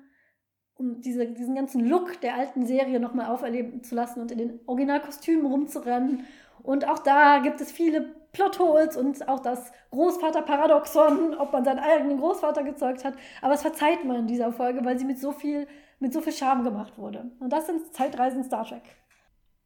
um 0.78 1.02
diese, 1.02 1.26
diesen 1.28 1.56
ganzen 1.56 1.86
Look 1.86 2.22
der 2.22 2.36
alten 2.36 2.66
Serie 2.66 3.00
nochmal 3.00 3.28
auferleben 3.28 3.84
zu 3.84 3.96
lassen 3.96 4.22
und 4.22 4.32
in 4.32 4.38
den 4.38 4.60
Originalkostümen 4.66 5.46
rumzurennen. 5.46 6.26
Und 6.64 6.88
auch 6.88 7.00
da 7.00 7.40
gibt 7.40 7.62
es 7.62 7.72
viele 7.72 8.16
Plotholes 8.34 8.98
und 8.98 9.28
auch 9.28 9.40
das 9.40 9.72
Großvater-Paradoxon, 9.92 11.36
ob 11.36 11.54
man 11.54 11.66
seinen 11.66 11.80
eigenen 11.80 12.20
Großvater 12.20 12.64
gezeugt 12.64 13.04
hat. 13.04 13.16
Aber 13.42 13.54
es 13.54 13.62
verzeiht 13.62 14.06
man 14.06 14.18
in 14.18 14.28
dieser 14.28 14.52
Folge, 14.52 14.84
weil 14.84 15.00
sie 15.00 15.06
mit 15.06 15.20
so 15.20 15.32
viel, 15.32 15.68
mit 16.00 16.14
so 16.14 16.22
viel 16.22 16.34
Charme 16.34 16.64
gemacht 16.64 16.98
wurde. 16.98 17.32
Und 17.40 17.52
das 17.52 17.66
sind 17.66 17.94
Zeitreisen 17.94 18.44
Star 18.44 18.66
Trek. 18.66 18.84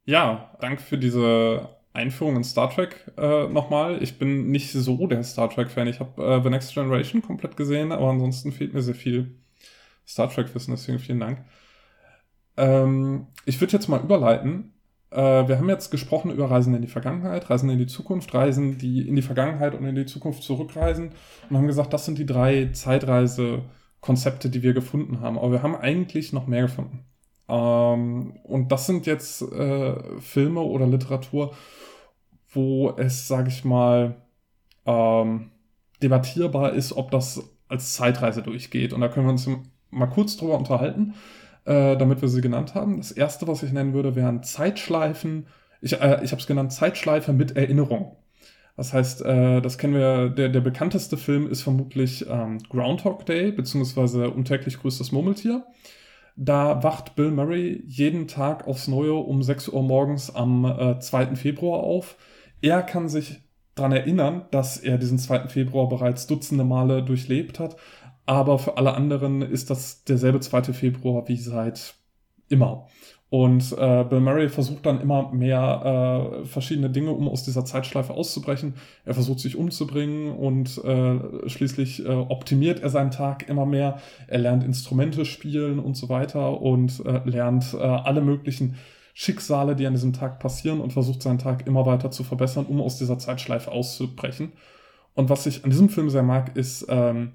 Ja, 0.04 0.56
danke 0.60 0.82
für 0.82 0.96
diese 0.96 1.68
Einführung 1.92 2.36
in 2.36 2.44
Star 2.44 2.70
Trek 2.70 3.12
äh, 3.18 3.46
nochmal. 3.48 4.02
Ich 4.02 4.18
bin 4.18 4.50
nicht 4.50 4.72
so 4.72 5.06
der 5.06 5.22
Star 5.22 5.50
Trek-Fan. 5.50 5.88
Ich 5.88 6.00
habe 6.00 6.22
äh, 6.24 6.42
The 6.42 6.48
Next 6.48 6.72
Generation 6.72 7.20
komplett 7.20 7.56
gesehen, 7.56 7.92
aber 7.92 8.08
ansonsten 8.08 8.52
fehlt 8.52 8.72
mir 8.72 8.82
sehr 8.82 8.94
viel. 8.94 9.41
Star 10.06 10.30
Trek 10.30 10.54
wissen, 10.54 10.72
deswegen 10.72 10.98
vielen 10.98 11.20
Dank. 11.20 11.44
Ähm, 12.56 13.26
ich 13.44 13.60
würde 13.60 13.72
jetzt 13.72 13.88
mal 13.88 14.00
überleiten. 14.00 14.72
Äh, 15.10 15.48
wir 15.48 15.58
haben 15.58 15.68
jetzt 15.68 15.90
gesprochen 15.90 16.30
über 16.30 16.50
Reisen 16.50 16.74
in 16.74 16.82
die 16.82 16.88
Vergangenheit, 16.88 17.48
Reisen 17.50 17.70
in 17.70 17.78
die 17.78 17.86
Zukunft, 17.86 18.32
Reisen, 18.34 18.78
die 18.78 19.06
in 19.06 19.16
die 19.16 19.22
Vergangenheit 19.22 19.74
und 19.74 19.84
in 19.84 19.94
die 19.94 20.06
Zukunft 20.06 20.42
zurückreisen 20.42 21.10
und 21.48 21.56
haben 21.56 21.66
gesagt, 21.66 21.92
das 21.92 22.04
sind 22.04 22.18
die 22.18 22.26
drei 22.26 22.70
Zeitreise-Konzepte, 22.72 24.50
die 24.50 24.62
wir 24.62 24.74
gefunden 24.74 25.20
haben. 25.20 25.38
Aber 25.38 25.52
wir 25.52 25.62
haben 25.62 25.76
eigentlich 25.76 26.32
noch 26.32 26.46
mehr 26.46 26.62
gefunden. 26.62 27.04
Ähm, 27.48 28.38
und 28.44 28.72
das 28.72 28.86
sind 28.86 29.06
jetzt 29.06 29.42
äh, 29.42 30.20
Filme 30.20 30.60
oder 30.60 30.86
Literatur, 30.86 31.54
wo 32.50 32.90
es, 32.96 33.28
sage 33.28 33.48
ich 33.48 33.64
mal, 33.64 34.16
ähm, 34.86 35.50
debattierbar 36.02 36.72
ist, 36.72 36.92
ob 36.92 37.10
das 37.10 37.42
als 37.68 37.94
Zeitreise 37.94 38.42
durchgeht. 38.42 38.92
Und 38.92 39.00
da 39.00 39.08
können 39.08 39.26
wir 39.26 39.32
uns 39.32 39.46
im 39.46 39.71
mal 39.92 40.06
kurz 40.06 40.36
drüber 40.36 40.58
unterhalten, 40.58 41.14
äh, 41.64 41.96
damit 41.96 42.20
wir 42.22 42.28
sie 42.28 42.40
genannt 42.40 42.74
haben. 42.74 42.96
Das 42.96 43.12
erste, 43.12 43.46
was 43.46 43.62
ich 43.62 43.72
nennen 43.72 43.94
würde, 43.94 44.16
wären 44.16 44.42
Zeitschleifen. 44.42 45.46
Ich, 45.80 45.92
äh, 45.92 46.24
ich 46.24 46.32
habe 46.32 46.40
es 46.40 46.46
genannt 46.46 46.72
Zeitschleife 46.72 47.32
mit 47.32 47.56
Erinnerung. 47.56 48.16
Das 48.76 48.92
heißt, 48.92 49.22
äh, 49.22 49.60
das 49.60 49.78
kennen 49.78 49.94
wir, 49.94 50.30
der, 50.30 50.48
der 50.48 50.60
bekannteste 50.60 51.16
Film 51.16 51.48
ist 51.48 51.62
vermutlich 51.62 52.26
ähm, 52.28 52.58
Groundhog 52.70 53.26
Day, 53.26 53.52
beziehungsweise 53.52 54.30
Untäglich 54.30 54.80
größtes 54.80 55.12
Murmeltier. 55.12 55.64
Da 56.36 56.82
wacht 56.82 57.14
Bill 57.14 57.30
Murray 57.30 57.84
jeden 57.86 58.26
Tag 58.26 58.66
aufs 58.66 58.88
Neue 58.88 59.14
um 59.14 59.42
6 59.42 59.68
Uhr 59.68 59.82
morgens 59.82 60.34
am 60.34 60.64
äh, 60.64 60.98
2. 60.98 61.36
Februar 61.36 61.80
auf. 61.80 62.16
Er 62.62 62.82
kann 62.82 63.08
sich 63.08 63.42
daran 63.74 63.92
erinnern, 63.92 64.46
dass 64.50 64.78
er 64.78 64.98
diesen 64.98 65.18
2. 65.18 65.48
Februar 65.48 65.88
bereits 65.88 66.26
dutzende 66.26 66.64
Male 66.64 67.02
durchlebt 67.02 67.58
hat, 67.58 67.76
aber 68.26 68.58
für 68.58 68.76
alle 68.76 68.94
anderen 68.94 69.42
ist 69.42 69.70
das 69.70 70.04
derselbe 70.04 70.40
2. 70.40 70.72
Februar 70.72 71.28
wie 71.28 71.36
seit 71.36 71.94
immer. 72.48 72.86
Und 73.32 73.72
äh, 73.78 74.04
Bill 74.04 74.20
Murray 74.20 74.50
versucht 74.50 74.84
dann 74.84 75.00
immer 75.00 75.32
mehr 75.32 76.42
äh, 76.42 76.44
verschiedene 76.44 76.90
Dinge, 76.90 77.12
um 77.12 77.28
aus 77.28 77.44
dieser 77.44 77.64
Zeitschleife 77.64 78.12
auszubrechen. 78.12 78.74
Er 79.06 79.14
versucht 79.14 79.40
sich 79.40 79.56
umzubringen 79.56 80.36
und 80.36 80.76
äh, 80.84 81.48
schließlich 81.48 82.04
äh, 82.04 82.10
optimiert 82.10 82.80
er 82.80 82.90
seinen 82.90 83.10
Tag 83.10 83.48
immer 83.48 83.64
mehr. 83.64 84.00
Er 84.26 84.38
lernt 84.38 84.62
Instrumente 84.64 85.24
spielen 85.24 85.78
und 85.78 85.96
so 85.96 86.10
weiter 86.10 86.60
und 86.60 87.02
äh, 87.06 87.22
lernt 87.24 87.72
äh, 87.72 87.78
alle 87.78 88.20
möglichen 88.20 88.74
Schicksale, 89.14 89.76
die 89.76 89.86
an 89.86 89.94
diesem 89.94 90.12
Tag 90.12 90.38
passieren 90.38 90.82
und 90.82 90.92
versucht 90.92 91.22
seinen 91.22 91.38
Tag 91.38 91.66
immer 91.66 91.86
weiter 91.86 92.10
zu 92.10 92.24
verbessern, 92.24 92.66
um 92.66 92.82
aus 92.82 92.98
dieser 92.98 93.18
Zeitschleife 93.18 93.72
auszubrechen. 93.72 94.52
Und 95.14 95.30
was 95.30 95.46
ich 95.46 95.64
an 95.64 95.70
diesem 95.70 95.88
Film 95.88 96.10
sehr 96.10 96.22
mag, 96.22 96.54
ist, 96.54 96.84
ähm, 96.90 97.32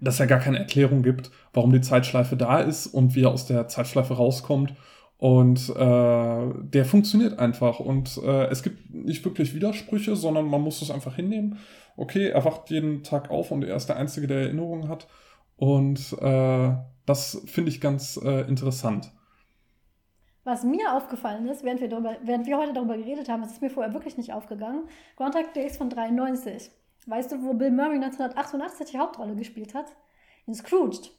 dass 0.00 0.20
er 0.20 0.26
gar 0.26 0.38
keine 0.40 0.58
Erklärung 0.58 1.02
gibt, 1.02 1.30
warum 1.52 1.72
die 1.72 1.80
Zeitschleife 1.80 2.36
da 2.36 2.60
ist 2.60 2.86
und 2.86 3.14
wie 3.14 3.24
er 3.24 3.30
aus 3.30 3.46
der 3.46 3.68
Zeitschleife 3.68 4.14
rauskommt 4.14 4.74
und 5.18 5.68
äh, 5.70 5.74
der 5.74 6.84
funktioniert 6.84 7.40
einfach. 7.40 7.80
Und 7.80 8.18
äh, 8.22 8.46
es 8.46 8.62
gibt 8.62 8.94
nicht 8.94 9.24
wirklich 9.24 9.52
Widersprüche, 9.52 10.14
sondern 10.14 10.46
man 10.46 10.62
muss 10.62 10.80
es 10.80 10.92
einfach 10.92 11.16
hinnehmen. 11.16 11.58
Okay, 11.96 12.28
er 12.28 12.44
wacht 12.44 12.70
jeden 12.70 13.02
Tag 13.02 13.30
auf 13.30 13.50
und 13.50 13.64
er 13.64 13.76
ist 13.76 13.88
der 13.88 13.96
Einzige, 13.96 14.28
der 14.28 14.42
Erinnerungen 14.42 14.88
hat. 14.88 15.08
Und 15.56 16.16
äh, 16.20 16.72
das 17.04 17.42
finde 17.46 17.70
ich 17.70 17.80
ganz 17.80 18.16
äh, 18.22 18.42
interessant. 18.42 19.10
Was 20.44 20.62
mir 20.62 20.94
aufgefallen 20.94 21.48
ist, 21.48 21.64
während 21.64 21.80
wir, 21.80 21.88
darüber, 21.88 22.16
während 22.22 22.46
wir 22.46 22.56
heute 22.56 22.72
darüber 22.72 22.96
geredet 22.96 23.28
haben, 23.28 23.42
das 23.42 23.52
ist 23.52 23.60
mir 23.60 23.70
vorher 23.70 23.92
wirklich 23.92 24.16
nicht 24.16 24.32
aufgegangen. 24.32 24.84
Groundhog 25.16 25.52
Days 25.52 25.76
von 25.76 25.90
93. 25.90 26.70
Weißt 27.06 27.32
du, 27.32 27.42
wo 27.42 27.54
Bill 27.54 27.70
Murray 27.70 27.96
1988 27.96 28.90
die 28.90 28.98
Hauptrolle 28.98 29.34
gespielt 29.34 29.74
hat? 29.74 29.96
In 30.46 30.54
Scrooged. 30.54 31.12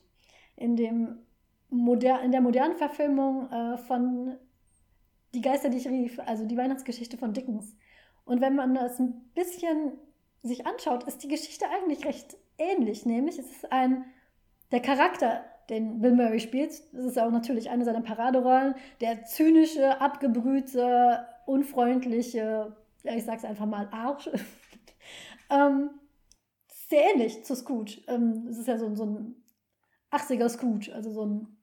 In 0.55 0.75
dem 0.75 1.19
moder 1.69 2.21
in 2.21 2.31
der 2.31 2.41
modernen 2.41 2.75
Verfilmung 2.75 3.49
äh, 3.51 3.77
von 3.77 4.37
Die 5.33 5.41
Geister, 5.41 5.69
die 5.69 5.77
ich 5.77 5.87
rief, 5.87 6.19
also 6.25 6.45
die 6.45 6.57
Weihnachtsgeschichte 6.57 7.17
von 7.17 7.33
Dickens. 7.33 7.75
Und 8.25 8.41
wenn 8.41 8.55
man 8.55 8.73
das 8.75 8.99
ein 8.99 9.29
bisschen 9.35 9.93
sich 10.41 10.65
anschaut, 10.65 11.03
ist 11.03 11.23
die 11.23 11.27
Geschichte 11.27 11.65
eigentlich 11.69 12.05
recht 12.05 12.37
ähnlich. 12.57 13.05
Nämlich 13.05 13.37
es 13.37 13.51
ist 13.51 13.71
ein, 13.71 14.05
der 14.71 14.81
Charakter, 14.81 15.43
den 15.69 16.01
Bill 16.01 16.13
Murray 16.13 16.39
spielt, 16.39 16.71
das 16.93 17.05
ist 17.05 17.19
auch 17.19 17.29
natürlich 17.29 17.69
eine 17.69 17.85
seiner 17.85 18.01
Paraderollen, 18.01 18.73
der 19.01 19.25
zynische, 19.25 20.01
abgebrühte, 20.01 21.25
unfreundliche, 21.45 22.75
ja, 23.03 23.15
ich 23.15 23.23
sag's 23.23 23.45
einfach 23.45 23.65
mal, 23.65 23.87
Arsch. 23.91 24.29
Ähm, 25.49 25.89
sehr 26.89 27.13
ähnlich 27.13 27.43
zu 27.43 27.55
Scrooge. 27.55 28.01
Ähm, 28.07 28.47
es 28.49 28.57
ist 28.57 28.67
ja 28.67 28.77
so, 28.77 28.93
so 28.95 29.05
ein 29.05 29.35
80er 30.11 30.49
Scrooge, 30.49 30.93
also 30.93 31.11
so 31.11 31.25
ein 31.25 31.57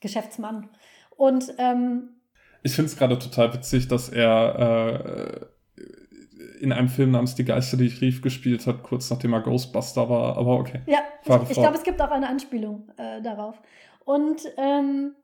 Geschäftsmann. 0.00 0.68
Und 1.16 1.54
ähm, 1.58 2.20
ich 2.62 2.74
finde 2.74 2.90
es 2.90 2.96
gerade 2.96 3.18
total 3.18 3.54
witzig, 3.54 3.88
dass 3.88 4.08
er 4.08 5.48
äh, 5.48 6.60
in 6.60 6.72
einem 6.72 6.88
Film 6.88 7.12
namens 7.12 7.34
Die 7.34 7.44
Geister, 7.44 7.76
die 7.76 7.86
ich 7.86 8.00
rief, 8.00 8.22
gespielt 8.22 8.66
hat, 8.66 8.82
kurz 8.82 9.10
nachdem 9.10 9.32
er 9.32 9.40
Ghostbuster 9.40 10.08
war. 10.08 10.36
Aber 10.36 10.58
okay. 10.58 10.82
Ja, 10.86 10.98
ich, 11.22 11.50
ich 11.50 11.56
glaube, 11.56 11.76
es 11.76 11.82
gibt 11.82 12.00
auch 12.02 12.10
eine 12.10 12.28
Anspielung 12.28 12.90
äh, 12.96 13.22
darauf. 13.22 13.60
Und 14.04 14.42
ähm, 14.56 15.14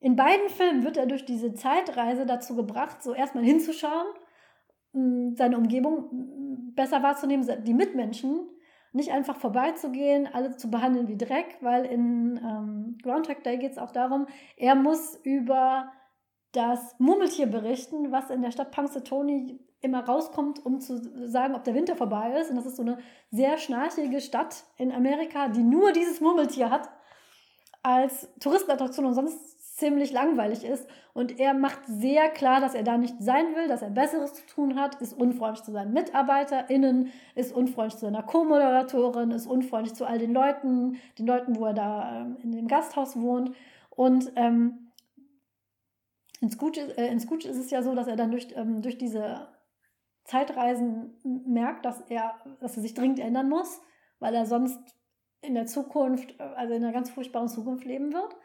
in 0.00 0.16
beiden 0.16 0.48
Filmen 0.48 0.84
wird 0.84 0.96
er 0.96 1.06
durch 1.06 1.24
diese 1.24 1.54
Zeitreise 1.54 2.24
dazu 2.24 2.56
gebracht, 2.56 3.02
so 3.02 3.14
erstmal 3.14 3.44
hinzuschauen, 3.44 4.06
seine 4.92 5.56
Umgebung 5.56 6.72
besser 6.74 7.02
wahrzunehmen, 7.02 7.46
die 7.64 7.74
Mitmenschen 7.74 8.48
nicht 8.92 9.12
einfach 9.12 9.36
vorbeizugehen, 9.36 10.28
alle 10.32 10.56
zu 10.56 10.70
behandeln 10.70 11.06
wie 11.08 11.16
Dreck, 11.16 11.58
weil 11.60 11.84
in 11.84 12.40
ähm, 12.42 12.98
Groundhog 13.02 13.42
Day 13.44 13.56
geht 13.58 13.72
es 13.72 13.78
auch 13.78 13.92
darum, 13.92 14.26
er 14.56 14.74
muss 14.74 15.16
über 15.22 15.92
das 16.52 16.96
Murmeltier 16.98 17.46
berichten, 17.46 18.10
was 18.10 18.30
in 18.30 18.42
der 18.42 18.50
Stadt 18.50 18.72
Punxsutawney 18.72 19.60
immer 19.80 20.04
rauskommt, 20.04 20.64
um 20.66 20.80
zu 20.80 20.98
sagen, 21.28 21.54
ob 21.54 21.64
der 21.64 21.74
Winter 21.74 21.96
vorbei 21.96 22.38
ist. 22.38 22.50
Und 22.50 22.56
das 22.56 22.66
ist 22.66 22.76
so 22.76 22.82
eine 22.82 22.98
sehr 23.30 23.56
schnarchige 23.56 24.20
Stadt 24.20 24.64
in 24.76 24.92
Amerika, 24.92 25.48
die 25.48 25.62
nur 25.62 25.92
dieses 25.92 26.20
Murmeltier 26.20 26.70
hat 26.70 26.90
als 27.82 28.28
Touristenattraktion 28.40 29.06
und 29.06 29.14
sonst 29.14 29.59
ziemlich 29.80 30.12
langweilig 30.12 30.64
ist. 30.64 30.88
Und 31.12 31.40
er 31.40 31.54
macht 31.54 31.80
sehr 31.86 32.28
klar, 32.28 32.60
dass 32.60 32.74
er 32.74 32.84
da 32.84 32.96
nicht 32.96 33.16
sein 33.18 33.56
will, 33.56 33.66
dass 33.66 33.82
er 33.82 33.90
Besseres 33.90 34.34
zu 34.34 34.46
tun 34.46 34.78
hat, 34.78 35.00
ist 35.00 35.12
unfreundlich 35.12 35.64
zu 35.64 35.72
seinen 35.72 35.92
MitarbeiterInnen, 35.92 37.10
ist 37.34 37.52
unfreundlich 37.52 37.98
zu 37.98 38.06
seiner 38.06 38.22
Co-Moderatorin, 38.22 39.32
ist 39.32 39.46
unfreundlich 39.46 39.94
zu 39.94 40.06
all 40.06 40.18
den 40.18 40.32
Leuten, 40.32 40.98
den 41.18 41.26
Leuten, 41.26 41.56
wo 41.56 41.64
er 41.66 41.74
da 41.74 42.20
ähm, 42.20 42.36
in 42.42 42.52
dem 42.52 42.68
Gasthaus 42.68 43.20
wohnt. 43.20 43.56
Und 43.90 44.30
ähm, 44.36 44.92
in, 46.40 46.50
Scooch, 46.50 46.76
äh, 46.76 47.08
in 47.08 47.18
Scooch 47.18 47.44
ist 47.44 47.58
es 47.58 47.70
ja 47.70 47.82
so, 47.82 47.94
dass 47.94 48.06
er 48.06 48.16
dann 48.16 48.30
durch, 48.30 48.48
ähm, 48.54 48.82
durch 48.82 48.98
diese 48.98 49.48
Zeitreisen 50.24 51.18
merkt, 51.24 51.84
dass 51.84 52.02
er, 52.02 52.34
dass 52.60 52.76
er 52.76 52.82
sich 52.82 52.94
dringend 52.94 53.18
ändern 53.18 53.48
muss, 53.48 53.80
weil 54.20 54.34
er 54.34 54.46
sonst 54.46 54.78
in 55.42 55.54
der 55.54 55.66
Zukunft, 55.66 56.38
äh, 56.38 56.42
also 56.42 56.74
in 56.74 56.84
einer 56.84 56.92
ganz 56.92 57.10
furchtbaren 57.10 57.48
Zukunft 57.48 57.84
leben 57.84 58.12
wird 58.12 58.36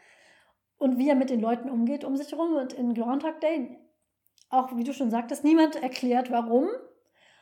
und 0.77 0.97
wie 0.97 1.09
er 1.09 1.15
mit 1.15 1.29
den 1.29 1.39
Leuten 1.39 1.69
umgeht 1.69 2.03
um 2.03 2.15
sich 2.15 2.31
herum. 2.31 2.55
Und 2.55 2.73
in 2.73 2.93
Groundhog 2.93 3.39
Day, 3.41 3.79
auch 4.49 4.75
wie 4.75 4.83
du 4.83 4.93
schon 4.93 5.11
sagtest, 5.11 5.43
niemand 5.43 5.75
erklärt, 5.81 6.31
warum. 6.31 6.67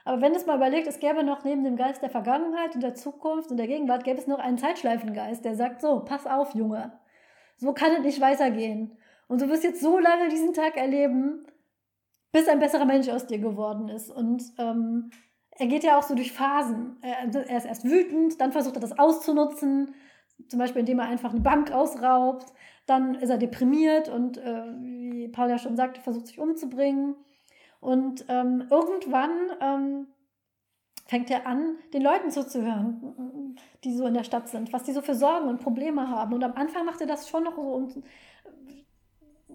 Aber 0.06 0.22
wenn 0.22 0.36
es 0.36 0.46
mal 0.46 0.58
überlegt, 0.58 0.88
es 0.88 1.00
gäbe 1.00 1.24
noch 1.24 1.44
neben 1.44 1.64
dem 1.64 1.78
Geist 1.78 2.02
der 2.02 2.10
Vergangenheit 2.10 2.76
und 2.76 2.84
der 2.84 2.96
Zukunft 2.96 3.52
und 3.52 3.58
der 3.58 3.68
Gegenwart, 3.68 4.04
gäbe 4.04 4.20
es 4.20 4.28
noch 4.28 4.40
einen 4.40 4.58
Zeitschleifengeist, 4.58 5.46
der 5.46 5.56
sagt 5.56 5.82
so, 5.82 6.02
pass 6.02 6.28
auf, 6.28 6.54
Junge, 6.54 7.00
so 7.58 7.74
kann 7.74 7.92
es 7.94 8.04
nicht 8.04 8.22
weitergehen. 8.22 8.98
Und 9.28 9.42
du 9.42 9.50
wirst 9.50 9.64
jetzt 9.64 9.82
so 9.82 9.98
lange 9.98 10.28
diesen 10.30 10.54
Tag 10.54 10.76
erleben, 10.76 11.48
bis 12.34 12.48
ein 12.50 12.60
besserer 12.60 12.86
Mensch 12.86 13.08
aus 13.08 13.28
dir 13.28 13.40
geworden 13.40 13.88
ist. 13.88 14.10
Und 14.12 14.44
ähm, 14.58 15.12
er 15.52 15.68
geht 15.68 15.84
ja 15.84 15.98
auch 15.98 16.04
so 16.04 16.16
durch 16.16 16.34
Phasen. 16.34 16.98
Er, 17.02 17.34
er 17.34 17.58
ist 17.58 17.66
erst 17.66 17.86
wütend, 17.86 18.42
dann 18.42 18.52
versucht 18.52 18.76
er 18.76 18.82
das 18.82 18.98
auszunutzen, 18.98 19.94
zum 20.50 20.60
Beispiel 20.60 20.82
indem 20.82 21.00
er 21.00 21.06
einfach 21.06 21.32
eine 21.32 21.42
Bank 21.42 21.72
ausraubt. 21.72 22.46
Dann 22.86 23.16
ist 23.16 23.30
er 23.30 23.38
deprimiert 23.38 24.10
und, 24.10 24.38
äh, 24.38 24.64
wie 24.80 25.28
Paul 25.30 25.50
ja 25.50 25.58
schon 25.58 25.78
sagte, 25.78 26.02
versucht 26.02 26.28
sich 26.28 26.40
umzubringen. 26.40 27.16
Und 27.80 28.26
ähm, 28.30 28.68
irgendwann 28.70 29.32
ähm, 29.62 30.08
fängt 31.06 31.30
er 31.30 31.46
an, 31.46 31.78
den 31.94 32.02
Leuten 32.02 32.32
zuzuhören, 32.32 33.58
die 33.84 33.94
so 33.94 34.06
in 34.06 34.14
der 34.14 34.24
Stadt 34.24 34.50
sind, 34.50 34.72
was 34.74 34.84
die 34.84 34.94
so 34.94 35.02
für 35.02 35.16
Sorgen 35.16 35.48
und 35.48 35.62
Probleme 35.62 36.10
haben. 36.10 36.34
Und 36.34 36.44
am 36.44 36.54
Anfang 36.54 36.86
macht 36.86 37.02
er 37.02 37.08
das 37.08 37.30
schon 37.30 37.44
noch 37.44 37.56
so 37.56 37.62
und 37.62 38.04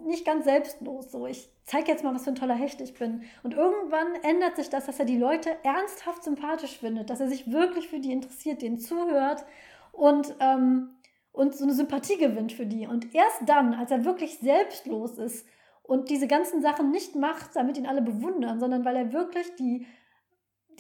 nicht 0.05 0.25
ganz 0.25 0.45
selbstlos. 0.45 1.11
So, 1.11 1.27
ich 1.27 1.51
zeige 1.65 1.91
jetzt 1.91 2.05
mal, 2.05 2.15
was 2.15 2.25
für 2.25 2.31
ein 2.31 2.37
toller 2.37 2.55
Hecht 2.55 2.81
ich 2.81 2.95
bin. 2.95 3.23
Und 3.43 3.55
irgendwann 3.55 4.15
ändert 4.23 4.57
sich 4.57 4.71
das, 4.71 4.87
dass 4.87 4.99
er 4.99 5.05
die 5.05 5.19
Leute 5.19 5.51
ernsthaft 5.65 6.25
sympathisch 6.25 6.79
findet, 6.79 7.11
dass 7.11 7.21
er 7.21 7.29
sich 7.29 7.51
wirklich 7.51 7.89
für 7.89 8.01
die 8.01 8.13
interessiert, 8.13 8.63
denen 8.63 8.79
zuhört 8.79 9.45
und 9.93 10.35
ähm, 10.41 10.91
und 11.39 11.55
so 11.55 11.63
eine 11.63 11.73
Sympathie 11.73 12.19
gewinnt 12.19 12.53
für 12.53 12.67
die. 12.67 12.89
Und 12.89 13.15
erst 13.15 13.49
dann, 13.49 13.73
als 13.73 13.93
er 13.93 14.05
wirklich 14.05 14.39
selbstlos 14.39 15.19
ist 15.19 15.47
und 15.85 16.11
diese 16.11 16.27
ganzen 16.27 16.63
Sachen 16.63 16.91
nicht 16.91 17.15
macht, 17.15 17.55
damit 17.55 17.79
ihn 17.79 17.87
alle 17.87 18.03
bewundern, 18.03 18.59
sondern 18.59 18.85
weil 18.85 18.97
er 18.97 19.13
wirklich 19.13 19.47
die, 19.57 19.87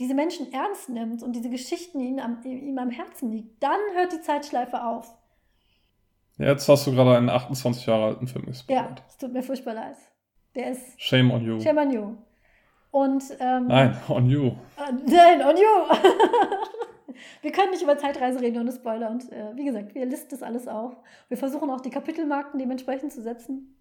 diese 0.00 0.14
Menschen 0.14 0.52
ernst 0.52 0.88
nimmt 0.88 1.22
und 1.22 1.36
diese 1.36 1.48
Geschichten 1.48 2.00
ihm 2.00 2.18
am, 2.18 2.42
ihm 2.42 2.76
am 2.76 2.90
Herzen 2.90 3.30
liegt, 3.30 3.62
dann 3.62 3.78
hört 3.94 4.12
die 4.12 4.20
Zeitschleife 4.20 4.84
auf. 4.84 5.14
Jetzt 6.38 6.68
hast 6.68 6.88
du 6.88 6.92
gerade 6.92 7.16
einen 7.16 7.30
28 7.30 7.86
Jahre 7.86 8.06
alten 8.06 8.26
Film 8.26 8.46
gespielt. 8.46 8.78
Ja, 8.78 8.94
es 9.08 9.16
tut 9.16 9.32
mir 9.32 9.44
furchtbar 9.44 9.74
leid. 9.74 9.96
Der 10.56 10.72
ist. 10.72 11.00
Shame 11.00 11.30
on 11.30 11.44
you. 11.44 11.60
Shame 11.60 11.78
on 11.78 11.90
you. 11.92 12.16
Und. 12.90 13.22
Ähm, 13.38 13.68
nein, 13.68 13.96
on 14.08 14.28
you. 14.28 14.48
Äh, 14.76 14.92
nein, 15.06 15.40
on 15.40 15.56
you. 15.56 15.62
wir 17.42 17.52
können 17.52 17.70
nicht 17.70 17.82
über 17.82 17.98
Zeitreise 17.98 18.40
reden 18.40 18.60
ohne 18.60 18.72
Spoiler. 18.72 19.10
Und 19.10 19.30
äh, 19.32 19.54
wie 19.54 19.64
gesagt, 19.64 19.94
wir 19.94 20.06
listen 20.06 20.30
das 20.30 20.42
alles 20.42 20.68
auf. 20.68 20.96
Wir 21.28 21.36
versuchen 21.36 21.70
auch 21.70 21.80
die 21.80 21.90
Kapitelmarken 21.90 22.58
dementsprechend 22.58 23.12
zu 23.12 23.22
setzen. 23.22 23.76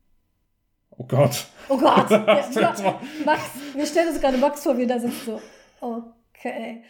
Oh 0.91 1.06
Gott. 1.06 1.48
Oh 1.70 1.78
Gott. 1.78 2.10
Ja, 2.12 2.99
Max, 3.26 3.41
wir 3.74 3.86
stellen 3.86 4.10
uns 4.10 4.20
gerade 4.20 4.38
Max 4.38 4.64
vor, 4.64 4.78
wie 4.78 4.84
er 4.84 4.88
da 4.88 4.99
sitzt 4.99 5.26
so. 5.26 5.40
Okay. 5.80 6.84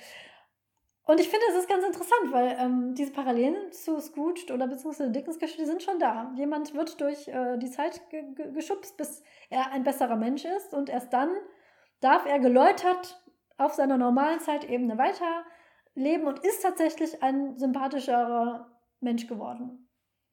Und 1.08 1.22
ich 1.22 1.30
finde, 1.30 1.46
es 1.50 1.60
ist 1.60 1.70
ganz 1.70 1.86
interessant, 1.86 2.32
weil 2.32 2.58
ähm, 2.60 2.94
diese 2.94 3.14
Parallelen 3.14 3.72
zu 3.72 3.98
Scrooge 4.02 4.54
oder 4.54 4.68
beziehungsweise 4.68 5.10
Dickens 5.10 5.40
Geschichte 5.40 5.66
sind 5.66 5.82
schon 5.82 6.00
da. 6.00 6.34
Jemand 6.36 6.74
wird 6.74 7.00
durch 7.00 7.30
äh, 7.30 7.58
die 7.58 7.72
Zeit 7.72 8.02
ge 8.10 8.24
geschubst, 8.54 8.98
bis 8.98 9.24
er 9.50 9.72
ein 9.72 9.84
besserer 9.84 10.18
Mensch 10.18 10.44
ist 10.44 10.74
und 10.74 10.90
erst 10.90 11.14
dann 11.14 11.30
darf 12.02 12.26
er 12.26 12.40
geläutert 12.40 13.24
auf 13.58 13.74
seiner 13.74 13.98
normalen 13.98 14.42
Zeitebene 14.42 14.98
weiterleben 15.98 16.28
und 16.28 16.40
ist 16.40 16.62
tatsächlich 16.62 17.22
ein 17.22 17.58
sympathischerer 17.58 18.68
Mensch 19.02 19.28
geworden. 19.28 19.88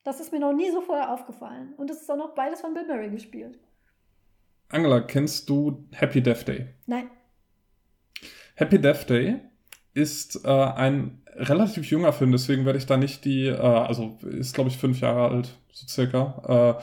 Das 0.04 0.20
ist 0.20 0.32
mir 0.32 0.40
noch 0.40 0.52
nie 0.52 0.70
so 0.70 0.80
vorher 0.80 1.12
aufgefallen. 1.12 1.74
Und 1.76 1.90
es 1.90 2.02
ist 2.02 2.10
auch 2.10 2.16
noch 2.16 2.34
beides 2.34 2.60
von 2.60 2.74
Bill 2.74 2.86
Murray 2.86 3.10
gespielt. 3.10 3.58
Angela, 4.68 5.00
kennst 5.00 5.48
du 5.48 5.86
Happy 5.92 6.22
Death 6.22 6.46
Day? 6.46 6.66
Nein. 6.86 7.08
Happy 8.54 8.78
Death 8.78 9.08
Day 9.08 9.40
ist 9.94 10.44
äh, 10.44 10.48
ein 10.48 11.22
relativ 11.36 11.90
junger 11.90 12.12
Film, 12.12 12.32
deswegen 12.32 12.64
werde 12.64 12.78
ich 12.78 12.86
da 12.86 12.96
nicht 12.96 13.24
die, 13.24 13.46
äh, 13.46 13.56
also 13.56 14.18
ist 14.22 14.54
glaube 14.54 14.70
ich 14.70 14.78
fünf 14.78 15.00
Jahre 15.00 15.28
alt, 15.28 15.58
so 15.72 15.86
circa. 15.86 16.76
Äh, 16.78 16.82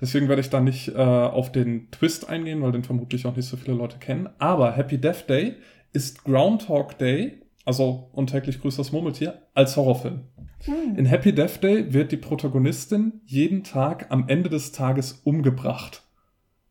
deswegen 0.00 0.28
werde 0.28 0.40
ich 0.40 0.50
da 0.50 0.60
nicht 0.60 0.88
äh, 0.88 0.94
auf 0.94 1.52
den 1.52 1.90
Twist 1.90 2.28
eingehen, 2.28 2.62
weil 2.62 2.72
den 2.72 2.84
vermutlich 2.84 3.26
auch 3.26 3.36
nicht 3.36 3.48
so 3.48 3.56
viele 3.56 3.76
Leute 3.76 3.98
kennen. 3.98 4.28
Aber 4.38 4.72
Happy 4.72 4.98
Death 4.98 5.28
Day 5.28 5.56
ist 5.92 6.24
Groundhog 6.24 6.98
Day, 6.98 7.39
also 7.64 8.10
und 8.12 8.28
täglich 8.28 8.60
grüßt 8.60 8.78
das 8.78 8.92
Murmeltier, 8.92 9.42
als 9.54 9.76
Horrorfilm. 9.76 10.20
Hm. 10.64 10.96
In 10.96 11.06
Happy 11.06 11.34
Death 11.34 11.62
Day 11.62 11.92
wird 11.92 12.12
die 12.12 12.16
Protagonistin 12.16 13.20
jeden 13.24 13.64
Tag 13.64 14.06
am 14.10 14.28
Ende 14.28 14.50
des 14.50 14.72
Tages 14.72 15.20
umgebracht 15.24 16.02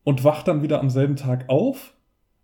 und 0.04 0.24
wacht 0.24 0.48
dann 0.48 0.62
wieder 0.62 0.80
am 0.80 0.90
selben 0.90 1.16
Tag 1.16 1.48
auf 1.48 1.94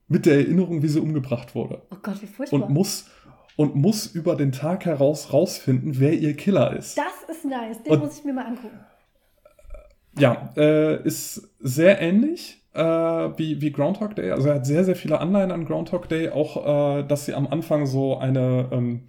mit 0.08 0.26
der 0.26 0.36
Erinnerung, 0.36 0.82
wie 0.82 0.88
sie 0.88 1.00
umgebracht 1.00 1.54
wurde. 1.54 1.82
Oh 1.90 1.96
Gott, 2.02 2.22
wie 2.22 2.26
furchtbar. 2.26 2.62
Und 2.62 2.70
muss 2.70 3.10
und 3.56 3.74
muss 3.74 4.06
über 4.06 4.36
den 4.36 4.52
Tag 4.52 4.84
heraus 4.84 5.32
rausfinden, 5.32 5.98
wer 5.98 6.12
ihr 6.12 6.36
Killer 6.36 6.76
ist. 6.76 6.98
Das 6.98 7.36
ist 7.36 7.44
nice, 7.44 7.82
den 7.82 7.92
und, 7.92 8.00
muss 8.00 8.18
ich 8.18 8.24
mir 8.24 8.34
mal 8.34 8.46
angucken. 8.46 8.78
Ja, 10.18 10.52
äh, 10.56 11.02
ist 11.02 11.54
sehr 11.60 12.00
ähnlich 12.00 12.65
äh, 12.76 13.38
wie, 13.38 13.60
wie 13.60 13.72
Groundhog 13.72 14.14
Day. 14.16 14.30
Also 14.30 14.48
er 14.48 14.56
hat 14.56 14.66
sehr, 14.66 14.84
sehr 14.84 14.96
viele 14.96 15.20
Anleihen 15.20 15.50
an 15.50 15.64
Groundhog 15.64 16.08
Day, 16.08 16.28
auch 16.28 16.98
äh, 16.98 17.02
dass 17.04 17.24
sie 17.24 17.34
am 17.34 17.46
Anfang 17.46 17.86
so 17.86 18.18
eine, 18.18 18.68
ähm, 18.70 19.08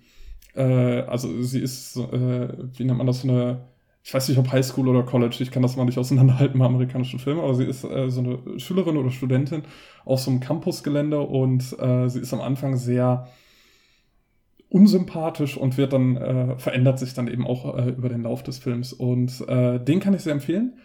äh, 0.55 1.01
also 1.01 1.41
sie 1.41 1.59
ist, 1.59 1.97
äh, 1.97 2.47
wie 2.77 2.85
nennt 2.85 2.97
man 2.97 3.07
das, 3.07 3.21
so 3.21 3.29
eine 3.29 3.67
ich 4.03 4.13
weiß 4.13 4.29
nicht, 4.29 4.37
ob 4.37 4.53
Highschool 4.53 4.87
oder 4.87 5.03
College, 5.03 5.35
ich 5.41 5.51
kann 5.51 5.63
das 5.63 5.75
mal 5.75 5.83
nicht 5.83 5.97
auseinanderhalten 5.97 6.57
bei 6.57 6.65
amerikanischen 6.65 7.19
Filmen, 7.19 7.41
aber 7.41 7.53
sie 7.55 7.65
ist 7.65 7.83
äh, 7.83 8.09
so 8.09 8.21
eine 8.21 8.57
Schülerin 8.57 8.95
oder 8.95 9.09
Studentin 9.09 9.63
auf 10.05 10.21
so 10.21 10.31
einem 10.31 10.39
Campusgelände 10.39 11.19
und 11.19 11.77
äh, 11.77 12.07
sie 12.07 12.21
ist 12.21 12.33
am 12.33 12.39
Anfang 12.39 12.77
sehr 12.77 13.27
unsympathisch 14.69 15.57
und 15.57 15.77
wird 15.77 15.93
dann, 15.93 16.57
verändert 16.59 16.99
sich 16.99 17.13
dann 17.13 17.29
eben 17.29 17.47
auch 17.47 17.87
über 17.87 18.09
den 18.09 18.23
Lauf 18.23 18.43
des 18.43 18.57
Films. 18.57 18.91
Und 18.91 19.39
den 19.39 20.01
kann 20.01 20.13
ich 20.13 20.23
sehr 20.23 20.33
empfehlen. 20.33 20.77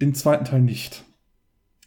Den 0.00 0.14
zweiten 0.14 0.44
Teil 0.44 0.62
nicht. 0.62 1.04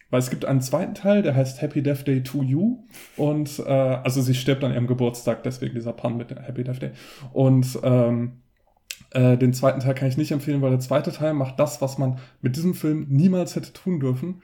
Weil 0.09 0.19
es 0.19 0.29
gibt 0.29 0.45
einen 0.45 0.61
zweiten 0.61 0.95
Teil, 0.95 1.21
der 1.21 1.35
heißt 1.35 1.61
Happy 1.61 1.83
Death 1.83 2.07
Day 2.07 2.23
to 2.23 2.41
You. 2.41 2.83
Und 3.15 3.59
äh, 3.59 3.71
also 3.71 4.21
sie 4.21 4.33
stirbt 4.33 4.63
an 4.63 4.73
ihrem 4.73 4.87
Geburtstag, 4.87 5.43
deswegen 5.43 5.75
dieser 5.75 5.93
Pun 5.93 6.17
mit 6.17 6.31
Happy 6.31 6.63
Death 6.63 6.81
Day. 6.81 6.91
Und 7.31 7.79
ähm, 7.83 8.41
äh, 9.11 9.37
den 9.37 9.53
zweiten 9.53 9.79
Teil 9.79 9.95
kann 9.95 10.07
ich 10.07 10.17
nicht 10.17 10.31
empfehlen, 10.31 10.61
weil 10.61 10.71
der 10.71 10.79
zweite 10.79 11.11
Teil 11.11 11.33
macht 11.33 11.59
das, 11.59 11.81
was 11.81 11.97
man 11.97 12.19
mit 12.41 12.55
diesem 12.55 12.73
Film 12.73 13.05
niemals 13.09 13.55
hätte 13.55 13.73
tun 13.73 13.99
dürfen. 13.99 14.41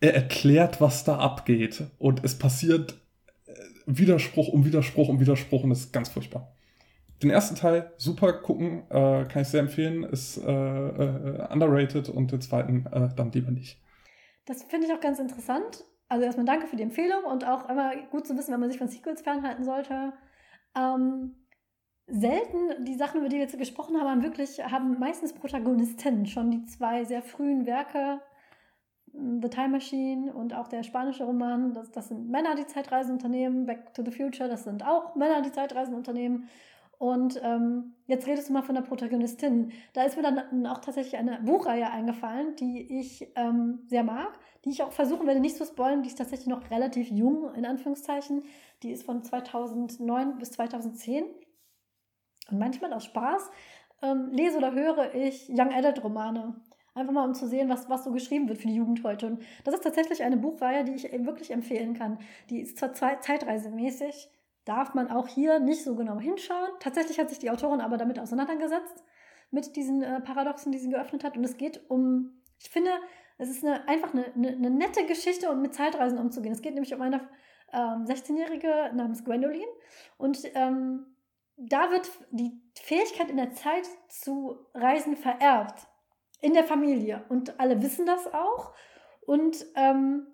Er 0.00 0.14
erklärt, 0.14 0.80
was 0.80 1.04
da 1.04 1.18
abgeht. 1.18 1.84
Und 1.98 2.24
es 2.24 2.38
passiert 2.38 3.00
äh, 3.46 3.52
Widerspruch 3.86 4.48
um 4.48 4.64
Widerspruch 4.64 5.08
um 5.08 5.20
Widerspruch 5.20 5.64
und 5.64 5.70
das 5.70 5.80
ist 5.80 5.92
ganz 5.92 6.10
furchtbar. 6.10 6.52
Den 7.22 7.30
ersten 7.30 7.56
Teil 7.56 7.90
super 7.96 8.32
gucken, 8.32 8.82
äh, 8.90 9.24
kann 9.24 9.42
ich 9.42 9.48
sehr 9.48 9.60
empfehlen, 9.60 10.04
ist 10.04 10.38
äh, 10.38 10.50
äh, 10.50 11.52
underrated 11.52 12.08
und 12.08 12.30
den 12.30 12.40
zweiten 12.40 12.86
äh, 12.86 13.08
dann 13.16 13.32
lieber 13.32 13.50
nicht. 13.50 13.78
Das 14.48 14.62
finde 14.62 14.86
ich 14.86 14.92
auch 14.94 15.00
ganz 15.00 15.18
interessant. 15.18 15.84
Also 16.08 16.24
erstmal 16.24 16.46
danke 16.46 16.66
für 16.66 16.76
die 16.76 16.82
Empfehlung 16.82 17.24
und 17.24 17.46
auch 17.46 17.68
immer 17.68 17.94
gut 18.10 18.26
zu 18.26 18.36
wissen, 18.36 18.50
wenn 18.52 18.60
man 18.60 18.70
sich 18.70 18.78
von 18.78 18.88
Sequels 18.88 19.20
fernhalten 19.20 19.62
sollte. 19.62 20.14
Ähm, 20.74 21.36
selten, 22.06 22.82
die 22.86 22.94
Sachen, 22.94 23.20
über 23.20 23.28
die 23.28 23.36
wir 23.36 23.42
jetzt 23.42 23.58
gesprochen 23.58 23.98
haben, 23.98 24.08
haben 24.08 24.22
wirklich, 24.22 24.64
haben 24.64 24.98
meistens 24.98 25.34
Protagonisten. 25.34 26.24
Schon 26.24 26.50
die 26.50 26.64
zwei 26.64 27.04
sehr 27.04 27.20
frühen 27.20 27.66
Werke, 27.66 28.22
hm, 29.12 29.42
The 29.42 29.50
Time 29.50 29.68
Machine 29.68 30.32
und 30.32 30.54
auch 30.54 30.68
der 30.68 30.82
spanische 30.82 31.24
Roman, 31.24 31.74
das, 31.74 31.90
das 31.90 32.08
sind 32.08 32.30
Männer, 32.30 32.54
die 32.54 32.66
Zeitreisen 32.66 33.12
unternehmen. 33.12 33.66
Back 33.66 33.92
to 33.92 34.02
the 34.02 34.10
Future, 34.10 34.48
das 34.48 34.64
sind 34.64 34.82
auch 34.82 35.14
Männer, 35.14 35.42
die 35.42 35.52
Zeitreisen 35.52 35.94
unternehmen. 35.94 36.48
Und 36.98 37.40
ähm, 37.44 37.94
jetzt 38.06 38.26
redest 38.26 38.48
du 38.48 38.52
mal 38.52 38.62
von 38.62 38.74
der 38.74 38.82
Protagonistin. 38.82 39.70
Da 39.92 40.02
ist 40.02 40.16
mir 40.16 40.24
dann 40.24 40.66
auch 40.66 40.78
tatsächlich 40.78 41.16
eine 41.16 41.40
Buchreihe 41.40 41.88
eingefallen, 41.90 42.56
die 42.56 42.98
ich 42.98 43.32
ähm, 43.36 43.80
sehr 43.86 44.02
mag, 44.02 44.36
die 44.64 44.70
ich 44.70 44.82
auch 44.82 44.90
versuchen 44.90 45.26
werde, 45.26 45.38
nicht 45.38 45.56
zu 45.56 45.64
spoilen. 45.64 46.02
Die 46.02 46.08
ist 46.08 46.18
tatsächlich 46.18 46.48
noch 46.48 46.70
relativ 46.72 47.08
jung, 47.08 47.54
in 47.54 47.64
Anführungszeichen. 47.64 48.42
Die 48.82 48.90
ist 48.90 49.04
von 49.04 49.22
2009 49.22 50.38
bis 50.38 50.50
2010. 50.52 51.24
Und 52.50 52.58
manchmal 52.58 52.92
aus 52.92 53.04
Spaß 53.04 53.48
ähm, 54.02 54.30
lese 54.32 54.58
oder 54.58 54.72
höre 54.72 55.14
ich 55.14 55.48
Young 55.48 55.72
Adult 55.72 56.02
Romane. 56.02 56.60
Einfach 56.94 57.12
mal, 57.12 57.24
um 57.24 57.34
zu 57.34 57.46
sehen, 57.46 57.68
was, 57.68 57.88
was 57.88 58.02
so 58.02 58.10
geschrieben 58.10 58.48
wird 58.48 58.58
für 58.58 58.66
die 58.66 58.74
Jugend 58.74 59.04
heute. 59.04 59.28
Und 59.28 59.42
das 59.62 59.74
ist 59.74 59.84
tatsächlich 59.84 60.24
eine 60.24 60.36
Buchreihe, 60.36 60.82
die 60.82 60.94
ich 60.94 61.04
wirklich 61.24 61.52
empfehlen 61.52 61.94
kann. 61.94 62.18
Die 62.50 62.60
ist 62.60 62.76
zwar 62.76 62.92
zeitreisemäßig, 62.92 64.28
darf 64.68 64.94
man 64.94 65.10
auch 65.10 65.26
hier 65.28 65.60
nicht 65.60 65.82
so 65.82 65.94
genau 65.94 66.18
hinschauen. 66.18 66.70
Tatsächlich 66.80 67.18
hat 67.18 67.30
sich 67.30 67.38
die 67.38 67.50
Autorin 67.50 67.80
aber 67.80 67.96
damit 67.96 68.18
auseinandergesetzt, 68.18 69.02
mit 69.50 69.76
diesen 69.76 70.02
äh, 70.02 70.20
Paradoxen, 70.20 70.72
die 70.72 70.78
sie 70.78 70.90
geöffnet 70.90 71.24
hat. 71.24 71.36
Und 71.36 71.44
es 71.44 71.56
geht 71.56 71.88
um, 71.88 72.42
ich 72.58 72.68
finde, 72.68 72.90
es 73.38 73.48
ist 73.48 73.64
eine, 73.64 73.88
einfach 73.88 74.12
eine, 74.12 74.26
eine, 74.34 74.48
eine 74.48 74.70
nette 74.70 75.06
Geschichte, 75.06 75.50
um 75.50 75.62
mit 75.62 75.74
Zeitreisen 75.74 76.18
umzugehen. 76.18 76.52
Es 76.52 76.60
geht 76.60 76.74
nämlich 76.74 76.94
um 76.94 77.00
eine 77.00 77.28
ähm, 77.72 78.04
16-Jährige 78.04 78.90
namens 78.94 79.24
Gwendolyn. 79.24 79.64
Und 80.18 80.42
ähm, 80.54 81.06
da 81.56 81.90
wird 81.90 82.10
die 82.30 82.60
Fähigkeit 82.74 83.30
in 83.30 83.36
der 83.36 83.52
Zeit 83.52 83.88
zu 84.08 84.58
reisen 84.74 85.16
vererbt. 85.16 85.86
In 86.40 86.52
der 86.52 86.64
Familie. 86.64 87.24
Und 87.30 87.58
alle 87.58 87.82
wissen 87.82 88.06
das 88.06 88.32
auch. 88.32 88.74
Und 89.26 89.66
ähm, 89.74 90.26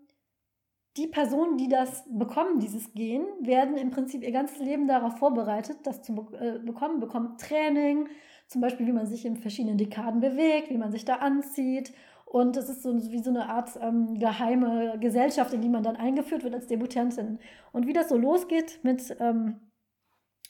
die 0.96 1.08
Personen, 1.08 1.56
die 1.56 1.68
das 1.68 2.04
bekommen, 2.08 2.60
dieses 2.60 2.92
Gen, 2.94 3.24
werden 3.40 3.76
im 3.76 3.90
Prinzip 3.90 4.22
ihr 4.22 4.32
ganzes 4.32 4.58
Leben 4.58 4.86
darauf 4.86 5.18
vorbereitet, 5.18 5.78
das 5.82 6.02
zu 6.02 6.14
be 6.14 6.38
äh, 6.38 6.58
bekommen, 6.64 7.00
bekommen 7.00 7.36
Training, 7.36 8.08
zum 8.46 8.60
Beispiel, 8.60 8.86
wie 8.86 8.92
man 8.92 9.06
sich 9.06 9.24
in 9.24 9.36
verschiedenen 9.36 9.78
Dekaden 9.78 10.20
bewegt, 10.20 10.70
wie 10.70 10.78
man 10.78 10.92
sich 10.92 11.04
da 11.04 11.16
anzieht. 11.16 11.92
Und 12.26 12.56
es 12.56 12.68
ist 12.68 12.82
so 12.82 12.94
wie 13.10 13.22
so 13.22 13.30
eine 13.30 13.48
Art 13.48 13.70
ähm, 13.80 14.18
geheime 14.18 14.98
Gesellschaft, 15.00 15.52
in 15.52 15.62
die 15.62 15.68
man 15.68 15.82
dann 15.82 15.96
eingeführt 15.96 16.44
wird 16.44 16.54
als 16.54 16.66
Debutantin. 16.66 17.38
Und 17.72 17.86
wie 17.86 17.92
das 17.92 18.08
so 18.08 18.16
losgeht 18.16 18.80
mit 18.82 19.16
ähm, 19.20 19.60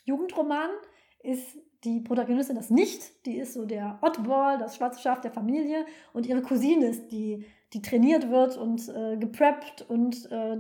Jugendroman 0.05 0.71
ist 1.23 1.59
die 1.85 2.01
Protagonistin 2.01 2.57
das 2.57 2.71
nicht. 2.71 3.27
Die 3.27 3.37
ist 3.37 3.55
so 3.55 3.65
der 3.65 3.99
Oddball, 4.03 4.59
das 4.59 4.77
schwarze 4.77 5.01
Schaf 5.01 5.21
der 5.21 5.31
Familie. 5.31 5.85
Und 6.13 6.27
ihre 6.27 6.43
Cousine 6.43 6.87
ist 6.87 7.13
die, 7.13 7.45
die 7.75 7.83
trainiert 7.83 8.31
wird 8.31 8.57
und 8.57 8.89
äh, 8.89 9.17
gepreppt. 9.17 9.85
Und, 9.89 10.31
äh, 10.31 10.57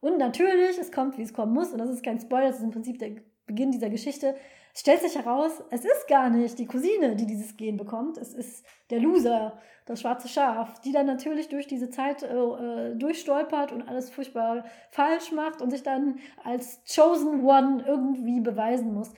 und 0.00 0.18
natürlich, 0.18 0.78
es 0.78 0.92
kommt, 0.92 1.18
wie 1.18 1.22
es 1.22 1.32
kommen 1.32 1.52
muss. 1.52 1.72
Und 1.72 1.78
das 1.78 1.90
ist 1.90 2.04
kein 2.04 2.20
Spoiler, 2.20 2.48
das 2.48 2.58
ist 2.58 2.64
im 2.64 2.70
Prinzip 2.70 2.98
der 2.98 3.12
Beginn 3.46 3.72
dieser 3.72 3.90
Geschichte. 3.90 4.36
Es 4.74 4.80
stellt 4.82 5.00
sich 5.00 5.16
heraus, 5.16 5.62
es 5.70 5.84
ist 5.84 6.06
gar 6.08 6.30
nicht 6.30 6.58
die 6.58 6.66
Cousine, 6.66 7.16
die 7.16 7.26
dieses 7.26 7.56
Gen 7.56 7.78
bekommt. 7.78 8.18
Es 8.18 8.34
ist 8.34 8.64
der 8.90 9.00
Loser, 9.00 9.58
das 9.86 10.02
schwarze 10.02 10.28
Schaf, 10.28 10.80
die 10.82 10.92
dann 10.92 11.06
natürlich 11.06 11.48
durch 11.48 11.66
diese 11.66 11.88
Zeit 11.88 12.22
äh, 12.22 12.26
äh, 12.28 12.94
durchstolpert 12.94 13.72
und 13.72 13.88
alles 13.88 14.10
furchtbar 14.10 14.64
falsch 14.90 15.32
macht 15.32 15.62
und 15.62 15.70
sich 15.70 15.82
dann 15.82 16.20
als 16.44 16.80
Chosen 16.84 17.44
One 17.44 17.82
irgendwie 17.86 18.40
beweisen 18.40 18.92
muss. 18.92 19.12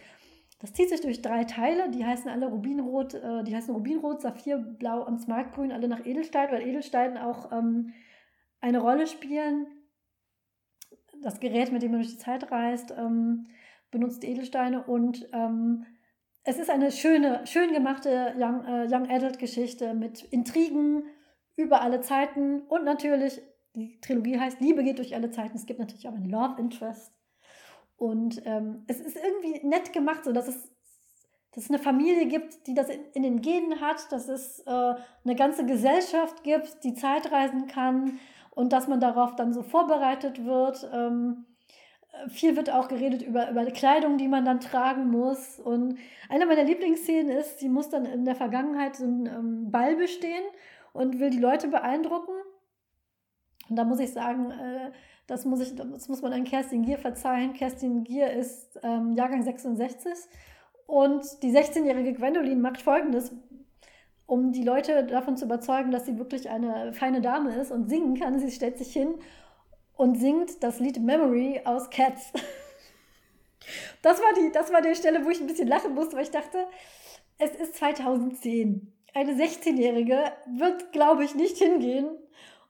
Das 0.60 0.74
zieht 0.74 0.90
sich 0.90 1.00
durch 1.00 1.22
drei 1.22 1.44
Teile, 1.44 1.90
die 1.90 2.04
heißen 2.04 2.30
alle 2.30 2.46
Rubinrot, 2.46 3.14
äh, 3.14 3.42
die 3.44 3.56
heißen 3.56 3.74
Rubinrot, 3.74 4.20
Saphir, 4.20 4.58
Blau 4.58 5.04
und 5.04 5.18
Smaragdgrün, 5.18 5.72
alle 5.72 5.88
nach 5.88 6.04
Edelstein, 6.04 6.52
weil 6.52 6.62
Edelstein 6.62 7.16
auch 7.16 7.50
ähm, 7.50 7.94
eine 8.60 8.78
Rolle 8.78 9.06
spielen. 9.06 9.66
Das 11.22 11.40
Gerät, 11.40 11.72
mit 11.72 11.82
dem 11.82 11.92
man 11.92 12.00
durch 12.00 12.12
die 12.12 12.18
Zeit 12.18 12.52
reist, 12.52 12.94
ähm, 12.96 13.46
benutzt 13.90 14.22
Edelsteine 14.22 14.84
und 14.84 15.28
ähm, 15.32 15.86
es 16.44 16.58
ist 16.58 16.70
eine 16.70 16.90
schöne, 16.90 17.46
schön 17.46 17.72
gemachte 17.72 18.34
Young, 18.38 18.64
äh, 18.64 18.86
Young 18.90 19.08
Adult 19.10 19.38
Geschichte 19.38 19.94
mit 19.94 20.22
Intrigen 20.24 21.04
über 21.56 21.80
alle 21.80 22.00
Zeiten 22.02 22.62
und 22.62 22.84
natürlich, 22.84 23.40
die 23.74 23.98
Trilogie 24.00 24.38
heißt 24.38 24.60
Liebe 24.60 24.84
geht 24.84 24.98
durch 24.98 25.14
alle 25.14 25.30
Zeiten. 25.30 25.56
Es 25.56 25.66
gibt 25.66 25.80
natürlich 25.80 26.08
auch 26.08 26.14
ein 26.14 26.28
Love 26.28 26.58
Interest. 26.58 27.12
Und 28.00 28.40
ähm, 28.46 28.82
es 28.86 28.98
ist 28.98 29.14
irgendwie 29.14 29.60
nett 29.66 29.92
gemacht, 29.92 30.24
so 30.24 30.32
dass 30.32 30.48
es, 30.48 30.72
dass 31.52 31.64
es 31.64 31.70
eine 31.70 31.78
Familie 31.78 32.28
gibt, 32.28 32.66
die 32.66 32.72
das 32.72 32.88
in, 32.88 33.00
in 33.12 33.22
den 33.22 33.42
Genen 33.42 33.82
hat, 33.82 34.10
dass 34.10 34.26
es 34.28 34.60
äh, 34.60 34.70
eine 34.70 35.36
ganze 35.36 35.66
Gesellschaft 35.66 36.42
gibt, 36.42 36.82
die 36.82 36.94
Zeitreisen 36.94 37.66
kann 37.66 38.18
und 38.52 38.72
dass 38.72 38.88
man 38.88 39.00
darauf 39.00 39.36
dann 39.36 39.52
so 39.52 39.62
vorbereitet 39.62 40.46
wird. 40.46 40.88
Ähm, 40.94 41.44
viel 42.28 42.56
wird 42.56 42.70
auch 42.70 42.88
geredet 42.88 43.20
über, 43.20 43.50
über 43.50 43.66
Kleidung, 43.66 44.16
die 44.16 44.28
man 44.28 44.46
dann 44.46 44.60
tragen 44.60 45.10
muss. 45.10 45.58
Und 45.58 45.98
eine 46.30 46.46
meiner 46.46 46.64
Lieblingsszenen 46.64 47.30
ist, 47.30 47.58
sie 47.58 47.68
muss 47.68 47.90
dann 47.90 48.06
in 48.06 48.24
der 48.24 48.34
Vergangenheit 48.34 48.96
so 48.96 49.04
einen 49.04 49.26
ähm, 49.26 49.70
Ball 49.70 49.94
bestehen 49.96 50.44
und 50.94 51.20
will 51.20 51.28
die 51.28 51.38
Leute 51.38 51.68
beeindrucken 51.68 52.32
Und 53.70 53.76
da 53.76 53.84
muss 53.84 54.00
ich 54.00 54.12
sagen, 54.12 54.50
äh, 54.50 54.90
das, 55.26 55.44
muss 55.44 55.60
ich, 55.60 55.76
das 55.76 56.08
muss 56.08 56.20
man 56.20 56.32
an 56.32 56.44
Kerstin 56.44 56.82
Gier 56.82 56.98
verzeihen. 56.98 57.54
Kerstin 57.54 58.04
Gier 58.04 58.32
ist 58.32 58.78
ähm, 58.82 59.12
Jahrgang 59.12 59.42
66 59.42 60.12
und 60.86 61.24
die 61.44 61.52
16-jährige 61.56 62.14
Gwendolyn 62.14 62.60
macht 62.60 62.82
folgendes, 62.82 63.32
um 64.26 64.50
die 64.50 64.64
Leute 64.64 65.04
davon 65.04 65.36
zu 65.36 65.44
überzeugen, 65.44 65.92
dass 65.92 66.04
sie 66.04 66.18
wirklich 66.18 66.50
eine 66.50 66.92
feine 66.92 67.20
Dame 67.20 67.54
ist 67.54 67.70
und 67.70 67.88
singen 67.88 68.18
kann. 68.18 68.40
Sie 68.40 68.50
stellt 68.50 68.76
sich 68.76 68.92
hin 68.92 69.14
und 69.94 70.18
singt 70.18 70.62
das 70.64 70.80
Lied 70.80 71.00
Memory 71.00 71.62
aus 71.64 71.88
Cats. 71.88 72.32
Das 74.02 74.18
war, 74.18 74.32
die, 74.32 74.50
das 74.52 74.72
war 74.72 74.80
die 74.80 74.94
Stelle, 74.94 75.22
wo 75.24 75.28
ich 75.28 75.38
ein 75.38 75.46
bisschen 75.46 75.68
lachen 75.68 75.94
musste, 75.94 76.16
weil 76.16 76.24
ich 76.24 76.30
dachte, 76.30 76.66
es 77.38 77.54
ist 77.54 77.76
2010. 77.76 78.90
Eine 79.12 79.32
16-Jährige 79.34 80.32
wird, 80.46 80.90
glaube 80.92 81.24
ich, 81.24 81.34
nicht 81.34 81.58
hingehen. 81.58 82.08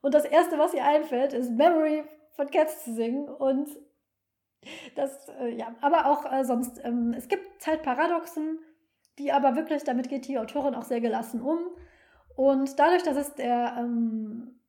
Und 0.01 0.15
das 0.15 0.25
Erste, 0.25 0.59
was 0.59 0.75
ihr 0.75 0.85
einfällt, 0.85 1.33
ist 1.33 1.51
Memory 1.51 2.05
von 2.33 2.51
Cats 2.51 2.85
zu 2.85 2.95
singen. 2.95 3.29
Und 3.29 3.69
das, 4.95 5.29
äh, 5.41 5.55
ja, 5.55 5.75
aber 5.81 6.07
auch 6.07 6.31
äh, 6.31 6.45
sonst, 6.45 6.81
ähm, 6.85 7.15
es 7.17 7.29
gibt 7.29 7.63
Zeitparadoxen, 7.63 8.59
die 9.19 9.33
aber 9.33 9.57
wirklich, 9.57 9.85
damit 9.85 10.09
geht 10.09 10.27
die 10.29 10.39
Autorin 10.39 10.75
auch 10.75 10.85
sehr 10.85 11.01
gelassen 11.01 11.43
um. 11.43 11.59
Und 12.37 12.79
dadurch, 12.79 13.03
dass 13.03 13.17
es 13.17 13.35
der 13.35 13.77
ähm, 13.79 14.61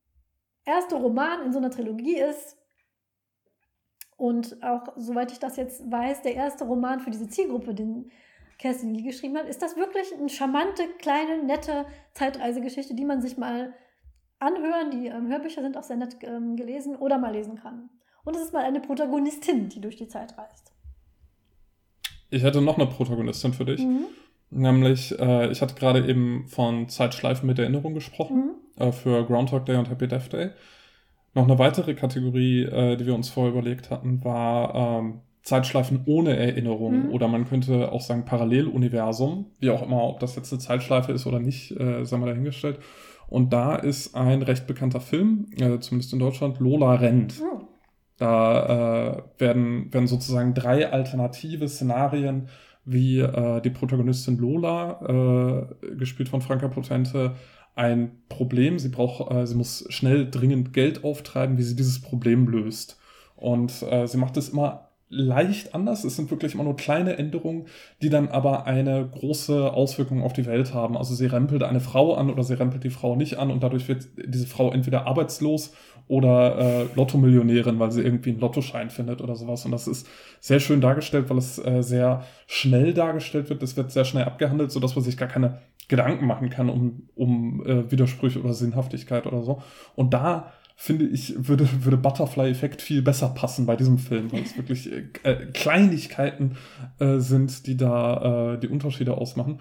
erste 0.65 0.95
Roman 0.95 1.43
in 1.43 1.53
so 1.53 1.59
einer 1.59 1.71
Trilogie 1.71 2.17
ist, 2.17 2.57
und 4.21 4.61
auch, 4.61 4.83
soweit 4.97 5.31
ich 5.31 5.39
das 5.39 5.57
jetzt 5.57 5.89
weiß, 5.89 6.21
der 6.21 6.35
erste 6.35 6.65
Roman 6.65 6.99
für 6.99 7.09
diese 7.09 7.27
Zielgruppe, 7.27 7.73
den 7.73 8.11
Kerstin 8.59 8.93
Lee 8.93 9.01
geschrieben 9.01 9.35
hat, 9.35 9.47
ist 9.47 9.63
das 9.63 9.75
wirklich 9.77 10.13
eine 10.13 10.29
charmante, 10.29 10.87
kleine, 10.99 11.41
nette 11.43 11.87
Zeitreisegeschichte, 12.13 12.93
die 12.93 13.05
man 13.05 13.23
sich 13.23 13.39
mal 13.39 13.73
anhören, 14.41 14.91
die 14.91 15.07
ähm, 15.07 15.27
Hörbücher 15.27 15.61
sind 15.61 15.77
auch 15.77 15.83
sehr 15.83 15.97
nett 15.97 16.17
ähm, 16.23 16.55
gelesen 16.55 16.95
oder 16.95 17.17
mal 17.17 17.31
lesen 17.31 17.55
kann. 17.55 17.89
Und 18.23 18.35
es 18.35 18.43
ist 18.43 18.53
mal 18.53 18.63
eine 18.63 18.79
Protagonistin, 18.79 19.69
die 19.69 19.81
durch 19.81 19.95
die 19.95 20.07
Zeit 20.07 20.37
reist. 20.37 20.73
Ich 22.29 22.43
hätte 22.43 22.61
noch 22.61 22.77
eine 22.77 22.87
Protagonistin 22.87 23.53
für 23.53 23.65
dich. 23.65 23.81
Mhm. 23.81 24.05
Nämlich, 24.49 25.17
äh, 25.19 25.49
ich 25.51 25.61
hatte 25.61 25.75
gerade 25.75 26.07
eben 26.07 26.45
von 26.47 26.89
Zeitschleifen 26.89 27.47
mit 27.47 27.57
Erinnerung 27.59 27.93
gesprochen 27.93 28.55
mhm. 28.77 28.83
äh, 28.83 28.91
für 28.91 29.25
Groundhog 29.25 29.65
Day 29.65 29.77
und 29.77 29.89
Happy 29.89 30.07
Death 30.07 30.31
Day. 30.33 30.49
Noch 31.33 31.43
eine 31.43 31.57
weitere 31.57 31.93
Kategorie, 31.93 32.63
äh, 32.63 32.97
die 32.97 33.05
wir 33.05 33.15
uns 33.15 33.29
vorher 33.29 33.53
überlegt 33.53 33.89
hatten, 33.89 34.23
war 34.23 34.75
ähm, 34.75 35.21
Zeitschleifen 35.43 36.03
ohne 36.05 36.35
Erinnerung 36.35 37.07
mhm. 37.07 37.11
oder 37.11 37.27
man 37.27 37.45
könnte 37.45 37.91
auch 37.91 38.01
sagen 38.01 38.25
Paralleluniversum, 38.25 39.45
wie 39.59 39.69
auch 39.69 39.81
immer, 39.81 40.03
ob 40.03 40.19
das 40.19 40.35
jetzt 40.35 40.51
eine 40.51 40.59
Zeitschleife 40.59 41.11
ist 41.13 41.25
oder 41.25 41.39
nicht, 41.39 41.71
äh, 41.71 42.05
sei 42.05 42.17
mal 42.17 42.27
dahingestellt. 42.27 42.79
Und 43.31 43.53
da 43.53 43.75
ist 43.75 44.13
ein 44.13 44.41
recht 44.41 44.67
bekannter 44.67 44.99
Film, 44.99 45.47
äh, 45.55 45.79
zumindest 45.79 46.11
in 46.11 46.19
Deutschland, 46.19 46.59
Lola 46.59 46.95
rennt. 46.95 47.39
Mhm. 47.39 47.65
Da 48.17 48.65
äh, 49.15 49.23
werden, 49.39 49.91
werden 49.93 50.07
sozusagen 50.07 50.53
drei 50.53 50.91
alternative 50.91 51.69
Szenarien, 51.69 52.49
wie 52.83 53.19
äh, 53.19 53.61
die 53.61 53.69
Protagonistin 53.69 54.37
Lola, 54.37 55.69
äh, 55.81 55.95
gespielt 55.95 56.27
von 56.27 56.41
Franka 56.41 56.67
Potente, 56.67 57.35
ein 57.73 58.21
Problem, 58.27 58.77
sie 58.79 58.89
braucht, 58.89 59.31
äh, 59.31 59.47
sie 59.47 59.55
muss 59.55 59.85
schnell 59.87 60.29
dringend 60.29 60.73
Geld 60.73 61.05
auftreiben, 61.05 61.57
wie 61.57 61.63
sie 61.63 61.77
dieses 61.77 62.01
Problem 62.01 62.49
löst. 62.49 62.99
Und 63.37 63.81
äh, 63.83 64.07
sie 64.07 64.17
macht 64.17 64.35
es 64.35 64.49
immer 64.49 64.90
leicht 65.11 65.75
anders. 65.75 66.05
Es 66.05 66.15
sind 66.15 66.31
wirklich 66.31 66.53
immer 66.53 66.63
nur 66.63 66.77
kleine 66.77 67.17
Änderungen, 67.17 67.65
die 68.01 68.09
dann 68.09 68.29
aber 68.29 68.65
eine 68.65 69.07
große 69.07 69.71
Auswirkung 69.73 70.23
auf 70.23 70.33
die 70.33 70.45
Welt 70.45 70.73
haben. 70.73 70.97
Also 70.97 71.13
sie 71.13 71.25
rempelt 71.25 71.63
eine 71.63 71.81
Frau 71.81 72.15
an 72.15 72.29
oder 72.29 72.43
sie 72.43 72.57
rempelt 72.57 72.83
die 72.83 72.89
Frau 72.89 73.15
nicht 73.15 73.37
an 73.37 73.51
und 73.51 73.61
dadurch 73.61 73.87
wird 73.89 74.07
diese 74.25 74.47
Frau 74.47 74.71
entweder 74.71 75.05
arbeitslos 75.07 75.73
oder 76.07 76.57
äh, 76.57 76.85
Lotto-Millionärin, 76.95 77.77
weil 77.79 77.91
sie 77.91 78.01
irgendwie 78.01 78.31
einen 78.31 78.39
Lottoschein 78.39 78.89
findet 78.89 79.21
oder 79.21 79.35
sowas. 79.35 79.65
Und 79.65 79.71
das 79.71 79.87
ist 79.87 80.07
sehr 80.39 80.59
schön 80.59 80.81
dargestellt, 80.81 81.29
weil 81.29 81.37
es 81.37 81.59
äh, 81.59 81.83
sehr 81.83 82.23
schnell 82.47 82.93
dargestellt 82.93 83.49
wird. 83.49 83.61
Das 83.61 83.77
wird 83.77 83.91
sehr 83.91 84.05
schnell 84.05 84.23
abgehandelt, 84.23 84.71
sodass 84.71 84.95
man 84.95 85.03
sich 85.03 85.17
gar 85.17 85.29
keine 85.29 85.59
Gedanken 85.89 86.25
machen 86.25 86.49
kann 86.49 86.69
um, 86.69 87.09
um 87.15 87.65
äh, 87.65 87.91
Widersprüche 87.91 88.39
oder 88.39 88.53
Sinnhaftigkeit 88.53 89.27
oder 89.27 89.41
so. 89.41 89.61
Und 89.95 90.13
da 90.13 90.53
finde 90.81 91.05
ich, 91.05 91.35
würde, 91.37 91.69
würde 91.83 91.97
Butterfly-Effekt 91.97 92.81
viel 92.81 93.03
besser 93.03 93.29
passen 93.29 93.67
bei 93.67 93.75
diesem 93.75 93.99
Film, 93.99 94.31
weil 94.31 94.41
es 94.41 94.57
wirklich 94.57 94.91
äh, 94.91 95.03
äh, 95.21 95.45
Kleinigkeiten 95.53 96.57
äh, 96.97 97.19
sind, 97.19 97.67
die 97.67 97.77
da 97.77 98.55
äh, 98.55 98.59
die 98.59 98.67
Unterschiede 98.67 99.15
ausmachen. 99.15 99.59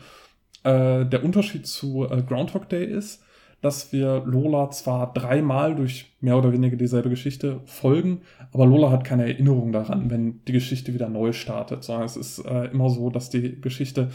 Äh, 0.64 1.04
der 1.04 1.22
Unterschied 1.22 1.66
zu 1.66 2.08
Groundhog 2.26 2.70
Day 2.70 2.86
ist, 2.86 3.22
dass 3.60 3.92
wir 3.92 4.22
Lola 4.24 4.70
zwar 4.70 5.12
dreimal 5.12 5.76
durch 5.76 6.10
mehr 6.22 6.38
oder 6.38 6.54
weniger 6.54 6.76
dieselbe 6.76 7.10
Geschichte 7.10 7.60
folgen, 7.66 8.22
aber 8.50 8.64
Lola 8.64 8.90
hat 8.90 9.04
keine 9.04 9.24
Erinnerung 9.24 9.72
daran, 9.72 10.10
wenn 10.10 10.42
die 10.46 10.52
Geschichte 10.52 10.94
wieder 10.94 11.10
neu 11.10 11.34
startet, 11.34 11.84
sondern 11.84 12.06
es 12.06 12.16
ist 12.16 12.38
immer 12.38 12.88
so, 12.88 13.10
dass 13.10 13.28
die 13.28 13.60
Geschichte 13.60 14.08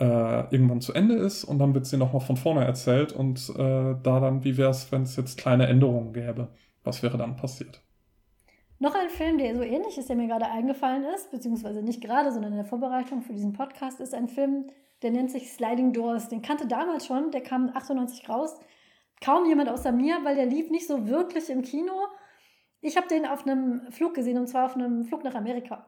äh, 0.00 0.46
irgendwann 0.50 0.80
zu 0.80 0.94
Ende 0.94 1.14
ist 1.14 1.44
und 1.44 1.58
dann 1.58 1.74
wird 1.74 1.84
sie 1.84 1.98
nochmal 1.98 2.22
von 2.22 2.36
vorne 2.36 2.64
erzählt 2.64 3.12
und 3.12 3.50
äh, 3.50 3.94
da 4.02 4.20
dann, 4.20 4.42
wie 4.44 4.56
wäre 4.56 4.70
es, 4.70 4.90
wenn 4.90 5.02
es 5.02 5.14
jetzt 5.16 5.38
kleine 5.38 5.66
Änderungen 5.66 6.14
gäbe? 6.14 6.48
Was 6.82 7.02
wäre 7.02 7.18
dann 7.18 7.36
passiert? 7.36 7.82
Noch 8.78 8.94
ein 8.94 9.10
Film, 9.10 9.36
der 9.36 9.54
so 9.54 9.62
ähnlich 9.62 9.98
ist, 9.98 10.08
der 10.08 10.16
mir 10.16 10.26
gerade 10.26 10.46
eingefallen 10.46 11.04
ist, 11.14 11.30
beziehungsweise 11.30 11.82
nicht 11.82 12.00
gerade, 12.00 12.32
sondern 12.32 12.52
in 12.52 12.58
der 12.58 12.64
Vorbereitung 12.64 13.20
für 13.20 13.34
diesen 13.34 13.52
Podcast, 13.52 14.00
ist 14.00 14.14
ein 14.14 14.28
Film, 14.28 14.70
der 15.02 15.10
nennt 15.10 15.30
sich 15.30 15.52
Sliding 15.52 15.92
Doors. 15.92 16.30
Den 16.30 16.40
kannte 16.40 16.66
damals 16.66 17.06
schon, 17.06 17.30
der 17.30 17.42
kam 17.42 17.70
98 17.74 18.26
raus. 18.30 18.58
Kaum 19.22 19.46
jemand 19.46 19.68
außer 19.68 19.92
mir, 19.92 20.24
weil 20.24 20.34
der 20.34 20.46
lief 20.46 20.70
nicht 20.70 20.86
so 20.86 21.06
wirklich 21.08 21.50
im 21.50 21.60
Kino. 21.60 21.92
Ich 22.80 22.96
habe 22.96 23.06
den 23.06 23.26
auf 23.26 23.46
einem 23.46 23.82
Flug 23.90 24.14
gesehen, 24.14 24.38
und 24.38 24.46
zwar 24.46 24.64
auf 24.64 24.76
einem 24.76 25.04
Flug 25.04 25.24
nach 25.24 25.34
Amerika. 25.34 25.86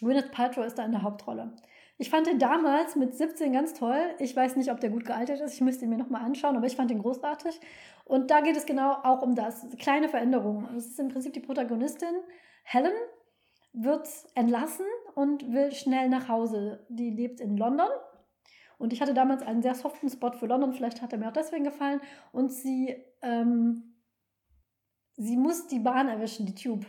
Gwyneth 0.00 0.32
Paltrow 0.32 0.66
ist 0.66 0.76
da 0.76 0.84
in 0.84 0.90
der 0.90 1.02
Hauptrolle. 1.02 1.52
Ich 2.00 2.08
fand 2.08 2.26
den 2.26 2.38
damals 2.38 2.96
mit 2.96 3.14
17 3.14 3.52
ganz 3.52 3.74
toll. 3.74 4.14
Ich 4.18 4.34
weiß 4.34 4.56
nicht, 4.56 4.72
ob 4.72 4.80
der 4.80 4.88
gut 4.88 5.04
gealtert 5.04 5.42
ist. 5.42 5.52
Ich 5.52 5.60
müsste 5.60 5.84
ihn 5.84 5.90
mir 5.90 5.98
nochmal 5.98 6.22
anschauen, 6.22 6.56
aber 6.56 6.66
ich 6.66 6.74
fand 6.74 6.90
den 6.90 7.00
großartig. 7.00 7.60
Und 8.06 8.30
da 8.30 8.40
geht 8.40 8.56
es 8.56 8.64
genau 8.64 8.94
auch 9.02 9.20
um 9.20 9.34
das. 9.34 9.66
Kleine 9.78 10.08
Veränderungen. 10.08 10.66
Es 10.78 10.86
ist 10.86 10.98
im 10.98 11.08
Prinzip 11.08 11.34
die 11.34 11.40
Protagonistin. 11.40 12.14
Helen 12.64 12.94
wird 13.74 14.08
entlassen 14.34 14.86
und 15.14 15.52
will 15.52 15.72
schnell 15.72 16.08
nach 16.08 16.26
Hause. 16.28 16.86
Die 16.88 17.10
lebt 17.10 17.38
in 17.38 17.58
London. 17.58 17.90
Und 18.78 18.94
ich 18.94 19.02
hatte 19.02 19.12
damals 19.12 19.42
einen 19.42 19.60
sehr 19.60 19.74
soften 19.74 20.08
Spot 20.08 20.32
für 20.32 20.46
London. 20.46 20.72
Vielleicht 20.72 21.02
hat 21.02 21.12
er 21.12 21.18
mir 21.18 21.28
auch 21.28 21.34
deswegen 21.34 21.64
gefallen. 21.64 22.00
Und 22.32 22.50
sie, 22.50 22.96
ähm, 23.20 23.94
sie 25.18 25.36
muss 25.36 25.66
die 25.66 25.80
Bahn 25.80 26.08
erwischen, 26.08 26.46
die 26.46 26.54
Tube. 26.54 26.86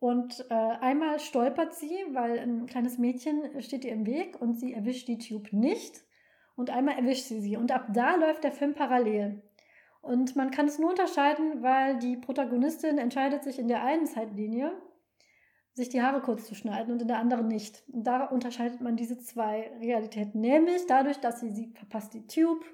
Und 0.00 0.46
äh, 0.48 0.54
einmal 0.54 1.18
stolpert 1.18 1.74
sie, 1.74 1.96
weil 2.12 2.38
ein 2.38 2.66
kleines 2.66 2.98
Mädchen 2.98 3.60
steht 3.62 3.84
ihr 3.84 3.92
im 3.92 4.06
Weg 4.06 4.40
und 4.40 4.54
sie 4.54 4.72
erwischt 4.72 5.08
die 5.08 5.18
Tube 5.18 5.52
nicht. 5.52 6.04
Und 6.54 6.70
einmal 6.70 6.98
erwischt 6.98 7.24
sie 7.24 7.40
sie. 7.40 7.56
Und 7.56 7.72
ab 7.72 7.86
da 7.92 8.16
läuft 8.16 8.44
der 8.44 8.52
Film 8.52 8.74
parallel. 8.74 9.42
Und 10.00 10.36
man 10.36 10.50
kann 10.50 10.66
es 10.66 10.78
nur 10.78 10.90
unterscheiden, 10.90 11.62
weil 11.62 11.98
die 11.98 12.16
Protagonistin 12.16 12.98
entscheidet 12.98 13.42
sich 13.42 13.58
in 13.58 13.68
der 13.68 13.82
einen 13.82 14.06
Zeitlinie, 14.06 14.72
sich 15.74 15.88
die 15.88 16.02
Haare 16.02 16.20
kurz 16.20 16.46
zu 16.46 16.54
schneiden 16.54 16.92
und 16.92 17.02
in 17.02 17.08
der 17.08 17.18
anderen 17.18 17.48
nicht. 17.48 17.82
Und 17.92 18.04
da 18.04 18.24
unterscheidet 18.24 18.80
man 18.80 18.96
diese 18.96 19.18
zwei 19.18 19.70
Realitäten. 19.80 20.40
Nämlich 20.40 20.86
dadurch, 20.86 21.18
dass 21.18 21.40
sie, 21.40 21.50
sie 21.50 21.72
verpasst 21.74 22.14
die 22.14 22.26
Tube, 22.26 22.64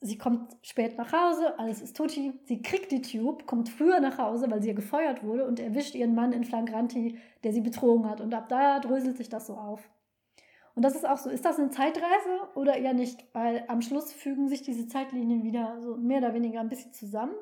Sie 0.00 0.18
kommt 0.18 0.54
spät 0.62 0.98
nach 0.98 1.12
Hause, 1.12 1.58
alles 1.58 1.80
ist 1.80 1.96
tutti. 1.96 2.38
Sie 2.44 2.60
kriegt 2.60 2.92
die 2.92 3.00
Tube, 3.00 3.46
kommt 3.46 3.68
früher 3.68 3.98
nach 4.00 4.18
Hause, 4.18 4.50
weil 4.50 4.62
sie 4.62 4.68
ja 4.68 4.74
gefeuert 4.74 5.24
wurde 5.24 5.46
und 5.46 5.58
erwischt 5.58 5.94
ihren 5.94 6.14
Mann 6.14 6.32
in 6.32 6.44
Flagranti, 6.44 7.18
der 7.44 7.52
sie 7.52 7.62
betrogen 7.62 8.08
hat. 8.08 8.20
Und 8.20 8.34
ab 8.34 8.48
da 8.48 8.78
dröselt 8.78 9.16
sich 9.16 9.28
das 9.28 9.46
so 9.46 9.54
auf. 9.54 9.88
Und 10.74 10.82
das 10.84 10.94
ist 10.94 11.08
auch 11.08 11.16
so. 11.16 11.30
Ist 11.30 11.46
das 11.46 11.58
eine 11.58 11.70
Zeitreise 11.70 12.48
oder 12.54 12.76
eher 12.76 12.92
nicht? 12.92 13.24
Weil 13.32 13.64
am 13.68 13.80
Schluss 13.80 14.12
fügen 14.12 14.48
sich 14.48 14.62
diese 14.62 14.86
Zeitlinien 14.86 15.42
wieder 15.42 15.80
so 15.80 15.96
mehr 15.96 16.18
oder 16.18 16.34
weniger 16.34 16.60
ein 16.60 16.68
bisschen 16.68 16.92
zusammen. 16.92 17.34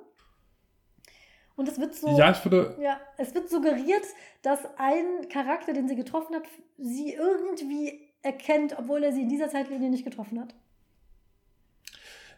Und 1.56 1.68
es 1.68 1.80
wird 1.80 1.96
so. 1.96 2.16
Ja, 2.16 2.30
ich 2.30 2.44
würde. 2.44 2.76
Ja, 2.80 3.00
es 3.18 3.34
wird 3.34 3.50
suggeriert, 3.50 4.04
dass 4.42 4.60
ein 4.78 5.28
Charakter, 5.28 5.72
den 5.72 5.88
sie 5.88 5.96
getroffen 5.96 6.36
hat, 6.36 6.44
sie 6.78 7.12
irgendwie 7.12 8.08
erkennt, 8.22 8.78
obwohl 8.78 9.02
er 9.02 9.12
sie 9.12 9.22
in 9.22 9.28
dieser 9.28 9.48
Zeitlinie 9.48 9.90
nicht 9.90 10.04
getroffen 10.04 10.40
hat. 10.40 10.54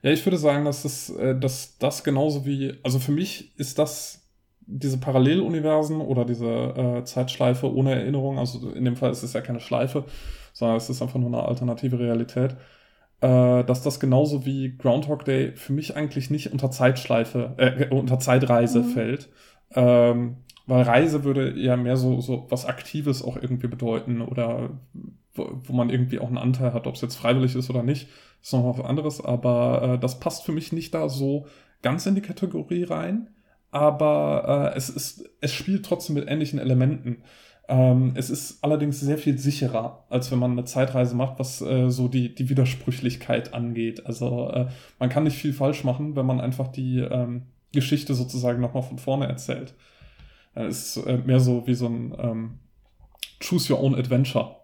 Ja, 0.06 0.12
ich 0.12 0.24
würde 0.24 0.38
sagen, 0.38 0.64
dass 0.64 0.84
das, 0.84 1.10
äh, 1.10 1.36
dass 1.36 1.78
das 1.78 2.04
genauso 2.04 2.46
wie, 2.46 2.74
also 2.84 3.00
für 3.00 3.10
mich 3.10 3.58
ist 3.58 3.76
das 3.80 4.24
diese 4.60 4.98
Paralleluniversen 4.98 6.00
oder 6.00 6.24
diese 6.24 6.46
äh, 6.46 7.02
Zeitschleife 7.02 7.74
ohne 7.74 7.92
Erinnerung, 7.96 8.38
also 8.38 8.70
in 8.70 8.84
dem 8.84 8.94
Fall 8.94 9.10
ist 9.10 9.24
es 9.24 9.32
ja 9.32 9.40
keine 9.40 9.58
Schleife, 9.58 10.04
sondern 10.52 10.76
es 10.76 10.88
ist 10.88 11.02
einfach 11.02 11.18
nur 11.18 11.26
eine 11.26 11.42
alternative 11.42 11.98
Realität, 11.98 12.52
äh, 13.20 13.64
dass 13.64 13.82
das 13.82 13.98
genauso 13.98 14.46
wie 14.46 14.76
Groundhog 14.76 15.24
Day 15.24 15.56
für 15.56 15.72
mich 15.72 15.96
eigentlich 15.96 16.30
nicht 16.30 16.52
unter 16.52 16.70
Zeitschleife, 16.70 17.54
äh, 17.56 17.88
unter 17.92 18.20
Zeitreise 18.20 18.82
mhm. 18.82 18.88
fällt. 18.90 19.28
Ähm, 19.74 20.36
weil 20.68 20.82
Reise 20.82 21.24
würde 21.24 21.52
ja 21.58 21.76
mehr 21.76 21.96
so, 21.96 22.20
so 22.20 22.46
was 22.48 22.64
Aktives 22.64 23.24
auch 23.24 23.36
irgendwie 23.36 23.66
bedeuten 23.66 24.22
oder 24.22 24.70
wo, 25.36 25.60
wo 25.64 25.72
man 25.72 25.90
irgendwie 25.90 26.18
auch 26.18 26.28
einen 26.28 26.38
Anteil 26.38 26.72
hat, 26.72 26.86
ob 26.86 26.94
es 26.94 27.00
jetzt 27.00 27.16
freiwillig 27.16 27.54
ist 27.54 27.70
oder 27.70 27.82
nicht 27.82 28.08
ist 28.46 28.52
noch 28.52 28.78
was 28.78 28.84
anderes, 28.84 29.20
aber 29.20 29.94
äh, 29.94 29.98
das 29.98 30.20
passt 30.20 30.44
für 30.44 30.52
mich 30.52 30.72
nicht 30.72 30.94
da 30.94 31.08
so 31.08 31.46
ganz 31.82 32.06
in 32.06 32.14
die 32.14 32.20
Kategorie 32.20 32.84
rein, 32.84 33.28
aber 33.72 34.72
äh, 34.72 34.76
es, 34.76 34.88
ist, 34.88 35.28
es 35.40 35.52
spielt 35.52 35.84
trotzdem 35.84 36.14
mit 36.14 36.28
ähnlichen 36.28 36.58
Elementen. 36.58 37.22
Ähm, 37.68 38.12
es 38.14 38.30
ist 38.30 38.62
allerdings 38.62 39.00
sehr 39.00 39.18
viel 39.18 39.38
sicherer, 39.38 40.04
als 40.08 40.30
wenn 40.30 40.38
man 40.38 40.52
eine 40.52 40.64
Zeitreise 40.64 41.16
macht, 41.16 41.40
was 41.40 41.60
äh, 41.60 41.90
so 41.90 42.06
die, 42.06 42.34
die 42.34 42.48
Widersprüchlichkeit 42.48 43.52
angeht. 43.52 44.06
Also 44.06 44.48
äh, 44.50 44.68
man 45.00 45.08
kann 45.08 45.24
nicht 45.24 45.36
viel 45.36 45.52
falsch 45.52 45.82
machen, 45.82 46.14
wenn 46.14 46.26
man 46.26 46.40
einfach 46.40 46.68
die 46.68 47.00
ähm, 47.00 47.46
Geschichte 47.72 48.14
sozusagen 48.14 48.60
nochmal 48.60 48.84
von 48.84 48.98
vorne 48.98 49.26
erzählt. 49.26 49.74
Es 50.54 50.96
ist 50.96 51.06
äh, 51.06 51.18
mehr 51.18 51.40
so 51.40 51.66
wie 51.66 51.74
so 51.74 51.86
ein 51.86 52.14
ähm, 52.18 52.58
Choose 53.40 53.72
Your 53.72 53.82
Own 53.82 53.96
Adventure. 53.96 54.54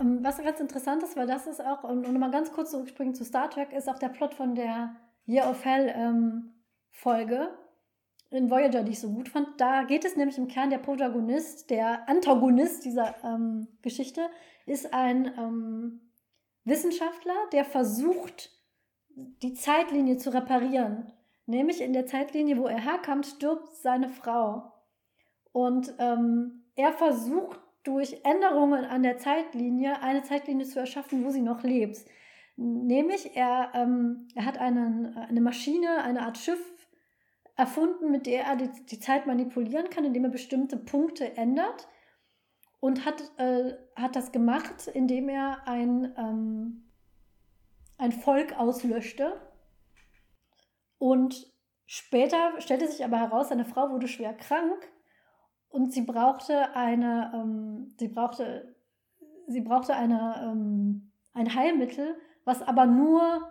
Ähm, 0.00 0.18
was 0.22 0.42
ganz 0.42 0.60
interessant 0.60 1.02
ist, 1.02 1.16
weil 1.16 1.26
das 1.26 1.46
ist 1.46 1.60
auch, 1.60 1.84
und 1.84 2.02
nochmal 2.02 2.30
ganz 2.30 2.52
kurz 2.52 2.70
zurückspringen 2.70 3.14
zu 3.14 3.24
Star 3.24 3.50
Trek, 3.50 3.72
ist 3.72 3.88
auch 3.88 3.98
der 3.98 4.08
Plot 4.08 4.34
von 4.34 4.54
der 4.54 4.96
Year 5.26 5.48
of 5.48 5.64
Hell 5.64 5.92
ähm, 5.94 6.54
Folge 6.90 7.50
in 8.30 8.50
Voyager, 8.50 8.82
die 8.82 8.92
ich 8.92 9.00
so 9.00 9.10
gut 9.10 9.28
fand. 9.28 9.60
Da 9.60 9.84
geht 9.84 10.04
es 10.04 10.16
nämlich 10.16 10.38
im 10.38 10.48
Kern, 10.48 10.70
der 10.70 10.78
Protagonist, 10.78 11.70
der 11.70 12.08
Antagonist 12.08 12.84
dieser 12.84 13.14
ähm, 13.22 13.68
Geschichte, 13.82 14.28
ist 14.66 14.92
ein 14.92 15.26
ähm, 15.38 16.00
Wissenschaftler, 16.64 17.34
der 17.52 17.64
versucht, 17.64 18.50
die 19.14 19.54
Zeitlinie 19.54 20.16
zu 20.16 20.32
reparieren. 20.34 21.12
Nämlich 21.46 21.80
in 21.80 21.92
der 21.92 22.06
Zeitlinie, 22.06 22.56
wo 22.58 22.66
er 22.66 22.80
herkommt, 22.80 23.26
stirbt 23.26 23.68
seine 23.76 24.08
Frau. 24.08 24.72
Und 25.52 25.94
ähm, 25.98 26.64
er 26.74 26.92
versucht 26.92 27.60
durch 27.84 28.20
Änderungen 28.24 28.84
an 28.84 29.02
der 29.02 29.18
Zeitlinie 29.18 30.02
eine 30.02 30.22
Zeitlinie 30.22 30.66
zu 30.66 30.80
erschaffen, 30.80 31.24
wo 31.24 31.30
sie 31.30 31.42
noch 31.42 31.62
lebt. 31.62 31.98
Nämlich, 32.56 33.36
er, 33.36 33.72
ähm, 33.74 34.28
er 34.34 34.46
hat 34.46 34.58
einen, 34.58 35.16
eine 35.16 35.40
Maschine, 35.40 36.02
eine 36.02 36.22
Art 36.22 36.38
Schiff 36.38 36.60
erfunden, 37.56 38.10
mit 38.10 38.26
der 38.26 38.44
er 38.44 38.56
die, 38.56 38.70
die 38.86 39.00
Zeit 39.00 39.26
manipulieren 39.26 39.90
kann, 39.90 40.04
indem 40.04 40.24
er 40.24 40.30
bestimmte 40.30 40.76
Punkte 40.76 41.36
ändert. 41.36 41.88
Und 42.80 43.06
hat, 43.06 43.22
äh, 43.38 43.72
hat 43.96 44.14
das 44.14 44.30
gemacht, 44.30 44.88
indem 44.88 45.30
er 45.30 45.66
ein, 45.66 46.14
ähm, 46.18 46.90
ein 47.96 48.12
Volk 48.12 48.58
auslöschte. 48.58 49.40
Und 50.98 51.50
später 51.86 52.60
stellte 52.60 52.86
sich 52.86 53.04
aber 53.04 53.18
heraus, 53.18 53.48
seine 53.48 53.64
Frau 53.64 53.90
wurde 53.90 54.06
schwer 54.06 54.34
krank 54.34 54.86
und 55.74 55.92
sie 55.92 56.02
brauchte 56.02 56.76
eine, 56.76 57.32
ähm, 57.34 57.92
sie 57.98 58.06
brauchte, 58.06 58.76
sie 59.48 59.60
brauchte 59.60 59.96
eine, 59.96 60.36
ähm, 60.40 61.10
ein 61.32 61.52
Heilmittel, 61.52 62.14
was 62.44 62.62
aber 62.62 62.86
nur 62.86 63.50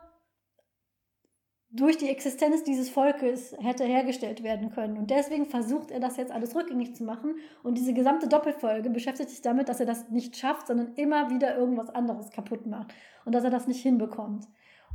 durch 1.69 1.97
die 1.97 2.07
Existenz 2.07 2.63
dieses 2.63 2.89
Volkes 2.89 3.53
hätte 3.59 3.83
hergestellt 3.83 4.41
werden 4.41 4.69
können. 4.69 4.97
Und 4.97 5.09
deswegen 5.09 5.47
versucht 5.47 5.91
er 5.91 5.99
das 5.99 6.15
jetzt 6.15 6.31
alles 6.31 6.55
rückgängig 6.55 6.95
zu 6.95 7.03
machen. 7.03 7.35
Und 7.61 7.77
diese 7.77 7.93
gesamte 7.93 8.29
Doppelfolge 8.29 8.89
beschäftigt 8.89 9.29
sich 9.29 9.41
damit, 9.41 9.67
dass 9.67 9.81
er 9.81 9.85
das 9.85 10.09
nicht 10.09 10.37
schafft, 10.37 10.67
sondern 10.67 10.93
immer 10.93 11.29
wieder 11.29 11.57
irgendwas 11.57 11.89
anderes 11.89 12.29
kaputt 12.29 12.65
macht. 12.67 12.93
Und 13.25 13.35
dass 13.35 13.43
er 13.43 13.49
das 13.49 13.67
nicht 13.67 13.81
hinbekommt. 13.81 14.47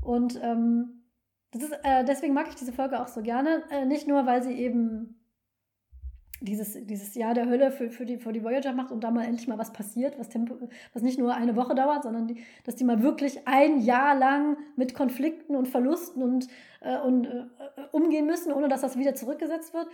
Und 0.02 0.40
ähm, 0.42 1.02
ist, 1.52 1.72
äh, 1.82 2.06
deswegen 2.06 2.32
mag 2.32 2.48
ich 2.48 2.54
diese 2.54 2.72
Folge 2.72 3.02
auch 3.02 3.08
so 3.08 3.20
gerne. 3.20 3.64
Äh, 3.70 3.84
nicht 3.84 4.08
nur, 4.08 4.24
weil 4.24 4.42
sie 4.42 4.54
eben 4.54 5.17
dieses, 6.40 6.78
dieses 6.86 7.14
Jahr 7.14 7.34
der 7.34 7.48
Hölle 7.48 7.72
für, 7.72 7.90
für, 7.90 8.06
die, 8.06 8.18
für 8.18 8.32
die 8.32 8.44
Voyager 8.44 8.72
macht 8.72 8.92
und 8.92 9.02
da 9.02 9.10
mal 9.10 9.24
endlich 9.24 9.48
mal 9.48 9.58
was 9.58 9.72
passiert, 9.72 10.18
was, 10.18 10.28
Tempo, 10.28 10.56
was 10.92 11.02
nicht 11.02 11.18
nur 11.18 11.34
eine 11.34 11.56
Woche 11.56 11.74
dauert, 11.74 12.04
sondern 12.04 12.28
die, 12.28 12.44
dass 12.64 12.76
die 12.76 12.84
mal 12.84 13.02
wirklich 13.02 13.46
ein 13.46 13.80
Jahr 13.80 14.14
lang 14.14 14.56
mit 14.76 14.94
Konflikten 14.94 15.56
und 15.56 15.66
Verlusten 15.66 16.22
und, 16.22 16.48
äh, 16.80 16.98
und 16.98 17.26
äh, 17.26 17.44
umgehen 17.92 18.26
müssen, 18.26 18.52
ohne 18.52 18.68
dass 18.68 18.82
das 18.82 18.96
wieder 18.96 19.14
zurückgesetzt 19.14 19.74
wird. 19.74 19.88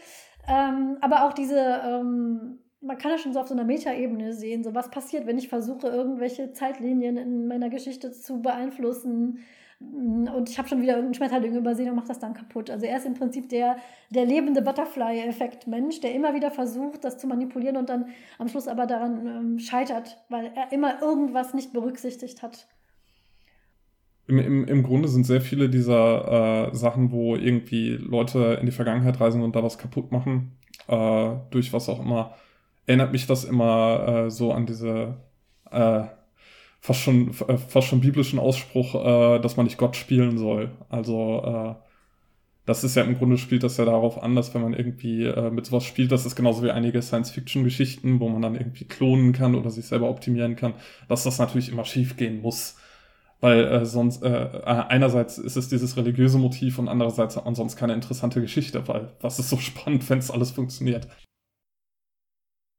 Ähm, 0.48 0.98
aber 1.00 1.24
auch 1.24 1.32
diese, 1.32 1.58
ähm, 1.58 2.58
man 2.80 2.98
kann 2.98 3.10
ja 3.10 3.18
schon 3.18 3.32
so 3.32 3.40
auf 3.40 3.48
so 3.48 3.54
einer 3.54 3.64
Metaebene 3.64 4.34
sehen, 4.34 4.62
so 4.62 4.74
was 4.74 4.90
passiert, 4.90 5.26
wenn 5.26 5.38
ich 5.38 5.48
versuche, 5.48 5.88
irgendwelche 5.88 6.52
Zeitlinien 6.52 7.16
in 7.16 7.46
meiner 7.46 7.70
Geschichte 7.70 8.12
zu 8.12 8.42
beeinflussen 8.42 9.38
und 9.80 10.48
ich 10.48 10.58
habe 10.58 10.68
schon 10.68 10.80
wieder 10.80 10.94
irgendeinen 10.94 11.14
Schmetterling 11.14 11.56
übersehen 11.56 11.90
und 11.90 11.96
mache 11.96 12.08
das 12.08 12.18
dann 12.18 12.34
kaputt. 12.34 12.70
Also 12.70 12.86
er 12.86 12.96
ist 12.96 13.06
im 13.06 13.14
Prinzip 13.14 13.48
der, 13.48 13.76
der 14.10 14.24
lebende 14.24 14.62
Butterfly-Effekt-Mensch, 14.62 16.00
der 16.00 16.14
immer 16.14 16.34
wieder 16.34 16.50
versucht, 16.50 17.04
das 17.04 17.18
zu 17.18 17.26
manipulieren 17.26 17.76
und 17.76 17.88
dann 17.88 18.06
am 18.38 18.48
Schluss 18.48 18.68
aber 18.68 18.86
daran 18.86 19.26
ähm, 19.26 19.58
scheitert, 19.58 20.18
weil 20.28 20.52
er 20.54 20.72
immer 20.72 21.02
irgendwas 21.02 21.54
nicht 21.54 21.72
berücksichtigt 21.72 22.42
hat. 22.42 22.66
Im, 24.26 24.38
im, 24.38 24.64
Im 24.64 24.82
Grunde 24.82 25.08
sind 25.08 25.26
sehr 25.26 25.40
viele 25.40 25.68
dieser 25.68 26.70
äh, 26.70 26.74
Sachen, 26.74 27.12
wo 27.12 27.36
irgendwie 27.36 27.90
Leute 27.90 28.58
in 28.58 28.66
die 28.66 28.72
Vergangenheit 28.72 29.20
reisen 29.20 29.42
und 29.42 29.54
da 29.54 29.62
was 29.62 29.76
kaputt 29.76 30.12
machen, 30.12 30.56
äh, 30.88 31.30
durch 31.50 31.72
was 31.72 31.88
auch 31.88 32.00
immer, 32.00 32.34
erinnert 32.86 33.12
mich 33.12 33.26
das 33.26 33.44
immer 33.44 34.26
äh, 34.26 34.30
so 34.30 34.52
an 34.52 34.64
diese 34.64 35.18
äh, 35.70 36.04
fast 36.84 37.00
schon, 37.00 37.30
äh, 37.48 37.56
fast 37.56 37.88
schon 37.88 38.00
biblischen 38.00 38.38
Ausspruch, 38.38 38.94
äh, 38.94 39.40
dass 39.40 39.56
man 39.56 39.64
nicht 39.64 39.78
Gott 39.78 39.96
spielen 39.96 40.36
soll. 40.36 40.70
Also 40.90 41.42
äh, 41.42 41.74
das 42.66 42.84
ist 42.84 42.94
ja 42.94 43.04
im 43.04 43.16
Grunde 43.16 43.38
spielt 43.38 43.62
das 43.62 43.78
ja 43.78 43.86
darauf 43.86 44.22
an, 44.22 44.36
dass 44.36 44.52
wenn 44.52 44.60
man 44.60 44.74
irgendwie 44.74 45.24
äh, 45.24 45.50
mit 45.50 45.64
sowas 45.64 45.84
spielt, 45.84 46.12
das 46.12 46.26
ist 46.26 46.36
genauso 46.36 46.62
wie 46.62 46.70
einige 46.70 47.00
Science-Fiction-Geschichten, 47.00 48.20
wo 48.20 48.28
man 48.28 48.42
dann 48.42 48.54
irgendwie 48.54 48.84
klonen 48.84 49.32
kann 49.32 49.54
oder 49.54 49.70
sich 49.70 49.86
selber 49.86 50.10
optimieren 50.10 50.56
kann, 50.56 50.74
dass 51.08 51.24
das 51.24 51.38
natürlich 51.38 51.70
immer 51.70 51.86
schief 51.86 52.18
gehen 52.18 52.42
muss. 52.42 52.76
Weil 53.40 53.64
äh, 53.64 53.86
sonst, 53.86 54.22
äh, 54.22 54.28
äh 54.28 54.60
einerseits 54.64 55.38
ist 55.38 55.56
es 55.56 55.70
dieses 55.70 55.96
religiöse 55.96 56.36
Motiv 56.38 56.78
und 56.78 56.88
andererseits 56.88 57.34
hat 57.36 57.46
man 57.46 57.54
sonst 57.54 57.76
keine 57.76 57.94
interessante 57.94 58.42
Geschichte, 58.42 58.86
weil 58.88 59.12
was 59.22 59.38
ist 59.38 59.48
so 59.48 59.56
spannend, 59.58 60.08
wenn 60.10 60.18
es 60.18 60.30
alles 60.30 60.50
funktioniert. 60.50 61.08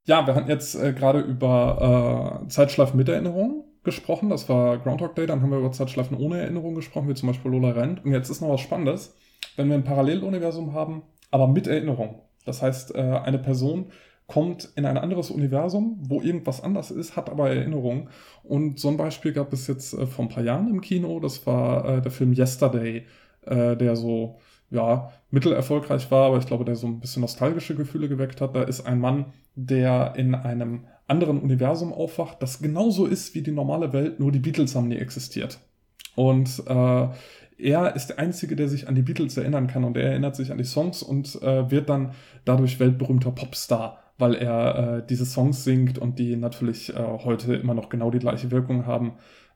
Ja, 0.07 0.27
wir 0.27 0.36
hatten 0.36 0.49
jetzt 0.49 0.76
äh, 0.76 0.94
gerade 0.94 1.22
über 1.22 2.44
äh, 2.44 2.48
Zeitschleifen 2.49 2.98
mit 2.98 3.10
Erinnerung 3.10 3.65
gesprochen. 3.86 4.30
Das 4.30 4.49
war 4.49 4.78
Groundhog 4.78 5.16
Day. 5.16 5.26
Dann 5.26 5.41
haben 5.41 5.52
wir 5.52 5.60
über 5.60 5.72
Zeitschleifen 5.72 6.18
ohne 6.18 6.41
Erinnerung 6.41 6.76
gesprochen, 6.76 7.07
wie 7.07 7.14
zum 7.14 7.28
Beispiel 7.28 7.52
Lola 7.52 7.72
Rent. 7.72 8.03
Und 8.03 8.12
jetzt 8.12 8.30
ist 8.30 8.41
noch 8.41 8.49
was 8.49 8.62
Spannendes. 8.62 9.16
Wenn 9.56 9.70
wir 9.70 9.76
ein 9.76 9.84
Paralleluniversum 9.84 10.74
haben, 10.74 11.03
aber 11.32 11.48
mit 11.48 11.68
Erinnerung. 11.68 12.22
Das 12.45 12.62
heißt, 12.62 12.95
äh, 12.95 13.02
eine 13.02 13.40
Person 13.40 13.88
kommt 14.28 14.70
in 14.76 14.86
ein 14.86 14.98
anderes 14.98 15.30
Universum, 15.30 15.98
wo 16.02 16.22
irgendwas 16.22 16.64
anders 16.64 16.91
ist, 16.91 17.16
hat 17.16 17.30
aber 17.30 17.49
Erinnerung. 17.49 18.10
Und 18.44 18.80
so 18.80 18.88
ein 18.90 18.98
Beispiel 18.98 19.34
gab 19.34 19.53
es 19.53 19.68
jetzt 19.68 19.94
äh, 19.94 20.07
vor 20.07 20.26
ein 20.26 20.30
paar 20.30 20.44
Jahren 20.44 20.70
im 20.70 20.82
Kino. 20.82 21.20
Das 21.20 21.45
war 21.45 21.86
äh, 21.86 22.02
der 22.02 22.12
Film 22.12 22.34
Yesterday, 22.34 23.06
der 23.48 23.95
so 23.95 24.40
ja, 24.70 25.12
mittelerfolgreich 25.32 26.10
war, 26.12 26.28
aber 26.28 26.38
ich 26.38 26.48
glaube, 26.48 26.66
der 26.66 26.76
so 26.76 26.88
ein 26.88 27.00
bisschen 27.00 27.22
nostalgische 27.22 27.76
Gefühle 27.76 28.10
geweckt 28.10 28.42
hat. 28.42 28.56
Da 28.56 28.64
ist 28.64 28.82
ein 28.82 29.00
Mann, 29.00 29.34
der 29.56 30.14
in 30.16 30.36
einem 30.36 30.86
anderen 31.08 31.40
Universum 31.40 31.94
aufwacht, 31.94 32.42
das 32.42 32.60
genauso 32.60 33.06
ist 33.06 33.36
wie 33.36 33.42
die 33.42 33.52
normale 33.52 33.94
Welt, 33.94 34.20
nur 34.20 34.32
die 34.32 34.40
Beatles 34.40 34.76
haben 34.76 34.88
nie 34.88 34.98
existiert. 34.98 35.60
Und 36.16 36.64
äh, 36.68 37.08
er 37.58 37.96
ist 37.96 38.08
der 38.08 38.20
Einzige, 38.20 38.56
der 38.56 38.68
sich 38.68 38.88
an 38.88 38.96
die 38.96 39.02
Beatles 39.02 39.38
erinnern 39.38 39.68
kann 39.68 39.84
und 39.84 39.98
er 39.98 40.10
erinnert 40.10 40.36
sich 40.36 40.52
an 40.52 40.58
die 40.58 40.64
Songs 40.64 41.04
und 41.04 41.42
äh, 41.42 41.70
wird 41.72 41.90
dann 41.90 42.12
dadurch 42.44 42.80
weltberühmter 42.80 43.32
Popstar, 43.32 44.00
weil 44.18 44.36
er 44.36 44.98
äh, 44.98 45.08
diese 45.08 45.26
Songs 45.26 45.64
singt 45.64 45.98
und 45.98 46.20
die 46.20 46.36
natürlich 46.36 46.90
äh, 46.90 47.02
heute 47.24 47.56
immer 47.56 47.74
noch 47.74 47.90
genau 47.90 48.12
die 48.12 48.20
gleiche 48.20 48.52
Wirkung 48.52 48.86
haben, 48.86 49.14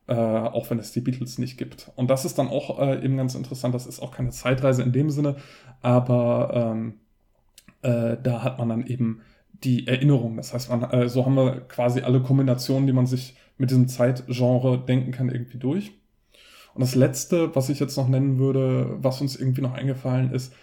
äh, 0.10 0.14
auch 0.14 0.70
wenn 0.70 0.80
es 0.80 0.92
die 0.92 1.02
Beatles 1.02 1.38
nicht 1.38 1.58
gibt. 1.58 1.92
Und 1.96 2.10
das 2.10 2.26
ist 2.26 2.38
dann 2.40 2.48
auch 2.48 2.80
äh, 2.80 3.04
eben 3.04 3.18
ganz 3.18 3.36
interessant, 3.36 3.76
das 3.76 3.86
ist 3.86 4.02
auch 4.02 4.12
keine 4.12 4.32
Zeitreise 4.32 4.82
in 4.82 4.92
dem 4.92 5.10
Sinne, 5.10 5.36
aber 5.82 6.52
ähm, 6.74 6.96
äh, 7.84 8.18
da 8.22 8.44
hat 8.44 8.58
man 8.58 8.70
dann 8.70 8.88
eben 8.88 9.22
die 9.64 9.88
Erinnerung. 9.88 10.38
Das 10.38 10.54
heißt, 10.54 10.70
man, 10.70 10.84
äh, 10.92 11.10
so 11.10 11.26
haben 11.26 11.36
wir 11.36 11.62
quasi 11.68 12.02
alle 12.02 12.22
Kombinationen, 12.22 12.88
die 12.88 12.94
man 12.94 13.06
sich 13.06 13.36
mit 13.58 13.70
diesem 13.70 13.88
Zeitgenre 13.88 14.84
denken 14.84 15.12
kann, 15.12 15.30
irgendwie 15.30 15.58
durch. 15.58 15.92
Und 16.74 16.82
das 16.82 16.96
letzte, 16.96 17.56
was 17.56 17.70
ich 17.70 17.80
jetzt 17.80 17.98
noch 17.98 18.08
nennen 18.08 18.40
würde, 18.40 18.98
was 19.02 19.22
uns 19.22 19.36
irgendwie 19.36 19.62
noch 19.62 19.74
eingefallen 19.74 20.32
ist, 20.32 20.54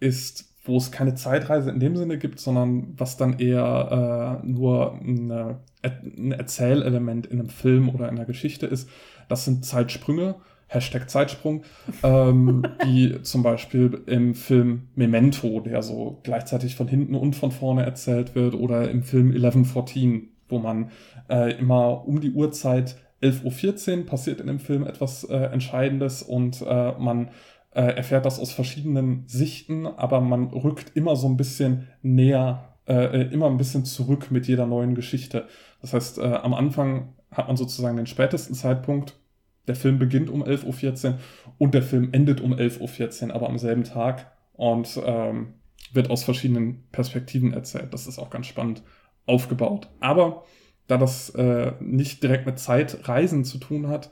ist, 0.00 0.53
wo 0.64 0.76
es 0.76 0.90
keine 0.90 1.14
Zeitreise 1.14 1.70
in 1.70 1.80
dem 1.80 1.96
Sinne 1.96 2.18
gibt, 2.18 2.40
sondern 2.40 2.94
was 2.96 3.16
dann 3.16 3.38
eher 3.38 4.40
äh, 4.42 4.46
nur 4.46 4.98
eine, 5.00 5.60
ein 5.82 6.32
Erzählelement 6.32 7.26
in 7.26 7.38
einem 7.38 7.50
Film 7.50 7.88
oder 7.88 8.08
in 8.08 8.16
einer 8.16 8.24
Geschichte 8.24 8.66
ist. 8.66 8.88
Das 9.28 9.44
sind 9.44 9.64
Zeitsprünge 9.64 10.36
Hashtag 10.68 11.08
Zeitsprung, 11.08 11.62
ähm, 12.02 12.66
wie 12.84 13.22
zum 13.22 13.42
Beispiel 13.42 14.02
im 14.06 14.34
Film 14.34 14.88
Memento, 14.94 15.60
der 15.60 15.82
so 15.82 16.20
gleichzeitig 16.22 16.76
von 16.76 16.88
hinten 16.88 17.14
und 17.14 17.36
von 17.36 17.52
vorne 17.52 17.84
erzählt 17.84 18.34
wird, 18.34 18.54
oder 18.54 18.90
im 18.90 19.02
Film 19.02 19.28
1114, 19.28 20.28
wo 20.48 20.58
man 20.58 20.90
äh, 21.28 21.56
immer 21.58 22.06
um 22.06 22.20
die 22.20 22.32
Uhrzeit 22.32 22.96
11.14 23.22 23.98
Uhr 24.00 24.06
passiert 24.06 24.40
in 24.40 24.48
dem 24.48 24.58
Film 24.58 24.86
etwas 24.86 25.24
äh, 25.24 25.34
Entscheidendes 25.34 26.22
und 26.22 26.60
äh, 26.60 26.92
man 26.98 27.30
äh, 27.74 27.96
erfährt 27.96 28.24
das 28.24 28.38
aus 28.38 28.52
verschiedenen 28.52 29.24
Sichten, 29.26 29.86
aber 29.86 30.20
man 30.20 30.48
rückt 30.48 30.96
immer 30.96 31.16
so 31.16 31.28
ein 31.28 31.36
bisschen 31.36 31.88
näher, 32.02 32.76
äh, 32.86 33.22
äh, 33.22 33.32
immer 33.32 33.46
ein 33.46 33.56
bisschen 33.56 33.84
zurück 33.84 34.30
mit 34.30 34.46
jeder 34.46 34.66
neuen 34.66 34.94
Geschichte. 34.94 35.48
Das 35.80 35.92
heißt, 35.92 36.18
am 36.18 36.54
Anfang 36.54 37.14
hat 37.30 37.48
man 37.48 37.58
sozusagen 37.58 37.98
den 37.98 38.06
spätesten 38.06 38.54
Zeitpunkt 38.54 39.18
der 39.66 39.76
Film 39.76 39.98
beginnt 39.98 40.30
um 40.30 40.42
11.14 40.42 41.06
Uhr 41.06 41.18
und 41.58 41.74
der 41.74 41.82
Film 41.82 42.10
endet 42.12 42.40
um 42.40 42.52
11.14 42.52 43.28
Uhr, 43.28 43.34
aber 43.34 43.48
am 43.48 43.58
selben 43.58 43.84
Tag 43.84 44.32
und 44.52 45.00
ähm, 45.04 45.54
wird 45.92 46.10
aus 46.10 46.24
verschiedenen 46.24 46.84
Perspektiven 46.90 47.52
erzählt. 47.52 47.92
Das 47.94 48.06
ist 48.06 48.18
auch 48.18 48.30
ganz 48.30 48.46
spannend 48.46 48.82
aufgebaut. 49.26 49.88
Aber 50.00 50.44
da 50.86 50.98
das 50.98 51.30
äh, 51.30 51.72
nicht 51.80 52.22
direkt 52.22 52.46
mit 52.46 52.58
Zeitreisen 52.58 53.44
zu 53.44 53.58
tun 53.58 53.88
hat, 53.88 54.10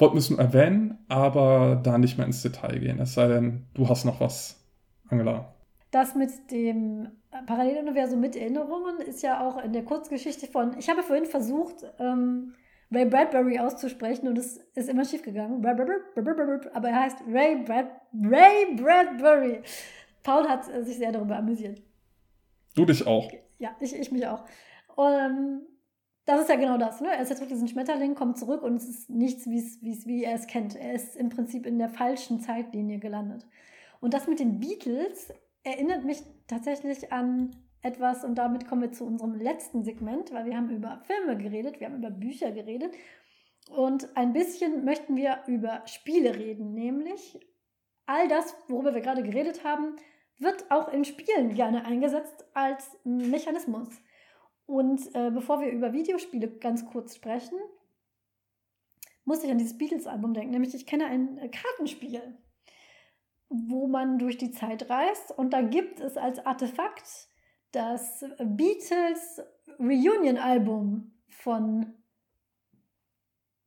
wollten 0.00 0.14
wir 0.14 0.20
es 0.20 0.30
nur 0.30 0.38
erwähnen, 0.38 0.98
aber 1.08 1.80
da 1.82 1.98
nicht 1.98 2.16
mehr 2.16 2.26
ins 2.26 2.42
Detail 2.42 2.78
gehen. 2.78 2.98
Es 3.00 3.14
sei 3.14 3.28
denn, 3.28 3.66
du 3.74 3.88
hast 3.88 4.04
noch 4.04 4.20
was, 4.20 4.64
Angela. 5.08 5.54
Das 5.90 6.14
mit 6.14 6.50
dem 6.50 7.08
Paralleluniversum 7.46 8.20
mit 8.20 8.36
Erinnerungen 8.36 9.00
ist 9.00 9.22
ja 9.22 9.46
auch 9.46 9.62
in 9.62 9.72
der 9.72 9.84
Kurzgeschichte 9.84 10.46
von. 10.46 10.76
Ich 10.78 10.88
habe 10.88 11.02
vorhin 11.02 11.26
versucht, 11.26 11.84
ähm, 11.98 12.54
Ray 12.92 13.04
Bradbury 13.04 13.58
auszusprechen 13.58 14.26
und 14.26 14.36
es 14.36 14.56
ist 14.74 14.88
immer 14.88 15.04
schief 15.04 15.22
gegangen. 15.22 15.64
Aber 15.64 16.88
er 16.88 17.00
heißt 17.00 17.18
Ray, 17.28 17.62
Brad, 17.64 17.86
Ray 18.12 18.74
Bradbury. 18.76 19.60
Paul 20.22 20.48
hat 20.48 20.64
sich 20.84 20.98
sehr 20.98 21.12
darüber 21.12 21.36
amüsiert. 21.36 21.80
Du 22.74 22.84
dich 22.84 23.06
auch. 23.06 23.30
Ja, 23.58 23.70
ich, 23.80 23.94
ich 23.94 24.10
mich 24.10 24.26
auch. 24.26 24.44
Und 24.96 25.62
das 26.30 26.42
ist 26.42 26.48
ja 26.48 26.56
genau 26.56 26.78
das. 26.78 27.00
Ne? 27.00 27.08
Er 27.08 27.22
ist 27.22 27.30
jetzt 27.30 27.40
wirklich 27.40 27.58
diesen 27.58 27.68
Schmetterling, 27.68 28.14
kommt 28.14 28.38
zurück 28.38 28.62
und 28.62 28.76
es 28.76 28.88
ist 28.88 29.10
nichts, 29.10 29.48
wie's, 29.48 29.78
wie's, 29.82 30.06
wie 30.06 30.24
er 30.24 30.34
es 30.34 30.46
kennt. 30.46 30.76
Er 30.76 30.94
ist 30.94 31.16
im 31.16 31.28
Prinzip 31.28 31.66
in 31.66 31.78
der 31.78 31.88
falschen 31.88 32.40
Zeitlinie 32.40 32.98
gelandet. 32.98 33.46
Und 34.00 34.14
das 34.14 34.26
mit 34.26 34.40
den 34.40 34.60
Beatles 34.60 35.32
erinnert 35.62 36.04
mich 36.04 36.22
tatsächlich 36.46 37.12
an 37.12 37.56
etwas 37.82 38.24
und 38.24 38.36
damit 38.36 38.66
kommen 38.66 38.82
wir 38.82 38.92
zu 38.92 39.04
unserem 39.04 39.34
letzten 39.34 39.84
Segment, 39.84 40.32
weil 40.32 40.44
wir 40.46 40.56
haben 40.56 40.70
über 40.70 41.00
Filme 41.06 41.36
geredet, 41.36 41.80
wir 41.80 41.86
haben 41.86 41.96
über 41.96 42.10
Bücher 42.10 42.50
geredet 42.52 42.94
und 43.70 44.16
ein 44.16 44.32
bisschen 44.32 44.84
möchten 44.84 45.16
wir 45.16 45.40
über 45.46 45.82
Spiele 45.86 46.34
reden, 46.34 46.74
nämlich 46.74 47.40
all 48.06 48.28
das, 48.28 48.54
worüber 48.68 48.94
wir 48.94 49.00
gerade 49.00 49.22
geredet 49.22 49.64
haben, 49.64 49.96
wird 50.38 50.70
auch 50.70 50.92
in 50.92 51.04
Spielen 51.04 51.54
gerne 51.54 51.84
eingesetzt 51.84 52.44
als 52.54 52.96
Mechanismus. 53.04 53.88
Und 54.70 55.12
äh, 55.16 55.32
bevor 55.32 55.60
wir 55.60 55.68
über 55.72 55.92
Videospiele 55.92 56.46
ganz 56.46 56.86
kurz 56.86 57.16
sprechen, 57.16 57.58
muss 59.24 59.42
ich 59.42 59.50
an 59.50 59.58
dieses 59.58 59.76
Beatles-Album 59.76 60.32
denken. 60.32 60.52
Nämlich, 60.52 60.76
ich 60.76 60.86
kenne 60.86 61.06
ein 61.06 61.38
äh, 61.38 61.48
Kartenspiel, 61.48 62.38
wo 63.48 63.88
man 63.88 64.20
durch 64.20 64.38
die 64.38 64.52
Zeit 64.52 64.88
reist 64.88 65.36
und 65.36 65.52
da 65.52 65.60
gibt 65.60 65.98
es 65.98 66.16
als 66.16 66.38
Artefakt 66.46 67.02
das 67.72 68.24
Beatles 68.38 69.42
Reunion-Album 69.80 71.20
von 71.30 71.92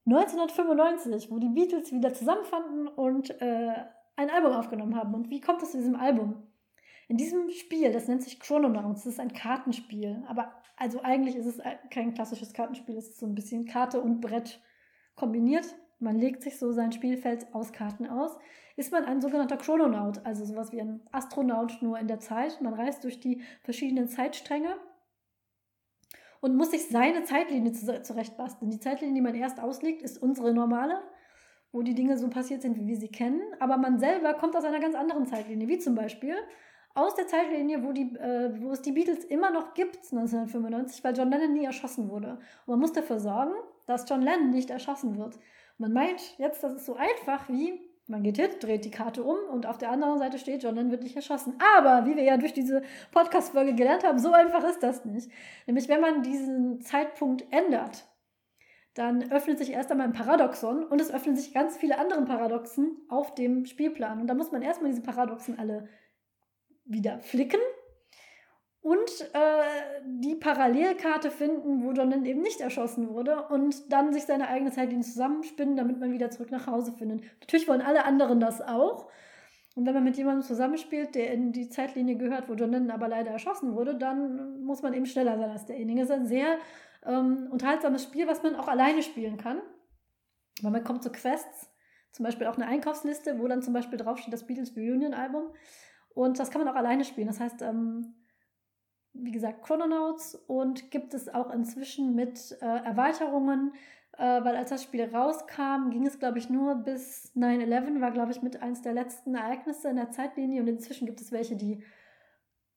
1995, 0.06 1.30
wo 1.30 1.38
die 1.38 1.50
Beatles 1.50 1.92
wieder 1.92 2.14
zusammenfanden 2.14 2.88
und 2.88 3.30
äh, 3.42 3.74
ein 4.16 4.30
Album 4.30 4.54
aufgenommen 4.54 4.96
haben. 4.96 5.14
Und 5.14 5.30
wie 5.30 5.42
kommt 5.42 5.64
es 5.64 5.72
zu 5.72 5.78
diesem 5.80 5.98
Album? 5.98 6.48
In 7.08 7.18
diesem 7.18 7.50
Spiel, 7.50 7.92
das 7.92 8.08
nennt 8.08 8.24
sich 8.24 8.40
Chrononauts, 8.40 9.04
das 9.04 9.14
ist 9.14 9.20
ein 9.20 9.34
Kartenspiel. 9.34 10.24
Aber 10.28 10.54
also 10.78 11.02
eigentlich 11.02 11.36
ist 11.36 11.46
es 11.46 11.60
kein 11.90 12.14
klassisches 12.14 12.54
Kartenspiel, 12.54 12.98
es 12.98 13.10
ist 13.10 13.20
so 13.20 13.26
ein 13.26 13.36
bisschen 13.36 13.66
Karte 13.66 14.02
und 14.02 14.22
Brett 14.22 14.62
kombiniert. 15.16 15.76
Man 16.00 16.18
legt 16.18 16.44
sich 16.44 16.58
so 16.58 16.72
sein 16.72 16.92
Spielfeld 16.92 17.54
aus 17.54 17.72
Karten 17.72 18.08
aus. 18.08 18.38
Ist 18.76 18.92
man 18.92 19.06
ein 19.06 19.22
sogenannter 19.22 19.58
Chrononaut, 19.58 20.26
also 20.26 20.46
sowas 20.46 20.72
wie 20.72 20.82
ein 20.82 21.02
Astronaut 21.12 21.82
nur 21.82 22.00
in 22.00 22.08
der 22.08 22.20
Zeit. 22.20 22.62
Man 22.62 22.74
reist 22.74 23.04
durch 23.04 23.20
die 23.20 23.42
verschiedenen 23.62 24.08
Zeitstränge 24.08 24.76
und 26.42 26.58
muss 26.58 26.72
sich 26.72 26.90
seine 26.90 27.24
Zeitlinie 27.24 27.72
zurechtbasteln. 27.72 28.72
Die 28.72 28.80
Zeitlinie, 28.80 29.16
die 29.16 29.22
man 29.22 29.36
erst 29.36 29.62
auslegt, 29.62 30.02
ist 30.02 30.22
unsere 30.22 30.54
normale, 30.54 31.02
wo 31.72 31.84
die 31.84 31.96
Dinge 31.96 32.18
so 32.18 32.30
passiert 32.30 32.62
sind, 32.62 32.76
wie 32.76 32.88
wir 32.88 32.98
sie 32.98 33.08
kennen. 33.08 33.42
Aber 33.60 33.78
man 33.78 34.00
selber 34.00 34.34
kommt 34.34 34.56
aus 34.56 34.66
einer 34.66 34.82
ganz 34.82 34.96
anderen 34.96 35.26
Zeitlinie, 35.26 35.68
wie 35.68 35.78
zum 35.78 35.96
Beispiel 35.96 36.36
aus 36.96 37.16
der 37.16 37.28
Zeitlinie, 37.28 37.84
wo, 37.84 37.92
die, 37.92 38.16
äh, 38.16 38.52
wo 38.62 38.72
es 38.72 38.82
die 38.82 38.92
Beatles 38.92 39.26
immer 39.26 39.52
noch 39.52 39.74
gibt, 39.74 39.98
1995, 39.98 41.04
weil 41.04 41.16
John 41.16 41.30
Lennon 41.30 41.54
nie 41.54 41.66
erschossen 41.66 42.10
wurde. 42.10 42.38
Und 42.66 42.68
man 42.68 42.80
muss 42.80 42.94
dafür 42.94 43.20
sorgen, 43.20 43.54
dass 43.88 44.08
John 44.08 44.22
Lennon 44.22 44.52
nicht 44.52 44.70
erschossen 44.70 45.18
wird. 45.18 45.40
Man 45.78 45.92
meint 45.92 46.38
jetzt, 46.38 46.64
das 46.64 46.74
ist 46.74 46.86
so 46.86 46.96
einfach 46.96 47.50
wie, 47.50 47.82
man 48.06 48.22
geht 48.22 48.38
hin, 48.38 48.50
dreht 48.60 48.86
die 48.86 48.92
Karte 48.92 49.24
um 49.24 49.38
und 49.52 49.66
auf 49.66 49.78
der 49.78 49.90
anderen 49.90 50.20
Seite 50.20 50.38
steht, 50.38 50.62
John 50.62 50.76
Lennon 50.76 50.92
wird 50.92 51.04
nicht 51.04 51.16
erschossen. 51.16 51.56
Aber, 51.78 52.06
wie 52.06 52.16
wir 52.16 52.24
ja 52.24 52.38
durch 52.38 52.54
diese 52.54 52.84
Podcast-Folge 53.12 53.74
gelernt 53.74 54.04
haben, 54.04 54.20
so 54.20 54.32
einfach 54.32 54.64
ist 54.64 54.84
das 54.84 55.04
nicht. 55.04 55.32
Nämlich, 55.66 55.90
wenn 55.90 56.02
man 56.02 56.22
diesen 56.22 56.82
Zeitpunkt 56.82 57.46
ändert, 57.52 58.06
dann 58.94 59.32
öffnet 59.32 59.58
sich 59.58 59.72
erst 59.72 59.90
einmal 59.92 60.06
ein 60.06 60.14
Paradoxon 60.14 60.84
und 60.84 61.02
es 61.02 61.12
öffnen 61.12 61.36
sich 61.36 61.54
ganz 61.54 61.78
viele 61.78 61.98
andere 61.98 62.24
Paradoxen 62.26 62.98
auf 63.10 63.34
dem 63.34 63.66
Spielplan. 63.66 64.22
Und 64.22 64.28
da 64.28 64.36
muss 64.36 64.52
man 64.52 64.62
erstmal 64.62 64.92
diese 64.92 65.02
Paradoxen 65.02 65.58
alle 65.58 65.90
wieder 66.86 67.20
flicken 67.20 67.60
und 68.84 69.10
äh, 69.34 70.02
die 70.06 70.36
Parallelkarte 70.36 71.32
finden, 71.32 71.84
wo 71.84 71.92
John 71.94 72.26
eben 72.26 72.42
nicht 72.42 72.60
erschossen 72.60 73.10
wurde 73.10 73.48
und 73.48 73.92
dann 73.92 74.12
sich 74.12 74.24
seine 74.24 74.50
eigene 74.50 74.72
Zeitlinie 74.72 75.06
zusammenspinnen, 75.06 75.78
damit 75.78 76.00
man 76.00 76.12
wieder 76.12 76.30
zurück 76.32 76.52
nach 76.52 76.68
Hause 76.68 76.92
findet. 76.92 77.22
Natürlich 77.40 77.68
wollen 77.68 77.82
alle 77.82 78.04
anderen 78.04 78.42
das 78.42 78.62
auch. 78.62 79.10
Und 79.76 79.86
wenn 79.86 79.94
man 79.94 80.04
mit 80.04 80.18
jemandem 80.18 80.44
zusammenspielt, 80.44 81.16
der 81.16 81.32
in 81.32 81.54
die 81.54 81.70
Zeitlinie 81.70 82.18
gehört, 82.18 82.50
wo 82.50 82.54
John 82.54 82.92
aber 82.92 83.08
leider 83.08 83.32
erschossen 83.32 83.74
wurde, 83.74 83.96
dann 83.96 84.62
muss 84.64 84.84
man 84.84 84.94
eben 84.94 85.06
schneller 85.06 85.38
sein 85.38 85.50
als 85.50 85.66
derjenige. 85.66 86.02
Das 86.02 86.10
ist 86.10 86.16
ein 86.16 86.28
sehr 86.28 86.58
ähm, 87.06 87.48
unterhaltsames 87.52 88.04
Spiel, 88.04 88.28
was 88.28 88.44
man 88.44 88.56
auch 88.56 88.68
alleine 88.68 89.02
spielen 89.02 89.38
kann. 89.38 89.62
Weil 90.62 90.72
man 90.72 90.84
kommt 90.84 91.04
zu 91.04 91.12
Quests, 91.12 91.72
zum 92.12 92.26
Beispiel 92.26 92.48
auch 92.48 92.58
eine 92.58 92.68
Einkaufsliste, 92.68 93.40
wo 93.40 93.48
dann 93.48 93.64
zum 93.64 93.74
Beispiel 93.74 93.98
draufsteht 93.98 94.34
das 94.34 94.46
Beatles 94.46 94.76
Reunion 94.76 95.14
Album. 95.14 95.54
Und 96.14 96.40
das 96.40 96.52
kann 96.52 96.64
man 96.64 96.74
auch 96.74 96.78
alleine 96.78 97.06
spielen. 97.06 97.28
Das 97.28 97.40
heißt, 97.40 97.62
ähm, 97.62 98.16
wie 99.14 99.32
gesagt, 99.32 99.64
Chrononauts 99.64 100.36
und 100.48 100.92
gibt 100.92 101.14
es 101.14 101.30
auch 101.30 101.52
inzwischen 101.52 102.16
mit 102.16 102.58
äh, 102.62 102.66
Erweiterungen, 102.66 103.74
äh, 104.18 104.44
weil 104.44 104.56
als 104.56 104.70
das 104.70 104.84
Spiel 104.84 105.04
rauskam, 105.04 105.90
ging 105.92 106.06
es, 106.06 106.20
glaube 106.20 106.40
ich, 106.40 106.50
nur 106.50 106.76
bis 106.76 107.32
9-11, 107.36 108.02
war, 108.02 108.12
glaube 108.12 108.32
ich, 108.32 108.42
mit 108.42 108.62
eins 108.62 108.82
der 108.82 108.94
letzten 108.94 109.36
Ereignisse 109.36 109.90
in 109.90 109.96
der 109.96 110.12
Zeitlinie 110.12 110.62
und 110.62 110.68
inzwischen 110.68 111.06
gibt 111.06 111.22
es 111.22 111.32
welche, 111.32 111.56
die 111.56 111.84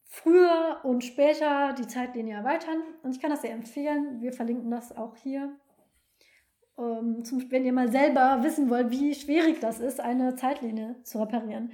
früher 0.04 0.80
und 0.84 1.04
später 1.04 1.72
die 1.72 1.86
Zeitlinie 1.86 2.36
erweitern 2.36 2.80
und 3.02 3.14
ich 3.14 3.20
kann 3.20 3.30
das 3.30 3.42
sehr 3.42 3.52
empfehlen. 3.52 4.20
Wir 4.20 4.32
verlinken 4.32 4.70
das 4.70 4.96
auch 4.96 5.16
hier. 5.16 5.56
Ähm, 6.78 7.24
zum, 7.24 7.50
wenn 7.50 7.64
ihr 7.64 7.72
mal 7.72 7.90
selber 7.90 8.42
wissen 8.42 8.68
wollt, 8.68 8.90
wie 8.90 9.14
schwierig 9.14 9.60
das 9.60 9.80
ist, 9.80 10.00
eine 10.00 10.36
Zeitlinie 10.36 10.96
zu 11.02 11.18
reparieren. 11.18 11.72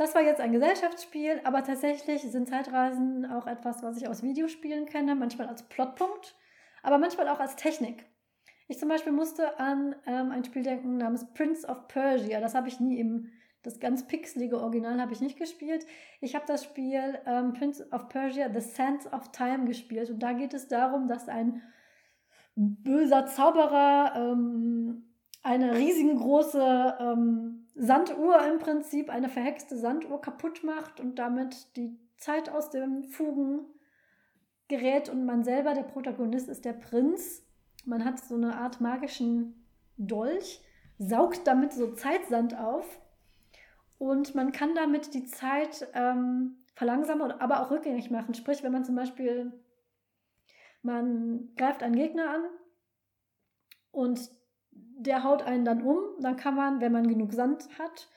Das 0.00 0.14
war 0.14 0.22
jetzt 0.22 0.40
ein 0.40 0.52
Gesellschaftsspiel, 0.52 1.42
aber 1.44 1.62
tatsächlich 1.62 2.22
sind 2.22 2.48
Zeitreisen 2.48 3.26
auch 3.26 3.46
etwas, 3.46 3.82
was 3.82 3.98
ich 3.98 4.08
aus 4.08 4.22
Videospielen 4.22 4.86
kenne, 4.86 5.14
manchmal 5.14 5.46
als 5.46 5.62
Plotpunkt, 5.64 6.34
aber 6.82 6.96
manchmal 6.96 7.28
auch 7.28 7.38
als 7.38 7.54
Technik. 7.54 8.06
Ich 8.66 8.78
zum 8.78 8.88
Beispiel 8.88 9.12
musste 9.12 9.60
an 9.60 9.94
ähm, 10.06 10.30
ein 10.30 10.42
Spiel 10.42 10.62
denken 10.62 10.96
namens 10.96 11.30
Prince 11.34 11.68
of 11.68 11.86
Persia. 11.86 12.40
Das 12.40 12.54
habe 12.54 12.68
ich 12.68 12.80
nie 12.80 12.98
im, 12.98 13.30
das 13.60 13.78
ganz 13.78 14.06
pixelige 14.06 14.58
Original 14.58 14.98
habe 15.02 15.12
ich 15.12 15.20
nicht 15.20 15.38
gespielt. 15.38 15.84
Ich 16.22 16.34
habe 16.34 16.46
das 16.46 16.64
Spiel 16.64 17.18
ähm, 17.26 17.52
Prince 17.52 17.86
of 17.92 18.08
Persia 18.08 18.50
The 18.50 18.60
Sands 18.60 19.06
of 19.12 19.30
Time 19.32 19.66
gespielt 19.66 20.08
und 20.08 20.22
da 20.22 20.32
geht 20.32 20.54
es 20.54 20.66
darum, 20.66 21.08
dass 21.08 21.28
ein 21.28 21.60
böser 22.54 23.26
Zauberer 23.26 24.14
ähm, 24.16 25.12
eine 25.42 25.76
riesengroße 25.76 26.96
ähm, 27.00 27.59
Sanduhr 27.74 28.44
im 28.46 28.58
Prinzip, 28.58 29.10
eine 29.10 29.28
verhexte 29.28 29.76
Sanduhr 29.76 30.20
kaputt 30.20 30.64
macht 30.64 31.00
und 31.00 31.18
damit 31.18 31.76
die 31.76 31.98
Zeit 32.16 32.48
aus 32.48 32.70
den 32.70 33.04
Fugen 33.04 33.66
gerät 34.68 35.08
und 35.08 35.24
man 35.24 35.42
selber, 35.44 35.74
der 35.74 35.82
Protagonist, 35.82 36.48
ist 36.48 36.64
der 36.64 36.72
Prinz. 36.72 37.44
Man 37.84 38.04
hat 38.04 38.20
so 38.20 38.34
eine 38.34 38.56
Art 38.56 38.80
magischen 38.80 39.66
Dolch, 39.96 40.62
saugt 40.98 41.46
damit 41.46 41.72
so 41.72 41.92
Zeitsand 41.92 42.58
auf 42.58 43.00
und 43.98 44.34
man 44.34 44.52
kann 44.52 44.74
damit 44.74 45.14
die 45.14 45.24
Zeit 45.24 45.88
ähm, 45.94 46.56
verlangsamen, 46.74 47.32
aber 47.32 47.60
auch 47.60 47.70
rückgängig 47.70 48.10
machen. 48.10 48.34
Sprich, 48.34 48.62
wenn 48.62 48.72
man 48.72 48.84
zum 48.84 48.94
Beispiel, 48.94 49.52
man 50.82 51.54
greift 51.56 51.82
einen 51.82 51.96
Gegner 51.96 52.30
an 52.30 52.44
und 53.90 54.30
der 55.00 55.24
haut 55.24 55.42
einen 55.42 55.64
dann 55.64 55.82
um. 55.82 55.98
Dann 56.20 56.36
kann 56.36 56.54
man, 56.54 56.80
wenn 56.80 56.92
man 56.92 57.08
genug 57.08 57.32
Sand 57.32 57.68
hat, 57.78 58.08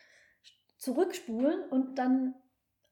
zurückspulen 0.78 1.64
und 1.70 1.98
dann 1.98 2.36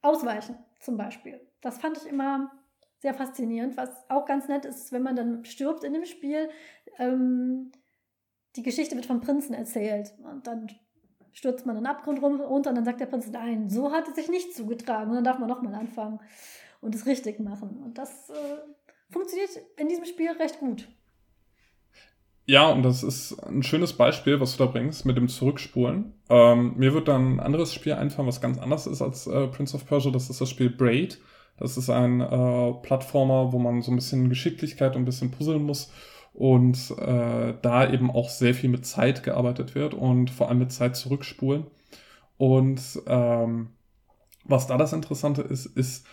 ausweichen, 0.01 0.57
zum 0.79 0.97
Beispiel. 0.97 1.39
Das 1.61 1.77
fand 1.77 1.97
ich 1.97 2.07
immer 2.07 2.51
sehr 2.99 3.13
faszinierend. 3.13 3.77
Was 3.77 3.89
auch 4.09 4.25
ganz 4.25 4.47
nett 4.47 4.65
ist, 4.65 4.91
wenn 4.91 5.03
man 5.03 5.15
dann 5.15 5.43
stirbt 5.45 5.83
in 5.83 5.93
dem 5.93 6.05
Spiel, 6.05 6.49
ähm, 6.97 7.71
die 8.55 8.63
Geschichte 8.63 8.95
wird 8.95 9.05
vom 9.05 9.21
Prinzen 9.21 9.53
erzählt. 9.53 10.13
Und 10.23 10.47
dann 10.47 10.67
stürzt 11.33 11.65
man 11.65 11.75
den 11.75 11.85
Abgrund 11.85 12.21
runter 12.21 12.49
und 12.49 12.65
dann 12.65 12.85
sagt 12.85 12.99
der 12.99 13.05
Prinz, 13.05 13.27
nein, 13.29 13.69
so 13.69 13.91
hat 13.91 14.07
es 14.07 14.15
sich 14.15 14.29
nicht 14.29 14.53
zugetragen. 14.55 15.09
Und 15.09 15.15
dann 15.15 15.23
darf 15.23 15.39
man 15.39 15.49
nochmal 15.49 15.75
anfangen 15.75 16.19
und 16.79 16.95
es 16.95 17.05
richtig 17.05 17.39
machen. 17.39 17.81
Und 17.83 17.97
das 17.97 18.29
äh, 18.29 18.33
funktioniert 19.09 19.49
in 19.77 19.87
diesem 19.87 20.05
Spiel 20.05 20.31
recht 20.31 20.59
gut. 20.59 20.87
Ja, 22.51 22.69
und 22.69 22.83
das 22.83 23.01
ist 23.01 23.41
ein 23.45 23.63
schönes 23.63 23.93
Beispiel, 23.93 24.41
was 24.41 24.57
du 24.57 24.65
da 24.65 24.69
bringst 24.69 25.05
mit 25.05 25.15
dem 25.15 25.29
Zurückspulen. 25.29 26.15
Ähm, 26.29 26.73
mir 26.75 26.93
wird 26.93 27.07
dann 27.07 27.35
ein 27.35 27.39
anderes 27.39 27.73
Spiel 27.73 27.93
einfallen, 27.93 28.27
was 28.27 28.41
ganz 28.41 28.57
anders 28.57 28.87
ist 28.87 29.01
als 29.01 29.25
äh, 29.25 29.47
Prince 29.47 29.73
of 29.73 29.85
Persia. 29.85 30.11
Das 30.11 30.29
ist 30.29 30.41
das 30.41 30.49
Spiel 30.49 30.69
Braid. 30.69 31.21
Das 31.57 31.77
ist 31.77 31.89
ein 31.89 32.19
äh, 32.19 32.73
Plattformer, 32.81 33.53
wo 33.53 33.57
man 33.57 33.81
so 33.81 33.93
ein 33.93 33.95
bisschen 33.95 34.27
Geschicklichkeit 34.27 34.97
und 34.97 35.03
ein 35.03 35.05
bisschen 35.05 35.31
puzzeln 35.31 35.63
muss 35.63 35.93
und 36.33 36.93
äh, 36.99 37.53
da 37.61 37.89
eben 37.89 38.11
auch 38.11 38.27
sehr 38.27 38.53
viel 38.53 38.69
mit 38.69 38.85
Zeit 38.85 39.23
gearbeitet 39.23 39.73
wird 39.73 39.93
und 39.93 40.29
vor 40.29 40.49
allem 40.49 40.59
mit 40.59 40.73
Zeit 40.73 40.97
zurückspulen. 40.97 41.67
Und 42.35 42.81
ähm, 43.07 43.69
was 44.43 44.67
da 44.67 44.75
das 44.75 44.91
Interessante 44.91 45.41
ist, 45.41 45.67
ist, 45.67 46.05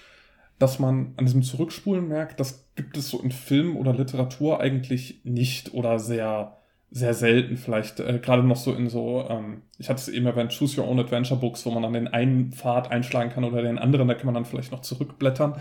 dass 0.59 0.79
man 0.79 1.15
an 1.17 1.25
diesem 1.25 1.43
Zurückspulen 1.43 2.09
merkt, 2.09 2.41
das 2.41 2.69
gibt 2.75 2.97
es 2.97 3.09
so 3.09 3.21
in 3.21 3.31
Film 3.31 3.77
oder 3.77 3.95
Literatur 3.95 4.61
eigentlich 4.61 5.21
nicht 5.25 5.73
oder 5.75 5.99
sehr, 5.99 6.57
sehr 6.91 7.15
selten. 7.15 7.57
Vielleicht 7.57 8.01
äh, 8.01 8.19
gerade 8.19 8.43
noch 8.43 8.57
so 8.57 8.73
in 8.73 8.89
so, 8.89 9.25
ähm, 9.29 9.63
ich 9.79 9.89
hatte 9.89 10.01
es 10.01 10.09
eben 10.09 10.27
erwähnt, 10.27 10.57
Choose 10.57 10.81
Your 10.81 10.89
Own 10.89 10.99
Adventure 10.99 11.39
Books, 11.39 11.65
wo 11.65 11.71
man 11.71 11.85
dann 11.85 11.93
den 11.93 12.09
einen 12.09 12.53
Pfad 12.53 12.91
einschlagen 12.91 13.31
kann 13.31 13.45
oder 13.45 13.63
den 13.63 13.79
anderen, 13.79 14.09
da 14.09 14.15
kann 14.15 14.27
man 14.27 14.35
dann 14.35 14.45
vielleicht 14.45 14.73
noch 14.73 14.81
zurückblättern. 14.81 15.55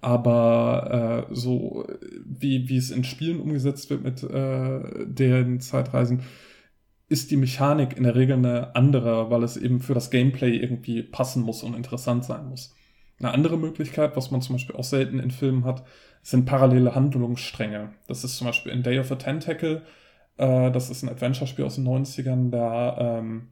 Aber 0.00 1.26
äh, 1.30 1.34
so 1.34 1.86
wie, 2.24 2.68
wie 2.68 2.76
es 2.76 2.90
in 2.90 3.04
Spielen 3.04 3.40
umgesetzt 3.40 3.90
wird 3.90 4.04
mit 4.04 4.22
äh, 4.22 5.06
den 5.06 5.60
Zeitreisen, 5.60 6.22
ist 7.08 7.30
die 7.30 7.36
Mechanik 7.36 7.96
in 7.96 8.04
der 8.04 8.14
Regel 8.14 8.36
eine 8.36 8.76
andere, 8.76 9.30
weil 9.30 9.42
es 9.42 9.56
eben 9.56 9.80
für 9.80 9.94
das 9.94 10.10
Gameplay 10.10 10.56
irgendwie 10.56 11.02
passen 11.02 11.42
muss 11.42 11.62
und 11.62 11.74
interessant 11.74 12.24
sein 12.24 12.48
muss. 12.48 12.74
Eine 13.24 13.32
andere 13.32 13.56
Möglichkeit, 13.56 14.16
was 14.16 14.30
man 14.30 14.42
zum 14.42 14.56
Beispiel 14.56 14.76
auch 14.76 14.84
selten 14.84 15.18
in 15.18 15.30
Filmen 15.30 15.64
hat, 15.64 15.82
sind 16.22 16.44
parallele 16.44 16.94
Handlungsstränge. 16.94 17.94
Das 18.06 18.22
ist 18.22 18.36
zum 18.36 18.46
Beispiel 18.46 18.70
in 18.70 18.82
Day 18.82 18.98
of 18.98 19.10
a 19.10 19.14
Tentacle, 19.14 19.80
äh, 20.36 20.70
das 20.70 20.90
ist 20.90 21.02
ein 21.02 21.08
Adventure-Spiel 21.08 21.64
aus 21.64 21.76
den 21.76 21.88
90ern, 21.88 22.50
da 22.50 23.18
ähm, 23.18 23.48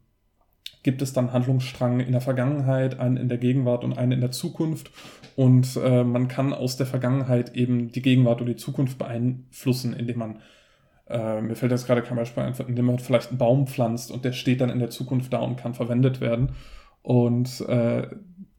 gibt 0.82 1.01
es 1.01 1.15
dann 1.15 1.32
Handlungsstrang 1.32 2.01
in 2.01 2.12
der 2.12 2.20
Vergangenheit, 2.20 3.01
einen 3.01 3.16
in 3.16 3.31
der 3.31 3.39
Gegenwart 3.39 3.82
und 3.82 3.97
einen 3.97 4.12
in 4.12 4.20
der 4.20 4.31
Zukunft. 4.31 4.90
Und 5.36 5.74
äh, 5.82 6.05
man 6.05 6.28
kann 6.28 6.53
aus 6.53 6.77
der 6.77 6.86
Vergangenheit 6.86 7.57
eben 7.57 7.90
die 7.93 8.03
Gegenwart 8.03 8.43
und 8.43 8.49
die 8.49 8.57
Zukunft 8.57 8.99
beeinflussen, 8.99 9.94
indem 9.94 10.19
man, 10.19 10.40
äh, 11.09 11.40
mir 11.40 11.55
fällt 11.55 11.73
jetzt 11.73 11.86
gerade 11.86 12.03
kein 12.03 12.19
Beispiel 12.19 12.43
ein, 12.43 12.53
indem 12.69 12.85
man 12.85 12.99
vielleicht 12.99 13.31
einen 13.31 13.39
Baum 13.39 13.66
pflanzt 13.66 14.11
und 14.11 14.27
der 14.27 14.32
steht 14.32 14.61
dann 14.61 14.69
in 14.69 14.81
der 14.81 14.90
Zukunft 14.90 15.32
da 15.32 15.39
und 15.39 15.57
kann 15.57 15.73
verwendet 15.73 16.20
werden. 16.20 16.51
Und 17.01 17.62
äh, 17.62 18.07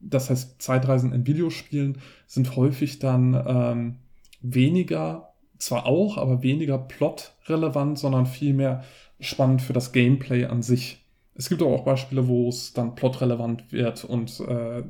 das 0.09 0.29
heißt, 0.29 0.61
Zeitreisen 0.61 1.13
in 1.13 1.25
Videospielen 1.25 1.97
sind 2.27 2.55
häufig 2.55 2.99
dann 2.99 3.41
ähm, 3.47 3.95
weniger, 4.41 5.33
zwar 5.57 5.85
auch, 5.85 6.17
aber 6.17 6.43
weniger 6.43 6.77
plot-relevant, 6.77 7.97
sondern 7.97 8.25
vielmehr 8.25 8.83
spannend 9.19 9.61
für 9.61 9.73
das 9.73 9.91
Gameplay 9.91 10.45
an 10.45 10.61
sich. 10.61 11.05
Es 11.35 11.49
gibt 11.49 11.61
aber 11.61 11.71
auch 11.71 11.85
Beispiele, 11.85 12.27
wo 12.27 12.49
es 12.49 12.73
dann 12.73 12.95
plot-relevant 12.95 13.71
wird 13.71 14.03
und 14.03 14.39
äh, 14.41 14.83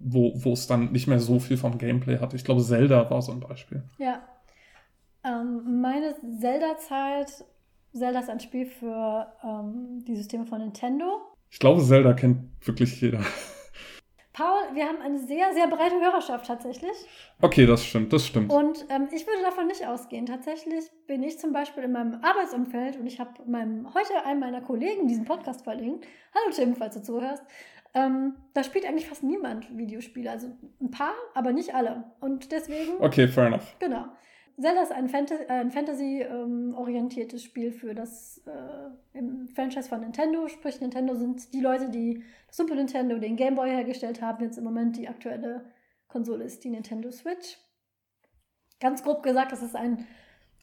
wo, 0.00 0.32
wo 0.36 0.52
es 0.52 0.66
dann 0.66 0.92
nicht 0.92 1.06
mehr 1.06 1.20
so 1.20 1.38
viel 1.38 1.56
vom 1.56 1.78
Gameplay 1.78 2.18
hat. 2.18 2.34
Ich 2.34 2.44
glaube, 2.44 2.62
Zelda 2.62 3.08
war 3.10 3.22
so 3.22 3.32
ein 3.32 3.40
Beispiel. 3.40 3.82
Ja. 3.98 4.22
Ähm, 5.24 5.80
meine 5.80 6.14
Zelda-Zeit, 6.40 7.44
Zelda 7.94 8.20
ist 8.20 8.28
ein 8.28 8.40
Spiel 8.40 8.66
für 8.66 9.26
ähm, 9.42 10.04
die 10.06 10.16
Systeme 10.16 10.44
von 10.44 10.60
Nintendo. 10.60 11.22
Ich 11.50 11.58
glaube, 11.58 11.82
Zelda 11.82 12.12
kennt 12.12 12.66
wirklich 12.66 13.00
jeder. 13.00 13.20
Paul, 14.34 14.74
wir 14.74 14.88
haben 14.88 15.00
eine 15.00 15.20
sehr, 15.20 15.52
sehr 15.54 15.68
breite 15.68 15.94
Hörerschaft 15.94 16.46
tatsächlich. 16.46 16.90
Okay, 17.40 17.66
das 17.66 17.84
stimmt, 17.84 18.12
das 18.12 18.26
stimmt. 18.26 18.52
Und 18.52 18.84
ähm, 18.88 19.06
ich 19.12 19.24
würde 19.28 19.42
davon 19.42 19.68
nicht 19.68 19.86
ausgehen. 19.86 20.26
Tatsächlich 20.26 20.86
bin 21.06 21.22
ich 21.22 21.38
zum 21.38 21.52
Beispiel 21.52 21.84
in 21.84 21.92
meinem 21.92 22.18
Arbeitsumfeld 22.20 22.98
und 22.98 23.06
ich 23.06 23.20
habe 23.20 23.30
meinem 23.46 23.94
heute 23.94 24.26
einem 24.26 24.40
meiner 24.40 24.60
Kollegen 24.60 25.06
diesen 25.06 25.24
Podcast 25.24 25.62
verlinkt. 25.62 26.04
Hallo 26.34 26.52
Tim, 26.52 26.74
falls 26.74 26.96
du 26.96 27.02
zuhörst. 27.02 27.44
Ähm, 27.94 28.34
da 28.54 28.64
spielt 28.64 28.86
eigentlich 28.86 29.06
fast 29.06 29.22
niemand 29.22 29.68
Videospiele. 29.78 30.28
Also 30.28 30.48
ein 30.80 30.90
paar, 30.90 31.14
aber 31.34 31.52
nicht 31.52 31.72
alle. 31.72 32.02
Und 32.18 32.50
deswegen. 32.50 32.94
Okay, 32.98 33.28
fair 33.28 33.46
enough. 33.46 33.76
Genau. 33.78 34.06
Zelda 34.60 34.82
ist 34.82 34.92
ein, 34.92 35.08
Fant 35.08 35.30
äh, 35.30 35.46
ein 35.48 35.70
Fantasy-orientiertes 35.70 37.42
Spiel 37.42 37.72
für 37.72 37.94
das 37.94 38.42
äh, 38.46 39.18
im 39.18 39.48
Franchise 39.48 39.88
von 39.88 40.00
Nintendo. 40.00 40.48
Sprich, 40.48 40.80
Nintendo 40.80 41.14
sind 41.16 41.52
die 41.52 41.60
Leute, 41.60 41.88
die 41.88 42.22
Super 42.50 42.76
Nintendo, 42.76 43.18
den 43.18 43.36
Game 43.36 43.56
Boy 43.56 43.70
hergestellt 43.70 44.22
haben. 44.22 44.44
Jetzt 44.44 44.58
im 44.58 44.64
Moment 44.64 44.96
die 44.96 45.08
aktuelle 45.08 45.64
Konsole 46.08 46.44
ist 46.44 46.62
die 46.62 46.70
Nintendo 46.70 47.10
Switch. 47.10 47.58
Ganz 48.80 49.02
grob 49.02 49.22
gesagt, 49.22 49.50
das 49.50 49.62
ist 49.62 49.74
ein 49.74 50.06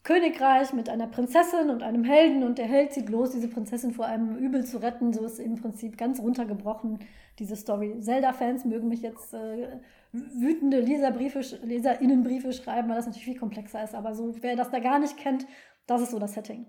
Königreich 0.04 0.74
mit 0.74 0.90
einer 0.90 1.06
Prinzessin 1.06 1.70
und 1.70 1.84
einem 1.84 2.04
Helden 2.04 2.44
und 2.44 2.58
der 2.58 2.66
Held 2.66 2.92
zieht 2.92 3.10
los, 3.10 3.32
diese 3.32 3.48
Prinzessin 3.48 3.94
vor 3.94 4.06
einem 4.06 4.36
Übel 4.36 4.66
zu 4.66 4.82
retten. 4.82 5.14
So 5.14 5.24
ist 5.24 5.40
im 5.40 5.56
Prinzip 5.56 5.96
ganz 5.98 6.20
runtergebrochen 6.20 7.00
diese 7.38 7.56
Story. 7.56 8.00
Zelda-Fans 8.02 8.66
mögen 8.66 8.88
mich 8.88 9.04
jetzt 9.04 9.34
äh, 9.36 9.80
wütende 10.12 10.80
Leserbriefe, 10.80 11.42
Leserinnenbriefe 11.64 12.52
schreiben, 12.52 12.90
weil 12.90 12.96
das 12.96 13.06
natürlich 13.06 13.26
viel 13.26 13.40
komplexer 13.40 13.84
ist. 13.84 13.94
Aber 13.94 14.16
so, 14.16 14.34
wer 14.42 14.56
das 14.56 14.72
da 14.72 14.80
gar 14.80 14.98
nicht 14.98 15.18
kennt, 15.18 15.46
das 15.86 16.02
ist 16.02 16.12
so 16.12 16.20
das 16.20 16.34
Setting. 16.34 16.66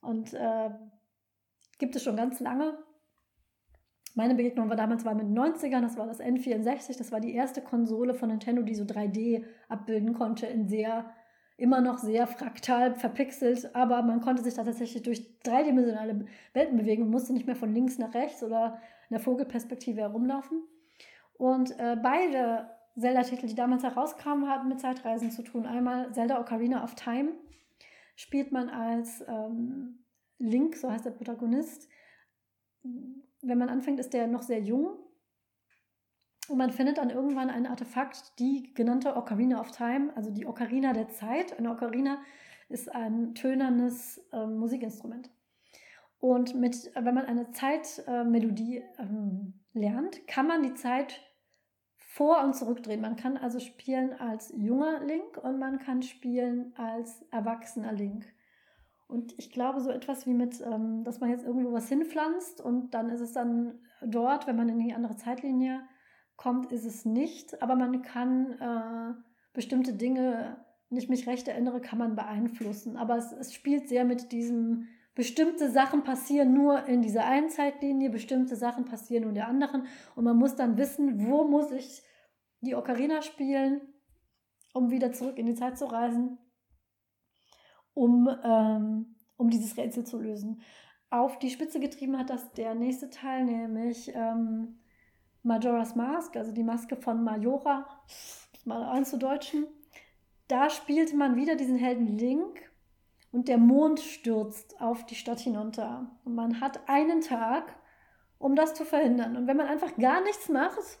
Und 0.00 0.32
äh, 0.32 0.70
gibt 1.78 1.96
es 1.96 2.02
schon 2.02 2.16
ganz 2.16 2.40
lange. 2.40 2.78
Meine 4.14 4.36
Begegnung 4.36 4.70
war 4.70 4.76
damals 4.76 5.04
war 5.04 5.14
mit 5.14 5.26
den 5.26 5.36
90ern, 5.36 5.82
das 5.82 5.96
war 5.96 6.06
das 6.06 6.20
N64, 6.20 6.96
das 6.96 7.10
war 7.10 7.20
die 7.20 7.34
erste 7.34 7.60
Konsole 7.60 8.14
von 8.14 8.28
Nintendo, 8.28 8.62
die 8.62 8.74
so 8.74 8.84
3D 8.84 9.44
abbilden 9.68 10.14
konnte 10.14 10.46
in 10.46 10.68
sehr 10.68 11.10
immer 11.56 11.80
noch 11.80 11.98
sehr 11.98 12.26
fraktal 12.26 12.94
verpixelt, 12.94 13.74
aber 13.74 14.02
man 14.02 14.20
konnte 14.20 14.42
sich 14.42 14.54
da 14.54 14.64
tatsächlich 14.64 15.02
durch 15.02 15.38
dreidimensionale 15.40 16.26
Welten 16.52 16.76
bewegen 16.76 17.04
und 17.04 17.10
musste 17.10 17.32
nicht 17.32 17.46
mehr 17.46 17.56
von 17.56 17.72
links 17.72 17.98
nach 17.98 18.14
rechts 18.14 18.42
oder 18.42 18.80
in 19.08 19.14
der 19.14 19.20
Vogelperspektive 19.20 20.00
herumlaufen. 20.00 20.62
Und 21.34 21.78
äh, 21.78 21.96
beide 22.00 22.70
Zelda-Titel, 22.98 23.46
die 23.46 23.54
damals 23.54 23.82
herauskamen, 23.82 24.48
hatten 24.48 24.68
mit 24.68 24.80
Zeitreisen 24.80 25.30
zu 25.30 25.42
tun. 25.42 25.66
Einmal 25.66 26.12
Zelda 26.12 26.40
Ocarina 26.40 26.82
of 26.82 26.94
Time 26.94 27.32
spielt 28.16 28.52
man 28.52 28.68
als 28.68 29.24
ähm, 29.26 30.04
Link, 30.38 30.76
so 30.76 30.90
heißt 30.90 31.04
der 31.04 31.10
Protagonist. 31.10 31.88
Wenn 32.82 33.58
man 33.58 33.68
anfängt, 33.68 34.00
ist 34.00 34.12
der 34.12 34.26
noch 34.26 34.42
sehr 34.42 34.60
jung 34.60 34.98
und 36.48 36.58
man 36.58 36.70
findet 36.70 36.98
dann 36.98 37.10
irgendwann 37.10 37.48
ein 37.48 37.66
Artefakt, 37.66 38.38
die 38.38 38.74
genannte 38.74 39.16
Ocarina 39.16 39.60
of 39.60 39.70
Time, 39.70 40.12
also 40.14 40.30
die 40.30 40.46
Ocarina 40.46 40.92
der 40.92 41.08
Zeit. 41.08 41.58
Eine 41.58 41.70
Ocarina 41.70 42.18
ist 42.68 42.94
ein 42.94 43.34
tönernes 43.34 44.18
äh, 44.32 44.46
Musikinstrument. 44.46 45.30
Und 46.18 46.54
mit, 46.54 46.90
wenn 46.94 47.14
man 47.14 47.26
eine 47.26 47.50
Zeitmelodie 47.50 48.78
äh, 48.78 48.82
ähm, 48.98 49.54
lernt, 49.72 50.26
kann 50.26 50.46
man 50.46 50.62
die 50.62 50.74
Zeit 50.74 51.20
vor- 51.96 52.44
und 52.44 52.54
zurückdrehen. 52.54 53.00
Man 53.00 53.16
kann 53.16 53.36
also 53.36 53.58
spielen 53.58 54.12
als 54.12 54.52
junger 54.56 55.00
Link 55.04 55.38
und 55.42 55.58
man 55.58 55.78
kann 55.78 56.02
spielen 56.02 56.72
als 56.76 57.22
erwachsener 57.30 57.92
Link. 57.92 58.24
Und 59.06 59.34
ich 59.38 59.50
glaube, 59.50 59.80
so 59.80 59.90
etwas 59.90 60.26
wie 60.26 60.34
mit, 60.34 60.60
ähm, 60.60 61.04
dass 61.04 61.20
man 61.20 61.30
jetzt 61.30 61.44
irgendwo 61.44 61.72
was 61.72 61.88
hinpflanzt 61.88 62.60
und 62.60 62.94
dann 62.94 63.10
ist 63.10 63.20
es 63.20 63.32
dann 63.32 63.78
dort, 64.02 64.46
wenn 64.46 64.56
man 64.56 64.68
in 64.68 64.78
die 64.78 64.94
andere 64.94 65.16
Zeitlinie 65.16 65.82
kommt, 66.36 66.72
ist 66.72 66.84
es 66.84 67.04
nicht, 67.04 67.62
aber 67.62 67.76
man 67.76 68.02
kann 68.02 68.52
äh, 68.52 69.14
bestimmte 69.52 69.94
Dinge, 69.94 70.56
wenn 70.90 70.98
ich 70.98 71.08
mich 71.08 71.26
recht 71.26 71.48
erinnere, 71.48 71.80
kann 71.80 71.98
man 71.98 72.16
beeinflussen. 72.16 72.96
Aber 72.96 73.16
es, 73.16 73.32
es 73.32 73.54
spielt 73.54 73.88
sehr 73.88 74.04
mit 74.04 74.32
diesem, 74.32 74.88
bestimmte 75.14 75.70
Sachen 75.70 76.02
passieren 76.02 76.52
nur 76.52 76.86
in 76.86 77.02
dieser 77.02 77.24
einen 77.24 77.48
Zeitlinie, 77.48 78.10
bestimmte 78.10 78.56
Sachen 78.56 78.84
passieren 78.84 79.22
nur 79.22 79.30
in 79.30 79.36
der 79.36 79.48
anderen. 79.48 79.86
Und 80.16 80.24
man 80.24 80.36
muss 80.36 80.56
dann 80.56 80.76
wissen, 80.76 81.26
wo 81.26 81.44
muss 81.44 81.70
ich 81.70 82.02
die 82.60 82.74
Ocarina 82.74 83.22
spielen, 83.22 83.80
um 84.72 84.90
wieder 84.90 85.12
zurück 85.12 85.38
in 85.38 85.46
die 85.46 85.54
Zeit 85.54 85.78
zu 85.78 85.86
reisen, 85.86 86.38
um, 87.94 88.28
ähm, 88.42 89.14
um 89.36 89.50
dieses 89.50 89.76
Rätsel 89.76 90.04
zu 90.04 90.20
lösen. 90.20 90.62
Auf 91.10 91.38
die 91.38 91.50
Spitze 91.50 91.78
getrieben 91.78 92.18
hat 92.18 92.30
das 92.30 92.52
der 92.52 92.74
nächste 92.74 93.08
Teil, 93.08 93.44
nämlich 93.44 94.10
ähm, 94.14 94.80
Majora's 95.44 95.94
Mask, 95.94 96.36
also 96.36 96.52
die 96.52 96.64
Maske 96.64 96.96
von 96.96 97.22
Majora, 97.22 97.86
mal 98.64 98.82
einzudeutschen. 98.84 99.66
Da 100.48 100.70
spielte 100.70 101.16
man 101.16 101.36
wieder 101.36 101.54
diesen 101.54 101.76
Helden 101.76 102.18
Link 102.18 102.70
und 103.30 103.48
der 103.48 103.58
Mond 103.58 104.00
stürzt 104.00 104.80
auf 104.80 105.06
die 105.06 105.14
Stadt 105.14 105.40
hinunter. 105.40 106.10
Und 106.24 106.34
man 106.34 106.60
hat 106.60 106.88
einen 106.88 107.20
Tag, 107.20 107.74
um 108.38 108.56
das 108.56 108.74
zu 108.74 108.84
verhindern. 108.84 109.36
Und 109.36 109.46
wenn 109.46 109.56
man 109.56 109.66
einfach 109.66 109.96
gar 109.96 110.22
nichts 110.22 110.48
macht, 110.48 110.98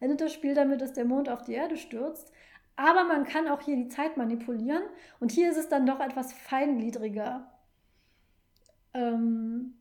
endet 0.00 0.20
das 0.20 0.32
Spiel 0.32 0.54
damit, 0.54 0.80
dass 0.80 0.92
der 0.92 1.04
Mond 1.04 1.28
auf 1.28 1.42
die 1.42 1.54
Erde 1.54 1.76
stürzt. 1.76 2.32
Aber 2.76 3.04
man 3.04 3.24
kann 3.24 3.48
auch 3.48 3.62
hier 3.62 3.76
die 3.76 3.88
Zeit 3.88 4.16
manipulieren. 4.18 4.82
Und 5.20 5.32
hier 5.32 5.50
ist 5.50 5.56
es 5.56 5.68
dann 5.68 5.86
doch 5.86 6.00
etwas 6.00 6.34
feingliedriger. 6.34 7.50
Ähm, 8.92 9.74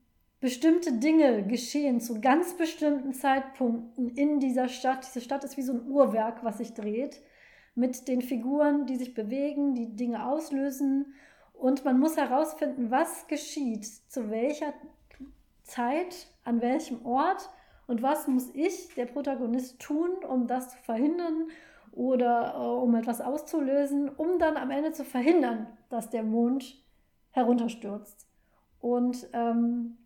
bestimmte 0.45 0.93
Dinge 0.93 1.41
geschehen 1.47 1.99
zu 1.99 2.21
ganz 2.21 2.55
bestimmten 2.55 3.13
Zeitpunkten 3.13 4.09
in 4.09 4.39
dieser 4.39 4.67
Stadt. 4.67 5.03
Diese 5.03 5.21
Stadt 5.21 5.43
ist 5.43 5.57
wie 5.57 5.63
so 5.63 5.73
ein 5.73 5.87
Uhrwerk, 5.87 6.43
was 6.43 6.59
sich 6.59 6.75
dreht, 6.75 7.19
mit 7.73 8.07
den 8.07 8.21
Figuren, 8.21 8.85
die 8.85 8.97
sich 8.97 9.15
bewegen, 9.15 9.73
die 9.73 9.95
Dinge 9.95 10.23
auslösen. 10.23 11.15
Und 11.55 11.83
man 11.83 11.99
muss 11.99 12.15
herausfinden, 12.15 12.91
was 12.91 13.25
geschieht, 13.25 13.87
zu 13.87 14.29
welcher 14.29 14.75
Zeit, 15.63 16.27
an 16.43 16.61
welchem 16.61 17.03
Ort 17.07 17.49
und 17.87 18.03
was 18.03 18.27
muss 18.27 18.53
ich, 18.53 18.93
der 18.93 19.07
Protagonist, 19.07 19.79
tun, 19.79 20.11
um 20.29 20.45
das 20.45 20.69
zu 20.69 20.77
verhindern 20.77 21.47
oder 21.91 22.53
äh, 22.53 22.83
um 22.83 22.93
etwas 22.93 23.19
auszulösen, 23.19 24.09
um 24.09 24.37
dann 24.37 24.57
am 24.57 24.69
Ende 24.69 24.91
zu 24.91 25.05
verhindern, 25.05 25.65
dass 25.89 26.11
der 26.11 26.21
Mond 26.21 26.83
herunterstürzt. 27.31 28.27
Und 28.79 29.27
ähm, 29.33 29.97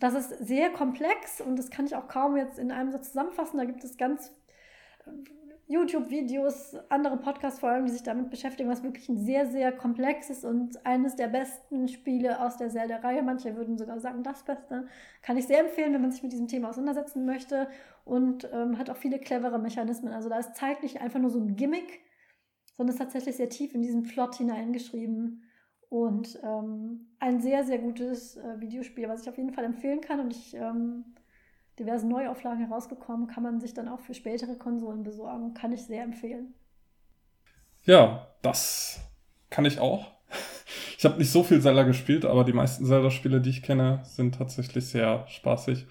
das 0.00 0.14
ist 0.14 0.46
sehr 0.46 0.70
komplex 0.70 1.40
und 1.40 1.56
das 1.56 1.70
kann 1.70 1.86
ich 1.86 1.96
auch 1.96 2.08
kaum 2.08 2.36
jetzt 2.36 2.58
in 2.58 2.70
einem 2.70 2.92
Satz 2.92 3.08
zusammenfassen. 3.08 3.58
Da 3.58 3.64
gibt 3.64 3.82
es 3.82 3.96
ganz 3.96 4.32
äh, 5.06 5.10
YouTube-Videos, 5.66 6.76
andere 6.88 7.18
Podcast-Folgen, 7.18 7.86
die 7.86 7.92
sich 7.92 8.02
damit 8.02 8.30
beschäftigen, 8.30 8.70
was 8.70 8.82
wirklich 8.82 9.06
ein 9.10 9.18
sehr, 9.18 9.46
sehr 9.46 9.70
komplexes 9.70 10.44
und 10.44 10.86
eines 10.86 11.14
der 11.14 11.28
besten 11.28 11.88
Spiele 11.88 12.40
aus 12.40 12.56
der 12.56 12.70
Zelda-Reihe. 12.70 13.22
Manche 13.22 13.54
würden 13.54 13.76
sogar 13.76 14.00
sagen, 14.00 14.22
das 14.22 14.44
Beste. 14.44 14.86
Kann 15.20 15.36
ich 15.36 15.46
sehr 15.46 15.60
empfehlen, 15.60 15.92
wenn 15.92 16.00
man 16.00 16.10
sich 16.10 16.22
mit 16.22 16.32
diesem 16.32 16.48
Thema 16.48 16.70
auseinandersetzen 16.70 17.26
möchte 17.26 17.68
und 18.06 18.48
ähm, 18.50 18.78
hat 18.78 18.88
auch 18.88 18.96
viele 18.96 19.18
clevere 19.18 19.58
Mechanismen. 19.58 20.14
Also 20.14 20.30
da 20.30 20.38
ist 20.38 20.56
Zeit 20.56 20.82
nicht 20.82 21.02
einfach 21.02 21.20
nur 21.20 21.30
so 21.30 21.38
ein 21.38 21.56
Gimmick, 21.56 22.00
sondern 22.74 22.94
ist 22.94 23.00
tatsächlich 23.00 23.36
sehr 23.36 23.50
tief 23.50 23.74
in 23.74 23.82
diesen 23.82 24.04
Plot 24.04 24.36
hineingeschrieben. 24.36 25.42
Und 25.88 26.38
ähm, 26.42 27.06
ein 27.18 27.40
sehr, 27.40 27.64
sehr 27.64 27.78
gutes 27.78 28.36
äh, 28.36 28.60
Videospiel, 28.60 29.08
was 29.08 29.22
ich 29.22 29.28
auf 29.28 29.38
jeden 29.38 29.52
Fall 29.52 29.64
empfehlen 29.64 30.00
kann. 30.00 30.20
Und 30.20 30.32
ich 30.32 30.54
ähm, 30.54 31.04
diversen 31.78 32.08
Neuauflagen 32.08 32.66
herausgekommen, 32.66 33.26
kann 33.26 33.42
man 33.42 33.60
sich 33.60 33.72
dann 33.72 33.88
auch 33.88 34.00
für 34.00 34.14
spätere 34.14 34.56
Konsolen 34.56 35.02
besorgen. 35.02 35.54
Kann 35.54 35.72
ich 35.72 35.82
sehr 35.82 36.02
empfehlen. 36.02 36.54
Ja, 37.84 38.28
das 38.42 39.00
kann 39.50 39.64
ich 39.64 39.78
auch. 39.78 40.12
Ich 40.98 41.04
habe 41.04 41.16
nicht 41.18 41.30
so 41.30 41.44
viel 41.44 41.62
Zelda 41.62 41.84
gespielt, 41.84 42.24
aber 42.24 42.42
die 42.42 42.52
meisten 42.52 42.84
Zelda-Spiele, 42.84 43.40
die 43.40 43.50
ich 43.50 43.62
kenne, 43.62 44.00
sind 44.02 44.34
tatsächlich 44.34 44.88
sehr 44.88 45.24
spaßig. 45.28 45.86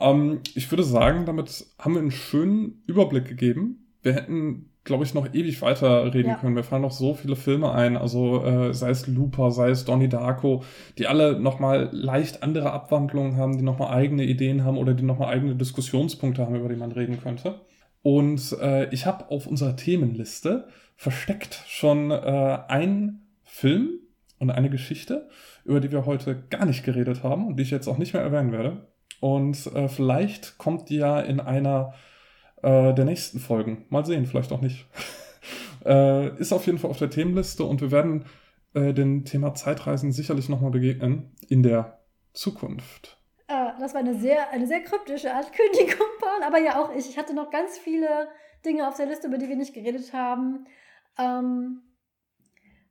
Ähm, 0.00 0.40
ich 0.54 0.70
würde 0.72 0.84
sagen, 0.84 1.26
damit 1.26 1.66
haben 1.78 1.92
wir 1.92 2.00
einen 2.00 2.10
schönen 2.10 2.82
Überblick 2.86 3.26
gegeben. 3.26 3.86
Wir 4.00 4.14
hätten 4.14 4.70
glaube 4.86 5.04
ich, 5.04 5.12
noch 5.12 5.34
ewig 5.34 5.60
weiter 5.60 6.14
reden 6.14 6.30
ja. 6.30 6.34
können. 6.36 6.54
Mir 6.54 6.62
fallen 6.62 6.82
noch 6.82 6.92
so 6.92 7.12
viele 7.12 7.36
Filme 7.36 7.72
ein, 7.72 7.98
also 7.98 8.42
äh, 8.44 8.72
sei 8.72 8.90
es 8.90 9.06
Looper, 9.06 9.50
sei 9.50 9.68
es 9.68 9.84
Donnie 9.84 10.08
Darko, 10.08 10.64
die 10.96 11.06
alle 11.06 11.38
nochmal 11.38 11.90
leicht 11.92 12.42
andere 12.42 12.72
Abwandlungen 12.72 13.36
haben, 13.36 13.58
die 13.58 13.64
nochmal 13.64 13.94
eigene 13.94 14.24
Ideen 14.24 14.64
haben 14.64 14.78
oder 14.78 14.94
die 14.94 15.04
nochmal 15.04 15.34
eigene 15.34 15.56
Diskussionspunkte 15.56 16.46
haben, 16.46 16.54
über 16.54 16.70
die 16.70 16.76
man 16.76 16.92
reden 16.92 17.20
könnte. 17.20 17.60
Und 18.00 18.56
äh, 18.60 18.88
ich 18.94 19.04
habe 19.04 19.30
auf 19.30 19.46
unserer 19.46 19.76
Themenliste 19.76 20.68
versteckt 20.94 21.62
schon 21.66 22.10
äh, 22.10 22.58
einen 22.68 23.26
Film 23.42 23.98
und 24.38 24.50
eine 24.50 24.70
Geschichte, 24.70 25.28
über 25.64 25.80
die 25.80 25.90
wir 25.90 26.06
heute 26.06 26.44
gar 26.48 26.64
nicht 26.64 26.84
geredet 26.84 27.22
haben 27.22 27.46
und 27.46 27.56
die 27.56 27.64
ich 27.64 27.70
jetzt 27.70 27.88
auch 27.88 27.98
nicht 27.98 28.14
mehr 28.14 28.22
erwähnen 28.22 28.52
werde. 28.52 28.86
Und 29.20 29.66
äh, 29.74 29.88
vielleicht 29.88 30.58
kommt 30.58 30.88
die 30.88 30.96
ja 30.96 31.20
in 31.20 31.40
einer 31.40 31.94
äh, 32.66 32.92
der 32.92 33.04
nächsten 33.04 33.38
Folgen. 33.38 33.84
Mal 33.90 34.04
sehen, 34.04 34.26
vielleicht 34.26 34.50
auch 34.50 34.60
nicht. 34.60 34.86
äh, 35.84 36.36
ist 36.38 36.52
auf 36.52 36.66
jeden 36.66 36.78
Fall 36.78 36.90
auf 36.90 36.98
der 36.98 37.10
Themenliste 37.10 37.62
und 37.64 37.80
wir 37.80 37.92
werden 37.92 38.24
äh, 38.74 38.92
dem 38.92 39.24
Thema 39.24 39.54
Zeitreisen 39.54 40.10
sicherlich 40.10 40.48
nochmal 40.48 40.72
begegnen 40.72 41.32
in 41.48 41.62
der 41.62 42.00
Zukunft. 42.32 43.18
Äh, 43.46 43.70
das 43.78 43.94
war 43.94 44.00
eine 44.00 44.18
sehr, 44.18 44.50
eine 44.50 44.66
sehr 44.66 44.80
kryptische 44.80 45.32
Ankündigung, 45.32 46.08
Paul, 46.20 46.42
aber 46.44 46.58
ja 46.58 46.82
auch 46.82 46.92
ich. 46.94 47.08
Ich 47.08 47.16
hatte 47.16 47.34
noch 47.34 47.50
ganz 47.50 47.78
viele 47.78 48.28
Dinge 48.64 48.88
auf 48.88 48.96
der 48.96 49.06
Liste, 49.06 49.28
über 49.28 49.38
die 49.38 49.48
wir 49.48 49.56
nicht 49.56 49.72
geredet 49.72 50.12
haben. 50.12 50.66
Ähm, 51.18 51.82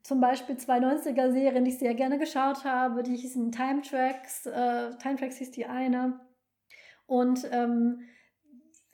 zum 0.04 0.22
Beispiel 0.22 0.56
zwei 0.56 0.78
90er-Serien, 0.78 1.66
die 1.66 1.72
ich 1.72 1.80
sehr 1.80 1.96
gerne 1.96 2.18
geschaut 2.18 2.64
habe, 2.64 3.04
die 3.04 3.18
hießen 3.18 3.52
Time 3.52 3.82
Tracks. 3.82 4.46
Äh, 4.46 4.96
Time 5.02 5.18
Tracks 5.18 5.38
hieß 5.38 5.52
die 5.52 5.66
eine. 5.66 6.22
Und 7.08 7.46
ähm, 7.52 8.00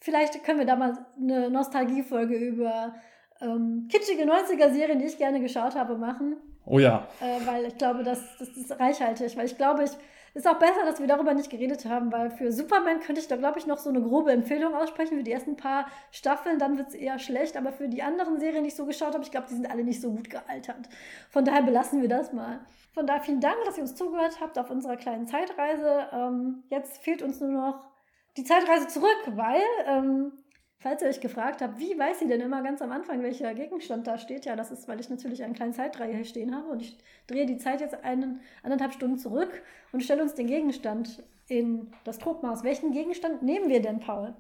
vielleicht 0.02 0.44
können 0.44 0.60
wir 0.60 0.66
da 0.66 0.76
mal 0.76 1.06
eine 1.18 1.50
Nostalgiefolge 1.50 2.36
über 2.36 2.94
ähm, 3.40 3.88
kitschige 3.90 4.24
90er-Serien, 4.24 5.00
die 5.00 5.06
ich 5.06 5.18
gerne 5.18 5.40
geschaut 5.40 5.76
habe, 5.76 5.96
machen. 5.96 6.36
Oh 6.66 6.80
ja. 6.80 7.08
Äh, 7.22 7.46
weil 7.46 7.66
ich 7.66 7.78
glaube, 7.78 8.04
das, 8.04 8.20
das 8.38 8.50
ist 8.50 8.80
reichhaltig. 8.80 9.36
Weil 9.38 9.46
ich 9.46 9.58
glaube, 9.58 9.84
es 9.84 9.98
ist 10.34 10.48
auch 10.48 10.60
besser, 10.60 10.86
dass 10.86 11.00
wir 11.00 11.08
darüber 11.08 11.34
nicht 11.34 11.50
geredet 11.50 11.86
haben, 11.86 12.12
weil 12.12 12.30
für 12.30 12.52
Superman 12.52 13.00
könnte 13.00 13.22
ich 13.22 13.28
da, 13.28 13.36
glaube 13.36 13.60
ich, 13.60 13.66
noch 13.66 13.80
so 13.80 13.90
eine 13.90 14.02
grobe 14.02 14.32
Empfehlung 14.32 14.76
aussprechen 14.76 15.18
für 15.18 15.24
die 15.24 15.32
ersten 15.32 15.56
paar 15.56 15.88
Staffeln. 16.12 16.60
Dann 16.60 16.78
wird 16.78 16.90
es 16.90 16.96
eher 16.96 17.20
schlecht. 17.20 17.58
Aber 17.58 17.72
für 17.72 17.88
die 17.88 18.04
anderen 18.04 18.40
Serien, 18.40 18.64
die 18.64 18.70
ich 18.70 18.76
so 18.76 18.86
geschaut 18.86 19.14
habe, 19.14 19.24
ich 19.24 19.32
glaube, 19.32 19.48
die 19.50 19.56
sind 19.56 19.70
alle 19.70 19.84
nicht 19.84 20.02
so 20.02 20.12
gut 20.12 20.30
gealtert. 20.30 20.90
Von 21.30 21.46
daher 21.46 21.64
belassen 21.64 22.02
wir 22.02 22.10
das 22.10 22.34
mal. 22.34 22.60
Von 22.94 23.08
daher 23.08 23.22
vielen 23.22 23.42
Dank, 23.42 23.58
dass 23.66 23.78
ihr 23.78 23.84
uns 23.84 23.96
zugehört 23.96 24.40
habt 24.42 24.58
auf 24.60 24.70
unserer 24.70 24.98
kleinen 24.98 25.28
Zeitreise. 25.28 26.08
Ähm, 26.12 26.64
jetzt 26.70 26.98
fehlt 27.00 27.22
uns 27.22 27.40
nur 27.40 27.50
noch 27.50 27.91
die 28.38 28.44
Zeitreise 28.44 28.88
zurück, 28.88 29.20
weil, 29.36 29.62
ähm, 29.88 30.32
falls 30.80 31.02
ihr 31.02 31.10
euch 31.10 31.22
gefragt 31.22 31.62
habt, 31.62 31.80
wie 31.80 31.98
weiß 31.98 32.20
sie 32.20 32.28
denn 32.28 32.42
immer 32.42 32.64
ganz 32.64 32.82
am 32.82 32.92
Anfang, 32.92 33.22
welcher 33.24 33.54
Gegenstand 33.54 34.08
da 34.08 34.18
steht? 34.18 34.46
Ja, 34.46 34.56
das 34.56 34.72
ist, 34.72 34.88
weil 34.88 35.00
ich 35.00 35.10
natürlich 35.10 35.44
einen 35.44 35.54
kleinen 35.54 35.74
Zeitreihe 35.74 36.16
hier 36.16 36.26
stehen 36.26 36.56
habe 36.56 36.70
und 36.70 36.82
ich 36.82 36.98
drehe 37.28 37.46
die 37.46 37.58
Zeit 37.58 37.82
jetzt 37.82 38.04
einen, 38.04 38.42
anderthalb 38.64 38.94
Stunden 38.94 39.18
zurück 39.18 39.62
und 39.92 40.04
stelle 40.04 40.22
uns 40.22 40.34
den 40.34 40.48
Gegenstand 40.48 41.24
in 41.48 41.92
das 42.04 42.20
Tropenhaus. 42.20 42.64
Welchen 42.64 42.92
Gegenstand 42.92 43.44
nehmen 43.44 43.70
wir 43.70 43.82
denn, 43.82 44.00
Paul? 44.00 44.34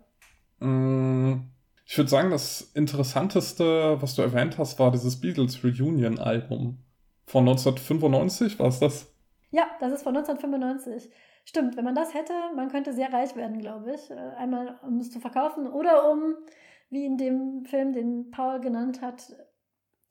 Mm, 0.59 1.41
ich 1.85 1.97
würde 1.97 2.09
sagen, 2.09 2.29
das 2.29 2.71
Interessanteste, 2.73 4.01
was 4.01 4.15
du 4.15 4.21
erwähnt 4.21 4.57
hast, 4.57 4.79
war 4.79 4.91
dieses 4.91 5.19
Beatles 5.19 5.63
Reunion-Album 5.63 6.77
von 7.25 7.47
1995, 7.47 8.59
war 8.59 8.67
es 8.67 8.79
das? 8.79 9.13
Ja, 9.51 9.65
das 9.79 9.91
ist 9.91 10.03
von 10.03 10.15
1995. 10.15 11.11
Stimmt, 11.45 11.75
wenn 11.75 11.83
man 11.83 11.95
das 11.95 12.13
hätte, 12.13 12.33
man 12.55 12.69
könnte 12.69 12.93
sehr 12.93 13.11
reich 13.11 13.35
werden, 13.35 13.59
glaube 13.59 13.93
ich. 13.93 14.09
Äh, 14.09 14.15
einmal, 14.37 14.79
um 14.83 14.97
es 14.97 15.11
zu 15.11 15.19
verkaufen 15.19 15.67
oder 15.67 16.11
um, 16.11 16.35
wie 16.89 17.05
in 17.05 17.17
dem 17.17 17.65
Film, 17.65 17.93
den 17.93 18.31
Paul 18.31 18.59
genannt 18.59 19.01
hat, 19.01 19.33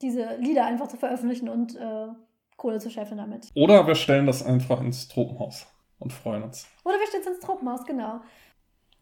diese 0.03 0.37
Lieder 0.37 0.65
einfach 0.65 0.89
zu 0.89 0.97
veröffentlichen 0.97 1.49
und 1.49 1.77
äh, 1.77 2.09
Kohle 2.57 2.79
zu 2.79 2.91
scheffeln 2.91 3.19
damit. 3.19 3.49
Oder 3.55 3.87
wir 3.87 3.95
stellen 3.95 4.27
das 4.27 4.45
einfach 4.45 4.81
ins 4.81 5.09
Tropenhaus 5.09 5.67
und 5.99 6.13
freuen 6.13 6.43
uns. 6.43 6.67
Oder 6.85 6.99
wir 6.99 7.07
stellen 7.07 7.23
es 7.23 7.31
ins 7.31 7.41
Tropenhaus, 7.41 7.85
genau. 7.85 8.21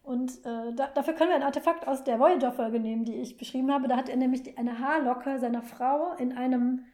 Und 0.03 0.43
äh, 0.45 0.73
da, 0.75 0.87
dafür 0.87 1.13
können 1.13 1.29
wir 1.29 1.35
ein 1.35 1.43
Artefakt 1.43 1.87
aus 1.87 2.03
der 2.03 2.19
Voyager-Folge 2.19 2.79
nehmen, 2.79 3.05
die 3.05 3.15
ich 3.15 3.37
beschrieben 3.37 3.71
habe. 3.71 3.87
Da 3.87 3.95
hat 3.97 4.09
er 4.09 4.15
nämlich 4.15 4.43
die, 4.43 4.57
eine 4.57 4.79
Haarlocke 4.79 5.39
seiner 5.39 5.61
Frau 5.61 6.13
in 6.13 6.35
einem 6.35 6.85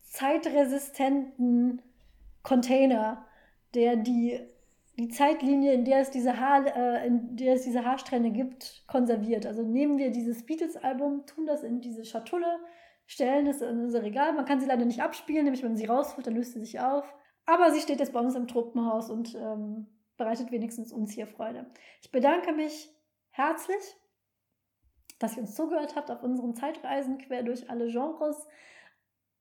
zeitresistenten 0.00 1.82
Container, 2.42 3.24
der 3.74 3.96
die 3.96 4.40
die 4.96 5.08
Zeitlinie, 5.08 5.72
in 5.72 5.84
der 5.84 6.00
es 6.00 6.10
diese, 6.10 6.38
Haar, 6.38 6.66
äh, 6.66 7.06
in 7.06 7.36
der 7.36 7.54
es 7.54 7.62
diese 7.62 7.84
Haarsträhne 7.84 8.30
gibt, 8.30 8.84
konserviert. 8.86 9.44
Also 9.44 9.62
nehmen 9.62 9.98
wir 9.98 10.10
dieses 10.10 10.46
Beatles-Album, 10.46 11.26
tun 11.26 11.46
das 11.46 11.64
in 11.64 11.80
diese 11.80 12.04
Schatulle, 12.04 12.60
stellen 13.06 13.46
es 13.46 13.60
in 13.60 13.80
unser 13.80 14.02
Regal. 14.02 14.32
Man 14.32 14.44
kann 14.44 14.60
sie 14.60 14.66
leider 14.66 14.84
nicht 14.84 15.02
abspielen, 15.02 15.44
nämlich 15.44 15.62
wenn 15.62 15.70
man 15.70 15.78
sie 15.78 15.86
rausholt, 15.86 16.26
dann 16.26 16.36
löst 16.36 16.52
sie 16.52 16.60
sich 16.60 16.78
auf. 16.80 17.12
Aber 17.44 17.72
sie 17.72 17.80
steht 17.80 17.98
jetzt 17.98 18.12
bei 18.12 18.20
uns 18.20 18.36
im 18.36 18.46
Truppenhaus 18.46 19.10
und 19.10 19.34
ähm, 19.34 19.86
bereitet 20.16 20.52
wenigstens 20.52 20.92
uns 20.92 21.12
hier 21.12 21.26
Freude. 21.26 21.66
Ich 22.00 22.10
bedanke 22.12 22.52
mich 22.52 22.88
herzlich, 23.30 23.82
dass 25.18 25.36
ihr 25.36 25.42
uns 25.42 25.54
zugehört 25.54 25.96
habt 25.96 26.10
auf 26.10 26.22
unseren 26.22 26.54
Zeitreisen 26.54 27.18
quer 27.18 27.42
durch 27.42 27.68
alle 27.68 27.88
Genres. 27.90 28.46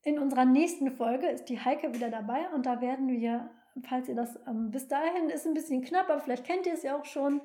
In 0.02 0.20
unserer 0.20 0.46
nächsten 0.46 0.92
Folge 0.92 1.28
ist 1.28 1.46
die 1.46 1.60
Heike 1.60 1.94
wieder 1.94 2.10
dabei 2.10 2.50
und 2.54 2.66
da 2.66 2.82
werden 2.82 3.08
wir 3.08 3.50
falls 3.88 4.08
ihr 4.08 4.16
das 4.16 4.40
ähm, 4.48 4.72
bis 4.72 4.88
dahin 4.88 5.30
ist 5.30 5.48
ein 5.48 5.54
bisschen 5.54 5.84
knapp, 5.84 6.10
aber 6.10 6.22
vielleicht 6.22 6.46
kennt 6.46 6.66
ihr 6.66 6.74
es 6.74 6.84
ja 6.84 6.98
auch 6.98 7.06
schon, 7.06 7.42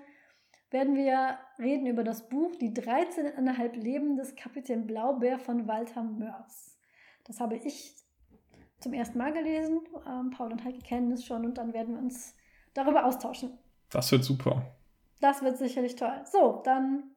werden 0.70 0.94
wir 0.94 1.38
reden 1.58 1.86
über 1.86 2.04
das 2.04 2.28
Buch 2.28 2.54
Die 2.56 2.70
13,5 2.70 3.74
Leben 3.76 4.16
des 4.16 4.36
Kapitän 4.36 4.86
Blaubeer 4.86 5.38
von 5.38 5.66
Walter 5.66 6.02
Mörs. 6.02 6.78
Das 7.24 7.40
habe 7.40 7.56
ich 7.56 7.94
zum 8.80 8.92
ersten 8.92 9.18
Mal 9.18 9.32
gelesen. 9.32 9.80
Ähm, 10.06 10.30
Paul 10.30 10.52
und 10.52 10.64
Heike 10.64 10.80
kennen 10.80 11.10
es 11.12 11.24
schon 11.24 11.44
und 11.44 11.58
dann 11.58 11.72
werden 11.72 11.94
wir 11.94 12.02
uns 12.02 12.34
darüber 12.74 13.06
austauschen. 13.06 13.58
Das 13.90 14.12
wird 14.12 14.24
super. 14.24 14.62
Das 15.20 15.42
wird 15.42 15.56
sicherlich 15.56 15.96
toll. 15.96 16.20
So, 16.24 16.60
dann 16.64 17.10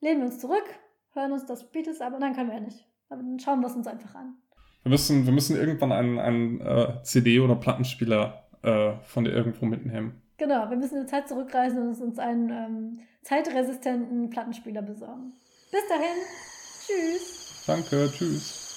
lehnen 0.00 0.20
wir 0.20 0.26
uns 0.26 0.40
zurück, 0.40 0.64
hören 1.12 1.32
uns 1.32 1.46
das 1.46 1.70
Beatles 1.70 2.00
ab 2.00 2.12
und 2.14 2.20
dann 2.20 2.34
können 2.34 2.48
wir 2.48 2.56
ja 2.56 2.60
nicht. 2.60 2.86
Aber 3.08 3.22
dann 3.22 3.38
schauen 3.38 3.60
wir 3.60 3.68
es 3.68 3.74
uns 3.74 3.86
einfach 3.86 4.14
an. 4.14 4.36
Wir 4.82 4.90
müssen, 4.90 5.24
wir 5.24 5.32
müssen 5.32 5.56
irgendwann 5.56 5.92
einen, 5.92 6.18
einen 6.18 6.60
äh, 6.60 7.02
CD- 7.02 7.40
oder 7.40 7.56
Plattenspieler 7.56 8.47
äh, 8.62 8.92
von 9.04 9.24
dir 9.24 9.32
irgendwo 9.32 9.66
mitnehmen. 9.66 10.22
Genau, 10.36 10.70
wir 10.70 10.76
müssen 10.76 10.98
in 10.98 11.02
die 11.02 11.10
Zeit 11.10 11.28
zurückreisen 11.28 11.88
und 11.88 12.00
uns 12.00 12.18
einen 12.18 12.50
ähm, 12.50 13.00
zeitresistenten 13.22 14.30
Plattenspieler 14.30 14.82
besorgen. 14.82 15.32
Bis 15.70 15.86
dahin, 15.88 16.16
tschüss. 16.86 17.64
Danke, 17.66 18.10
tschüss. 18.12 18.67